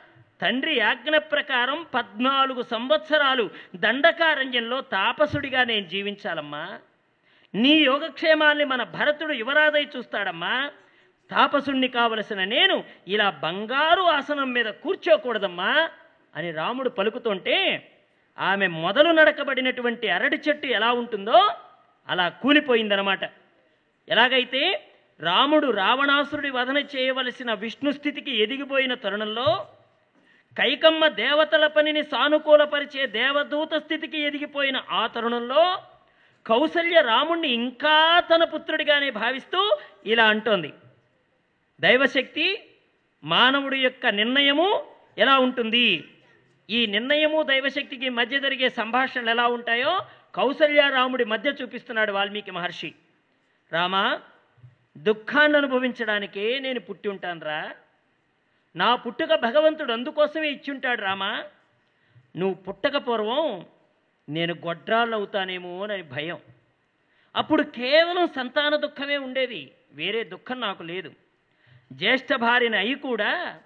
తండ్రి 0.44 0.80
ఆజ్ఞ 0.80 1.18
ప్రకారం 1.18 1.86
పద్నాలుగు 1.94 2.61
సంవత్సరాలు 2.61 3.49
దండకారణ్యంలో 3.76 4.82
తాపసుడిగా 4.82 5.64
నేను 5.64 5.88
జీవించాలమ్మా. 5.88 6.80
నీ 7.56 7.74
యోగక్షేమాల్ని 7.78 8.65
మన 8.65 8.84
భరతుడు 8.84 9.34
యువరాజై 9.34 9.88
చూస్తాడమ్మా. 9.98 10.72
తాపసుణ్ణి 11.32 11.88
కావలసిన 11.88 12.44
నేను 12.44 12.84
ఇలా 13.07 13.30
బంగారు 13.30 14.02
ఆసనం 14.02 14.53
మీద 14.53 14.65
కూర్చోకూడదమ్మా 14.65 15.90
అని 16.36 16.52
రాముడు 16.52 16.90
పలుకుతుంటే 16.90 17.90
ఆమె 18.40 18.68
మొదలు 18.68 19.10
నడకబడినటువంటి 19.10 20.10
అరటి 20.10 20.41
చెట్టు 20.49 20.68
ఎలా 20.68 20.91
ఉంటుందో 20.91 21.40
అలా 22.10 22.30
కూలిపోయిందనమాట 22.30 23.24
ఎలాగైతే 24.10 24.90
రాముడు 25.20 25.72
రావణాసురుడి 25.72 26.49
వధన 26.49 26.78
చేయవలసిన 26.78 27.53
విష్ణు 27.53 27.91
స్థితికి 27.91 28.32
ఎదిగిపోయిన 28.36 28.94
తరుణంలో 28.94 29.68
కైకమ్మ 30.58 31.08
దేవతల 31.08 31.68
పనిని 31.68 32.04
సానుకూలపరిచే 32.04 33.08
దేవదూత 33.08 33.74
స్థితికి 33.74 34.20
ఎదిగిపోయిన 34.20 34.84
ఆ 34.90 35.08
తరుణంలో 35.08 35.82
కౌసల్య 36.46 37.02
రాముణ్ణి 37.02 37.48
ఇంకా 37.48 38.20
తన 38.20 38.44
పుత్రుడిగానే 38.44 39.10
భావిస్తూ 39.10 39.78
ఇలా 40.06 40.26
అంటోంది. 40.28 40.74
దైవశక్తి 41.80 42.70
మానవుడి 43.24 43.80
యొక్క 43.80 44.06
నిర్ణయము 44.06 44.84
ఎలా 45.18 45.38
ఉంటుంది? 45.38 46.04
ఈ 46.70 46.86
నిర్ణయము 46.86 47.44
దైవశక్తికి 47.44 48.10
మధ్య 48.10 48.40
జరిగే 48.40 48.70
సంభాషణలు 48.70 49.30
ఎలా 49.30 49.48
ఉంటాయో 49.48 50.02
కౌసల్య 50.36 50.90
రాముడి 50.90 51.26
మధ్య 51.26 51.54
చూపిస్తున్నాడు 51.62 52.12
వాల్మీకి 52.12 52.52
మహర్షి. 52.52 52.94
రామా 53.72 54.22
దుఃఖాన్ని 54.98 55.58
అనుభవించడానికే 55.58 56.60
నేను 56.60 56.80
పుట్టి 56.80 57.10
ఉంటాను 57.10 57.42
రా 57.46 57.72
నా 58.76 58.95
పుట్టుక 58.95 59.34
భగవంతుడు 59.36 59.94
అందుకోసమే 59.94 60.50
ఇచ్చుంటాడు 60.50 61.02
రామా. 61.02 61.44
నువ్వు 62.36 62.56
పుట్టక 62.56 62.98
పూర్వం 62.98 63.66
నేను 64.30 64.54
గొడ్రాళ్ళవుతానేమో 64.54 65.84
అని 65.84 66.04
భయం. 66.04 66.38
అప్పుడు 67.36 67.64
కేవలం 67.64 68.28
సంతాన 68.28 68.76
దుఃఖమే 68.76 69.18
ఉండేది 69.18 69.72
వేరే 69.94 70.24
దుఃఖం 70.24 70.60
నాకు 70.60 70.84
లేదు. 70.84 71.12
జ్యేష్ఠ 71.94 72.34
భార్యని 72.36 72.78
అయి 72.78 72.95
కూడా 72.95 73.60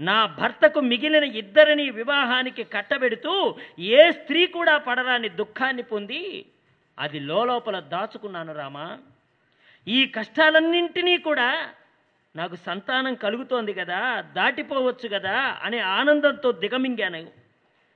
నా 0.00 0.26
భర్తకు 0.26 0.80
మిగిలిన 0.80 1.24
ఇద్దరిని 1.24 1.90
వివాహానికి 1.90 2.64
కట్టబెడుతూ 2.64 3.56
ఏ 3.78 4.10
స్త్రీ 4.10 4.46
కూడా 4.46 4.78
పడరాని 4.78 5.28
దుఃఖాన్ని 5.28 5.82
పొంది 5.82 6.46
అది 6.98 7.20
లోపల 7.20 7.80
దాచుకున్నాను 7.80 8.54
రామా. 8.54 8.98
ఈ 9.88 10.06
కష్టాలన్నింటినీ 10.06 11.18
కూడా 11.18 11.70
నాకు 12.36 12.54
సంతానం 12.54 13.14
కలుగుతోంది 13.14 13.74
కదా 13.74 14.20
దాటిపోవచ్చు 14.20 15.08
కదా 15.08 15.58
అనే 15.62 15.78
ఆనందంతో 15.78 16.52
దిగమింగాను. 16.52 17.30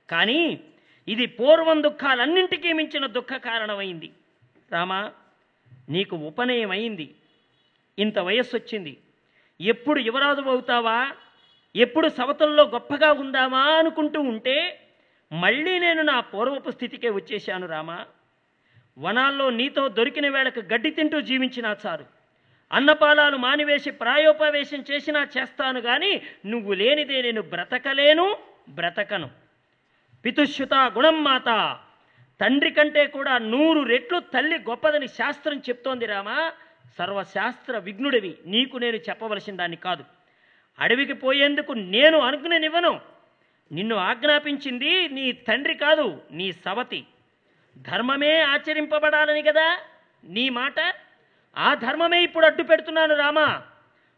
కానీ 0.09 0.59
ఇది 1.07 1.25
పూర్వం 1.25 1.83
దుఃఖాలన్నింటికీ 1.83 2.73
మించిన 2.73 3.05
దుఃఖ 3.05 3.33
కారణమైంది. 3.33 4.11
రామా 4.71 5.11
నీకు 5.89 6.15
ఉపనయం 6.15 6.71
అయింది 6.71 7.15
ఇంత 7.99 8.19
వయస్సు 8.19 8.55
వచ్చింది 8.55 8.97
ఎప్పుడు 9.61 9.99
యువరాజు 9.99 10.41
అవుతావా? 10.41 11.15
ఎప్పుడు 11.75 12.07
సవతల్లో 12.07 12.63
గొప్పగా 12.63 13.11
ఉందామా 13.11 13.61
అనుకుంటూ 13.61 14.21
ఉంటే 14.21 14.79
మళ్ళీ 15.33 15.79
నేను 15.79 16.01
నా 16.01 16.19
పూర్వపు 16.19 16.71
స్థితికే 16.71 17.09
వచ్చేశాను 17.09 17.67
రామా. 17.67 18.05
వనాల్లో 18.99 19.49
నీతో 19.49 19.87
దొరికిన 19.87 20.29
వేళకు 20.29 20.59
గడ్డి 20.59 20.91
తింటూ 20.91 21.21
జీవించినా 21.21 21.77
చారు 21.85 22.16
అన్నపాలాలు 22.71 23.37
మానివేసి 23.37 23.91
ప్రాయోపవేశం 23.91 24.83
చేసినా 24.91 25.27
చేస్తాను 25.37 25.81
కానీ 25.81 26.21
నువ్వు 26.45 26.73
లేనిదే 26.73 27.21
నేను 27.21 27.41
బ్రతకలేను 27.41 28.37
బ్రతకను. 28.69 29.29
పితుష్యుత 30.25 30.73
గుణం 30.73 31.23
మాత 31.23 31.79
తండ్రి 32.41 32.71
కంటే 32.71 33.07
కూడా 33.07 33.37
నూరు 33.37 33.81
రెట్లు 33.83 34.19
తల్లి 34.19 34.57
గొప్పదని 34.57 35.07
శాస్త్రం 35.07 35.57
చెప్తోంది 35.57 36.05
రామా. 36.05 36.51
సర్వశాస్త్ర 36.97 37.77
విఘ్నుడివి 37.77 38.37
నీకు 38.45 38.77
నేను 38.77 38.95
చెప్పవలసిన 38.95 39.55
దాన్ని 39.55 39.77
కాదు. 39.77 40.03
అడవికి 40.79 41.13
పోయేందుకు 41.13 41.71
నేను 41.73 42.17
అనుకునేనివ్వను 42.19 43.01
నిన్ను 43.71 43.95
ఆజ్ఞాపించింది 43.95 45.07
నీ 45.07 45.31
తండ్రి 45.31 45.73
కాదు 45.73 46.21
నీ 46.31 46.51
సవతి. 46.51 47.05
ధర్మమే 47.77 48.39
ఆచరింపబడాలని 48.39 49.41
కదా 49.41 49.79
నీ 50.23 50.49
మాట? 50.49 50.79
ఆ 51.57 51.73
ధర్మమే 51.73 52.23
ఇప్పుడు 52.23 52.45
అడ్డు 52.45 52.63
పెడుతున్నాను 52.63 53.15
రామా. 53.15 53.63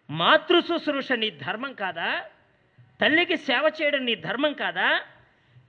మాతృ 0.10 0.62
శుశ్రూష 0.62 1.12
నీ 1.12 1.30
ధర్మం 1.30 1.74
కాదా? 1.74 2.24
తల్లికి 3.02 3.38
సేవ 3.38 3.72
చేయడం 3.82 4.06
నీ 4.06 4.16
ధర్మం 4.16 4.54
కాదా? 4.54 5.02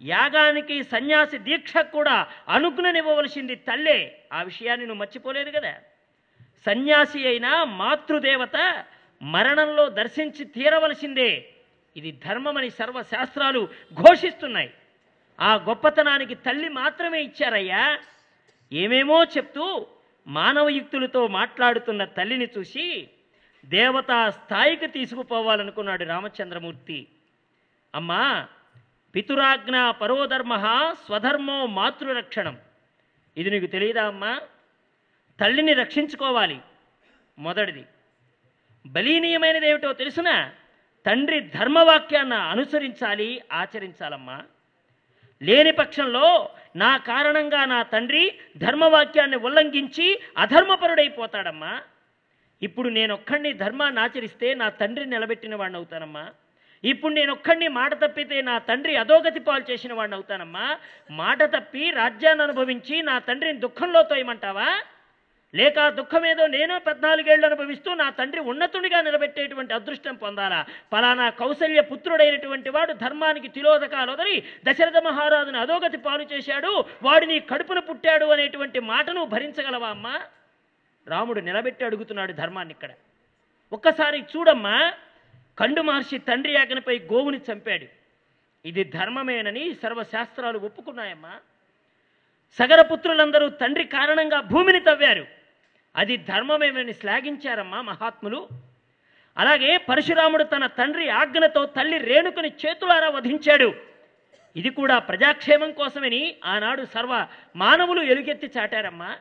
యాగానికి 0.02 0.84
సన్యాసి 0.84 1.38
దీక్ష 1.38 1.76
కూడా 1.76 2.28
అనుజ్ఞనివ్వవలసింది 2.48 3.54
తల్లే. 3.54 4.22
ఆ 4.32 4.42
విషయాన్ని 4.42 4.86
నువ్వు 4.86 5.00
మర్చిపోలేదు 5.00 5.50
కదా. 5.50 5.74
సన్యాసి 6.66 7.28
అయినా 7.28 7.64
మాతృదేవత 7.64 8.84
మరణంలో 9.22 9.88
దర్శించి 9.88 10.44
తీరవలసిందే. 10.44 11.48
ఇది 11.96 12.20
ధర్మమని 12.26 12.70
సర్వశాస్త్రాలు 12.70 13.68
ఘోషిస్తున్నాయి. 13.94 14.74
ఆ 15.40 15.54
గొప్పతనానికి 15.54 16.34
తల్లి 16.34 16.68
మాత్రమే 16.68 17.22
ఇచ్చారయ్యా. 17.22 17.98
ఏమేమో 18.72 19.24
చెప్తూ 19.24 19.86
మానవయుక్తులతో 20.26 21.26
మాట్లాడుతున్న 21.26 22.04
తల్లిని 22.04 22.48
చూసి 22.58 23.08
దేవతా 23.64 24.30
స్థాయికి 24.30 24.86
తీసుకుపోవాలనుకున్నాడు 24.86 26.04
రామచంద్రమూర్తి. 26.04 27.06
అమ్మా 27.94 28.48
పితురాజ్ఞ 29.14 29.90
పరోధర్మ 29.90 30.56
స్వధర్మో 31.06 31.66
మాతృరక్షణం. 31.66 32.58
ఇది 33.36 33.50
నీకు 33.50 33.66
తెలియదా 33.66 34.06
అమ్మా? 34.06 34.40
తల్లిని 35.40 35.72
రక్షించుకోవాలి. 35.72 36.60
మొదటిది. 37.38 37.84
బలీనీయమైనది 38.86 39.68
ఏమిటో 39.68 39.92
తెలుసునా 39.92 40.52
తండ్రి 41.06 41.40
ధర్మవాక్యాన్ని 41.40 42.34
అనుసరించాలి 42.34 43.42
ఆచరించాలమ్మా. 43.52 44.42
లేని 45.42 45.72
పక్షంలో 45.72 46.50
నా 46.74 46.96
కారణంగా 46.96 47.64
నా 47.64 47.82
తండ్రి 47.82 48.24
ధర్మవాక్యాన్ని 48.58 49.36
ఉల్లంఘించి 49.36 50.06
అధర్మపరుడైపోతాడమ్మా. 50.36 51.72
ఇప్పుడు 52.62 52.88
నేనొక్కడిని 52.88 53.52
ధర్మాన్ని 53.52 54.00
ఆచరిస్తే 54.00 54.54
నా 54.54 54.68
తండ్రి 54.80 55.04
నిలబెట్టిన 55.06 55.54
వాడిని 55.54 55.76
అవుతానమ్మా 55.76 56.24
ఇప్పుడు 56.84 57.12
నేను 57.12 57.32
ఒక్కడిని 57.32 57.68
మాట 57.68 57.92
తప్పితే 57.94 58.40
నా 58.40 58.58
తండ్రి 58.58 58.96
అధోగతి 58.96 59.40
పాలు 59.40 59.64
చేసిన 59.70 59.92
వాడిని 59.92 60.14
అవుతానమ్మా 60.14 60.66
మాట 61.10 61.42
తప్పి 61.42 61.90
రాజ్యాన్ని 61.90 62.44
అనుభవించి 62.44 63.02
నా 63.02 63.18
తండ్రిని 63.18 63.58
దుఃఖంలో 63.58 64.02
తోయమంటావా? 64.02 64.68
లేక 65.54 65.78
ఆ 65.78 65.90
దుఃఖమేదో 65.90 66.46
నేను 66.46 66.78
పద్నాలుగేళ్ళు 66.78 67.46
అనుభవిస్తూ 67.46 67.94
నా 67.94 68.10
తండ్రి 68.10 68.40
ఉన్నతుడిగా 68.40 69.00
నిలబెట్టేటువంటి 69.00 69.74
అదృష్టం 69.74 70.14
పొందాలా? 70.14 70.66
ఫలానా 70.92 71.30
కౌసల్య 71.30 71.80
పుత్రుడైనటువంటి 71.80 72.70
వాడు 72.70 72.92
ధర్మానికి 72.92 73.48
తిలోదకాలు 73.48 74.12
వదిలి 74.12 74.44
దశరథ 74.64 74.96
మహారాజుని 74.96 75.58
అధోగతి 75.58 75.96
పాలు 75.96 76.22
చేశాడు 76.22 76.84
వాడు 77.02 77.24
నీ 77.24 77.40
కడుపున 77.40 77.78
పుట్టాడు 77.78 78.26
అనేటువంటి 78.26 78.80
మాటను 78.80 79.24
భరించగలవా 79.24 79.88
అమ్మా? 79.88 80.20
రాముడు 81.08 81.40
నిలబెట్టి 81.40 81.84
అడుగుతున్నాడు 81.84 82.32
ధర్మాన్ని 82.32 82.72
ఇక్కడ. 82.72 82.90
ఒక్కసారి 83.72 84.24
చూడమ్మా 84.36 84.92
కండు 85.58 85.82
మహర్షి 85.82 86.18
తండ్రి 86.18 86.52
యాగనపై 86.52 86.98
గోవుని 86.98 87.40
చంపాడు. 87.52 87.86
ఇది 88.68 88.84
ధర్మమేనని 88.84 89.76
సర్వశాస్త్రాలు 89.82 90.58
ఒప్పుకున్నాయమ్మా. 90.58 91.32
సగరపుత్రులందరూ 92.58 93.48
తండ్రి 93.48 93.84
కారణంగా 93.84 94.40
భూమిని 94.40 94.80
తవ్వారు. 94.80 95.39
అది 95.96 96.16
ధర్మమేమని 96.16 96.94
శ్లాఘించారమ్మా 96.94 97.80
మహాత్ములు. 97.80 98.48
అలాగే 99.38 99.76
పరశురాముడు 99.76 100.44
తన 100.44 100.66
తండ్రి 100.66 101.08
ఆజ్ఞతో 101.08 101.66
తల్లి 101.66 101.98
రేణుకుని 101.98 102.52
చేతులారా 102.66 103.08
వధించాడు. 103.08 103.74
ఇది 104.56 104.70
కూడా 104.70 104.98
ప్రజాక్షేమం 104.98 105.72
కోసమని 105.72 106.36
ఆనాడు 106.44 106.84
సర్వ 106.84 107.26
మానవులు 107.56 108.00
ఎలుగెత్తి 108.02 108.50
చాటారమ్మా. 108.58 109.16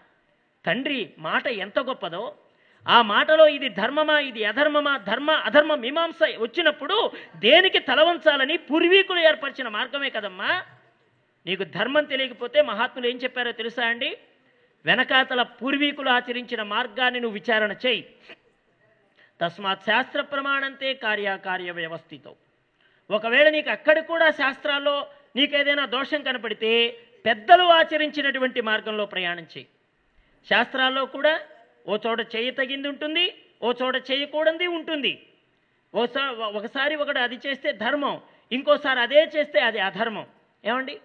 తండ్రి 0.65 1.09
మాట 1.17 1.47
ఎంత 1.47 1.79
గొప్పదో. 1.79 2.35
ఆ 2.87 3.01
మాటలో 3.01 3.47
ఇది 3.47 3.69
ధర్మమా 3.69 4.19
ఇది 4.19 4.45
అధర్మమా 4.45 4.97
ధర్మ 4.97 5.31
అధర్మ 5.31 5.75
మీమాంస 5.75 6.19
వచ్చినప్పుడు 6.37 7.11
దేనికి 7.35 7.79
తలవంచాలని 7.79 8.57
పూర్వీకులు 8.57 9.19
ఏర్పరిచిన 9.19 9.67
మార్గమే 9.67 10.09
కదమ్మా. 10.09 10.63
నీకు 11.45 11.63
ధర్మం 11.63 12.03
తెలియకపోతే 12.03 12.61
మహాత్ములు 12.61 13.07
ఏం 13.07 13.17
చెప్పారో 13.17 13.51
తెలుసా 13.51 13.85
అండి? 13.85 14.17
వెనకాతల 14.85 15.41
పూర్వీకులు 15.41 16.09
ఆచరించిన 16.09 16.61
మార్గాన్ని 16.63 17.19
నువ్వు 17.19 17.33
విచారణ 17.39 17.71
చేయి. 17.85 18.01
తస్మాత్ 19.41 19.85
శాస్త్ర 19.85 20.21
ప్రమాణంతే 20.21 20.93
కార్యకార్య 20.93 21.71
వ్యవస్థితో. 21.71 22.35
ఒకవేళ 23.11 23.49
నీకు 23.49 23.69
అక్కడ 23.69 23.99
కూడా 23.99 24.31
శాస్త్రాల్లో 24.31 25.07
నీకేదైనా 25.35 25.85
దోషం 25.85 26.23
కనపడితే 26.23 26.71
పెద్దలు 27.25 27.63
ఆచరించినటువంటి 27.63 28.61
మార్గంలో 28.61 29.05
ప్రయాణం 29.05 29.43
చేయి. 29.43 29.67
శాస్త్రాల్లో 30.49 31.05
కూడా 31.05 31.41
ఓ 31.87 31.97
చోట 32.07 32.35
చేయి 32.35 32.51
తగింది 32.51 32.87
ఉంటుంది 32.87 33.25
ఓ 33.63 33.71
చోట 33.81 33.95
చేయకూడంది 34.11 34.67
ఉంటుంది. 34.67 35.27
ఓసా 35.95 36.31
ఒకసారి 36.31 36.95
ఒకటి 36.95 37.19
అది 37.19 37.39
చేస్తే 37.47 37.71
ధర్మం 37.71 38.21
ఇంకోసారి 38.51 38.99
అదే 38.99 39.21
చేస్తే 39.35 39.59
అది 39.59 39.79
అధర్మం. 39.79 40.25
ఏమండి? 40.65 40.99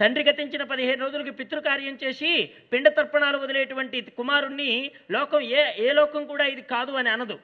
తండ్రి 0.00 0.24
గతించిన 0.24 0.62
పదిహేను 0.62 1.00
రోజులకి 1.04 1.30
పితృకార్యం 1.30 1.98
చేసి 2.04 2.30
పిండ 2.72 2.88
తర్పణాలు 2.88 3.38
వదిలేటువంటి 3.38 4.00
కుమారుణ్ణి 4.00 4.90
లోకం 5.10 5.40
ఏ 5.40 5.62
ఏ 5.78 5.92
లోకం 5.92 6.26
కూడా 6.26 6.44
ఇది 6.44 6.62
కాదు 6.62 6.92
అని 6.92 7.08
అనదు. 7.08 7.38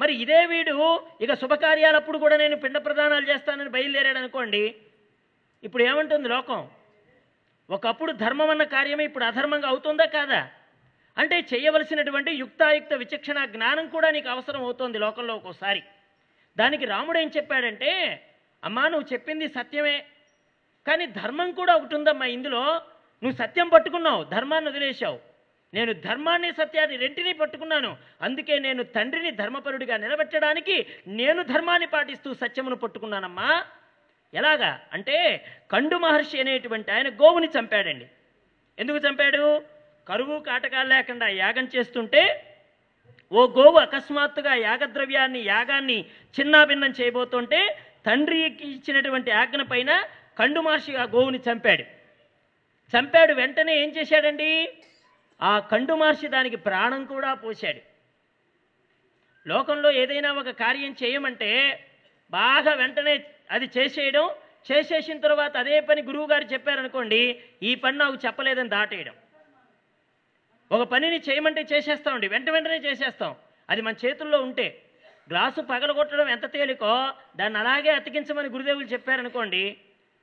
మరి 0.00 0.12
ఇదే 0.14 0.46
వీడు 0.46 0.74
ఇక 1.20 1.34
శుభకార్యాలప్పుడు 1.34 2.18
కూడా 2.18 2.36
నేను 2.36 2.56
పిండ 2.56 2.78
ప్రదానాలు 2.78 3.26
చేస్తానని 3.30 3.70
బయలుదేరాడు 3.70 4.18
అనుకోండి. 4.18 4.74
ఇప్పుడు 5.62 5.82
ఏమంటుంది 5.82 6.28
లోకం? 6.28 6.68
ఒకప్పుడు 7.70 8.12
ధర్మం 8.12 8.50
అన్న 8.50 8.62
కార్యమే 8.62 9.04
ఇప్పుడు 9.04 9.24
అధర్మంగా 9.24 9.68
అవుతుందా 9.68 10.04
కాదా? 10.04 10.50
అంటే 11.18 11.46
చేయవలసినటువంటి 11.54 12.30
యుక్తాయుక్త 12.32 12.94
విచక్షణ 12.94 13.44
జ్ఞానం 13.44 13.88
కూడా 13.88 14.10
నీకు 14.10 14.28
అవసరం 14.28 14.62
అవుతోంది 14.64 14.98
లోకంలో 14.98 15.34
ఒక్కోసారి. 15.34 15.82
దానికి 16.56 16.84
రాముడు 16.84 17.18
ఏం 17.18 17.30
చెప్పాడంటే 17.36 17.90
అమ్మా 18.64 18.88
నువ్వు 18.88 19.12
చెప్పింది 19.12 19.48
సత్యమే. 19.48 20.04
కానీ 20.86 21.06
ధర్మం 21.06 21.52
కూడా 21.52 21.76
ఒకటి 21.76 21.94
ఉందమ్మా 21.94 22.26
ఇందులో. 22.26 22.82
నువ్వు 23.22 23.32
సత్యం 23.32 23.68
పట్టుకున్నావు 23.68 24.24
ధర్మాన్ని 24.24 24.70
వదిలేశావు. 24.70 25.18
నేను 25.74 25.92
ధర్మాన్ని 25.92 26.52
సత్యాన్ని 26.52 26.96
రెంటిని 26.96 27.32
పట్టుకున్నాను. 27.32 27.96
అందుకే 28.22 28.58
నేను 28.58 28.82
తండ్రిని 28.82 29.30
ధర్మపరుడిగా 29.30 29.96
నిలబెట్టడానికి 29.96 30.86
నేను 31.06 31.42
ధర్మాన్ని 31.42 31.86
పాటిస్తూ 31.86 32.34
సత్యమును 32.34 32.76
పట్టుకున్నానమ్మా. 32.76 33.64
ఎలాగా? 34.34 34.80
అంటే 34.92 35.44
కండు 35.72 35.96
మహర్షి 35.96 36.40
అనేటువంటి 36.40 36.90
ఆయన 36.92 37.08
గోవుని 37.08 37.48
చంపాడండి. 37.58 38.06
ఎందుకు 38.78 38.96
చంపాడు? 38.96 39.62
కరువు 40.08 40.38
కాటకాలు 40.38 40.88
లేకుండా 40.88 41.28
యాగం 41.28 41.68
చేస్తుంటే 41.76 42.46
ఓ 43.32 43.46
గోవు 43.46 43.78
అకస్మాత్తుగా 43.78 44.54
యాగద్రవ్యాన్ని 44.54 45.40
యాగాన్ని 45.40 46.04
చిన్నాభిన్నం 46.40 46.94
చేయబోతుంటే 47.00 47.78
తండ్రికి 48.06 48.68
ఇచ్చినటువంటి 48.68 49.30
ఆజ్ఞ 49.30 49.62
పైన 49.62 50.04
కండు 50.40 50.60
మహర్షి 50.60 50.96
ఆ 50.96 51.02
గోవుని 51.02 51.38
చంపాడు. 51.38 51.82
చంపాడు 52.96 53.32
వెంటనే 53.32 53.82
ఏం 53.82 53.88
చేశాడండి? 53.88 54.74
ఆ 55.42 55.58
కండు 55.58 55.94
మహర్షి 55.94 56.28
దానికి 56.28 56.56
ప్రాణం 56.56 57.04
కూడా 57.04 57.34
పోశాడు. 57.34 57.80
లోకంలో 59.48 59.90
ఏదైనా 59.90 60.32
ఒక 60.32 60.50
కార్యం 60.50 60.96
చేయమంటే 61.04 61.80
బాగా 62.30 62.74
వెంటనే 62.74 63.24
అది 63.50 63.70
చేసేయడం 63.78 64.30
చేసేసిన 64.72 65.20
తర్వాత 65.20 65.56
అదే 65.56 65.80
పని 65.80 66.02
గురువు 66.02 66.26
గారు 66.26 66.44
చెప్పారనుకోండి 66.44 67.42
ఈ 67.62 67.74
పని 67.74 67.98
నాకు 67.98 68.14
చెప్పలేదని 68.26 68.68
దాటేయడం. 68.68 69.14
ఒక 70.72 70.88
పనిని 70.88 71.22
చేయమంటే 71.30 71.66
చేసేస్తామండి 71.72 72.28
వెంట 72.28 72.50
వెంటనే 72.50 72.76
చేసేస్తాం. 72.76 73.34
అది 73.70 73.80
మన 73.80 73.94
చేతుల్లో 74.06 74.42
ఉంటే. 74.42 74.82
గ్లాసు 75.28 75.60
పగలగొట్టడం 75.60 76.28
ఎంత 76.28 76.52
తేలికో 76.52 77.10
దాన్ని 77.36 77.58
అలాగే 77.58 77.90
అతికించమని 77.90 78.48
గురుదేవులు 78.48 78.86
చెప్పారనుకోండి 78.86 79.76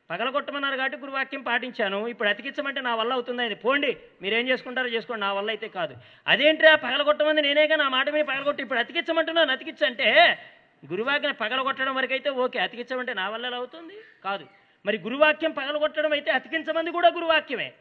పగలగొట్టమన్నారు 0.10 0.78
కాబట్టి 0.78 0.98
గురువాక్యం 0.98 1.42
పాటించాను. 1.42 2.08
ఇప్పుడు 2.08 2.30
అతికించమంటే 2.30 2.82
నా 2.82 2.96
వల్ల 2.96 3.14
అవుతుందని 3.14 3.56
పోండి. 3.56 3.98
మీరేం 4.22 4.50
చేసుకుంటారో 4.50 4.88
చేసుకోండి. 4.88 5.22
నా 5.22 5.34
వల్ల 5.34 5.50
అయితే 5.50 5.68
కాదు. 5.68 5.96
అదేంటి 6.28 6.68
ఆ 6.68 6.76
పగలగొట్టమంది 6.76 7.42
నేనేగా 7.42 7.76
నా 7.76 7.90
మాట 7.90 8.10
మీద 8.10 8.26
పగలగొట్టి 8.26 8.64
ఇప్పుడు 8.64 8.80
అతికించమంటున్నాను. 8.80 9.52
అతికించంటే 9.52 10.40
గురువాక్యం 10.92 11.34
పగలగొట్టడం 11.34 11.96
వరకు 11.96 12.14
అయితే 12.14 12.30
ఓకే. 12.30 12.60
అతికించమంటే 12.60 13.14
నా 13.14 13.30
వల్ల 13.30 13.46
ఎలా 13.46 13.58
అవుతుంది? 13.58 13.94
కాదు. 14.24 14.46
మరి 14.86 14.98
గురువాక్యం 14.98 15.52
పగలగొట్టడం 15.52 16.12
అయితే 16.12 16.32
అతికించమంది 16.32 16.92
కూడా 16.92 17.08
గురువాక్యమే. 17.08 17.74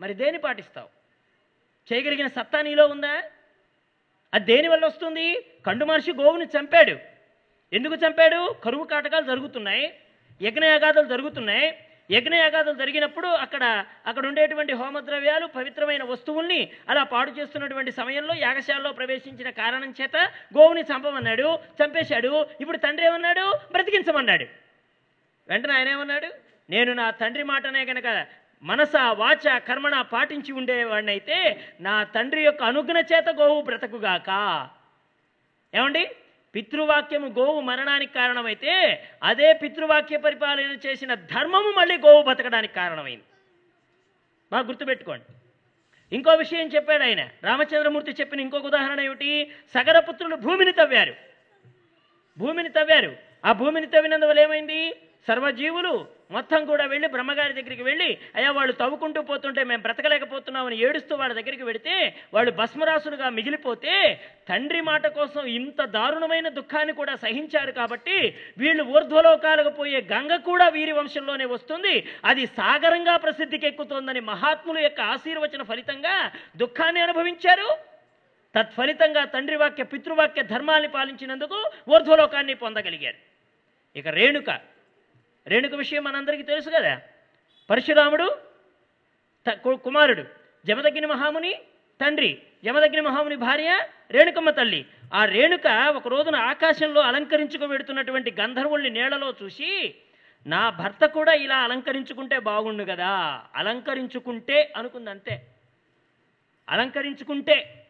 మరి 0.00 0.14
దేని 0.14 0.38
పాటిస్తావు? 0.38 0.88
చేయగలిగిన 1.92 2.26
సత్తా 2.26 2.62
నీలో 2.62 2.86
ఉందా? 2.86 3.22
అది 4.34 4.44
దేని 4.44 4.68
వల్ల 4.68 4.86
వస్తుంది? 4.86 5.46
కండు 5.66 5.84
మనిషి 5.84 6.12
గోవుని 6.12 6.44
చంపాడు. 6.44 6.96
ఎందుకు 7.72 7.94
చంపాడు? 7.94 8.54
కరువు 8.64 8.84
కాటకాలు 8.84 9.24
జరుగుతున్నాయి. 9.24 9.98
యజ్ఞయాగాదులు 10.42 11.08
జరుగుతున్నాయి. 11.08 11.78
యజ్ఞయాగాదులు 12.10 12.74
జరిగినప్పుడు 12.74 13.26
అక్కడ 13.26 13.84
అక్కడ 14.06 14.26
ఉండేటువంటి 14.26 14.72
హోమద్రవ్యాలు 14.72 15.46
పవిత్రమైన 15.46 16.02
వస్తువుల్ని 16.04 16.70
అలా 16.88 17.02
పాడు 17.02 17.30
చేస్తున్నటువంటి 17.30 17.92
సమయంలో 17.92 18.34
యాగశాలలో 18.34 18.92
ప్రవేశించిన 18.92 19.50
కారణం 19.50 19.94
చేత 20.00 20.16
గోవుని 20.58 20.80
చంపమన్నాడు 20.80 21.58
చంపేశాడు. 21.80 22.46
ఇప్పుడు 22.60 22.76
తండ్రి 22.76 23.06
ఏమన్నాడు? 23.06 23.58
బ్రతికించమన్నాడు. 23.72 24.46
వెంటనే 25.48 25.74
ఆయన 25.74 25.88
ఏమన్నాడు? 25.88 26.28
నేను 26.70 26.92
నా 26.92 27.10
తండ్రి 27.10 27.42
మాటనే 27.42 27.84
కనుక 27.84 28.26
మనస 28.62 28.96
వాచ 28.96 29.58
కర్మణ 29.58 30.00
పాటించి 30.00 30.52
ఉండేవాడినైతే 30.52 31.66
నా 31.80 32.02
తండ్రి 32.02 32.42
యొక్క 32.44 32.62
అనుగ్న 32.62 32.98
చేత 32.98 33.28
గోవు 33.30 33.62
బ్రతకుగాక. 33.62 34.30
ఏమండి? 35.74 36.10
పితృవాక్యము 36.54 37.26
గోవు 37.26 37.60
మరణానికి 37.60 38.14
కారణమైతే 38.14 39.04
అదే 39.22 39.52
పితృవాక్య 39.52 40.16
పరిపాలన 40.16 40.76
చేసిన 40.86 41.14
ధర్మము 41.14 41.74
మళ్ళీ 41.78 41.96
గోవు 41.96 42.22
బతకడానికి 42.22 42.74
కారణమైంది. 42.74 43.24
బాగా 44.52 44.66
గుర్తుపెట్టుకోండి. 44.66 45.24
ఇంకో 46.16 46.34
విషయం 46.34 46.66
చెప్పాడు 46.66 47.02
ఆయన. 47.02 47.28
రామచంద్రమూర్తి 47.44 48.12
చెప్పిన 48.12 48.40
ఇంకొక 48.40 48.66
ఉదాహరణ 48.66 49.00
ఏమిటి? 49.00 49.52
సగరపుత్రులు 49.74 50.36
భూమిని 50.36 50.72
తవ్వారు. 50.72 51.14
భూమిని 52.38 52.68
తవ్వారు. 52.68 53.16
ఆ 53.44 53.52
భూమిని 53.52 53.86
తవ్వినందువల్ల 53.86 54.40
ఏమైంది? 54.40 54.90
సర్వజీవులు 55.28 56.06
మొత్తం 56.36 56.60
కూడా 56.70 56.84
వెళ్ళి 56.92 57.08
బ్రహ్మగారి 57.14 57.54
దగ్గరికి 57.58 57.84
వెళ్ళి 57.88 58.10
అయ్యా 58.36 58.50
వాళ్ళు 58.58 58.74
తవ్వుకుంటూ 58.80 59.20
పోతుంటే 59.30 59.62
మేము 59.70 59.82
బ్రతకలేకపోతున్నామని 59.86 60.76
ఏడుస్తూ 60.86 61.12
వాళ్ళ 61.20 61.32
దగ్గరికి 61.38 61.64
వెడితే 61.68 61.94
వాళ్ళు 62.34 62.52
భస్మరాసులుగా 62.60 63.28
మిగిలిపోతే 63.38 63.94
తండ్రి 64.50 64.80
మాట 64.90 65.06
కోసం 65.18 65.42
ఇంత 65.58 65.82
దారుణమైన 65.96 66.48
దుఃఖాన్ని 66.58 66.94
కూడా 67.00 67.14
సహించారు 67.24 67.72
కాబట్టి 67.80 68.18
వీళ్ళు 68.62 68.84
ఊర్ధ్వలోకాలకు 68.94 69.72
పోయే 69.80 70.00
గంగ 70.14 70.32
కూడా 70.50 70.66
వీరి 70.76 70.92
వంశంలోనే 70.98 71.46
వస్తుంది. 71.54 71.94
అది 72.30 72.44
సాగరంగా 72.58 73.14
ప్రసిద్ధికి 73.24 73.66
ఎక్కుతోందని 73.70 74.22
మహాత్ముల 74.32 74.78
యొక్క 74.86 75.00
ఆశీర్వచన 75.14 75.62
ఫలితంగా 75.70 76.16
దుఃఖాన్ని 76.62 77.02
అనుభవించారు. 77.06 77.68
తత్ఫలితంగా 78.54 79.22
తండ్రి 79.34 79.56
వాక్య 79.60 79.84
పితృవాక్య 79.92 80.42
ధర్మాన్ని 80.50 80.88
పాలించినందుకు 80.96 81.58
ఊర్ధ్వలోకాన్ని 81.92 82.54
పొందగలిగారు. 82.64 83.18
ఇక 83.96 84.08
రేణుక 84.18 84.50
రేణుక 85.46 85.74
విషయం 85.74 86.04
మనందరికీ 86.04 86.42
తెలుసు 86.42 86.70
కదా. 86.70 87.00
పరశురాముడు 87.70 88.38
త- 89.46 89.60
కు- 89.64 89.76
కుమారుడు 89.76 90.24
జమదగ్ని 90.66 91.06
మహాముని 91.06 91.54
తండ్రి 92.00 92.42
జమదగ్ని 92.64 93.00
మహాముని 93.00 93.36
భార్య 93.36 93.86
రేణుకమ్మ 94.10 94.50
తల్లి. 94.50 94.86
ఆ 95.14 95.24
రేణుక 95.24 95.92
ఒక 95.96 96.08
రోజున 96.08 96.36
ఆకాశంలో 96.36 97.00
అలంకరించుకువెడుతున్నటువంటి 97.00 98.34
గంధర్వుల్ని 98.40 98.90
నీళ్ళలో 98.90 99.34
చూసి 99.42 99.94
నా 100.46 100.70
భర్త 100.70 101.06
కూడా 101.06 101.32
ఇలా 101.32 101.56
అలంకరించుకుంటే 101.56 102.38
బాగుండు 102.38 102.84
కదా 102.84 103.42
అలంకరించుకుంటే 103.54 104.72
అనుకుందంతే. 104.76 105.46
అలంకరించుకుంటే. 106.68 107.81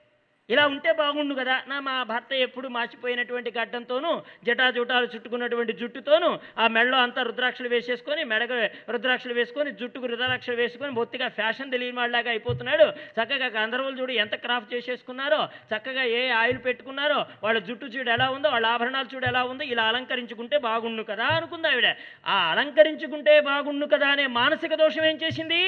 ఇలా 0.53 0.65
ఉంటే 0.73 0.91
బాగుండు 1.01 1.35
కదా. 1.41 1.57
నా 1.71 1.77
మా 1.89 1.95
భర్త 2.13 2.33
ఎప్పుడు 2.47 2.69
మార్చిపోయినటువంటి 2.77 3.51
గడ్డంతోనూ 3.59 4.13
జటాజుటాలు 4.47 5.07
చుట్టుకున్నటువంటి 5.15 5.73
జుట్టుతోనూ 5.81 6.31
ఆ 6.59 6.67
మెడలో 6.77 6.99
అంతా 7.07 7.23
రుద్రాక్షలు 7.29 7.69
వేసేసుకొని 7.75 8.25
మెడకు 8.33 8.57
రుద్రాక్షలు 8.93 9.35
వేసుకొని 9.41 9.71
జుట్టుకు 9.81 10.07
రుద్రాక్షలు 10.13 10.57
వేసుకొని 10.57 10.93
బొత్తిగా 10.99 11.29
ఫ్యాషన్ 11.39 11.73
తెలియని 11.75 11.99
వాళ్ళలాగా 11.99 12.31
అయిపోతున్నాడు. 12.31 12.87
చక్కగా 13.19 13.49
గంధర్వులు 13.59 13.97
చూడు 14.01 14.13
ఎంత 14.25 14.35
క్రాఫ్ట్ 14.35 14.75
చేసేసుకున్నారో 14.75 15.41
చక్కగా 15.73 16.03
ఏ 16.19 16.23
ఆయిల్ 16.41 16.59
పెట్టుకున్నారో 16.67 17.21
వాళ్ళ 17.45 17.59
జుట్టు 17.69 17.87
చూడు 17.87 18.11
ఎలా 18.11 18.29
ఉందో 18.31 18.49
వాళ్ళ 18.49 18.67
ఆభరణాలు 18.67 19.09
చూడు 19.15 19.27
ఎలా 19.27 19.45
ఉందో 19.45 19.65
ఇలా 19.65 19.85
అలంకరించుకుంటే 19.85 20.59
బాగుండు 20.59 21.03
కదా 21.03 21.27
అనుకుంది 21.39 21.69
ఆవిడ. 21.69 21.89
ఆ 22.27 22.37
అలంకరించుకుంటే 22.53 23.41
బాగుండు 23.41 23.87
కదా 23.87 24.09
అనే 24.09 24.27
మానసిక 24.41 24.75
దోషం 24.75 25.05
ఏం 25.05 25.19
చేసింది? 25.25 25.63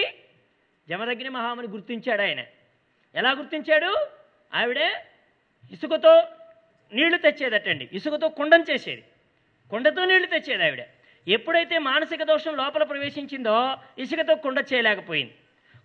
జమదగ్ని 0.89 1.29
మహాముని 1.29 1.69
గుర్తించాడు 1.69 2.23
ఆయన. 2.23 2.41
ఎలా 3.15 3.31
గుర్తించాడు? 3.31 3.93
ఆవిడే 4.55 4.93
ఇసుకతో 5.73 6.23
నీళ్ళు 6.93 7.19
తెచ్చేదటండి. 7.19 7.89
ఇసుకతో 7.93 8.29
కుండం 8.29 8.65
చేసేది. 8.71 9.05
కుండతో 9.71 10.05
నీళ్ళు 10.05 10.27
తెచ్చేది 10.27 10.65
ఆవిడ. 10.65 10.83
ఎప్పుడైతే 11.29 11.79
మానసిక 11.79 12.23
దోషం 12.23 12.57
లోపల 12.57 12.83
ప్రవేశించిందో 12.83 13.77
ఇసుకతో 13.99 14.35
కుండ 14.35 14.65
చేయలేకపోయింది. 14.75 15.35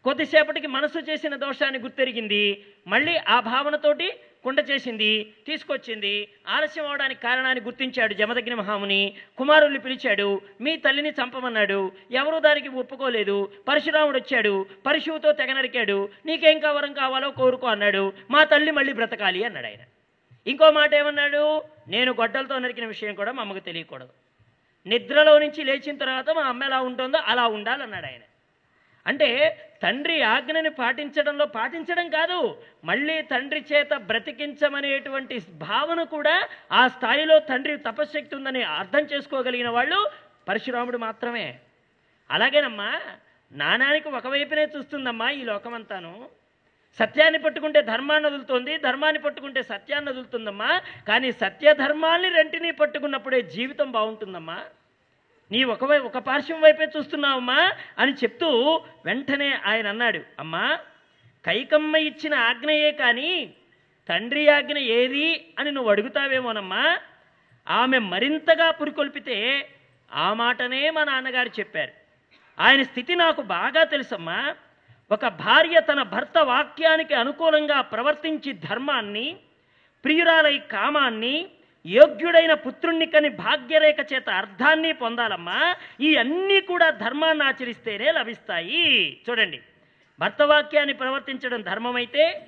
కొద్దిసేపటికి 0.03 0.67
మనసు 0.67 0.99
చేసిన 0.99 1.35
దోషాన్ని 1.35 1.79
గుర్తెరిగింది. 1.79 2.65
మళ్ళీ 2.87 3.17
ఆ 3.17 3.39
భావనతోటి 3.39 4.13
కుండ 4.43 4.65
చేసింది 4.69 5.33
తీసుకొచ్చింది 5.47 6.27
ఆలస్యం 6.47 6.87
అవడానికి 6.87 7.21
కారణాన్ని 7.21 7.63
గుర్తించాడు 7.63 8.13
జమదగ్ని 8.13 8.55
మహాముని. 8.55 9.13
కుమారుల్ని 9.37 9.79
పిలిచాడు 9.79 10.41
మీ 10.61 10.77
తల్లిని 10.77 11.09
చంపమన్నాడు. 11.09 11.91
ఎవరూ 12.11 12.39
దానికి 12.39 12.67
ఒప్పుకోలేదు. 12.67 13.51
పరశురాముడు 13.67 14.17
వచ్చాడు. 14.17 14.65
పరశువుతో 14.85 15.31
తెగ 15.31 15.53
నరికాడు. 15.53 16.09
నీకేం 16.25 16.59
కవరం 16.59 16.93
కావాలో 16.93 17.31
కోరుకో 17.31 17.67
అన్నాడు. 17.67 18.13
మా 18.31 18.43
తల్లి 18.43 18.71
మళ్ళీ 18.71 18.93
బ్రతకాలి 18.93 19.43
అన్నాడు 19.43 19.65
ఆయన. 19.65 19.79
ఇంకో 20.47 20.71
మాట 20.71 20.93
ఏమన్నాడు? 20.93 21.63
నేను 21.87 22.11
గొడ్డలతో 22.11 22.59
నరికిన 22.59 22.85
విషయం 22.85 23.15
కూడా 23.15 23.31
మా 23.31 23.41
అమ్మకు 23.41 23.59
తెలియకూడదు. 23.59 24.09
నిద్రలో 24.87 25.39
నుంచి 25.39 25.63
లేచిన 25.63 25.97
తర్వాత 25.97 26.29
మా 26.29 26.41
అమ్మ 26.41 26.63
ఎలా 26.63 26.81
ఉంటుందో 26.81 27.17
అలా 27.17 27.47
ఉండాలన్నాడు 27.47 28.05
ఆయన. 28.05 28.21
అంటే 29.07 29.57
తండ్రి 29.83 30.15
ఆజ్ఞని 30.33 30.71
పాటించడంలో 30.79 31.45
పాటించడం 31.57 32.07
కాదు 32.17 32.39
మళ్ళీ 32.89 33.15
తండ్రి 33.31 33.61
చేత 33.71 33.91
బ్రతికించమనేటువంటి 34.09 35.35
భావన 35.67 36.01
కూడా 36.15 36.35
ఆ 36.79 36.81
స్థాయిలో 36.95 37.35
తండ్రి 37.49 37.75
తపశ్శక్తి 37.87 38.33
ఉందని 38.39 38.63
అర్థం 38.79 39.03
చేసుకోగలిగిన 39.11 39.69
వాళ్ళు 39.77 39.99
పరశురాముడు 40.47 40.99
మాత్రమే. 41.07 41.47
అలాగేనమ్మా 42.29 42.91
నానానికి 43.51 44.09
ఒకవైపునే 44.17 44.65
చూస్తుందమ్మా 44.73 45.27
ఈ 45.39 45.41
లోకమంతాను. 45.51 46.13
సత్యాన్ని 46.99 47.39
పట్టుకుంటే 47.45 47.79
ధర్మాన్ని 47.91 48.27
వదులుతుంది 48.29 48.73
ధర్మాన్ని 48.87 49.21
పట్టుకుంటే 49.25 49.61
సత్యాన్ని 49.71 50.09
వదులుతుందమ్మా 50.11 50.71
కానీ 51.07 51.29
సత్య 51.43 51.73
ధర్మాల్ని 51.83 52.29
రెంటిని 52.39 52.71
పట్టుకున్నప్పుడే 52.81 53.39
జీవితం 53.55 53.87
బాగుంటుందమ్మా. 53.97 54.59
నీ 55.51 55.63
ఒక 55.63 55.83
వై 55.83 55.99
ఒక 55.99 56.17
పార్శ్వం 56.17 56.61
వైపే 56.61 56.87
చూస్తున్నావమ్మా 56.97 57.71
అని 57.99 58.13
చెప్తూ 58.13 58.81
వెంటనే 59.05 59.59
ఆయన 59.65 59.87
అన్నాడు. 59.87 60.19
అమ్మా 60.39 60.79
కైకమ్మ 61.45 61.95
ఇచ్చిన 61.95 62.33
ఆజ్ఞయే 62.33 62.91
కానీ 62.91 63.53
తండ్రి 64.09 64.49
ఆజ్ఞ 64.49 64.77
ఏది 64.77 65.53
అని 65.59 65.71
నువ్వు 65.71 65.91
అడుగుతావేమోనమ్మా? 65.91 66.99
ఆమె 67.69 67.97
మరింతగా 67.97 68.71
పురికొల్పితే 68.71 69.69
ఆ 70.13 70.33
మాటనే 70.33 70.89
మా 70.89 71.03
నాన్నగారు 71.03 71.49
చెప్పారు. 71.59 71.91
ఆయన 72.59 72.83
స్థితి 72.83 73.15
నాకు 73.15 73.41
బాగా 73.41 73.83
తెలుసమ్మా. 73.83 74.55
ఒక 75.11 75.27
భార్య 75.27 75.79
తన 75.79 76.01
భర్త 76.01 76.37
వాక్యానికి 76.37 77.13
అనుకూలంగా 77.13 77.81
ప్రవర్తించి 77.81 78.53
ధర్మాన్ని 78.53 79.37
ప్రియురాలై 80.03 80.57
కామాన్ని 80.57 81.49
యోగ్యుడైన 81.85 82.53
పుత్రుణ్ణి 82.53 83.05
కని 83.05 83.29
భాగ్యరేఖ 83.29 83.95
చేత 84.13 84.29
అర్థాన్ని 84.29 84.91
పొందాలమ్మా. 84.91 85.75
ఈ 86.01 86.15
అన్నీ 86.15 86.59
కూడా 86.59 86.89
ధర్మాన్ని 86.89 87.43
ఆచరిస్తేనే 87.43 88.11
లభిస్తాయి. 88.11 89.21
చూడండి. 89.29 89.59
భర్త 90.19 90.41
వాక్యాన్ని 90.41 90.93
ప్రవర్తించడం 90.93 91.61
ధర్మమైతే 91.61 92.47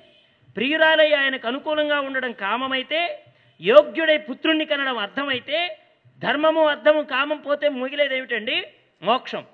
ప్రియురాలై 0.56 1.12
ఆయనకు 1.12 1.46
అనుకూలంగా 1.46 2.00
ఉండడం 2.00 2.32
కామమైతే 2.32 3.22
యోగ్యుడై 3.60 4.16
పుత్రుణ్ణి 4.16 4.64
కనడం 4.64 4.98
అర్థమైతే 4.98 5.78
ధర్మము 6.18 6.66
అర్థము 6.66 7.02
కామం 7.02 7.36
పోతే 7.36 7.68
మిగిలేది 7.68 8.16
ఏమిటండి 8.16 8.66
మోక్షం. 9.02 9.44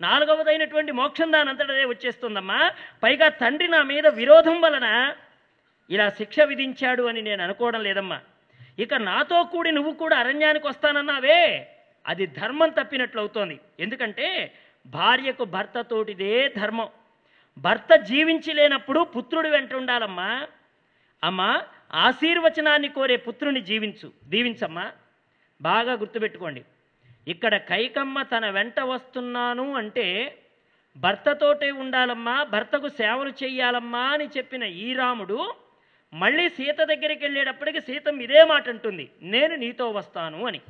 నాలుగవదైనటువంటి 0.00 0.92
మోక్షం 0.92 1.32
దాని 1.32 1.48
అంతటదే 1.48 1.84
వచ్చేస్తుందమ్మా. 1.84 2.72
పైగా 3.02 3.28
తండ్రి 3.28 3.68
నా 3.68 3.82
మీద 3.82 4.06
విరోధం 4.06 4.60
వలన 4.60 5.14
ఇలా 5.90 6.10
శిక్ష 6.10 6.40
విధించాడు 6.40 7.02
అని 7.02 7.22
నేను 7.22 7.42
అనుకోవడం 7.44 7.82
లేదమ్మా. 7.82 8.20
ఇక 8.78 8.94
నాతో 8.94 9.44
కూడి 9.44 9.70
నువ్వు 9.72 9.92
కూడా 9.92 10.16
అరణ్యానికి 10.16 10.66
వస్తానన్నావే. 10.66 11.68
అది 12.06 12.26
ధర్మం 12.26 12.68
తప్పినట్లు 12.68 13.20
అవుతోంది 13.20 13.60
ఎందుకంటే 13.80 14.54
భార్యకు 14.86 15.44
భర్తతోటిదే 15.44 16.48
ధర్మం. 16.48 16.88
భర్త 17.58 17.94
జీవించి 17.94 18.52
లేనప్పుడు 18.54 19.00
పుత్రుడు 19.00 19.48
వెంట 19.48 19.74
ఉండాలమ్మా. 19.74 20.46
అమ్మా 21.24 21.62
ఆశీర్వచనాన్ని 21.92 22.88
కోరే 22.88 23.16
పుత్రుని 23.16 23.60
జీవించు 23.60 24.12
దీవించమ్మా. 24.28 24.92
బాగా 25.62 25.92
గుర్తుపెట్టుకోండి. 25.92 26.64
ఇక్కడ 27.28 27.56
కైకమ్మ 27.56 28.22
తన 28.22 28.50
వెంట 28.50 28.80
వస్తున్నాను 28.80 29.74
అంటే 29.74 30.38
భర్తతోటే 30.96 31.70
ఉండాలమ్మా 31.70 32.42
భర్తకు 32.42 32.88
సేవలు 32.88 33.30
చేయాలమ్మా 33.30 34.00
అని 34.00 34.26
చెప్పిన 34.26 34.62
ఈ 34.62 34.92
రాముడు 34.92 35.54
మళ్ళీ 36.14 36.48
సీత 36.48 36.80
దగ్గరికి 36.80 37.24
వెళ్ళేటప్పటికి 37.24 37.80
సీత 37.80 38.08
ఇదే 38.08 38.44
మాట 38.44 38.68
అంటుంది. 38.68 39.10
నేను 39.22 39.54
నీతో 39.54 39.90
వస్తాను 39.90 40.46
అని. 40.46 40.60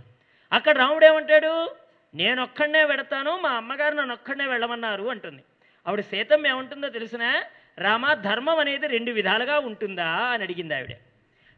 అక్కడ 0.53 0.79
రాముడు 0.79 1.05
ఏమంటాడు? 1.05 1.71
నేను 2.15 2.43
ఒక్కడనే 2.43 2.85
వెడతాను 2.85 3.39
మా 3.43 3.51
అమ్మగారు 3.51 3.95
నన్ను 3.95 4.15
ఒక్కడనే 4.15 4.47
వెళ్ళమన్నారు 4.47 5.05
అంటుంది. 5.05 5.43
ఆవిడ 5.87 6.01
సీతం 6.01 6.47
ఏముంటుందో 6.47 6.89
తెలిసిన? 6.89 7.43
రామ 7.79 8.15
ధర్మం 8.15 8.59
అనేది 8.59 8.87
రెండు 8.87 9.11
విధాలుగా 9.11 9.59
ఉంటుందా 9.59 10.07
అని 10.07 10.43
అడిగింది 10.43 10.75
ఆవిడ. 10.75 10.91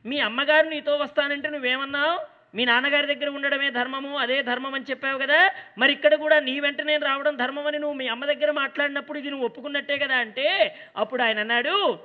మీ 0.06 0.20
అమ్మగారు 0.20 0.66
నీతో 0.66 0.96
వస్తానంటే 0.96 1.50
నువ్వేమన్నావు? 1.50 2.36
మీ 2.56 2.64
నాన్నగారి 2.64 3.14
దగ్గర 3.14 3.28
ఉండడమే 3.28 3.70
ధర్మము 3.70 4.18
అదే 4.18 4.42
ధర్మం 4.42 4.74
అని 4.74 4.84
చెప్పావు 4.90 5.18
కదా? 5.18 5.50
మరి 5.78 5.92
ఇక్కడ 5.92 6.14
కూడా 6.14 6.40
నీ 6.40 6.60
వెంట 6.60 6.80
నేను 6.80 7.04
రావడం 7.04 7.36
ధర్మం 7.36 7.66
అని 7.66 7.78
నువ్వు 7.78 7.96
మీ 7.96 8.08
అమ్మ 8.08 8.24
దగ్గర 8.24 8.50
మాట్లాడినప్పుడు 8.50 9.18
ఇది 9.18 9.30
నువ్వు 9.30 9.46
ఒప్పుకున్నట్టే 9.46 9.98
కదా 9.98 10.16
అంటే 10.16 10.76
అప్పుడు 10.96 11.22
ఆయన 11.22 11.38
అన్నాడు 11.38 11.98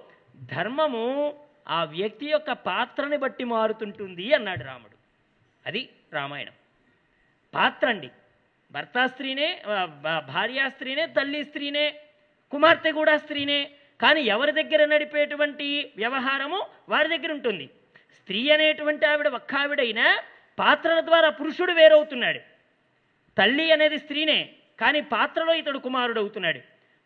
ధర్మము 0.55 1.33
ఆ 1.67 1.83
వ్యక్తి 1.83 2.25
యొక్క 2.25 2.51
పాత్రని 2.51 3.17
బట్టి 3.17 3.43
మారుతుంటుంది 3.43 4.33
అన్నాడు 4.33 4.63
రాముడు. 4.63 4.97
అది 5.65 5.89
రామాయణం. 6.13 6.53
పాత్ర 7.53 7.87
అండి 7.87 8.09
భర్త 8.71 9.05
స్త్రీనే 9.05 9.61
భార్యా 10.25 10.69
స్త్రీనే 10.69 11.05
తల్లి 11.05 11.43
స్త్రీనే 11.43 11.95
కుమార్తె 12.51 12.91
కూడా 12.91 13.17
స్త్రీనే. 13.17 13.71
కానీ 14.01 14.21
ఎవరి 14.21 14.63
దగ్గర 14.63 14.85
నడిపేటువంటి 14.85 15.93
వ్యవహారము 15.97 16.67
వారి 16.89 17.17
దగ్గర 17.17 17.31
ఉంటుంది. 17.31 17.69
స్త్రీ 18.15 18.49
అనేటువంటి 18.49 19.05
ఆవిడ 19.05 19.27
ఒక్క 19.27 19.55
ఆవిడైనా 19.55 20.23
పాత్రల 20.59 20.99
ద్వారా 20.99 21.29
పురుషుడు 21.29 21.73
వేరవుతున్నాడు. 21.73 22.39
తల్లి 23.37 23.71
అనేది 23.71 23.97
స్త్రీనే 23.97 24.49
కానీ 24.79 25.01
పాత్రలో 25.01 25.53
ఇతడు 25.53 25.79
కుమారుడు 25.79 26.19
అవుతున్నాడు 26.19 26.59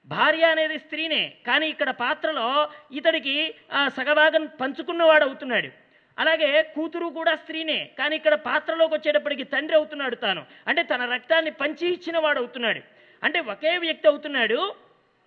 భార్య 0.05 0.43
అనేది 0.45 0.77
స్త్రీనే 0.79 1.37
కానీ 1.47 1.67
ఇక్కడ 1.67 1.89
పాత్రలో 1.89 2.47
ఇతడికి 2.91 3.35
ఆ, 3.71 3.89
సగభాగం 3.89 4.45
పంచుకున్నవాడు 4.61 5.25
అవుతున్నాడు. 5.25 5.69
అలాగే 6.17 6.63
కూతురు 6.75 7.05
కూడా 7.09 7.35
స్త్రీనే 7.35 7.89
కానీ 7.99 8.15
ఇక్కడ 8.15 8.33
పాత్రలోకి 8.33 8.93
వచ్చేటప్పటికి 8.93 9.43
తండ్రి 9.43 9.75
అవుతున్నాడు 9.75 10.15
తాను. 10.15 10.45
అంటే 10.67 10.83
తన 10.83 11.05
రక్తాన్ని 11.05 11.51
పంచి 11.51 11.87
ఇచ్చిన 11.87 12.17
వాడు 12.17 12.39
అవుతున్నాడు. 12.39 12.81
అంటే 13.23 13.39
ఒకే 13.39 13.77
వ్యక్తి 13.77 14.07
అవుతున్నాడు. 14.07 14.59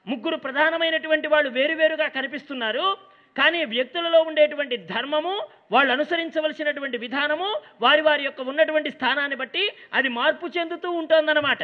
ముగ్గురు 0.07 0.37
ప్రధానమైనటువంటి 0.37 1.29
వాళ్ళు 1.29 1.51
వేరువేరుగా 1.51 2.09
కనిపిస్తున్నారు. 2.09 2.87
కానీ 3.37 3.65
వ్యక్తులలో 3.65 4.23
ఉండేటువంటి 4.23 4.77
ధర్మము 4.77 5.35
వాళ్ళు 5.73 5.93
అనుసరించవలసినటువంటి 5.93 6.99
విధానము 6.99 7.49
వారి 7.81 8.01
వారి 8.01 8.25
యొక్క 8.25 8.41
ఉన్నటువంటి 8.41 8.91
స్థానాన్ని 8.91 9.37
బట్టి 9.37 9.65
అది 9.93 10.09
మార్పు 10.09 10.47
చెందుతూ 10.59 10.91
ఉంటుందన్నమాట. 10.91 11.63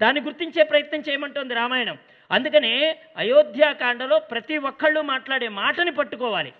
దాన్ని 0.00 0.20
గుర్తించే 0.20 0.62
ప్రయత్నం 0.62 1.00
చేయమంటోంది 1.00 1.54
రామాయణం. 1.54 1.98
అందుకనే 2.30 3.00
అయోధ్యాకాండలో 3.16 4.18
ప్రతి 4.18 4.56
ఒక్కళ్ళు 4.58 5.00
మాట్లాడే 5.00 5.48
మాటని 5.48 5.90
పట్టుకోవాలి. 5.90 6.52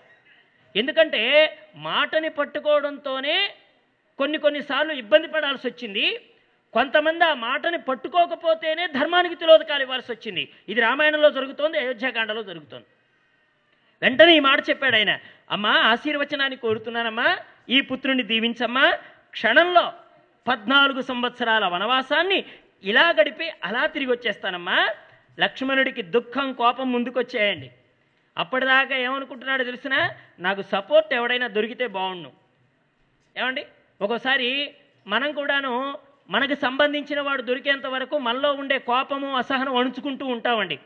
ఎందుకంటే 0.75 1.21
మాటని 1.75 2.29
పట్టుకోవడంతోనే 2.29 3.53
కొన్ని 4.17 4.37
కొన్నిసార్లు 4.37 4.93
ఇబ్బంది 4.93 5.27
పడాల్సి 5.27 5.67
వచ్చింది. 5.67 6.21
కొంతమంది 6.73 7.23
ఆ 7.23 7.33
మాటని 7.33 7.77
పట్టుకోకపోతేనే 7.77 8.87
ధర్మానికి 8.87 9.35
తిలోదకాలు 9.35 9.81
ఇవ్వాల్సి 9.81 10.11
వచ్చింది. 10.11 10.49
ఇది 10.69 10.81
రామాయణంలో 10.81 11.29
జరుగుతోంది 11.29 11.77
అయోధ్యాకాండలో 11.77 12.43
జరుగుతోంది. 12.43 12.85
వెంటనే 14.01 14.35
ఈ 14.35 14.39
మాట 14.39 14.69
చెప్పాడు 14.69 14.95
ఆయన. 14.95 15.19
అమ్మా 15.51 15.69
ఆశీర్వచనాన్ని 15.69 16.57
కోరుతున్నానమ్మా 16.57 17.37
ఈ 17.69 17.81
పుత్రుని 17.81 18.23
దీవించమ్మా. 18.23 18.97
క్షణంలో 19.31 19.93
పద్నాలుగు 20.47 21.01
సంవత్సరాల 21.01 21.65
వనవాసాన్ని 21.65 22.45
ఇలా 22.83 23.09
గడిపి 23.09 23.51
అలా 23.63 23.85
తిరిగి 23.85 24.11
వచ్చేస్తానమ్మా. 24.11 24.89
లక్ష్మణుడికి 25.39 26.01
దుఃఖం 26.01 26.53
కోపం 26.53 26.91
ముందుకొచ్చేయండి. 26.91 27.71
అప్పటిదాకా 28.37 28.95
ఏమనుకుంటున్నాడో 28.95 29.63
తెలిసిన? 29.63 30.09
నాకు 30.39 30.61
సపోర్ట్ 30.61 31.13
ఎవడైనా 31.13 31.47
దొరికితే 31.47 31.87
బాగుండు. 31.87 32.31
ఏమండి? 33.37 33.65
ఒక్కోసారి 34.01 34.73
మనం 35.07 35.31
కూడాను 35.33 35.97
మనకు 36.29 36.53
సంబంధించిన 36.53 37.21
వాడు 37.21 37.41
దొరికేంత 37.41 37.85
వరకు 37.85 38.17
మనలో 38.17 38.53
ఉండే 38.53 38.79
కోపము 38.79 39.37
అసహనం 39.37 39.75
అణుచుకుంటూ 39.75 40.25
ఉంటామండి. 40.25 40.79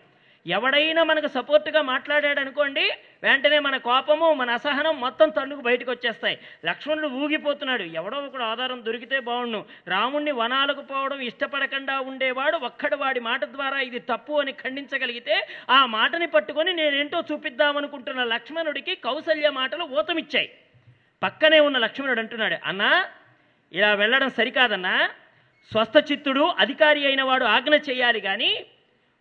ఎవడైనా 0.48 1.04
మనకు 1.04 1.28
సపోర్ట్గా 1.28 1.82
మాట్లాడాడు 1.82 2.40
అనుకోండి 2.40 2.92
వెంటనే 3.24 3.60
మన 3.60 3.78
కోపము 3.78 4.34
మన 4.34 4.52
అసహనం 4.52 5.02
మొత్తం 5.02 5.30
తల్లుకు 5.30 5.62
బయటకు 5.62 5.92
వచ్చేస్తాయి. 5.92 6.40
లక్ష్మణుడు 6.66 7.08
ఊగిపోతున్నాడు. 7.08 7.84
ఎవడో 7.84 8.18
ఒకడు 8.18 8.44
ఆధారం 8.44 8.86
దొరికితే 8.86 9.20
బాగుండు. 9.20 9.66
రాముణ్ణి 9.88 10.32
వనాలకు 10.32 10.82
పోవడం 10.82 11.20
ఇష్టపడకుండా 11.20 12.00
ఉండేవాడు 12.00 12.58
ఒక్కడు 12.58 12.96
వాడి 12.96 13.20
మాట 13.20 13.46
ద్వారా 13.46 13.80
ఇది 13.80 14.00
తప్పు 14.00 14.34
అని 14.34 14.52
ఖండించగలిగితే 14.52 15.48
ఆ 15.70 15.86
మాటని 15.86 16.28
పట్టుకొని 16.28 16.74
నేనేంటో 16.74 17.24
చూపిద్దామనుకుంటున్న 17.32 18.24
లక్ష్మణుడికి 18.24 18.96
కౌసల్య 18.96 19.50
మాటలు 19.50 19.84
ఊతమిచ్చాయి. 19.84 20.52
పక్కనే 21.24 21.60
ఉన్న 21.60 21.78
లక్ష్మణుడు 21.78 22.20
అంటున్నాడు 22.20 22.58
అన్నా 22.66 23.06
ఇలా 23.72 23.94
వెళ్ళడం 23.94 24.30
సరికాదన్నా. 24.30 25.10
స్వస్థచిత్తుడు 25.72 26.42
అధికారి 26.60 27.06
అయిన 27.06 27.24
వాడు 27.24 27.46
ఆజ్ఞ 27.46 27.76
చేయాలి 27.76 28.22
కానీ 28.22 28.66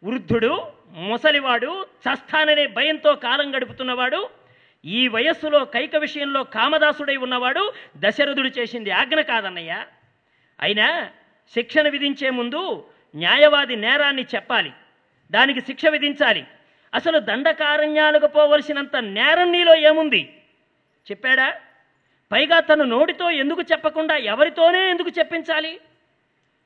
వృద్ధుడు 0.04 0.81
ముసలివాడు 0.92 1.84
చస్తాననే 1.84 2.66
భయంతో 2.66 3.14
కాలం 3.14 3.56
గడుపుతున్నవాడు 3.56 4.30
ఈ 4.84 5.08
వయస్సులో 5.08 5.64
కైక 5.64 5.96
విషయంలో 5.96 6.44
కామదాసుడై 6.44 7.16
ఉన్నవాడు 7.16 7.72
దశరథుడు 7.96 8.48
చేసింది 8.48 8.90
ఆజ్ఞ 8.90 9.20
కాదన్నయ్య. 9.20 9.86
అయినా 10.60 11.10
శిక్షణ 11.54 11.88
విధించే 11.88 12.30
ముందు 12.30 12.90
న్యాయవాది 13.16 13.76
నేరాన్ని 13.76 14.22
చెప్పాలి 14.34 14.72
దానికి 15.30 15.60
శిక్ష 15.60 15.86
విధించాలి. 15.86 16.46
అసలు 16.94 17.18
దండకారణ్యాలకు 17.18 18.26
పోవలసినంత 18.26 18.96
నేరం 18.96 19.52
నీలో 19.52 19.76
ఏముంది? 19.76 20.42
చెప్పాడా? 21.10 21.60
పైగా 22.32 22.60
తను 22.60 22.84
నోటితో 22.84 23.30
ఎందుకు 23.30 23.62
చెప్పకుండా 23.62 24.16
ఎవరితోనే 24.16 24.90
ఎందుకు 24.90 25.08
చెప్పించాలి? 25.08 25.80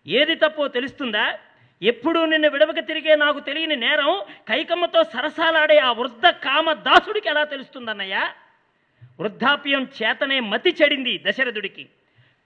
ఏది 0.06 0.34
తప్పో 0.34 0.68
తెలుస్తుందా? 0.68 1.38
ఎప్పుడూ 1.82 2.26
నిన్ను 2.26 2.48
విడవక 2.48 2.78
తిరిగే 2.78 3.16
నాకు 3.16 3.40
తెలియని 3.40 3.76
నేరం 3.76 4.20
కైకమ్మతో 4.48 5.04
సరసాలాడే 5.04 5.78
ఆ 5.78 5.92
వృద్ధ 5.92 6.26
కామ 6.26 6.72
దాసుడికి 6.72 7.28
ఎలా 7.28 7.44
తెలుస్తుందన్నయ్యా? 7.44 8.30
వృద్ధాప్యం 9.20 9.88
చేతనే 10.02 10.40
మతి 10.40 10.76
చెడింది 10.82 11.22
దశరథుడికి. 11.26 11.88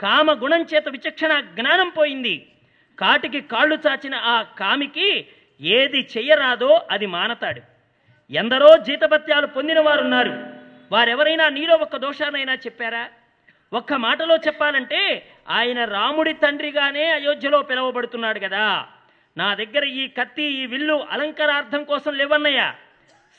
కామ 0.01 0.33
గుణం 0.33 0.67
చేత 0.75 0.89
విచక్షణ 0.89 1.41
జ్ఞానం 1.41 1.89
పోయింది. 1.89 2.47
కాటికి 2.99 3.41
కాళ్ళు 3.41 3.79
చాచిన 3.87 4.15
ఆ 4.15 4.43
కామికి 4.43 5.27
ఏది 5.61 6.09
చెయ్యరాదో 6.17 6.81
అది 6.91 7.07
మానతాడు. 7.07 7.61
ఎందరో 8.31 8.77
జీతభత్యాలు 8.77 9.47
పొందిన 9.47 9.81
వారున్నారు 9.81 10.33
వారెవరైనా 10.93 11.49
నీలో 11.49 11.77
ఒక్క 11.77 11.97
దోషానైనా 11.97 12.55
చెప్పారా? 12.55 13.09
ఒక్క 13.73 13.93
మాటలో 13.93 14.37
చెప్పాలంటే 14.37 15.27
ఆయన 15.49 15.85
రాముడి 15.85 16.33
తండ్రిగానే 16.33 17.11
అయోధ్యలో 17.11 17.63
పిలువబడుతున్నాడు 17.63 18.39
కదా 18.39 18.89
నా 19.37 19.55
దగ్గర 19.55 19.85
ఈ 19.85 20.09
కత్తి 20.09 20.43
ఈ 20.43 20.67
విల్లు 20.67 20.95
అలంకారార్థం 20.95 21.85
కోసం 21.85 22.13
లేవన్నయ్యా. 22.15 22.75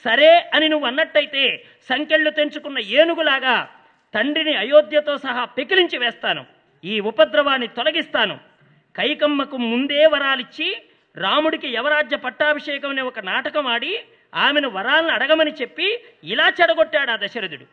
సరే 0.03 0.51
అని 0.53 0.69
నువ్వు 0.69 0.87
అన్నట్టయితే 0.87 1.63
సంకెళ్ళు 1.89 2.29
తెంచుకున్న 2.29 2.79
ఏనుగులాగా 2.79 3.75
తండ్రిని 4.13 4.55
అయోధ్యతో 4.55 5.17
సహా 5.17 5.45
పెకిలించి 5.45 5.97
వేస్తాను. 5.97 6.45
ఈ 6.83 6.99
ఉపద్రవాన్ని 6.99 7.67
తొలగిస్తాను. 7.67 8.39
కైకమ్మకు 8.95 9.57
ముందే 9.57 10.05
వరాలిచ్చి 10.05 10.81
రాముడికి 11.17 11.67
యవరాజ్య 11.67 12.17
పట్టాభిషేకం 12.17 12.89
అనే 12.89 13.01
ఒక 13.01 13.19
నాటకం 13.19 13.67
ఆడి 13.67 14.01
ఆమెను 14.35 14.69
వరాలను 14.69 15.11
అడగమని 15.11 15.51
చెప్పి 15.51 16.03
ఇలా 16.23 16.53
చెడగొట్టాడు 16.61 17.11
ఆ 17.11 17.15
దశరథుడు. 17.15 17.65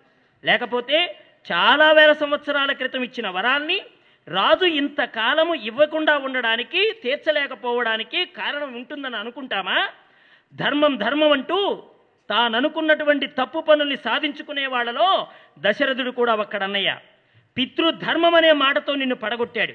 లేకపోతే 0.45 1.17
చాలా 1.53 1.93
వేల 1.93 2.13
సంవత్సరాల 2.13 2.73
క్రితం 2.73 3.03
ఇచ్చిన 3.03 3.29
వరాల్ని 3.29 3.83
రాజు 4.29 4.65
ఇంతకాలము 4.65 5.55
ఇవ్వకుండా 5.55 6.19
ఉండడానికి 6.19 6.93
తీర్చలేకపోవడానికి 7.03 8.25
కారణం 8.25 8.75
ఉంటుందని 8.75 9.17
అనుకుంటామా? 9.17 9.89
ధర్మం 10.55 10.97
ధర్మం 10.97 11.33
అంటూ 11.33 11.83
తాను 12.31 12.57
అనుకున్నటువంటి 12.57 13.27
తప్పు 13.27 13.59
పనుల్ని 13.59 13.97
సాధించుకునే 13.97 14.67
వాళ్ళలో 14.67 15.27
దశరథుడు 15.59 16.11
కూడా 16.11 16.35
ఒక్కడన్నయ్య. 16.35 16.97
పితృధర్మం 17.57 18.35
అనే 18.35 18.53
మాటతో 18.53 18.95
నిన్ను 18.95 19.17
పడగొట్టాడు. 19.17 19.75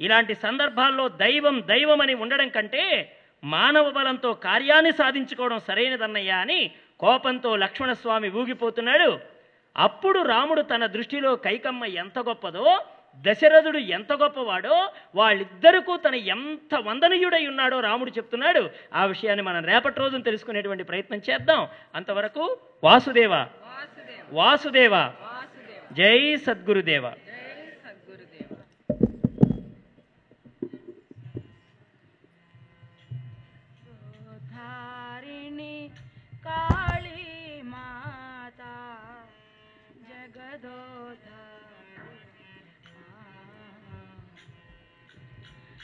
ఇలాంటి 0.00 0.34
సందర్భాల్లో 0.34 1.08
దైవం 1.08 1.62
దైవం 1.66 2.00
అని 2.00 2.14
ఉండడం 2.14 2.48
కంటే 2.48 3.16
మానవ 3.44 3.90
బలంతో 3.90 4.32
కార్యాన్ని 4.32 4.92
సాధించుకోవడం 4.92 5.58
సరైనదన్నయ్యా 5.58 6.36
అని 6.36 6.70
కోపంతో 7.00 7.56
లక్ష్మణస్వామి 7.56 8.30
ఊగిపోతున్నాడు. 8.30 9.18
అప్పుడు 9.76 10.22
రాముడు 10.22 10.62
తన 10.62 10.86
దృష్టిలో 10.86 11.36
కైకమ్మ 11.36 11.84
ఎంత 11.84 12.18
గొప్పదో 12.18 12.84
దశరథుడు 13.20 13.78
ఎంత 13.78 14.12
గొప్పవాడో 14.12 14.92
వాళ్ళిద్దరికూ 15.14 15.96
తన 15.96 16.14
ఎంత 16.14 16.74
వందనీయుడై 16.74 17.46
ఉన్నాడో 17.46 17.80
రాముడు 17.80 18.10
చెప్తున్నాడు. 18.10 18.70
ఆ 18.94 19.04
విషయాన్ని 19.04 19.42
మనం 19.42 19.64
రేపటి 19.64 20.00
రోజున 20.00 20.22
తెలుసుకునేటువంటి 20.22 20.84
ప్రయత్నం 20.84 21.20
చేద్దాం. 21.30 21.68
అంతవరకు 21.94 22.58
వాసుదేవ. 22.84 23.46
వాసుదేవ. 24.32 25.12
జై 25.92 26.36
సద్గురుదేవ. 26.36 27.10
జై 27.10 27.72
సద్గురుదేవ. 27.84 28.56
ధారిణి 34.50 35.90